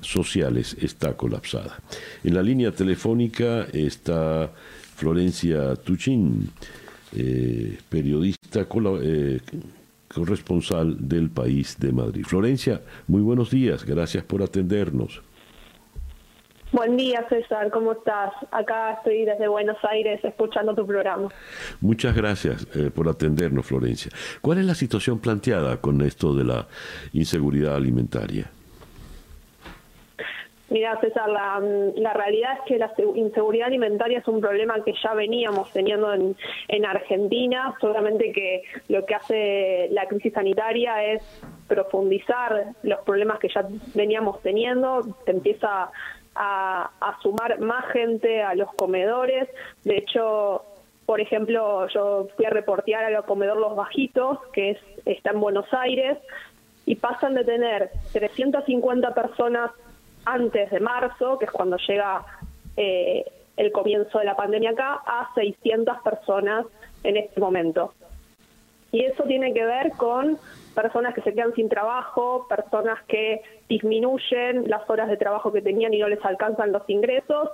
sociales 0.02 0.76
está 0.80 1.16
colapsada. 1.16 1.82
En 2.24 2.34
la 2.34 2.44
línea 2.44 2.72
telefónica 2.72 3.68
está 3.74 4.52
Florencia 4.96 5.76
Tuchín, 5.76 6.50
eh, 7.16 7.78
periodista 7.88 8.68
eh, 9.02 9.40
corresponsal 10.14 11.08
del 11.08 11.30
país 11.30 11.78
de 11.80 11.92
Madrid. 11.92 12.24
Florencia, 12.26 12.82
muy 13.08 13.22
buenos 13.22 13.52
días, 13.52 13.86
gracias 13.86 14.24
por 14.24 14.42
atendernos. 14.42 15.22
Buen 16.74 16.98
día, 16.98 17.26
César, 17.30 17.72
¿cómo 17.72 17.94
estás? 17.94 18.34
Acá 18.52 18.94
estoy 18.94 19.24
desde 19.24 19.48
Buenos 19.48 19.78
Aires 19.90 20.20
escuchando 20.24 20.76
tu 20.76 20.86
programa. 20.86 21.30
Muchas 21.80 22.14
gracias 22.14 22.68
eh, 22.76 22.92
por 22.94 23.08
atendernos, 23.08 23.66
Florencia. 23.66 24.12
¿Cuál 24.42 24.58
es 24.58 24.66
la 24.66 24.76
situación 24.76 25.20
planteada 25.20 25.78
con 25.80 26.02
esto 26.02 26.36
de 26.36 26.44
la 26.44 26.68
inseguridad 27.14 27.76
alimentaria? 27.76 28.52
Mira, 30.70 31.00
César, 31.00 31.30
la, 31.30 32.14
realidad 32.14 32.58
es 32.58 32.62
que 32.66 32.78
la 32.78 32.92
inseguridad 33.16 33.68
alimentaria 33.68 34.20
es 34.20 34.28
un 34.28 34.42
problema 34.42 34.84
que 34.84 34.94
ya 35.02 35.14
veníamos 35.14 35.72
teniendo 35.72 36.14
en, 36.14 36.36
en 36.68 36.86
Argentina, 36.86 37.74
solamente 37.80 38.34
que 38.34 38.64
lo 38.90 39.06
que 39.06 39.16
hace 39.16 39.88
la 39.92 40.08
crisis 40.08 40.34
sanitaria 40.34 41.06
es 41.06 41.24
profundizar 41.70 42.74
los 42.84 43.00
problemas 43.02 43.40
que 43.40 43.48
ya 43.48 43.66
veníamos 43.96 44.42
teniendo, 44.42 45.04
te 45.26 45.32
empieza 45.32 45.90
a, 46.36 46.92
a 47.00 47.20
sumar 47.22 47.60
más 47.60 47.86
gente 47.94 48.44
a 48.44 48.54
los 48.54 48.74
comedores, 48.74 49.48
de 49.86 49.98
hecho, 49.98 50.64
por 51.06 51.22
ejemplo, 51.22 51.88
yo 51.88 52.28
fui 52.36 52.46
a 52.46 52.50
reportear 52.50 53.06
al 53.06 53.24
comedor 53.24 53.56
Los 53.56 53.78
Bajitos, 53.78 54.40
que 54.52 54.72
es, 54.72 54.78
está 55.06 55.32
en 55.32 55.40
Buenos 55.40 55.74
Aires, 55.74 56.18
y 56.86 56.96
pasan 56.96 57.36
de 57.36 57.46
tener 57.46 57.90
350 58.12 59.14
personas 59.14 59.72
antes 60.28 60.70
de 60.70 60.80
marzo, 60.82 61.40
que 61.40 61.46
es 61.46 61.52
cuando 61.52 61.78
llega 61.78 62.26
eh, 62.76 63.24
el 63.56 63.72
comienzo 63.72 64.20
de 64.20 64.26
la 64.26 64.36
pandemia 64.36 64.72
acá, 64.72 65.02
a 65.06 65.32
600 65.34 66.02
personas 66.04 66.66
en 67.04 67.16
este 67.16 67.40
momento. 67.40 67.94
Y 68.92 69.06
eso 69.06 69.24
tiene 69.24 69.54
que 69.54 69.66
ver 69.66 69.92
con 69.92 70.38
personas 70.76 71.14
que 71.16 71.22
se 71.22 71.34
quedan 71.34 71.54
sin 71.56 71.70
trabajo, 71.70 72.46
personas 72.50 73.02
que 73.08 73.42
disminuyen 73.70 74.70
las 74.70 74.88
horas 74.90 75.10
de 75.10 75.18
trabajo 75.18 75.52
que 75.52 75.62
tenían 75.62 75.94
y 75.94 76.00
no 76.00 76.10
les 76.10 76.24
alcanzan 76.26 76.74
los 76.74 76.88
ingresos. 76.90 77.50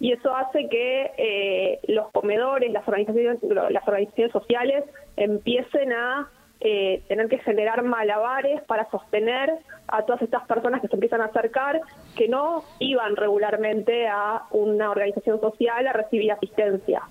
Y 0.00 0.12
eso 0.12 0.34
hace 0.34 0.68
que 0.68 1.12
eh, 1.16 1.80
los 1.88 2.10
comedores, 2.10 2.72
las 2.72 2.86
organizaciones, 2.88 3.38
las 3.42 3.86
organizaciones 3.86 4.32
sociales 4.32 4.84
empiecen 5.16 5.92
a 5.92 6.28
eh, 6.60 7.02
tener 7.08 7.28
que 7.28 7.38
generar 7.38 7.82
malabares 7.82 8.62
para 8.64 8.88
sostener 8.90 9.50
a 9.88 10.02
todas 10.02 10.22
estas 10.22 10.46
personas 10.46 10.80
que 10.82 10.88
se 10.88 10.94
empiezan 10.94 11.22
a 11.22 11.26
acercar, 11.26 11.80
que 12.16 12.28
no 12.28 12.64
iban 12.78 13.16
regularmente 13.16 14.06
a 14.08 14.42
una 14.50 14.90
organización 14.90 15.40
social 15.40 15.86
a 15.86 15.92
recibir 15.92 16.30
asistencia. 16.32 17.02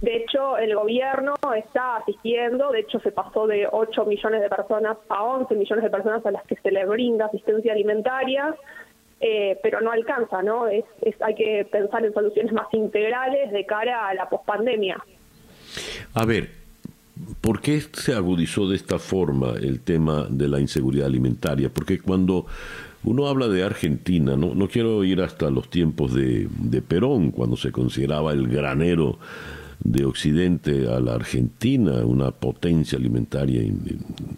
De 0.00 0.16
hecho, 0.16 0.58
el 0.58 0.74
gobierno 0.74 1.34
está 1.56 1.96
asistiendo, 1.96 2.72
de 2.72 2.80
hecho 2.80 2.98
se 3.00 3.12
pasó 3.12 3.46
de 3.46 3.68
8 3.70 4.04
millones 4.04 4.42
de 4.42 4.48
personas 4.48 4.98
a 5.08 5.22
11 5.22 5.54
millones 5.54 5.84
de 5.84 5.90
personas 5.90 6.26
a 6.26 6.30
las 6.32 6.42
que 6.44 6.56
se 6.56 6.72
le 6.72 6.84
brinda 6.84 7.26
asistencia 7.26 7.72
alimentaria, 7.72 8.54
eh, 9.20 9.58
pero 9.62 9.80
no 9.80 9.92
alcanza, 9.92 10.42
¿no? 10.42 10.66
Es, 10.66 10.84
hay 11.20 11.34
que 11.36 11.64
pensar 11.70 12.04
en 12.04 12.12
soluciones 12.12 12.52
más 12.52 12.66
integrales 12.72 13.52
de 13.52 13.64
cara 13.64 14.08
a 14.08 14.14
la 14.14 14.28
pospandemia. 14.28 14.98
A 16.14 16.24
ver, 16.24 16.61
¿por 17.40 17.60
qué 17.60 17.82
se 17.92 18.14
agudizó 18.14 18.68
de 18.68 18.76
esta 18.76 18.98
forma 18.98 19.52
el 19.60 19.80
tema 19.80 20.26
de 20.28 20.48
la 20.48 20.60
inseguridad 20.60 21.06
alimentaria? 21.06 21.72
Porque 21.72 22.00
cuando 22.00 22.46
uno 23.04 23.26
habla 23.26 23.48
de 23.48 23.64
Argentina, 23.64 24.36
no, 24.36 24.54
no 24.54 24.68
quiero 24.68 25.02
ir 25.04 25.20
hasta 25.20 25.50
los 25.50 25.68
tiempos 25.68 26.14
de, 26.14 26.48
de 26.58 26.82
Perón, 26.82 27.30
cuando 27.30 27.56
se 27.56 27.72
consideraba 27.72 28.32
el 28.32 28.48
granero 28.48 29.18
de 29.84 30.04
Occidente 30.04 30.88
a 30.88 31.00
la 31.00 31.14
Argentina, 31.14 32.04
una 32.04 32.30
potencia 32.30 32.98
alimentaria 32.98 33.62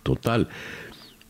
total. 0.02 0.48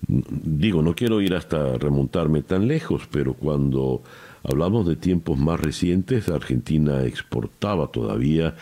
Digo, 0.06 0.82
no 0.82 0.94
quiero 0.94 1.20
ir 1.20 1.34
hasta 1.34 1.78
remontarme 1.78 2.42
tan 2.42 2.68
lejos, 2.68 3.08
pero 3.10 3.34
cuando 3.34 4.02
hablamos 4.44 4.86
de 4.86 4.96
tiempos 4.96 5.38
más 5.38 5.60
recientes, 5.60 6.28
Argentina 6.28 7.04
exportaba 7.04 7.88
todavía 7.88 8.54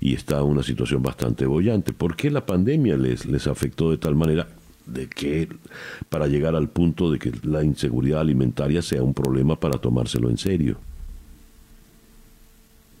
y 0.00 0.14
está 0.14 0.38
en 0.38 0.44
una 0.44 0.62
situación 0.62 1.02
bastante 1.02 1.46
bollante. 1.46 1.92
¿Por 1.92 2.16
qué 2.16 2.30
la 2.30 2.46
pandemia 2.46 2.96
les, 2.96 3.26
les 3.26 3.46
afectó 3.46 3.90
de 3.90 3.98
tal 3.98 4.14
manera? 4.14 4.46
de 4.86 5.08
que 5.08 5.48
para 6.08 6.26
llegar 6.26 6.56
al 6.56 6.68
punto 6.68 7.10
de 7.10 7.18
que 7.18 7.30
la 7.44 7.62
inseguridad 7.62 8.20
alimentaria 8.20 8.82
sea 8.82 9.02
un 9.02 9.14
problema 9.14 9.54
para 9.54 9.78
tomárselo 9.78 10.28
en 10.28 10.36
serio. 10.36 10.78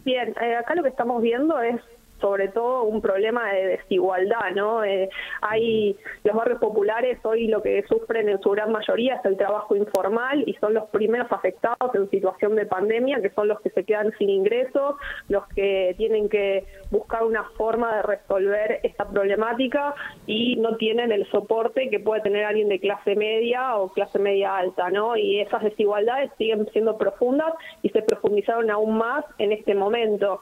Bien, 0.04 0.34
eh, 0.40 0.56
acá 0.56 0.74
lo 0.74 0.82
que 0.82 0.88
estamos 0.88 1.20
viendo 1.22 1.60
es 1.60 1.80
sobre 2.20 2.48
todo 2.48 2.84
un 2.84 3.00
problema 3.00 3.52
de 3.52 3.66
desigualdad, 3.78 4.50
¿no? 4.54 4.84
Eh, 4.84 5.08
hay 5.40 5.96
los 6.24 6.36
barrios 6.36 6.58
populares 6.58 7.18
hoy 7.24 7.46
lo 7.48 7.62
que 7.62 7.82
sufren 7.88 8.28
en 8.28 8.40
su 8.40 8.50
gran 8.50 8.72
mayoría 8.72 9.16
es 9.16 9.24
el 9.24 9.36
trabajo 9.36 9.76
informal 9.76 10.44
y 10.46 10.54
son 10.54 10.74
los 10.74 10.88
primeros 10.90 11.30
afectados 11.30 11.94
en 11.94 12.10
situación 12.10 12.56
de 12.56 12.66
pandemia, 12.66 13.20
que 13.20 13.30
son 13.30 13.48
los 13.48 13.60
que 13.60 13.70
se 13.70 13.84
quedan 13.84 14.12
sin 14.18 14.30
ingresos, 14.30 14.96
los 15.28 15.46
que 15.48 15.94
tienen 15.96 16.28
que 16.28 16.64
buscar 16.90 17.24
una 17.24 17.44
forma 17.56 17.96
de 17.96 18.02
resolver 18.02 18.80
esta 18.82 19.08
problemática 19.08 19.94
y 20.26 20.56
no 20.56 20.76
tienen 20.76 21.12
el 21.12 21.26
soporte 21.30 21.88
que 21.90 22.00
puede 22.00 22.22
tener 22.22 22.44
alguien 22.44 22.68
de 22.68 22.80
clase 22.80 23.16
media 23.16 23.76
o 23.76 23.90
clase 23.90 24.18
media 24.18 24.56
alta, 24.56 24.90
¿no? 24.90 25.16
Y 25.16 25.40
esas 25.40 25.62
desigualdades 25.62 26.30
siguen 26.38 26.68
siendo 26.72 26.98
profundas 26.98 27.52
y 27.82 27.88
se 27.90 28.02
profundizaron 28.02 28.70
aún 28.70 28.98
más 28.98 29.24
en 29.38 29.52
este 29.52 29.74
momento. 29.74 30.40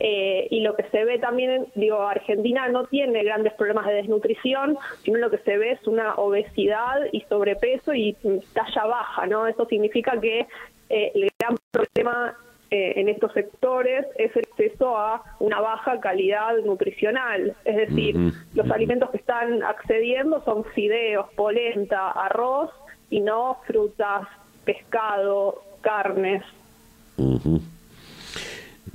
Eh, 0.00 0.46
y 0.50 0.60
lo 0.60 0.76
que 0.76 0.84
se 0.90 1.04
ve 1.04 1.18
también, 1.18 1.66
digo, 1.74 2.00
Argentina 2.02 2.68
no 2.68 2.84
tiene 2.84 3.24
grandes 3.24 3.52
problemas 3.54 3.86
de 3.86 3.94
desnutrición, 3.94 4.76
sino 5.02 5.18
lo 5.18 5.30
que 5.30 5.38
se 5.38 5.58
ve 5.58 5.72
es 5.72 5.86
una 5.86 6.14
obesidad 6.14 7.00
y 7.12 7.22
sobrepeso 7.22 7.94
y 7.94 8.16
talla 8.52 8.86
baja, 8.86 9.26
¿no? 9.26 9.46
Eso 9.46 9.66
significa 9.66 10.20
que 10.20 10.46
eh, 10.88 11.12
el 11.14 11.28
gran 11.38 11.56
problema 11.70 12.36
eh, 12.70 13.00
en 13.00 13.08
estos 13.08 13.32
sectores 13.32 14.06
es 14.16 14.34
el 14.36 14.44
acceso 14.50 14.96
a 14.96 15.22
una 15.40 15.60
baja 15.60 15.98
calidad 16.00 16.56
nutricional. 16.64 17.56
Es 17.64 17.76
decir, 17.76 18.14
los 18.54 18.70
alimentos 18.70 19.10
que 19.10 19.16
están 19.16 19.62
accediendo 19.62 20.44
son 20.44 20.64
fideos, 20.64 21.26
polenta, 21.34 22.10
arroz 22.10 22.70
y 23.10 23.20
no 23.20 23.58
frutas, 23.66 24.28
pescado, 24.64 25.62
carnes. 25.80 26.44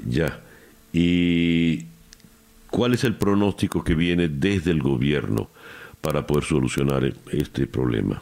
Ya. 0.06 0.40
¿Y 0.94 1.86
cuál 2.70 2.94
es 2.94 3.03
el 3.03 3.15
pronóstico 3.15 3.84
que 3.84 3.95
viene 3.95 4.28
desde 4.30 4.72
el 4.72 4.82
gobierno 4.82 5.49
para 6.02 6.26
poder 6.28 6.44
solucionar 6.44 7.03
este 7.32 7.65
problema? 7.65 8.22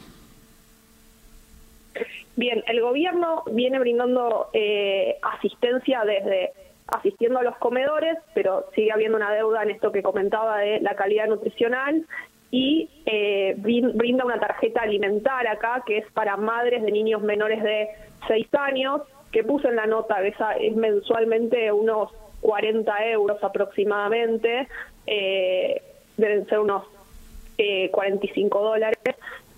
Bien, 2.34 2.64
el 2.66 2.80
gobierno 2.80 3.44
viene 3.52 3.78
brindando 3.78 4.48
eh, 4.54 5.16
asistencia 5.22 6.02
desde 6.04 6.52
asistiendo 6.86 7.38
a 7.38 7.42
los 7.42 7.56
comedores, 7.56 8.18
pero 8.34 8.66
sigue 8.74 8.92
habiendo 8.92 9.16
una 9.16 9.32
deuda 9.32 9.62
en 9.62 9.70
esto 9.70 9.92
que 9.92 10.02
comentaba 10.02 10.58
de 10.58 10.80
la 10.80 10.94
calidad 10.94 11.26
nutricional 11.26 12.06
y 12.50 12.88
eh, 13.06 13.54
brinda 13.58 14.24
una 14.24 14.38
tarjeta 14.38 14.82
alimentar 14.82 15.46
acá 15.46 15.82
que 15.86 15.98
es 15.98 16.12
para 16.12 16.36
madres 16.36 16.82
de 16.82 16.92
niños 16.92 17.22
menores 17.22 17.62
de 17.62 17.88
6 18.28 18.46
años, 18.54 19.02
que 19.30 19.42
puse 19.42 19.68
en 19.68 19.76
la 19.76 19.86
nota, 19.86 20.16
que 20.20 20.34
es 20.60 20.76
mensualmente 20.76 21.72
unos 21.72 22.10
40 22.42 23.06
euros 23.06 23.42
aproximadamente, 23.42 24.68
eh, 25.06 25.80
deben 26.16 26.46
ser 26.46 26.58
unos 26.58 26.84
45 27.90 28.60
dólares. 28.60 28.98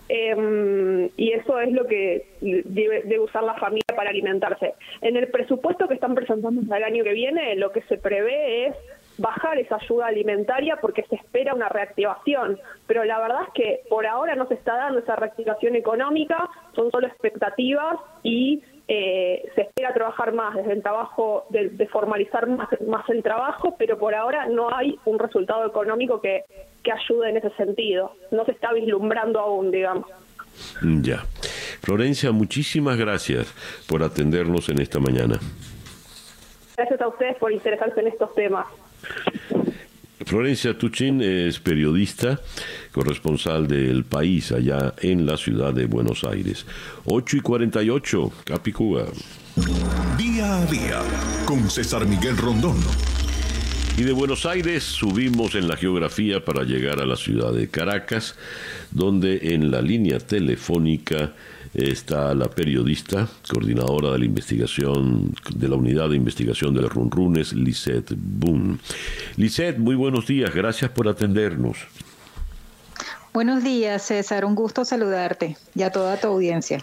Eh, 0.08 1.10
y 1.16 1.32
eso 1.32 1.58
es 1.60 1.72
lo 1.72 1.86
que 1.86 2.26
debe, 2.42 3.18
usar 3.18 3.42
la 3.42 3.54
familia 3.54 3.96
para 3.96 4.10
alimentarse. 4.10 4.74
En 5.00 5.16
el 5.16 5.28
presupuesto 5.28 5.88
que 5.88 5.94
están 5.94 6.14
presentando 6.14 6.60
para 6.68 6.86
el 6.86 6.92
año 6.92 7.04
que 7.04 7.14
viene, 7.14 7.56
lo 7.56 7.72
que 7.72 7.80
se 7.82 7.96
prevé 7.96 8.66
es 8.66 8.76
bajar 9.16 9.58
esa 9.58 9.76
ayuda 9.76 10.06
alimentaria 10.06 10.76
porque 10.80 11.04
se 11.04 11.16
espera 11.16 11.54
una 11.54 11.68
reactivación, 11.68 12.58
pero 12.86 13.04
la 13.04 13.18
verdad 13.20 13.42
es 13.46 13.52
que 13.54 13.80
por 13.88 14.06
ahora 14.06 14.34
no 14.34 14.46
se 14.46 14.54
está 14.54 14.76
dando 14.76 14.98
esa 14.98 15.16
reactivación 15.16 15.76
económica, 15.76 16.48
son 16.74 16.90
solo 16.90 17.06
expectativas 17.06 17.96
y 18.22 18.62
eh, 18.86 19.42
se 19.54 19.62
espera 19.62 19.94
trabajar 19.94 20.32
más 20.32 20.54
desde 20.54 20.72
el 20.72 20.82
trabajo, 20.82 21.46
de, 21.50 21.86
formalizar 21.90 22.46
más, 22.48 22.68
más, 22.86 23.08
el 23.08 23.22
trabajo, 23.22 23.76
pero 23.78 23.98
por 23.98 24.14
ahora 24.14 24.46
no 24.46 24.74
hay 24.74 24.98
un 25.06 25.18
resultado 25.18 25.66
económico 25.66 26.20
que, 26.20 26.44
que 26.82 26.92
ayude 26.92 27.30
en 27.30 27.38
ese 27.38 27.50
sentido. 27.50 28.12
No 28.30 28.44
se 28.44 28.52
está 28.52 28.72
vislumbrando 28.72 29.40
aún, 29.40 29.70
digamos. 29.70 30.06
Ya. 30.82 31.24
Florencia, 31.82 32.32
muchísimas 32.32 32.96
gracias 32.96 33.52
por 33.88 34.02
atendernos 34.02 34.68
en 34.68 34.80
esta 34.80 35.00
mañana. 35.00 35.38
Gracias 36.76 37.00
a 37.00 37.08
ustedes 37.08 37.36
por 37.36 37.52
interesarse 37.52 38.00
en 38.00 38.08
estos 38.08 38.34
temas. 38.34 38.66
Florencia 40.20 40.78
Tuchin 40.78 41.20
es 41.20 41.58
periodista, 41.58 42.40
corresponsal 42.92 43.66
del 43.66 44.04
país 44.04 44.52
allá 44.52 44.94
en 45.02 45.26
la 45.26 45.36
ciudad 45.36 45.74
de 45.74 45.86
Buenos 45.86 46.22
Aires. 46.22 46.64
8 47.04 47.38
y 47.38 47.40
48, 47.40 48.32
Capicúa. 48.44 49.06
Día 50.16 50.58
a 50.58 50.66
día, 50.66 51.02
con 51.44 51.68
César 51.68 52.06
Miguel 52.06 52.36
Rondón. 52.36 52.76
Y 53.96 54.02
de 54.02 54.12
Buenos 54.12 54.46
Aires 54.46 54.84
subimos 54.84 55.54
en 55.56 55.68
la 55.68 55.76
geografía 55.76 56.44
para 56.44 56.64
llegar 56.64 57.00
a 57.00 57.06
la 57.06 57.16
ciudad 57.16 57.52
de 57.52 57.68
Caracas, 57.68 58.36
donde 58.92 59.54
en 59.54 59.70
la 59.70 59.82
línea 59.82 60.18
telefónica 60.18 61.32
está 61.74 62.34
la 62.34 62.48
periodista, 62.48 63.28
coordinadora 63.48 64.12
de 64.12 64.18
la 64.20 64.24
investigación 64.24 65.34
de 65.54 65.68
la 65.68 65.76
unidad 65.76 66.08
de 66.10 66.16
investigación 66.16 66.74
de 66.74 66.82
los 66.82 66.92
Runrunes, 66.92 67.52
Lisette 67.52 68.14
Boone. 68.16 68.78
Lisette, 69.36 69.78
muy 69.78 69.94
buenos 69.94 70.26
días, 70.26 70.54
gracias 70.54 70.90
por 70.90 71.08
atendernos. 71.08 71.78
Buenos 73.32 73.64
días, 73.64 74.06
César, 74.06 74.44
un 74.44 74.54
gusto 74.54 74.84
saludarte 74.84 75.56
y 75.74 75.82
a 75.82 75.90
toda 75.90 76.16
tu 76.20 76.28
audiencia. 76.28 76.82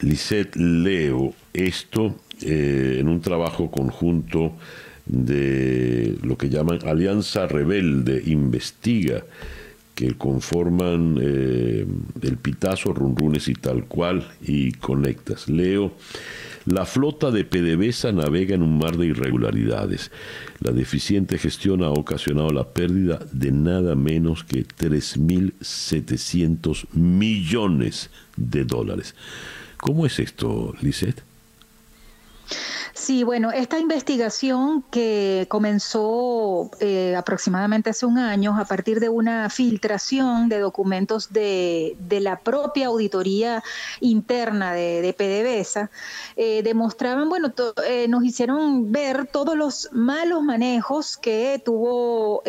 Lisette, 0.00 0.56
leo 0.56 1.32
esto 1.52 2.16
eh, 2.42 2.98
en 3.00 3.08
un 3.08 3.20
trabajo 3.20 3.70
conjunto 3.70 4.52
de 5.06 6.18
lo 6.22 6.36
que 6.36 6.48
llaman 6.48 6.80
Alianza 6.86 7.46
Rebelde 7.46 8.20
Investiga, 8.26 9.24
que 9.96 10.14
conforman 10.14 11.18
eh, 11.20 11.84
el 12.22 12.36
Pitazo, 12.36 12.92
Runrunes 12.92 13.48
y 13.48 13.54
tal 13.54 13.86
cual, 13.86 14.28
y 14.42 14.70
Conectas. 14.72 15.48
Leo, 15.48 15.94
la 16.66 16.84
flota 16.84 17.30
de 17.30 17.44
PDVSA 17.44 18.12
navega 18.12 18.54
en 18.54 18.60
un 18.62 18.76
mar 18.78 18.98
de 18.98 19.06
irregularidades. 19.06 20.10
La 20.60 20.72
deficiente 20.72 21.38
gestión 21.38 21.82
ha 21.82 21.88
ocasionado 21.88 22.50
la 22.50 22.68
pérdida 22.68 23.20
de 23.32 23.52
nada 23.52 23.94
menos 23.94 24.44
que 24.44 24.66
3.700 24.66 26.88
millones 26.92 28.10
de 28.36 28.64
dólares. 28.64 29.14
¿Cómo 29.78 30.04
es 30.04 30.18
esto, 30.18 30.74
Lisette? 30.82 31.22
Sí, 32.96 33.24
bueno, 33.24 33.52
esta 33.52 33.78
investigación 33.78 34.82
que 34.90 35.44
comenzó 35.50 36.70
eh, 36.80 37.14
aproximadamente 37.14 37.90
hace 37.90 38.06
un 38.06 38.16
año 38.16 38.56
a 38.58 38.64
partir 38.64 39.00
de 39.00 39.10
una 39.10 39.50
filtración 39.50 40.48
de 40.48 40.60
documentos 40.60 41.30
de, 41.30 41.94
la 42.08 42.38
propia 42.38 42.86
auditoría 42.86 43.62
interna 44.00 44.72
de, 44.72 45.14
PDVSA, 45.16 45.90
eh, 46.36 46.62
demostraban, 46.62 47.28
bueno, 47.28 47.52
eh, 47.86 48.08
nos 48.08 48.24
hicieron 48.24 48.90
ver 48.90 49.26
todos 49.26 49.54
los 49.54 49.90
malos 49.92 50.42
manejos 50.42 51.18
que 51.18 51.60
tuvo 51.62 52.42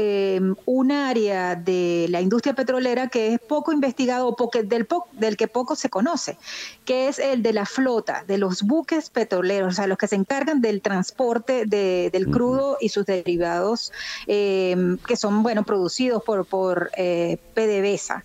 un 0.66 0.92
área 0.94 1.56
de 1.56 2.08
la 2.10 2.22
industria 2.22 2.56
petrolera 2.56 3.10
que 3.10 3.34
es 3.34 3.40
poco 3.42 3.74
investigado 3.74 4.30
o 4.30 4.50
del, 4.64 4.88
del 5.12 5.36
que 5.36 5.50
poco 5.50 5.76
se 5.76 5.90
conoce, 5.90 6.38
que 6.86 7.10
es 7.10 7.20
el 7.20 7.44
de 7.44 7.52
la 7.52 7.66
flota, 7.66 8.24
de 8.26 8.38
los 8.38 8.64
buques 8.64 9.10
petroleros, 9.10 9.74
o 9.74 9.76
sea, 9.76 9.88
los 9.88 9.98
que 9.98 10.08
se 10.08 10.16
encargan 10.16 10.37
del 10.46 10.82
transporte 10.82 11.66
del 11.66 12.28
crudo 12.30 12.78
y 12.80 12.90
sus 12.90 13.06
derivados 13.06 13.92
em, 14.28 14.98
que 15.00 15.16
son 15.16 15.44
bueno 15.44 15.64
producidos 15.64 16.24
por, 16.24 16.46
por 16.46 16.92
eh, 16.96 17.38
PDVSA, 17.54 18.24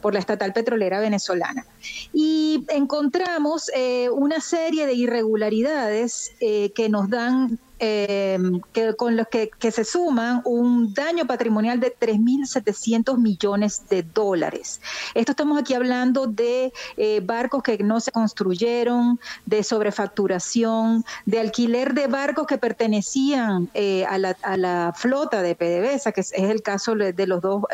por 0.00 0.12
la 0.12 0.20
estatal 0.20 0.52
petrolera 0.52 1.00
venezolana. 1.00 1.66
Y 2.12 2.64
encontramos 2.68 3.70
eh, 3.74 4.08
una 4.10 4.40
serie 4.40 4.86
de 4.86 4.94
irregularidades 4.94 6.32
eh, 6.40 6.70
que 6.74 6.88
nos 6.88 7.08
dan 7.08 7.58
eh, 7.86 8.38
que, 8.72 8.94
con 8.94 9.14
los 9.14 9.26
que, 9.28 9.50
se 9.70 9.84
suman 9.84 10.40
un 10.46 10.94
daño 10.94 11.26
patrimonial 11.26 11.80
de 11.80 11.94
3.700 11.94 13.18
millones 13.18 13.82
de 13.90 14.02
dólares. 14.02 14.80
Esto 15.12 15.32
estamos 15.32 15.60
aquí 15.60 15.74
hablando 15.74 16.26
de 16.26 16.72
eh, 16.96 17.20
barcos 17.22 17.62
que 17.62 17.76
no 17.78 18.00
se 18.00 18.10
construyeron, 18.10 19.20
de 19.44 19.62
sobrefacturación, 19.62 21.04
de 21.26 21.40
alquiler 21.40 21.92
de 21.92 22.06
barcos 22.06 22.46
que 22.46 22.56
pertenecían 22.56 23.68
eh, 23.74 24.06
a, 24.06 24.16
la, 24.16 24.94
flota 24.96 25.42
de 25.42 25.54
PDVSA, 25.54 26.12
que 26.12 26.22
es, 26.22 26.32
el 26.32 26.62
caso 26.62 26.94
de 26.94 27.26
los 27.26 27.42
dos 27.42 27.64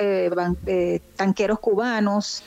tanqueros 1.17 1.61
cubanos. 1.61 2.43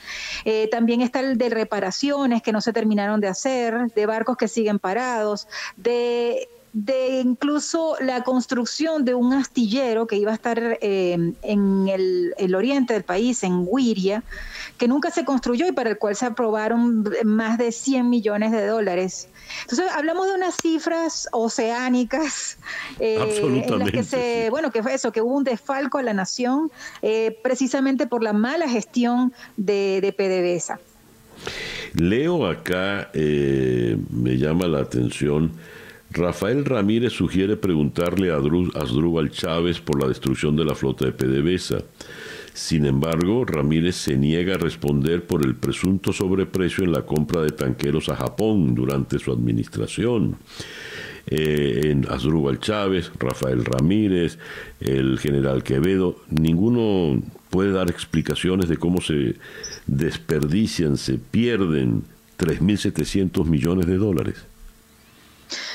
también 0.70 1.00
está 1.00 1.20
el 1.20 1.38
de 1.38 1.48
reparaciones 1.48 2.42
que 2.42 2.52
no 2.52 2.60
se 2.60 2.74
terminaron 2.74 3.20
de 3.20 3.28
hacer, 3.28 3.90
de 3.94 4.04
barcos 4.06 4.36
que 4.36 4.48
siguen 4.48 4.78
parados, 4.78 5.48
de 5.76 6.48
de 6.74 7.20
incluso 7.20 7.94
la 8.00 8.24
construcción 8.24 9.04
de 9.04 9.14
un 9.14 9.32
astillero 9.32 10.08
que 10.08 10.16
iba 10.16 10.32
a 10.32 10.34
estar 10.34 10.58
eh, 10.80 11.32
en 11.42 11.88
el, 11.88 12.54
oriente 12.54 12.94
del 12.94 13.04
país, 13.04 13.44
en 13.44 13.64
Wiria, 13.64 14.24
que 14.76 14.88
nunca 14.88 15.12
se 15.12 15.24
construyó 15.24 15.68
y 15.68 15.72
para 15.72 15.90
el 15.90 15.98
cual 15.98 16.16
se 16.16 16.26
aprobaron 16.26 17.08
más 17.24 17.58
de 17.58 17.70
100 17.70 18.10
millones 18.10 18.50
de 18.50 18.66
dólares. 18.66 19.28
Entonces, 19.62 19.86
hablamos 19.94 20.26
de 20.26 20.34
unas 20.34 20.56
cifras 20.56 21.28
oceánicas 21.30 22.58
eh, 22.98 23.40
en 23.40 23.78
las 23.78 23.90
que 23.92 24.02
se, 24.02 24.50
bueno, 24.50 24.72
que 24.72 24.82
fue 24.82 24.94
eso, 24.94 25.12
que 25.12 25.22
hubo 25.22 25.36
un 25.36 25.44
desfalco 25.44 25.98
a 25.98 26.02
la 26.02 26.12
nación 26.12 26.72
eh, 27.02 27.38
precisamente 27.44 28.08
por 28.08 28.24
la 28.24 28.32
mala 28.32 28.68
gestión 28.68 29.32
de, 29.56 30.00
de 30.00 30.12
PDVSA. 30.12 30.80
Leo 31.94 32.46
acá, 32.46 33.10
me 33.14 34.36
llama 34.36 34.66
la 34.66 34.80
atención, 34.80 35.52
Rafael 36.14 36.64
Ramírez 36.64 37.12
sugiere 37.12 37.56
preguntarle 37.56 38.30
a 38.30 38.36
Asdrúbal 38.36 39.30
Chávez 39.32 39.80
por 39.80 40.00
la 40.00 40.06
destrucción 40.06 40.54
de 40.54 40.64
la 40.64 40.76
flota 40.76 41.06
de 41.06 41.12
PDVSA. 41.12 41.82
Sin 42.52 42.86
embargo, 42.86 43.44
Ramírez 43.44 43.96
se 43.96 44.16
niega 44.16 44.54
a 44.54 44.58
responder 44.58 45.26
por 45.26 45.44
el 45.44 45.56
presunto 45.56 46.12
sobreprecio 46.12 46.84
en 46.84 46.92
la 46.92 47.02
compra 47.02 47.42
de 47.42 47.50
tanqueros 47.50 48.08
a 48.10 48.16
Japón 48.16 48.76
durante 48.76 49.18
su 49.18 49.32
administración. 49.32 50.36
Eh, 51.26 51.80
en 51.86 52.06
Asdrúbal 52.08 52.60
Chávez, 52.60 53.10
Rafael 53.18 53.64
Ramírez, 53.64 54.38
el 54.78 55.18
general 55.18 55.64
Quevedo, 55.64 56.20
ninguno 56.30 57.20
puede 57.50 57.72
dar 57.72 57.90
explicaciones 57.90 58.68
de 58.68 58.76
cómo 58.76 59.00
se 59.00 59.34
desperdician, 59.88 60.96
se 60.96 61.18
pierden 61.18 62.04
3.700 62.38 63.46
millones 63.46 63.86
de 63.86 63.96
dólares. 63.96 64.53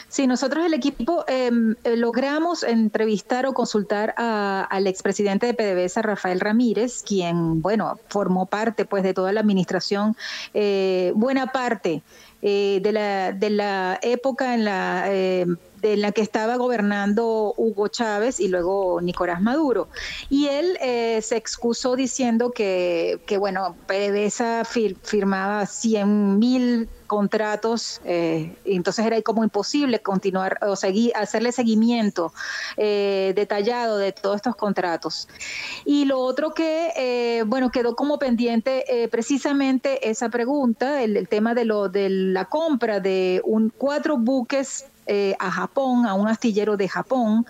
Sí, 0.09 0.25
nosotros 0.25 0.65
el 0.65 0.73
equipo 0.73 1.23
em, 1.27 1.75
eh, 1.83 1.95
logramos 1.95 2.63
entrevistar 2.63 3.45
o 3.45 3.53
consultar 3.53 4.15
al 4.17 4.87
expresidente 4.87 5.45
de 5.45 5.53
PDVSA, 5.53 6.01
Rafael 6.01 6.39
Ramírez, 6.39 7.03
quien, 7.03 7.61
bueno, 7.61 7.99
formó 8.07 8.47
parte 8.47 8.85
pues 8.85 9.03
de 9.03 9.13
toda 9.13 9.31
la 9.31 9.41
administración, 9.41 10.17
eh, 10.55 11.13
buena 11.15 11.51
parte 11.51 12.01
eh, 12.41 12.79
de, 12.81 12.91
la, 12.91 13.31
de 13.33 13.49
la 13.51 13.99
época 14.01 14.55
en 14.55 14.65
la 14.65 15.05
de 15.81 15.97
la 15.97 16.11
que 16.11 16.21
estaba 16.21 16.57
gobernando 16.57 17.53
Hugo 17.57 17.87
Chávez 17.87 18.39
y 18.39 18.47
luego 18.47 18.99
Nicolás 19.01 19.41
Maduro. 19.41 19.89
Y 20.29 20.47
él 20.47 20.77
eh, 20.81 21.21
se 21.21 21.37
excusó 21.37 21.95
diciendo 21.95 22.51
que, 22.51 23.21
que 23.25 23.37
bueno, 23.37 23.75
PDVSA 23.87 24.63
firmaba 24.65 25.65
100 25.65 26.39
mil 26.39 26.89
contratos, 27.07 28.01
eh, 28.05 28.55
entonces 28.65 29.03
era 29.03 29.19
como 29.23 29.43
imposible 29.43 29.99
continuar 29.99 30.59
o 30.61 30.75
seguir, 30.75 31.11
hacerle 31.15 31.51
seguimiento 31.51 32.31
eh, 32.77 33.33
detallado 33.35 33.97
de 33.97 34.11
todos 34.11 34.35
estos 34.35 34.55
contratos. 34.55 35.27
Y 35.85 36.05
lo 36.05 36.19
otro 36.19 36.53
que, 36.53 37.43
bueno, 37.47 37.71
quedó 37.71 37.95
como 37.95 38.19
pendiente 38.19 39.09
precisamente 39.11 40.07
esa 40.07 40.29
pregunta, 40.29 41.01
el, 41.01 41.17
el, 41.17 41.27
tema 41.27 41.55
de 41.55 41.65
lo 41.65 41.89
de 41.89 42.09
la 42.09 42.45
compra 42.45 42.99
de 42.99 43.41
un 43.43 43.73
cuatro 43.75 44.17
buques 44.17 44.85
eh, 45.11 45.35
a 45.39 45.49
Japón, 45.49 46.05
a 46.05 46.13
un 46.13 46.27
astillero 46.27 46.77
de 46.77 46.87
Japón, 46.87 47.47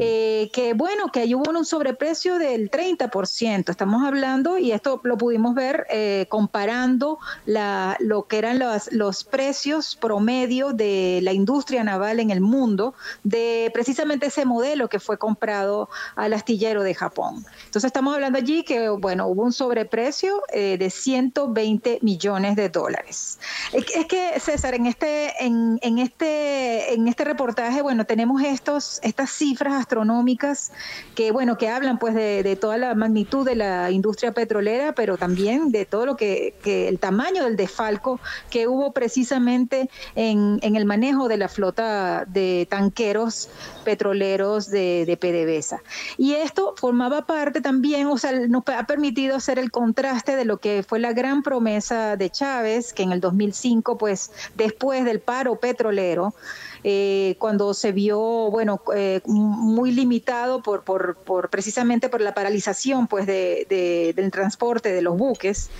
eh, 0.00 0.50
que 0.52 0.74
bueno, 0.74 1.10
que 1.12 1.20
ahí 1.20 1.34
hubo 1.34 1.50
un 1.50 1.64
sobreprecio 1.64 2.38
del 2.38 2.70
30%. 2.70 3.70
Estamos 3.70 4.04
hablando, 4.06 4.58
y 4.58 4.72
esto 4.72 5.00
lo 5.04 5.16
pudimos 5.16 5.54
ver 5.54 5.86
eh, 5.90 6.26
comparando 6.28 7.18
lo 7.46 8.26
que 8.26 8.38
eran 8.38 8.58
los, 8.58 8.92
los 8.92 9.24
precios 9.24 9.96
promedio 9.96 10.72
de 10.72 11.20
la 11.22 11.32
industria 11.32 11.84
naval 11.84 12.20
en 12.20 12.30
el 12.30 12.40
mundo, 12.40 12.94
de 13.24 13.70
precisamente 13.72 14.26
ese 14.26 14.44
modelo 14.44 14.88
que 14.88 15.00
fue 15.00 15.18
comprado 15.18 15.88
al 16.16 16.32
astillero 16.32 16.82
de 16.82 16.94
Japón. 16.94 17.44
Entonces 17.66 17.88
estamos 17.88 18.14
hablando 18.14 18.38
allí 18.38 18.64
que, 18.64 18.88
bueno, 18.88 19.26
hubo 19.28 19.42
un 19.42 19.52
sobreprecio 19.52 20.42
de 20.52 20.90
120 20.90 21.98
millones 22.02 22.56
de 22.56 22.68
dólares. 22.68 23.38
Es, 23.72 24.06
que, 24.06 24.38
César, 24.40 24.74
en 24.74 24.86
este, 24.86 25.32
en 25.44 25.98
este 25.98 26.48
en 26.92 27.08
este 27.08 27.24
reportaje, 27.24 27.82
bueno, 27.82 28.04
tenemos 28.04 28.42
estos, 28.42 29.00
estas 29.02 29.30
cifras 29.30 29.67
astronómicas 29.72 30.72
que, 31.14 31.30
bueno, 31.30 31.58
que 31.58 31.68
hablan 31.68 31.98
pues 31.98 32.14
de, 32.14 32.56
toda 32.60 32.78
la 32.78 32.94
magnitud 32.94 33.44
de 33.44 33.56
la 33.56 33.90
industria 33.90 34.32
petrolera, 34.32 34.92
pero 34.92 35.16
también 35.16 35.70
de 35.70 35.84
todo 35.84 36.06
lo 36.06 36.16
que, 36.16 36.54
el 36.64 36.98
tamaño 36.98 37.44
del 37.44 37.56
desfalco 37.56 38.20
que 38.50 38.66
hubo 38.66 38.92
precisamente 38.92 39.90
en, 40.14 40.58
el 40.62 40.84
manejo 40.84 41.28
de 41.28 41.36
la 41.36 41.48
flota 41.48 42.24
de 42.26 42.66
tanqueros 42.70 43.48
petroleros 43.84 44.70
de, 44.70 45.04
de 45.06 45.16
PDVSA. 45.16 45.82
Y 46.16 46.34
esto 46.34 46.74
formaba 46.76 47.26
parte 47.26 47.60
también, 47.60 48.06
o 48.06 48.18
sea, 48.18 48.32
nos 48.32 48.62
ha 48.66 48.86
permitido 48.86 49.36
hacer 49.36 49.58
el 49.58 49.70
contraste 49.70 50.36
de 50.36 50.44
lo 50.44 50.58
que 50.58 50.82
fue 50.82 50.98
la 50.98 51.12
gran 51.12 51.42
promesa 51.42 52.16
de 52.16 52.30
Chávez, 52.30 52.92
que 52.92 53.02
en 53.02 53.12
el 53.12 53.20
2005, 53.20 53.98
pues 53.98 54.30
después 54.56 55.04
del 55.04 55.20
paro 55.20 55.56
petrolero, 55.56 56.34
eh, 56.84 57.36
cuando 57.38 57.74
se 57.74 57.92
vio, 57.92 58.18
bueno, 58.50 58.80
eh, 58.94 59.20
muy 59.26 59.92
limitado 59.92 60.62
por, 60.62 60.82
por, 60.84 61.16
por, 61.16 61.50
precisamente 61.50 62.08
por 62.08 62.20
la 62.20 62.34
paralización 62.34 63.06
pues, 63.06 63.26
de, 63.26 64.12
del 64.14 64.30
transporte 64.30 64.92
de 64.92 65.02
los 65.02 65.16
buques. 65.16 65.70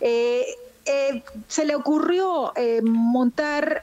Eh, 0.00 0.44
se 1.48 1.66
le 1.66 1.74
ocurrió 1.74 2.54
montar 2.82 3.82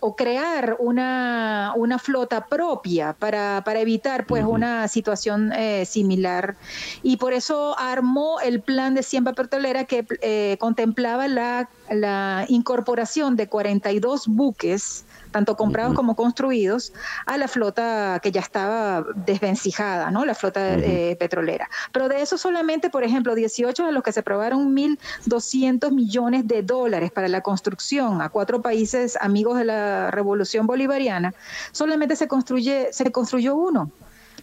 o 0.00 0.16
crear 0.16 0.76
una, 0.80 1.72
una, 1.76 2.00
flota 2.00 2.46
propia 2.46 3.12
para, 3.12 3.62
para 3.64 3.78
evitar 3.78 4.26
pues 4.26 4.44
una 4.44 4.88
situación 4.88 5.52
similar 5.86 6.56
y 7.04 7.18
por 7.18 7.34
eso 7.34 7.78
armó 7.78 8.40
el 8.40 8.62
plan 8.62 8.96
de 8.96 9.04
siembra 9.04 9.32
petrolera 9.32 9.84
que 9.84 10.56
contemplaba 10.58 11.28
la, 11.28 11.68
la 11.88 12.46
incorporación 12.48 13.36
de 13.36 13.46
42 13.46 14.26
buques 14.26 15.04
tanto 15.34 15.56
comprados 15.56 15.94
como 15.94 16.14
construidos, 16.14 16.92
a 17.26 17.36
la 17.36 17.48
flota 17.48 18.20
que 18.22 18.30
ya 18.30 18.40
estaba 18.40 19.04
desvencijada, 19.16 20.12
¿no? 20.12 20.24
La 20.24 20.36
flota 20.36 20.74
eh, 20.74 21.16
petrolera. 21.18 21.68
Pero 21.90 22.08
de 22.08 22.22
eso 22.22 22.38
solamente, 22.38 22.88
por 22.88 23.02
ejemplo, 23.02 23.34
18 23.34 23.84
de 23.84 23.90
los 23.90 24.04
que 24.04 24.12
se 24.12 24.20
aprobaron 24.20 24.72
1.200 24.72 25.90
millones 25.90 26.46
de 26.46 26.62
dólares 26.62 27.10
para 27.10 27.26
la 27.26 27.40
construcción 27.40 28.22
a 28.22 28.28
cuatro 28.28 28.62
países 28.62 29.18
amigos 29.20 29.58
de 29.58 29.64
la 29.64 30.12
revolución 30.12 30.68
bolivariana, 30.68 31.34
solamente 31.72 32.14
se 32.14 32.28
construye, 32.28 32.92
se 32.92 33.10
construyó 33.10 33.56
uno. 33.56 33.90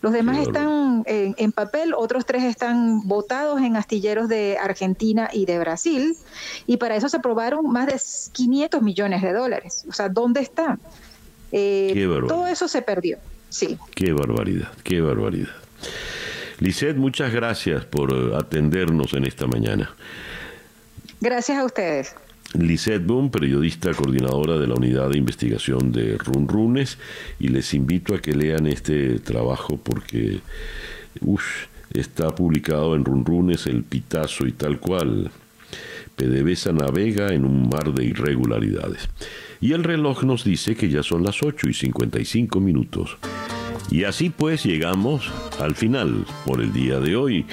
Los 0.01 0.13
demás 0.13 0.39
están 0.39 1.03
en, 1.05 1.51
papel, 1.51 1.93
otros 1.93 2.25
tres 2.25 2.43
están 2.43 3.07
votados 3.07 3.61
en 3.61 3.75
astilleros 3.75 4.27
de 4.27 4.57
Argentina 4.59 5.29
y 5.31 5.45
de 5.45 5.59
Brasil, 5.59 6.15
y 6.65 6.77
para 6.77 6.95
eso 6.95 7.07
se 7.07 7.17
aprobaron 7.17 7.71
más 7.71 7.85
de 7.85 8.01
500 8.31 8.81
millones 8.81 9.21
de 9.21 9.31
dólares. 9.31 9.85
O 9.87 9.93
sea, 9.93 10.09
¿dónde 10.09 10.41
están? 10.41 10.79
Eh, 11.51 12.07
todo 12.27 12.47
eso 12.47 12.67
se 12.67 12.81
perdió, 12.81 13.19
sí. 13.49 13.77
Qué 13.93 14.11
barbaridad, 14.11 14.71
qué 14.83 15.01
barbaridad. 15.01 15.53
Lisette, 16.59 16.97
muchas 16.97 17.31
gracias 17.31 17.85
por 17.85 18.11
eh, 18.11 18.35
atendernos 18.35 19.13
en 19.13 19.25
esta 19.25 19.45
mañana. 19.45 19.93
Gracias 21.19 21.57
a 21.57 21.65
ustedes. 21.65 22.15
Lisette 22.53 23.05
Boom, 23.05 23.31
periodista 23.31 23.93
coordinadora 23.93 24.57
de 24.57 24.67
la 24.67 24.75
unidad 24.75 25.09
de 25.09 25.17
investigación 25.17 25.91
de 25.91 26.17
Runrunes, 26.17 26.97
y 27.39 27.47
les 27.47 27.73
invito 27.73 28.13
a 28.13 28.19
que 28.19 28.33
lean 28.33 28.67
este 28.67 29.19
trabajo 29.19 29.77
porque 29.77 30.39
está 31.93 32.35
publicado 32.35 32.95
en 32.95 33.05
Runrunes, 33.05 33.67
El 33.67 33.83
Pitazo 33.83 34.47
y 34.47 34.51
tal 34.51 34.79
cual. 34.79 35.31
PDVSA 36.15 36.73
navega 36.73 37.33
en 37.33 37.45
un 37.45 37.69
mar 37.69 37.93
de 37.93 38.05
irregularidades. 38.05 39.09
Y 39.59 39.73
el 39.73 39.83
reloj 39.83 40.23
nos 40.23 40.43
dice 40.43 40.75
que 40.75 40.89
ya 40.89 41.03
son 41.03 41.23
las 41.23 41.41
8 41.41 41.69
y 41.69 41.73
55 41.73 42.59
minutos. 42.59 43.17
Y 43.91 44.05
así 44.05 44.29
pues 44.29 44.63
llegamos 44.63 45.29
al 45.59 45.75
final 45.75 46.25
por 46.45 46.61
el 46.61 46.71
día 46.71 46.99
de 46.99 47.17
hoy. 47.17 47.45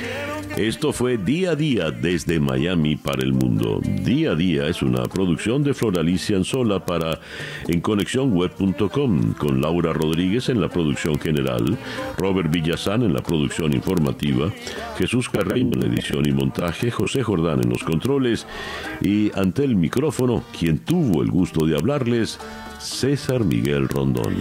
Esto 0.56 0.92
fue 0.92 1.18
Día 1.18 1.52
a 1.52 1.56
Día 1.56 1.90
desde 1.90 2.40
Miami 2.40 2.96
para 2.96 3.22
el 3.22 3.32
mundo. 3.32 3.80
Día 4.04 4.32
a 4.32 4.34
Día 4.34 4.66
es 4.66 4.82
una 4.82 5.04
producción 5.04 5.62
de 5.62 5.74
Floralicia 5.74 6.36
Anzola 6.36 6.84
para 6.84 7.20
enconexionweb.com 7.68 9.34
con 9.34 9.60
Laura 9.60 9.92
Rodríguez 9.92 10.48
en 10.48 10.60
la 10.60 10.68
producción 10.68 11.18
general, 11.20 11.78
Robert 12.16 12.50
Villazán 12.50 13.02
en 13.02 13.14
la 13.14 13.22
producción 13.22 13.72
informativa, 13.72 14.52
Jesús 14.96 15.28
Carreño 15.28 15.74
en 15.74 15.80
la 15.80 15.86
edición 15.86 16.26
y 16.26 16.32
montaje, 16.32 16.90
José 16.90 17.22
Jordán 17.22 17.60
en 17.62 17.70
los 17.70 17.84
controles 17.84 18.46
y 19.00 19.30
ante 19.36 19.64
el 19.64 19.76
micrófono, 19.76 20.42
quien 20.58 20.78
tuvo 20.78 21.22
el 21.22 21.30
gusto 21.30 21.66
de 21.66 21.76
hablarles, 21.76 22.38
César 22.80 23.44
Miguel 23.44 23.88
Rondón. 23.88 24.34